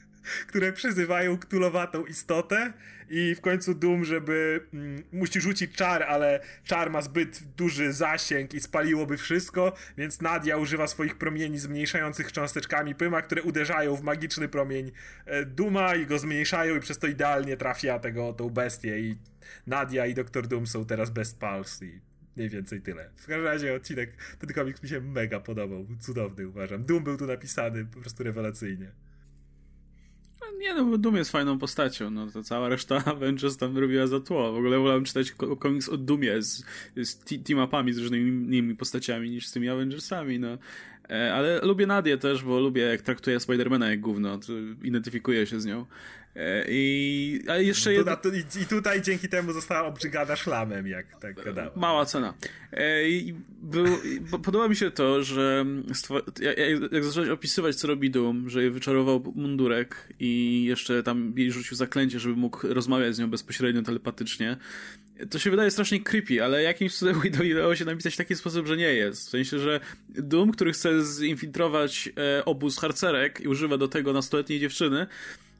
które 0.47 0.73
przyzywają 0.73 1.39
ktulowatą 1.39 2.05
istotę 2.07 2.73
i 3.11 3.35
w 3.35 3.41
końcu 3.41 3.75
Doom, 3.75 4.05
żeby 4.05 4.61
mm, 4.75 5.03
musi 5.13 5.41
rzucić 5.41 5.77
czar, 5.77 6.03
ale 6.03 6.41
czar 6.65 6.91
ma 6.91 7.03
zbyt 7.03 7.43
duży 7.57 7.93
zasięg 7.93 8.55
i 8.55 8.61
spaliłoby 8.61 9.17
wszystko, 9.17 9.73
więc 9.99 10.21
Nadia 10.21 10.57
używa 10.57 10.87
swoich 10.87 11.19
promieni 11.19 11.59
zmniejszających 11.59 12.33
cząsteczkami 12.33 12.95
Pyma, 12.95 13.23
które 13.23 13.43
uderzają 13.43 13.97
w 13.97 14.03
magiczny 14.03 14.49
promień 14.49 14.93
e, 15.27 15.45
Duma 15.45 15.95
i 15.95 16.07
go 16.07 16.19
zmniejszają 16.19 16.77
i 16.77 16.81
przez 16.81 16.99
to 16.99 17.07
idealnie 17.07 17.57
trafia 17.57 17.99
tego, 17.99 18.33
tą 18.33 18.51
bestię 18.51 19.01
i 19.01 19.19
Nadia 19.67 20.07
i 20.07 20.15
Doktor 20.15 20.47
Doom 20.47 20.67
są 20.67 20.85
teraz 20.85 21.11
best 21.11 21.41
pals 21.41 21.83
i 21.83 22.10
Mniej 22.37 22.49
więcej 22.49 22.81
tyle. 22.81 23.11
W 23.17 23.27
każdym 23.27 23.45
razie 23.45 23.75
odcinek, 23.75 24.17
ten 24.39 24.53
komiks 24.53 24.83
mi 24.83 24.89
się 24.89 25.01
mega 25.01 25.41
podobał. 25.41 25.87
Cudowny 26.01 26.49
uważam. 26.49 26.85
Doom 26.85 27.05
był 27.05 27.17
tu 27.17 27.27
napisany 27.27 27.85
po 27.85 28.01
prostu 28.01 28.25
rewelacyjnie. 28.25 28.93
No 30.41 30.59
nie 30.59 30.75
no, 30.75 30.85
bo 30.85 30.99
Doom 30.99 31.17
jest 31.17 31.31
fajną 31.31 31.59
postacią, 31.59 32.11
no 32.11 32.27
to 32.27 32.43
cała 32.43 32.69
reszta 32.69 33.05
Avengers 33.13 33.57
tam 33.57 33.79
robiła 33.79 34.07
za 34.07 34.21
tło. 34.21 34.53
W 34.53 34.57
ogóle 34.57 34.79
wolałem 34.79 35.05
czytać 35.05 35.33
komiks 35.59 35.89
o 35.89 35.97
Doomie 35.97 36.43
z, 36.43 36.65
z 36.97 37.25
team-upami, 37.25 37.93
z 37.93 37.99
różnymi 37.99 38.29
innymi 38.29 38.77
postaciami 38.77 39.31
niż 39.31 39.47
z 39.47 39.53
tymi 39.53 39.69
Avengersami, 39.69 40.39
no. 40.39 40.59
E, 41.11 41.35
ale 41.35 41.61
lubię 41.63 41.87
Nadię 41.87 42.19
też, 42.19 42.45
bo 42.45 42.61
lubię 42.61 42.83
jak 42.83 43.03
traktuje 43.03 43.41
Spidermana 43.41 43.91
jak 43.91 44.01
gówno, 44.01 44.39
identyfikuję 44.83 45.47
się 45.47 45.61
z 45.61 45.67
nią. 45.67 45.87
E, 46.37 46.65
I, 46.69 47.43
a 47.49 47.57
jeszcze. 47.57 47.95
I 47.95 48.67
tutaj 48.69 49.03
dzięki 49.03 49.29
temu 49.29 49.53
została 49.53 49.89
obrzygana 49.89 50.37
szlamem, 50.37 50.87
jak 50.87 51.21
tak 51.21 51.45
gadałem. 51.45 51.71
Mała 51.77 52.05
cena. 52.05 52.35
E, 52.73 53.09
I 53.09 53.35
był, 53.63 53.87
podoba 54.43 54.69
mi 54.69 54.77
się 54.77 54.91
to, 54.91 55.23
że 55.23 55.67
jak 56.93 57.05
zacząłeś 57.05 57.29
opisywać, 57.29 57.77
co 57.77 57.89
robi 57.89 58.11
Doom, 58.11 58.51
że 58.51 58.63
jej 58.63 58.71
wyczarował 58.71 59.33
mundurek 59.37 60.09
i 60.21 60.65
jeszcze 60.65 61.03
tam 61.03 61.33
jej 61.37 61.53
rzucił 61.53 61.77
zaklęcie, 61.77 62.21
żeby 62.21 62.37
mógł 62.37 62.69
rozmawiać 62.69 63.17
z 63.17 63.19
nią 63.19 63.31
bezpośrednio, 63.31 63.83
telepatycznie, 63.83 64.57
to 65.31 65.39
się 65.39 65.51
wydaje 65.51 65.71
strasznie 65.71 66.01
creepy, 66.01 66.45
ale 66.45 66.63
jakimś 66.63 66.95
cudem 66.95 67.21
udało 67.53 67.77
się 67.77 67.85
napisać 67.85 68.15
w 68.15 68.17
taki 68.17 68.37
sposób, 68.37 68.67
że 68.67 68.77
nie 68.77 68.95
jest. 68.95 69.27
W 69.27 69.31
sensie, 69.31 69.59
że 69.59 69.81
Doom, 70.09 70.53
który 70.53 70.73
chce 70.73 71.05
zinfiltrować 71.05 72.09
e, 72.39 72.45
obóz 72.45 72.79
harcerek 72.79 73.41
i 73.41 73.49
używa 73.49 73.79
do 73.79 73.89
tego 73.89 74.13
nastoletniej 74.13 74.61
dziewczyny, 74.61 75.07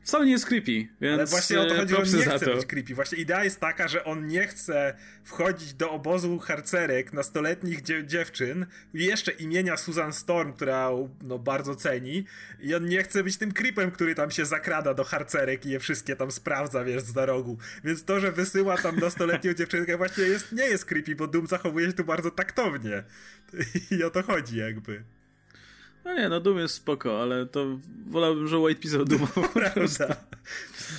wcale 0.03 0.27
nie 0.27 0.33
jest 0.33 0.47
creepy, 0.47 0.89
więc 1.01 1.15
Ale 1.15 1.27
właśnie 1.27 1.61
o 1.61 1.67
to 1.67 1.75
chodzi, 1.75 1.95
że 1.95 2.03
on 2.03 2.19
nie 2.19 2.37
chce 2.37 2.47
to. 2.47 2.57
być 2.57 2.67
creepy. 2.67 2.95
Właśnie 2.95 3.19
idea 3.19 3.45
jest 3.45 3.61
taka, 3.61 3.89
że 3.89 4.05
on 4.05 4.27
nie 4.27 4.47
chce 4.47 4.95
wchodzić 5.25 5.75
do 5.75 5.91
obozu 5.91 6.39
harcerek 6.39 7.13
nastoletnich 7.13 7.83
dziew 7.83 8.07
dziewczyn, 8.07 8.67
jeszcze 8.95 9.33
imienia 9.33 9.77
Susan 9.77 10.13
Storm, 10.13 10.53
która 10.53 10.91
no, 11.23 11.39
bardzo 11.39 11.75
ceni 11.75 12.25
i 12.61 12.75
on 12.75 12.87
nie 12.87 13.03
chce 13.03 13.25
być 13.25 13.37
tym 13.37 13.53
creepem, 13.53 13.91
który 13.91 14.15
tam 14.15 14.31
się 14.31 14.47
zakrada 14.47 14.95
do 14.95 15.05
harcerek 15.05 15.67
i 15.67 15.71
je 15.71 15.81
wszystkie 15.81 16.17
tam 16.17 16.31
sprawdza, 16.31 16.85
wiesz, 16.85 17.03
z 17.03 17.17
rogu. 17.17 17.59
Więc 17.85 18.05
to, 18.05 18.21
że 18.21 18.33
wysyła 18.33 18.77
tam 18.77 18.97
nastoletnią 18.97 19.55
dziewczynkę 19.55 19.97
właśnie 19.97 20.25
jest, 20.25 20.53
nie 20.53 20.65
jest 20.65 20.85
creepy, 20.85 21.15
bo 21.17 21.27
Doom 21.27 21.47
zachowuje 21.47 21.87
się 21.87 21.93
tu 21.93 22.05
bardzo 22.05 22.31
taktownie. 22.31 23.03
I 23.99 24.05
o 24.05 24.11
to 24.11 24.23
chodzi 24.23 24.57
jakby. 24.57 25.05
No 26.05 26.15
nie, 26.15 26.29
no 26.29 26.41
Doom 26.41 26.59
jest 26.59 26.75
spoko, 26.75 27.23
ale 27.23 27.47
to 27.47 27.79
wolałbym, 28.11 28.49
że 28.49 28.59
White 28.59 28.81
pisał 28.81 29.05
Doom. 29.05 29.27
Prawda. 29.53 30.17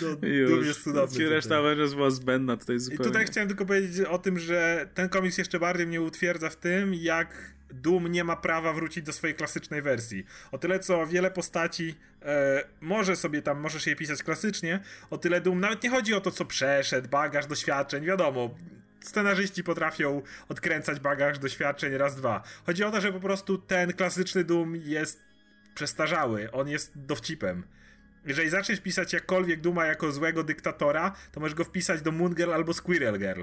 No, 0.02 0.08
Doom 0.48 0.66
jest 0.66 0.84
cudowny. 0.84 1.18
Ci 1.18 1.26
reszta 1.26 1.58
Avengers 1.58 1.94
była 1.94 2.10
zbędna 2.10 2.58
tutaj 2.58 2.80
zupełnie. 2.80 3.04
I 3.04 3.08
tutaj 3.08 3.26
chciałem 3.26 3.48
tylko 3.48 3.66
powiedzieć 3.66 4.08
o 4.08 4.18
tym, 4.18 4.40
że 4.40 4.88
ten 4.94 5.10
komiks 5.10 5.38
jeszcze 5.38 5.60
bardziej 5.60 5.88
mnie 5.88 6.02
utwierdza 6.02 6.50
w 6.50 6.56
tym, 6.56 6.94
jak 6.94 7.54
Doom 7.74 8.08
nie 8.08 8.24
ma 8.24 8.36
prawa 8.36 8.74
wrócić 8.74 9.04
do 9.04 9.14
swojej 9.14 9.36
klasycznej 9.36 9.82
wersji. 9.82 10.26
O 10.52 10.58
tyle 10.58 10.80
co 10.80 11.08
wiele 11.08 11.32
postaci 11.32 11.96
e, 12.22 12.64
może 12.82 13.16
sobie 13.16 13.42
tam, 13.42 13.60
możesz 13.60 13.88
je 13.88 13.96
pisać 13.96 14.24
klasycznie, 14.24 14.80
o 15.10 15.18
tyle 15.18 15.42
Doom 15.42 15.60
nawet 15.60 15.84
nie 15.84 15.90
chodzi 15.90 16.14
o 16.14 16.22
to, 16.22 16.32
co 16.32 16.46
przeszedł, 16.46 17.10
bagaż 17.10 17.46
doświadczeń, 17.46 18.06
wiadomo, 18.06 18.56
scenarzyści 19.02 19.64
potrafią 19.64 20.22
odkręcać 20.50 21.00
bagaż 21.00 21.40
doświadczeń 21.40 21.98
raz, 21.98 22.16
dwa. 22.16 22.44
Chodzi 22.66 22.84
o 22.84 22.92
to, 22.92 23.02
że 23.02 23.14
po 23.14 23.20
prostu 23.20 23.58
ten 23.58 23.94
klasyczny 23.94 24.44
Doom 24.44 24.76
jest 24.76 25.20
przestarzały, 25.76 26.52
on 26.52 26.68
jest 26.68 26.92
dowcipem. 26.96 27.64
Jeżeli 28.26 28.50
zaczniesz 28.50 28.82
pisać 28.82 29.14
jakkolwiek 29.14 29.62
Duma 29.62 29.86
jako 29.86 30.12
złego 30.12 30.44
dyktatora, 30.44 31.16
to 31.32 31.40
możesz 31.40 31.56
go 31.56 31.64
wpisać 31.64 32.02
do 32.02 32.12
Moon 32.12 32.36
Girl 32.36 32.54
albo 32.54 32.74
Squirrel 32.74 33.20
Girl 33.20 33.42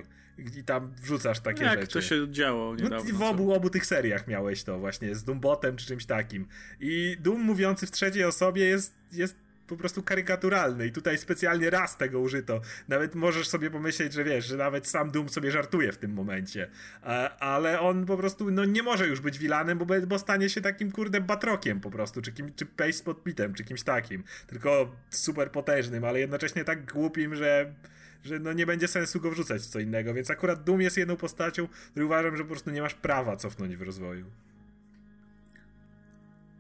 i 0.57 0.65
tam 0.65 0.95
wrzucasz 1.03 1.41
takie 1.41 1.65
Jak 1.65 1.81
rzeczy. 1.81 1.93
to 1.93 2.01
się 2.03 2.33
działo 2.33 2.77
niedawno. 2.77 3.13
No, 3.13 3.19
w 3.19 3.23
obu, 3.23 3.53
obu 3.53 3.71
tych 3.71 3.87
seriach 3.87 4.27
miałeś 4.27 4.65
to 4.65 4.79
właśnie, 4.79 5.15
z 5.15 5.25
Doombotem 5.25 5.77
czy 5.77 5.87
czymś 5.87 6.07
takim. 6.07 6.47
I 6.81 7.17
Doom 7.21 7.41
mówiący 7.41 7.87
w 7.87 7.91
trzeciej 7.91 8.25
osobie 8.25 8.65
jest, 8.65 8.95
jest 9.13 9.37
po 9.69 9.77
prostu 9.77 10.03
karykaturalny 10.03 10.87
i 10.87 10.93
tutaj 10.93 11.19
specjalnie 11.19 11.71
raz 11.71 11.97
tego 11.97 12.21
użyto. 12.21 12.61
Nawet 12.89 13.15
możesz 13.15 13.49
sobie 13.49 13.71
pomyśleć, 13.71 14.13
że 14.13 14.25
wiesz, 14.25 14.47
że 14.47 14.57
nawet 14.57 14.87
sam 14.87 15.11
Doom 15.11 15.29
sobie 15.29 15.51
żartuje 15.51 15.93
w 15.93 15.99
tym 15.99 16.13
momencie. 16.13 16.71
ale 17.41 17.81
on 17.81 18.07
po 18.07 18.17
prostu 18.17 18.51
no, 18.51 18.65
nie 18.65 18.83
może 18.83 19.07
już 19.09 19.21
być 19.21 19.39
wilanem, 19.39 19.79
bo, 19.79 19.87
bo 20.07 20.19
stanie 20.19 20.49
się 20.49 20.61
takim 20.61 20.91
kurde 20.91 21.21
batrokiem 21.21 21.81
po 21.81 21.91
prostu, 21.91 22.23
czy, 22.23 22.33
kim, 22.33 22.55
czy 22.55 22.67
Pace 22.67 23.05
Podpitem, 23.05 23.55
czy 23.55 23.65
kimś 23.65 23.83
takim. 23.83 24.25
Tylko 24.47 24.97
super 25.11 25.51
potężnym, 25.51 26.05
ale 26.05 26.21
jednocześnie 26.21 26.65
tak 26.65 26.93
głupim, 26.93 27.35
że 27.35 27.75
że 28.25 28.39
no 28.39 28.53
nie 28.53 28.67
będzie 28.67 28.89
sensu 28.89 29.21
go 29.21 29.31
wrzucać 29.31 29.63
w 29.63 29.67
co 29.67 29.81
innego, 29.81 30.15
więc 30.15 30.31
akurat 30.31 30.65
Doom 30.65 30.81
jest 30.81 30.97
jedną 30.97 31.17
postacią, 31.17 31.69
której 31.91 32.07
uważam, 32.07 32.37
że 32.37 32.43
po 32.43 32.51
prostu 32.51 32.71
nie 32.71 32.83
masz 32.83 32.95
prawa 32.95 33.37
cofnąć 33.37 33.77
w 33.77 33.83
rozwoju. 33.83 34.27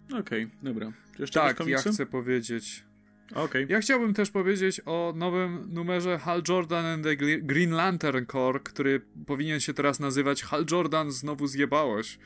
Okej, 0.08 0.44
okay, 0.44 0.50
dobra. 0.62 0.92
Jeszcze 1.18 1.40
tak, 1.40 1.66
ja 1.66 1.78
chcę 1.78 2.06
powiedzieć. 2.06 2.87
Okay. 3.34 3.66
Ja 3.68 3.80
chciałbym 3.80 4.14
też 4.14 4.30
powiedzieć 4.30 4.80
o 4.86 5.12
nowym 5.16 5.68
numerze 5.72 6.18
Hal 6.18 6.42
Jordan 6.48 6.86
and 6.86 7.04
the 7.04 7.16
Green 7.38 7.70
Lantern 7.70 8.26
Corps, 8.26 8.62
który 8.62 9.00
powinien 9.26 9.60
się 9.60 9.74
teraz 9.74 10.00
nazywać 10.00 10.42
Hal 10.42 10.66
Jordan 10.70 11.10
znowu 11.10 11.46
zjebałeś. 11.46 12.18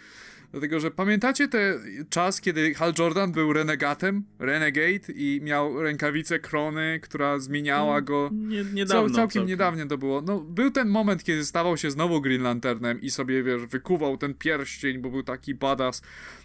Dlatego, 0.53 0.81
że 0.81 0.91
pamiętacie 0.91 1.49
ten 1.49 1.81
czas, 2.11 2.41
kiedy 2.41 2.75
Hal 2.75 2.93
Jordan 2.99 3.33
był 3.33 3.53
renegatem, 3.53 4.25
renegade 4.39 5.13
i 5.15 5.41
miał 5.43 5.83
rękawicę 5.83 6.39
krony, 6.39 7.01
która 7.03 7.39
zmieniała 7.39 8.01
go. 8.01 8.31
Nie, 8.33 8.65
niedawno, 8.65 8.97
całkiem, 8.97 9.15
całkiem 9.15 9.47
niedawno 9.47 9.87
to 9.87 9.99
było. 9.99 10.23
No, 10.23 10.41
był 10.41 10.71
ten 10.71 10.89
moment, 10.89 11.25
kiedy 11.25 11.45
stawał 11.45 11.77
się 11.77 11.91
znowu 11.91 12.21
Green 12.21 12.43
Lanternem 12.43 13.01
i 13.01 13.11
sobie, 13.11 13.43
wiesz, 13.43 13.67
wykuwał 13.67 14.17
ten 14.17 14.35
pierścień, 14.35 14.99
bo 14.99 15.11
był 15.11 15.23
taki 15.23 15.55
badass. 15.55 16.03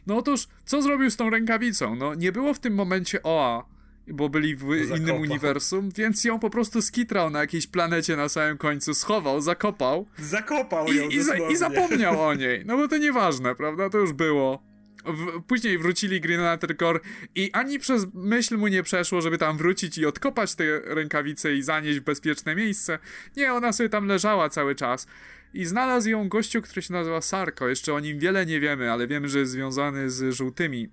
No 0.07 0.17
otóż, 0.17 0.47
co 0.65 0.81
zrobił 0.81 1.11
z 1.11 1.17
tą 1.17 1.29
rękawicą? 1.29 1.95
No, 1.95 2.15
nie 2.15 2.31
było 2.31 2.53
w 2.53 2.59
tym 2.59 2.73
momencie 2.75 3.23
OA 3.23 3.76
bo 4.07 4.29
byli 4.29 4.55
w 4.55 4.63
innym 4.97 5.15
uniwersum, 5.15 5.89
więc 5.95 6.23
ją 6.23 6.39
po 6.39 6.49
prostu 6.49 6.81
skitrał 6.81 7.29
na 7.29 7.39
jakiejś 7.39 7.67
planecie 7.67 8.15
na 8.15 8.29
samym 8.29 8.57
końcu, 8.57 8.93
schował, 8.93 9.41
zakopał. 9.41 10.07
Zakopał 10.17 10.93
ją 10.93 11.09
i, 11.09 11.15
i, 11.15 11.23
za, 11.23 11.35
i 11.35 11.55
zapomniał 11.55 12.21
o 12.21 12.33
niej. 12.33 12.65
No 12.65 12.77
bo 12.77 12.87
to 12.87 12.97
nieważne, 12.97 13.55
prawda? 13.55 13.89
To 13.89 13.97
już 13.97 14.13
było. 14.13 14.63
W, 15.05 15.41
później 15.41 15.77
wrócili 15.77 16.21
Green 16.21 16.41
Lantern 16.41 16.77
Corps 16.77 17.01
i 17.35 17.51
ani 17.53 17.79
przez 17.79 18.07
myśl 18.13 18.57
mu 18.57 18.67
nie 18.67 18.83
przeszło, 18.83 19.21
żeby 19.21 19.37
tam 19.37 19.57
wrócić 19.57 19.97
i 19.97 20.05
odkopać 20.05 20.55
tę 20.55 20.63
rękawicę 20.83 21.55
i 21.55 21.61
zanieść 21.61 21.99
w 21.99 22.03
bezpieczne 22.03 22.55
miejsce. 22.55 22.99
Nie, 23.37 23.53
ona 23.53 23.73
sobie 23.73 23.89
tam 23.89 24.07
leżała 24.07 24.49
cały 24.49 24.75
czas. 24.75 25.07
I 25.53 25.65
znalazł 25.65 26.09
ją 26.09 26.29
gościu, 26.29 26.61
który 26.61 26.81
się 26.81 26.93
nazywa 26.93 27.21
Sarko. 27.21 27.67
Jeszcze 27.67 27.93
o 27.93 27.99
nim 27.99 28.19
wiele 28.19 28.45
nie 28.45 28.59
wiemy, 28.59 28.91
ale 28.91 29.07
wiemy, 29.07 29.29
że 29.29 29.39
jest 29.39 29.51
związany 29.51 30.09
z 30.09 30.35
żółtymi 30.35 30.89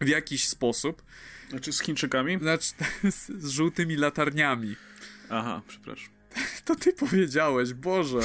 w 0.00 0.08
jakiś 0.08 0.48
sposób. 0.48 1.02
Znaczy 1.50 1.72
z 1.72 1.80
Chińczykami? 1.82 2.38
Znaczy 2.38 2.72
z, 3.10 3.28
z 3.28 3.48
żółtymi 3.48 3.96
latarniami. 3.96 4.76
Aha, 5.30 5.62
przepraszam. 5.68 6.14
To 6.64 6.74
ty 6.74 6.92
powiedziałeś, 6.92 7.72
Boże. 7.72 8.20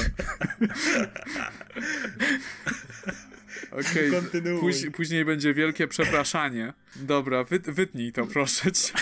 Okej, 3.70 4.16
okay. 4.16 4.90
później 4.90 5.24
będzie 5.24 5.54
wielkie 5.54 5.88
przepraszanie. 5.88 6.72
Dobra, 6.96 7.44
wy, 7.44 7.58
wytnij 7.58 8.12
to, 8.12 8.26
proszę 8.26 8.72
cię 8.72 8.92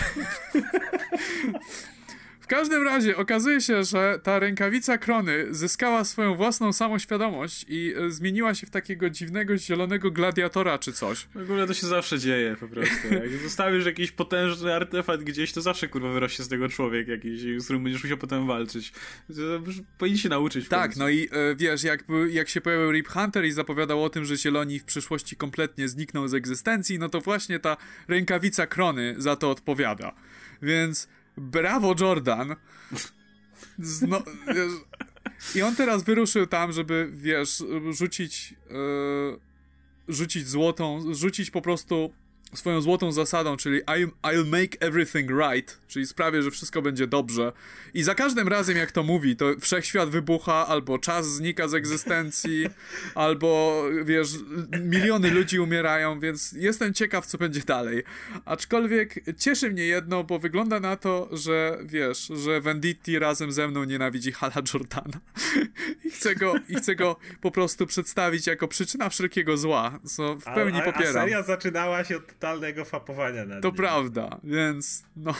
każdym 2.49 2.83
razie 2.83 3.17
okazuje 3.17 3.61
się, 3.61 3.83
że 3.83 4.19
ta 4.23 4.39
rękawica 4.39 4.97
krony 4.97 5.45
zyskała 5.51 6.03
swoją 6.03 6.35
własną 6.35 6.73
samoświadomość 6.73 7.65
i 7.67 7.93
e, 7.97 8.11
zmieniła 8.11 8.55
się 8.55 8.67
w 8.67 8.69
takiego 8.69 9.09
dziwnego 9.09 9.57
zielonego 9.57 10.11
gladiatora 10.11 10.79
czy 10.79 10.93
coś. 10.93 11.27
W 11.35 11.41
ogóle 11.41 11.67
to 11.67 11.73
się 11.73 11.87
zawsze 11.87 12.19
dzieje 12.19 12.55
po 12.59 12.67
prostu. 12.67 13.07
Jak 13.13 13.29
zostawisz 13.43 13.85
jakiś 13.85 14.11
potężny 14.11 14.75
artefakt 14.75 15.23
gdzieś, 15.23 15.53
to 15.53 15.61
zawsze 15.61 15.87
kurwa 15.87 16.11
wyrośnie 16.13 16.45
z 16.45 16.47
tego 16.47 16.69
człowiek 16.69 17.07
jakiś, 17.07 17.41
z 17.41 17.63
którym 17.63 17.83
będziesz 17.83 18.03
musiał 18.03 18.17
potem 18.17 18.47
walczyć. 18.47 18.93
Powinni 19.97 20.19
się 20.19 20.29
nauczyć. 20.29 20.67
tak, 20.67 20.95
no 20.95 21.09
i 21.09 21.29
e, 21.31 21.55
wiesz, 21.55 21.83
jak, 21.83 22.03
jak 22.29 22.49
się 22.49 22.61
pojawił 22.61 22.91
Rip 22.91 23.07
Hunter 23.07 23.45
i 23.45 23.51
zapowiadał 23.51 24.03
o 24.03 24.09
tym, 24.09 24.25
że 24.25 24.37
zieloni 24.37 24.79
w 24.79 24.83
przyszłości 24.83 25.35
kompletnie 25.35 25.89
znikną 25.89 26.27
z 26.27 26.33
egzystencji, 26.33 26.99
no 26.99 27.09
to 27.09 27.21
właśnie 27.21 27.59
ta 27.59 27.77
rękawica 28.07 28.67
krony 28.67 29.15
za 29.17 29.35
to 29.35 29.51
odpowiada. 29.51 30.15
Więc 30.61 31.07
brawo 31.39 31.95
Jordan. 31.99 32.55
Zno, 33.79 34.21
wiesz, 34.47 34.71
I 35.55 35.61
on 35.61 35.75
teraz 35.75 36.03
wyruszył 36.03 36.47
tam, 36.47 36.71
żeby, 36.71 37.09
wiesz, 37.13 37.63
rzucić, 37.89 38.53
yy, 38.69 39.39
rzucić 40.07 40.47
złotą, 40.47 41.13
rzucić 41.13 41.51
po 41.51 41.61
prostu 41.61 42.13
swoją 42.53 42.81
złotą 42.81 43.11
zasadą, 43.11 43.57
czyli 43.57 43.81
I'll, 43.81 44.09
I'll 44.23 44.45
make 44.45 44.77
everything 44.79 45.31
right, 45.31 45.79
czyli 45.87 46.07
sprawię, 46.07 46.41
że 46.41 46.51
wszystko 46.51 46.81
będzie 46.81 47.07
dobrze. 47.07 47.51
I 47.93 48.03
za 48.03 48.15
każdym 48.15 48.47
razem, 48.47 48.77
jak 48.77 48.91
to 48.91 49.03
mówi, 49.03 49.35
to 49.35 49.45
wszechświat 49.59 50.09
wybucha, 50.09 50.67
albo 50.67 50.99
czas 50.99 51.27
znika 51.27 51.67
z 51.67 51.73
egzystencji, 51.73 52.65
albo 53.15 53.83
wiesz, 54.03 54.29
miliony 54.81 55.31
ludzi 55.31 55.59
umierają, 55.59 56.19
więc 56.19 56.51
jestem 56.51 56.93
ciekaw, 56.93 57.25
co 57.25 57.37
będzie 57.37 57.61
dalej. 57.61 58.03
Aczkolwiek 58.45 59.15
cieszy 59.37 59.71
mnie 59.71 59.83
jedno, 59.83 60.23
bo 60.23 60.39
wygląda 60.39 60.79
na 60.79 60.95
to, 60.95 61.29
że 61.31 61.77
wiesz, 61.83 62.31
że 62.43 62.61
Venditti 62.61 63.19
razem 63.19 63.51
ze 63.51 63.67
mną 63.67 63.83
nienawidzi 63.83 64.31
Hala 64.31 64.61
Jordana. 64.73 65.19
I 66.05 66.11
chcę 66.11 66.35
go, 66.35 66.53
i 66.69 66.75
chcę 66.75 66.95
go 66.95 67.15
po 67.41 67.51
prostu 67.51 67.87
przedstawić 67.87 68.47
jako 68.47 68.67
przyczyna 68.67 69.09
wszelkiego 69.09 69.57
zła, 69.57 69.99
co 70.05 70.35
w 70.35 70.43
pełni 70.43 70.77
a, 70.77 70.83
a, 70.83 70.91
popieram. 70.91 71.17
A 71.17 71.19
seria 71.19 71.43
zaczynała 71.43 72.03
się 72.03 72.17
od 72.17 72.38
totalnego 72.39 72.85
fapowania 72.85 73.45
nad 73.45 73.61
To 73.61 73.67
nim. 73.67 73.77
prawda, 73.77 74.39
więc 74.43 75.03
no, 75.15 75.33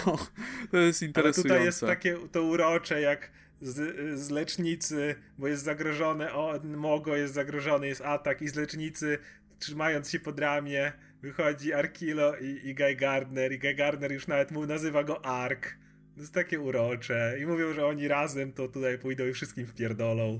to 0.71 0.77
jest 0.77 1.01
interesujące. 1.01 1.39
Ale 1.41 1.49
tutaj 1.49 1.65
jest 1.65 1.81
takie 1.81 2.17
to 2.31 2.43
urocze, 2.43 3.01
jak 3.01 3.31
z, 3.61 4.19
z 4.19 4.29
lecznicy, 4.29 5.15
bo 5.37 5.47
jest 5.47 5.63
zagrożone, 5.63 6.33
o, 6.33 6.59
Mogo 6.63 7.15
jest 7.15 7.33
zagrożony, 7.33 7.87
jest 7.87 8.01
atak 8.01 8.41
i 8.41 8.47
z 8.49 8.55
lecznicy 8.55 9.17
trzymając 9.59 10.09
się 10.09 10.19
pod 10.19 10.39
ramię 10.39 10.91
wychodzi 11.21 11.73
Arkilo 11.73 12.37
i, 12.37 12.67
i 12.67 12.75
Guy 12.75 12.95
Gardner 12.95 13.51
i 13.51 13.59
Guy 13.59 13.73
Gardner 13.73 14.11
już 14.11 14.27
nawet 14.27 14.51
mu 14.51 14.65
nazywa 14.65 15.03
go 15.03 15.25
Ark. 15.25 15.77
To 16.15 16.21
jest 16.21 16.33
takie 16.33 16.59
urocze 16.59 17.35
i 17.41 17.45
mówią, 17.45 17.73
że 17.73 17.85
oni 17.85 18.07
razem 18.07 18.53
to 18.53 18.67
tutaj 18.67 18.97
pójdą 18.97 19.25
i 19.25 19.33
wszystkim 19.33 19.67
wpierdolą. 19.67 20.39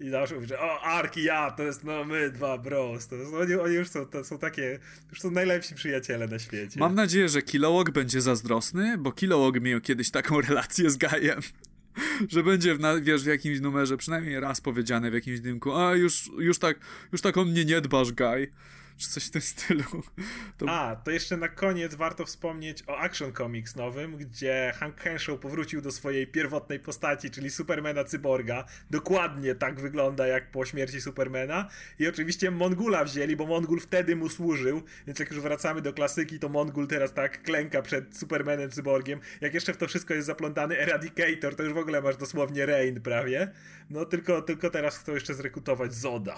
I 0.00 0.10
zawsze 0.10 0.34
mówi, 0.34 0.46
że 0.46 0.60
o, 0.60 0.80
Ark 0.82 1.16
i 1.16 1.22
ja, 1.22 1.50
to 1.50 1.62
jest 1.62 1.84
no 1.84 2.04
my 2.04 2.30
dwa 2.30 2.58
bros. 2.58 3.08
To 3.08 3.16
jest, 3.16 3.34
oni, 3.34 3.54
oni 3.54 3.74
już 3.74 3.88
są, 3.88 4.06
to 4.06 4.24
są 4.24 4.38
takie, 4.38 4.78
już 5.10 5.20
są 5.20 5.30
najlepsi 5.30 5.74
przyjaciele 5.74 6.28
na 6.28 6.38
świecie. 6.38 6.80
Mam 6.80 6.94
nadzieję, 6.94 7.28
że 7.28 7.42
Kilowog 7.42 7.90
będzie 7.90 8.20
zazdrosny, 8.20 8.98
bo 8.98 9.12
Kilowog 9.12 9.60
miał 9.60 9.80
kiedyś 9.80 10.10
taką 10.10 10.40
relację 10.48 10.90
z 10.90 10.96
Gajem. 10.96 11.40
że 12.28 12.42
będzie, 12.42 12.74
w, 12.74 12.78
wiesz, 13.02 13.22
w 13.24 13.26
jakimś 13.26 13.60
numerze 13.60 13.96
przynajmniej 13.96 14.40
raz 14.40 14.60
powiedziane 14.60 15.10
w 15.10 15.14
jakimś 15.14 15.40
dymku, 15.40 15.76
a 15.76 15.94
już, 15.94 16.30
już 16.38 16.58
tak, 16.58 16.78
już 17.12 17.20
tak 17.20 17.36
o 17.36 17.44
mnie 17.44 17.64
nie 17.64 17.80
dbasz, 17.80 18.12
Gaj 18.12 18.50
czy 19.00 19.08
coś 19.08 19.26
w 19.26 19.30
tym 19.30 19.42
stylu. 19.42 19.84
To... 20.58 20.66
A, 20.68 20.96
to 20.96 21.10
jeszcze 21.10 21.36
na 21.36 21.48
koniec 21.48 21.94
warto 21.94 22.26
wspomnieć 22.26 22.84
o 22.86 22.98
Action 22.98 23.32
Comics 23.32 23.76
nowym, 23.76 24.16
gdzie 24.16 24.72
Hank 24.76 25.00
Henshaw 25.00 25.38
powrócił 25.38 25.80
do 25.80 25.92
swojej 25.92 26.26
pierwotnej 26.26 26.80
postaci, 26.80 27.30
czyli 27.30 27.50
Supermana 27.50 28.04
Cyborga. 28.04 28.64
Dokładnie 28.90 29.54
tak 29.54 29.80
wygląda 29.80 30.26
jak 30.26 30.50
po 30.50 30.64
śmierci 30.64 31.00
Supermana. 31.00 31.68
I 31.98 32.08
oczywiście 32.08 32.50
Mongula 32.50 33.04
wzięli, 33.04 33.36
bo 33.36 33.46
Mongul 33.46 33.80
wtedy 33.80 34.16
mu 34.16 34.28
służył, 34.28 34.82
więc 35.06 35.18
jak 35.18 35.30
już 35.30 35.40
wracamy 35.40 35.82
do 35.82 35.92
klasyki, 35.92 36.38
to 36.38 36.48
Mongul 36.48 36.86
teraz 36.86 37.14
tak 37.14 37.42
klęka 37.42 37.82
przed 37.82 38.16
Supermanem 38.16 38.70
Cyborgiem. 38.70 39.20
Jak 39.40 39.54
jeszcze 39.54 39.74
w 39.74 39.76
to 39.76 39.88
wszystko 39.88 40.14
jest 40.14 40.26
zaplątany 40.26 40.78
Eradicator, 40.78 41.56
to 41.56 41.62
już 41.62 41.72
w 41.72 41.78
ogóle 41.78 42.02
masz 42.02 42.16
dosłownie 42.16 42.66
Rain 42.66 43.00
prawie. 43.00 43.52
No 43.90 44.04
tylko, 44.04 44.42
tylko 44.42 44.70
teraz 44.70 44.98
chcą 44.98 45.14
jeszcze 45.14 45.34
zrekrutować 45.34 45.94
Zoda. 45.94 46.36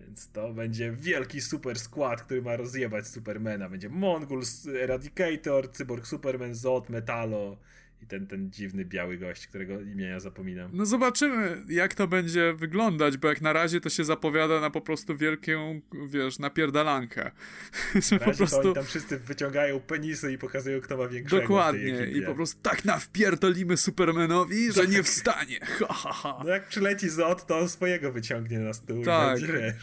Więc 0.00 0.28
to 0.28 0.52
będzie 0.52 0.92
wielki 0.92 1.40
super 1.40 1.78
skład, 1.78 2.22
który 2.22 2.42
ma 2.42 2.56
rozjebać 2.56 3.06
Supermana. 3.08 3.68
Będzie 3.68 3.88
Mongul, 3.88 4.42
Eradicator, 4.82 5.72
Cyborg 5.72 6.06
Superman, 6.06 6.54
Zod, 6.54 6.88
Metalo 6.88 7.56
i 8.02 8.06
ten, 8.06 8.26
ten 8.26 8.50
dziwny 8.50 8.84
biały 8.84 9.18
gość, 9.18 9.46
którego 9.46 9.80
imienia 9.80 10.20
zapominam. 10.20 10.70
No 10.72 10.86
zobaczymy, 10.86 11.62
jak 11.68 11.94
to 11.94 12.08
będzie 12.08 12.54
wyglądać, 12.54 13.16
bo 13.16 13.28
jak 13.28 13.40
na 13.40 13.52
razie 13.52 13.80
to 13.80 13.88
się 13.88 14.04
zapowiada 14.04 14.60
na 14.60 14.70
po 14.70 14.80
prostu 14.80 15.16
wielką, 15.16 15.80
wiesz, 16.08 16.38
napierdalankę. 16.38 17.30
Na 18.12 18.18
po 18.18 18.32
prostu... 18.32 18.60
oni 18.60 18.74
tam 18.74 18.84
wszyscy 18.84 19.18
wyciągają 19.18 19.80
penisy 19.80 20.32
i 20.32 20.38
pokazują, 20.38 20.80
kto 20.80 20.96
ma 20.96 21.08
większego 21.08 21.42
Dokładnie. 21.42 22.06
I 22.06 22.22
po 22.22 22.34
prostu 22.34 22.62
tak 22.62 22.84
nawpierdolimy 22.84 23.76
Supermanowi, 23.76 24.72
że 24.72 24.86
nie 24.86 25.02
wstanie. 25.02 25.58
Ha, 25.76 25.94
ha, 25.94 26.12
ha. 26.12 26.40
No 26.44 26.50
jak 26.50 26.68
przyleci 26.68 27.08
Zod, 27.08 27.46
to 27.46 27.58
on 27.58 27.68
swojego 27.68 28.12
wyciągnie 28.12 28.58
na 28.58 28.72
stół 28.72 29.04
tak. 29.04 29.38
i 29.38 29.46
będzie, 29.46 29.74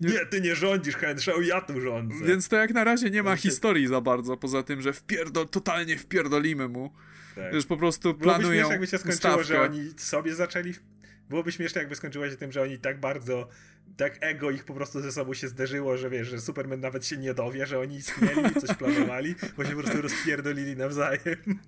Nie, 0.00 0.26
ty 0.26 0.40
nie 0.40 0.54
rządzisz, 0.56 0.96
Henshaw, 0.96 1.46
ja 1.46 1.60
tu 1.60 1.80
rządzę. 1.80 2.24
Więc 2.24 2.48
to 2.48 2.56
jak 2.56 2.74
na 2.74 2.84
razie 2.84 3.10
nie 3.10 3.22
ma 3.22 3.36
historii 3.36 3.86
za 3.86 4.00
bardzo, 4.00 4.36
poza 4.36 4.62
tym, 4.62 4.82
że 4.82 4.92
wpierdol, 4.92 5.48
totalnie 5.48 5.98
wpierdolimy 5.98 6.68
mu. 6.68 6.92
Tak. 7.38 7.54
Już 7.54 7.66
po 7.66 7.76
prostu 7.76 8.14
planują 8.14 8.38
Byłoby 8.38 8.54
śmieszne, 8.54 8.72
jakby 8.72 8.86
się 8.86 8.98
skończyło, 8.98 9.42
że 9.42 9.60
oni 9.60 9.90
sobie 9.96 10.34
zaczęli... 10.34 10.74
Byłoby 11.30 11.52
śmieszne, 11.52 11.80
jakby 11.80 11.96
skończyło 11.96 12.30
się 12.30 12.36
tym, 12.36 12.52
że 12.52 12.62
oni 12.62 12.78
tak 12.78 13.00
bardzo 13.00 13.48
tak 13.96 14.16
ego 14.20 14.50
ich 14.50 14.64
po 14.64 14.74
prostu 14.74 15.00
ze 15.00 15.12
sobą 15.12 15.34
się 15.34 15.48
zderzyło, 15.48 15.96
że 15.96 16.10
wiesz, 16.10 16.28
że 16.28 16.40
Superman 16.40 16.80
nawet 16.80 17.06
się 17.06 17.16
nie 17.16 17.34
dowie, 17.34 17.66
że 17.66 17.80
oni 17.80 17.96
istnieli 17.96 18.40
i 18.56 18.60
coś 18.60 18.76
planowali, 18.76 19.34
bo 19.56 19.64
się 19.64 19.70
po 19.70 19.82
prostu 19.82 20.02
rozpierdolili 20.02 20.76
nawzajem. 20.76 21.58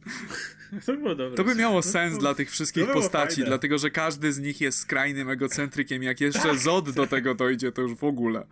To 0.86 0.92
było 0.92 1.14
dobre. 1.14 1.36
To 1.36 1.44
by 1.44 1.54
miało 1.54 1.82
sens 1.82 2.18
dla 2.18 2.34
tych 2.34 2.50
wszystkich 2.50 2.86
postaci, 2.92 3.34
fajne. 3.34 3.46
dlatego 3.46 3.78
że 3.78 3.90
każdy 3.90 4.32
z 4.32 4.38
nich 4.38 4.60
jest 4.60 4.78
skrajnym 4.78 5.30
egocentrykiem. 5.30 6.02
Jak 6.02 6.20
jeszcze 6.20 6.48
tak, 6.48 6.58
Zod 6.58 6.90
do 6.90 7.06
tego 7.06 7.34
dojdzie, 7.34 7.72
to 7.72 7.82
już 7.82 7.94
w 7.94 8.04
ogóle. 8.04 8.46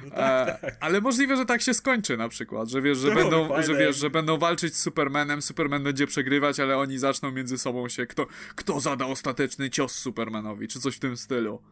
No 0.04 0.10
tak, 0.10 0.48
e, 0.48 0.58
tak. 0.60 0.76
Ale 0.80 1.00
możliwe, 1.00 1.36
że 1.36 1.46
tak 1.46 1.62
się 1.62 1.74
skończy 1.74 2.16
na 2.16 2.28
przykład, 2.28 2.68
że 2.68 2.82
wiesz, 2.82 2.98
że, 2.98 3.14
będą, 3.14 3.62
że 3.62 3.74
wiesz, 3.74 3.96
że 3.96 4.10
będą 4.10 4.38
walczyć 4.38 4.76
z 4.76 4.80
Supermanem, 4.80 5.42
Superman 5.42 5.82
będzie 5.82 6.06
przegrywać, 6.06 6.60
ale 6.60 6.78
oni 6.78 6.98
zaczną 6.98 7.32
między 7.32 7.58
sobą 7.58 7.88
się, 7.88 8.06
kto, 8.06 8.26
kto 8.54 8.80
zada 8.80 9.06
ostateczny 9.06 9.70
cios 9.70 9.92
Supermanowi, 9.92 10.68
czy 10.68 10.80
coś 10.80 10.96
w 10.96 11.00
tym 11.00 11.16
stylu. 11.16 11.62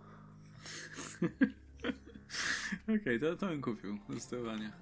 Okej, 2.82 3.00
okay, 3.00 3.18
to, 3.18 3.36
to 3.36 3.46
bym 3.46 3.62
kupił, 3.62 3.98
zdecydowanie. 4.08 4.72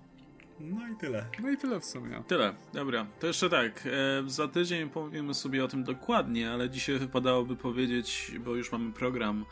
No 0.61 0.89
i 0.89 0.97
tyle. 0.97 1.27
No 1.43 1.51
i 1.51 1.57
tyle 1.57 1.81
w 1.81 1.85
sumie. 1.85 2.23
Tyle, 2.27 2.55
dobra. 2.73 3.07
To 3.21 3.27
jeszcze 3.27 3.51
tak, 3.51 3.87
e, 3.87 4.31
za 4.31 4.49
tydzień 4.49 4.91
powiemy 4.91 5.35
sobie 5.35 5.65
o 5.65 5.69
tym 5.69 5.85
dokładnie, 5.85 6.51
ale 6.51 6.71
dzisiaj 6.71 6.99
wypadałoby 6.99 7.57
powiedzieć, 7.57 8.33
bo 8.45 8.55
już 8.55 8.73
mamy 8.73 8.93
program 8.93 9.45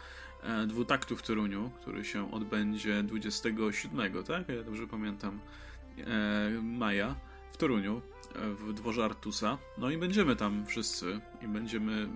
dwutaktu 0.66 1.16
w 1.16 1.22
Toruniu, 1.22 1.70
który 1.80 2.04
się 2.04 2.32
odbędzie 2.32 3.02
27, 3.02 4.24
tak? 4.24 4.48
Ja 4.48 4.62
dobrze 4.62 4.86
pamiętam, 4.86 5.40
e, 5.98 6.50
maja 6.62 7.14
w 7.52 7.56
Toruniu, 7.56 8.02
e, 8.34 8.50
w 8.50 8.72
dworze 8.72 9.04
Artusa. 9.04 9.58
No 9.78 9.90
i 9.90 9.98
będziemy 9.98 10.36
tam 10.36 10.66
wszyscy 10.66 11.20
i 11.42 11.48
będziemy 11.48 12.08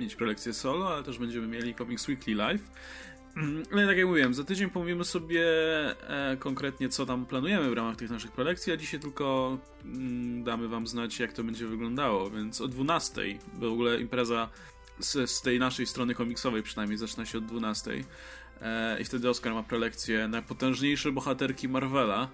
mieć 0.00 0.16
prelekcję 0.16 0.52
solo, 0.52 0.94
ale 0.94 1.02
też 1.02 1.18
będziemy 1.18 1.46
mieli 1.46 1.74
Comics 1.74 2.08
Weekly 2.08 2.34
Live. 2.34 2.70
No 3.72 3.86
tak 3.86 3.96
jak 3.96 4.06
mówiłem, 4.06 4.34
za 4.34 4.44
tydzień 4.44 4.70
pomówimy 4.70 5.04
sobie 5.04 5.44
e, 6.08 6.36
konkretnie, 6.36 6.88
co 6.88 7.06
tam 7.06 7.26
planujemy 7.26 7.70
w 7.70 7.72
ramach 7.72 7.96
tych 7.96 8.10
naszych 8.10 8.32
prelekcji, 8.32 8.72
a 8.72 8.76
dzisiaj 8.76 9.00
tylko 9.00 9.58
mm, 9.84 10.44
damy 10.44 10.68
wam 10.68 10.86
znać, 10.86 11.20
jak 11.20 11.32
to 11.32 11.44
będzie 11.44 11.66
wyglądało. 11.66 12.30
Więc 12.30 12.60
o 12.60 12.68
12 12.68 13.22
w 13.54 13.64
ogóle 13.64 14.00
impreza 14.00 14.48
z, 14.98 15.30
z 15.30 15.42
tej 15.42 15.58
naszej 15.58 15.86
strony 15.86 16.14
komiksowej 16.14 16.62
przynajmniej 16.62 16.98
zaczyna 16.98 17.26
się 17.26 17.38
od 17.38 17.46
12. 17.46 17.90
E, 18.62 19.00
I 19.00 19.04
wtedy 19.04 19.30
Oskar 19.30 19.54
ma 19.54 19.62
prelekcję 19.62 20.28
na 20.28 20.42
potężniejsze 20.42 21.12
bohaterki 21.12 21.68
Marvela. 21.68 22.28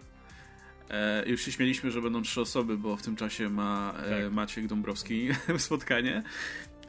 E, 0.90 1.28
już 1.28 1.42
się 1.42 1.52
śmieliśmy, 1.52 1.90
że 1.90 2.02
będą 2.02 2.22
trzy 2.22 2.40
osoby, 2.40 2.78
bo 2.78 2.96
w 2.96 3.02
tym 3.02 3.16
czasie 3.16 3.48
ma 3.48 3.94
e, 3.96 4.22
tak. 4.22 4.32
Maciek 4.32 4.66
Dąbrowski 4.66 5.28
spotkanie. 5.58 6.22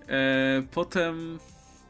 E, 0.08 0.64
potem 0.72 1.40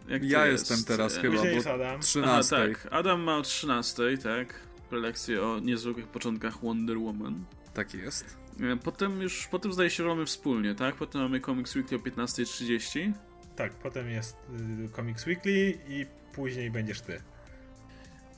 jak 0.08 0.24
ja 0.24 0.46
jestem 0.46 0.84
teraz 0.84 1.18
chyba, 1.18 1.42
bo 1.64 1.74
Adam. 1.74 2.02
13. 2.02 2.56
Aha, 2.56 2.68
tak. 2.68 2.94
Adam 2.94 3.22
ma 3.22 3.38
o 3.38 3.42
13, 3.42 4.18
tak? 4.24 4.60
Prelekcję 4.90 5.44
o 5.44 5.60
niezwykłych 5.60 6.08
początkach 6.08 6.62
Wonder 6.62 6.98
Woman. 6.98 7.46
Tak 7.74 7.94
jest. 7.94 8.38
E, 8.60 8.78
potem 8.78 9.22
już, 9.22 9.48
potem 9.48 9.74
zdaje 9.74 9.90
się, 9.90 10.04
że 10.04 10.10
mamy 10.10 10.26
wspólnie, 10.26 10.76
tak? 10.76 10.96
Potem 10.96 11.22
mamy 11.22 11.42
Comics 11.42 11.76
Weekly 11.76 11.98
o 11.98 12.02
15.30. 12.02 13.14
Tak, 13.56 13.74
potem 13.74 14.10
jest 14.10 14.38
y, 14.86 14.90
Comics 14.90 15.26
Weekly 15.26 15.78
i 15.88 16.06
później 16.34 16.72
będziesz 16.72 17.02
ty. 17.02 17.22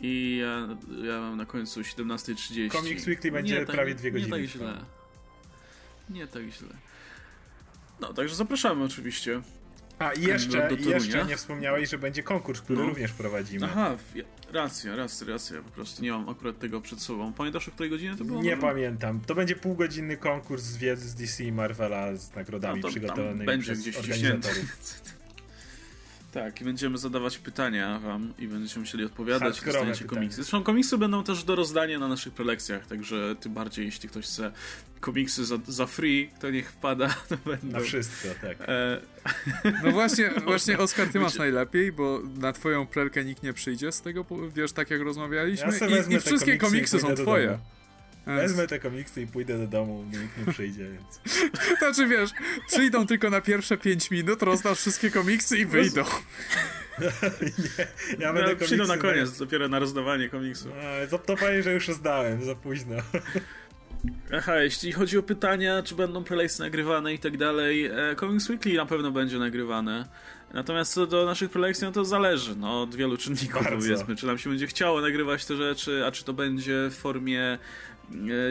I 0.02 0.38
ja, 0.42 0.68
ja 1.08 1.20
mam 1.20 1.38
na 1.38 1.46
końcu 1.46 1.82
17.30. 1.82 2.72
Comics 2.72 3.08
Weekly 3.08 3.32
będzie 3.32 3.60
nie, 3.60 3.66
tak, 3.66 3.76
prawie 3.76 3.96
dwie 3.96 4.12
godziny. 4.12 4.38
Nie 4.38 4.44
tak 4.44 4.52
źle. 4.52 4.86
Nie 6.10 6.28
tak 6.28 6.44
źle. 6.44 6.70
No, 8.00 8.14
także 8.14 8.36
zapraszamy 8.36 8.84
oczywiście. 8.84 9.42
A 10.00 10.12
i 10.14 10.22
jeszcze, 10.22 10.70
jeszcze 10.86 11.26
nie 11.26 11.38
wspomniałeś, 11.38 11.90
że 11.90 11.98
będzie 11.98 12.24
konkurs, 12.24 12.62
który 12.62 12.80
no. 12.80 12.86
również 12.86 13.12
prowadzimy. 13.12 13.66
Aha, 13.66 13.98
racja, 14.54 14.96
racja, 14.96 15.28
racja. 15.28 15.62
Po 15.62 15.70
prostu 15.70 16.04
nie 16.04 16.12
mam 16.12 16.30
akurat 16.30 16.60
tego 16.60 16.82
przed 16.82 17.02
sobą. 17.02 17.34
Pamiętasz, 17.34 17.68
o 17.68 17.72
której 17.72 17.90
godzinie 17.90 18.16
to 18.18 18.26
było? 18.26 18.42
Nie 18.42 18.58
pamiętam. 18.58 19.20
To 19.20 19.36
będzie 19.36 19.56
półgodzinny 19.56 20.18
konkurs 20.18 20.64
z 20.64 20.78
wiedzy 20.78 21.10
z 21.10 21.16
DC 21.16 21.44
i 21.44 21.52
Marvela 21.52 22.16
z 22.16 22.36
nagrodami 22.36 22.82
no, 22.82 22.90
przygotowanymi 22.90 23.62
przez 23.62 23.98
organizatorów. 23.98 24.78
Tak, 26.36 26.62
i 26.62 26.64
będziemy 26.64 26.98
zadawać 26.98 27.38
pytania 27.38 28.00
wam 28.00 28.34
i 28.40 28.48
będziecie 28.48 28.80
musieli 28.80 29.06
odpowiadać 29.06 29.62
i 29.62 29.66
dostaniecie 29.66 30.06
komiksy. 30.06 30.36
Zresztą 30.36 30.64
komiksy 30.64 30.98
będą 30.98 31.24
też 31.24 31.44
do 31.44 31.56
rozdania 31.56 32.00
na 32.00 32.08
naszych 32.08 32.34
prelekcjach, 32.34 32.88
także 32.88 33.36
tym 33.40 33.54
bardziej, 33.54 33.86
jeśli 33.86 34.10
ktoś 34.10 34.26
chce 34.26 34.52
komiksy 35.00 35.46
za, 35.46 35.58
za 35.68 35.86
free, 35.86 36.30
to 36.40 36.50
niech 36.50 36.72
wpada. 36.72 37.16
To 37.30 37.38
będą. 37.46 37.68
Na 37.68 37.80
wszystko, 37.80 38.28
tak. 38.42 38.58
E... 38.70 39.02
No 39.84 39.92
właśnie, 39.92 40.30
właśnie 40.46 40.78
Oskar, 40.78 41.08
ty 41.08 41.20
masz 41.20 41.36
najlepiej, 41.36 41.92
bo 41.92 42.22
na 42.38 42.54
twoją 42.54 42.86
prelkę 42.86 43.26
nikt 43.26 43.44
nie 43.44 43.54
przyjdzie 43.54 43.92
z 43.92 44.02
tego, 44.02 44.26
wiesz, 44.56 44.72
tak 44.72 44.90
jak 44.90 45.02
rozmawialiśmy. 45.02 45.80
Ja 45.82 45.88
I, 45.88 46.14
I, 46.14 46.20
wszystkie 46.20 46.58
komiksy, 46.58 46.98
komiksy 46.98 47.00
są 47.00 47.24
twoje. 47.24 47.60
Wezmę 48.26 48.68
te 48.68 48.80
komiksy 48.80 49.22
i 49.22 49.28
pójdę 49.28 49.58
do 49.58 49.68
domu, 49.68 50.06
nikt 50.12 50.48
nie 50.48 50.54
przyjdzie, 50.54 50.90
więc... 50.92 51.40
Znaczy 51.80 52.08
wiesz, 52.08 52.30
przyjdą 52.68 53.08
tylko 53.08 53.30
na 53.30 53.42
pierwsze 53.42 53.78
5 53.78 54.12
minut, 54.12 54.42
rozdasz 54.42 54.78
wszystkie 54.78 55.12
komiksy 55.12 55.58
i 55.58 55.66
wyjdą. 55.66 56.04
nie, 57.42 57.88
ja 58.20 58.34
będę 58.34 58.54
no, 58.60 58.66
Przyjdą 58.66 58.88
na 58.88 58.98
koniec, 58.98 59.32
na... 59.32 59.46
dopiero 59.46 59.68
na 59.68 59.80
rozdawanie 59.80 60.30
komiksu. 60.30 60.70
to, 61.10 61.20
to 61.20 61.38
powiem, 61.38 61.62
że 61.62 61.74
już 61.74 61.88
rozdałem, 61.88 62.46
za 62.46 62.56
późno. 62.56 62.96
Aha, 64.34 64.60
jeśli 64.60 64.92
chodzi 64.92 65.18
o 65.18 65.24
pytania, 65.24 65.84
czy 65.84 65.96
będą 65.96 66.24
prelejsy 66.24 66.60
nagrywane 66.60 67.14
i 67.14 67.20
tak 67.20 67.38
dalej, 67.38 67.86
e, 67.86 68.16
Comics 68.20 68.50
Weekly 68.50 68.74
na 68.74 68.86
pewno 68.86 69.12
będzie 69.12 69.40
nagrywane. 69.40 70.06
Natomiast 70.54 70.94
co 70.94 71.08
do 71.08 71.26
naszych 71.26 71.52
prelekcji, 71.52 71.86
no 71.86 71.92
to 71.92 72.06
zależy 72.06 72.56
no, 72.56 72.82
od 72.82 72.96
wielu 72.96 73.18
czynników, 73.18 73.64
Bardzo. 73.64 73.78
powiedzmy. 73.78 74.16
Czy 74.16 74.26
nam 74.26 74.38
się 74.38 74.50
będzie 74.50 74.68
chciało 74.68 75.02
nagrywać 75.02 75.46
te 75.46 75.56
rzeczy, 75.56 76.06
a 76.06 76.12
czy 76.12 76.24
to 76.24 76.34
będzie 76.34 76.88
w 76.92 76.96
formie 76.96 77.58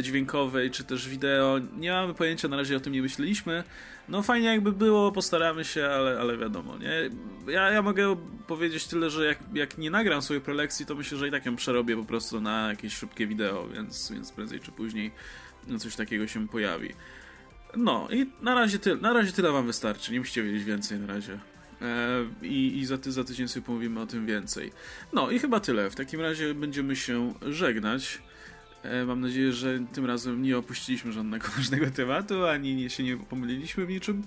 dźwiękowej, 0.02 0.70
czy 0.70 0.84
też 0.84 1.08
wideo. 1.08 1.60
Nie 1.76 1.90
mamy 1.90 2.14
pojęcia, 2.14 2.48
na 2.48 2.56
razie 2.56 2.76
o 2.76 2.80
tym 2.80 2.92
nie 2.92 3.02
myśleliśmy. 3.02 3.64
No 4.08 4.22
fajnie 4.22 4.48
jakby 4.48 4.72
było, 4.72 5.12
postaramy 5.12 5.64
się, 5.64 5.86
ale, 5.86 6.20
ale 6.20 6.38
wiadomo, 6.38 6.78
nie? 6.78 7.10
Ja, 7.52 7.70
ja 7.70 7.82
mogę 7.82 8.16
powiedzieć 8.46 8.86
tyle, 8.86 9.10
że 9.10 9.26
jak, 9.26 9.38
jak 9.54 9.78
nie 9.78 9.90
nagram 9.90 10.22
swojej 10.22 10.42
prelekcji, 10.42 10.86
to 10.86 10.94
myślę, 10.94 11.18
że 11.18 11.28
i 11.28 11.30
tak 11.30 11.46
ją 11.46 11.56
przerobię 11.56 11.96
po 11.96 12.04
prostu 12.04 12.40
na 12.40 12.68
jakieś 12.68 12.96
szybkie 12.96 13.26
wideo, 13.26 13.68
więc, 13.68 14.12
więc 14.12 14.32
prędzej 14.32 14.60
czy 14.60 14.72
później 14.72 15.10
coś 15.78 15.96
takiego 15.96 16.26
się 16.26 16.48
pojawi. 16.48 16.94
No 17.76 18.08
i 18.10 18.26
na 18.42 18.54
razie, 18.54 18.78
ty, 18.78 18.96
na 18.96 19.12
razie 19.12 19.32
tyle 19.32 19.52
wam 19.52 19.66
wystarczy, 19.66 20.12
nie 20.12 20.18
musicie 20.18 20.42
wiedzieć 20.42 20.64
więcej 20.64 20.98
na 20.98 21.06
razie. 21.06 21.38
E, 21.82 22.24
I, 22.42 22.78
i 22.78 22.86
za, 22.86 22.98
ty, 22.98 23.12
za 23.12 23.24
tydzień 23.24 23.48
sobie 23.48 23.66
pomówimy 23.66 24.00
o 24.00 24.06
tym 24.06 24.26
więcej. 24.26 24.72
No 25.12 25.30
i 25.30 25.38
chyba 25.38 25.60
tyle. 25.60 25.90
W 25.90 25.94
takim 25.94 26.20
razie 26.20 26.54
będziemy 26.54 26.96
się 26.96 27.34
żegnać. 27.42 28.22
E, 28.84 29.04
mam 29.04 29.20
nadzieję, 29.20 29.52
że 29.52 29.78
tym 29.92 30.06
razem 30.06 30.42
nie 30.42 30.58
opuściliśmy 30.58 31.12
żadnego 31.12 31.48
ważnego 31.56 31.90
tematu, 31.90 32.46
ani 32.46 32.74
nie, 32.74 32.90
się 32.90 33.02
nie 33.02 33.16
pomyliliśmy 33.16 33.86
w 33.86 33.88
niczym. 33.88 34.22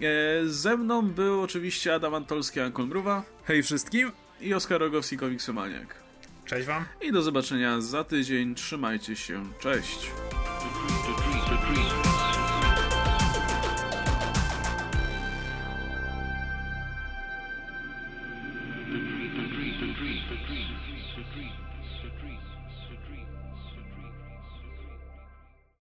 E, 0.00 0.46
ze 0.46 0.76
mną 0.76 1.02
był 1.02 1.42
oczywiście 1.42 1.94
Adam 1.94 2.14
Antolski, 2.14 2.60
Ankon 2.60 2.88
Mruwa. 2.88 3.22
Hej 3.44 3.62
wszystkim! 3.62 4.12
I 4.40 4.54
Oskar 4.54 4.80
Rogowski, 4.80 5.16
Komiksomaniak. 5.16 5.94
Cześć 6.44 6.66
wam! 6.66 6.84
I 7.02 7.12
do 7.12 7.22
zobaczenia 7.22 7.80
za 7.80 8.04
tydzień. 8.04 8.54
Trzymajcie 8.54 9.16
się. 9.16 9.44
Cześć! 9.60 10.10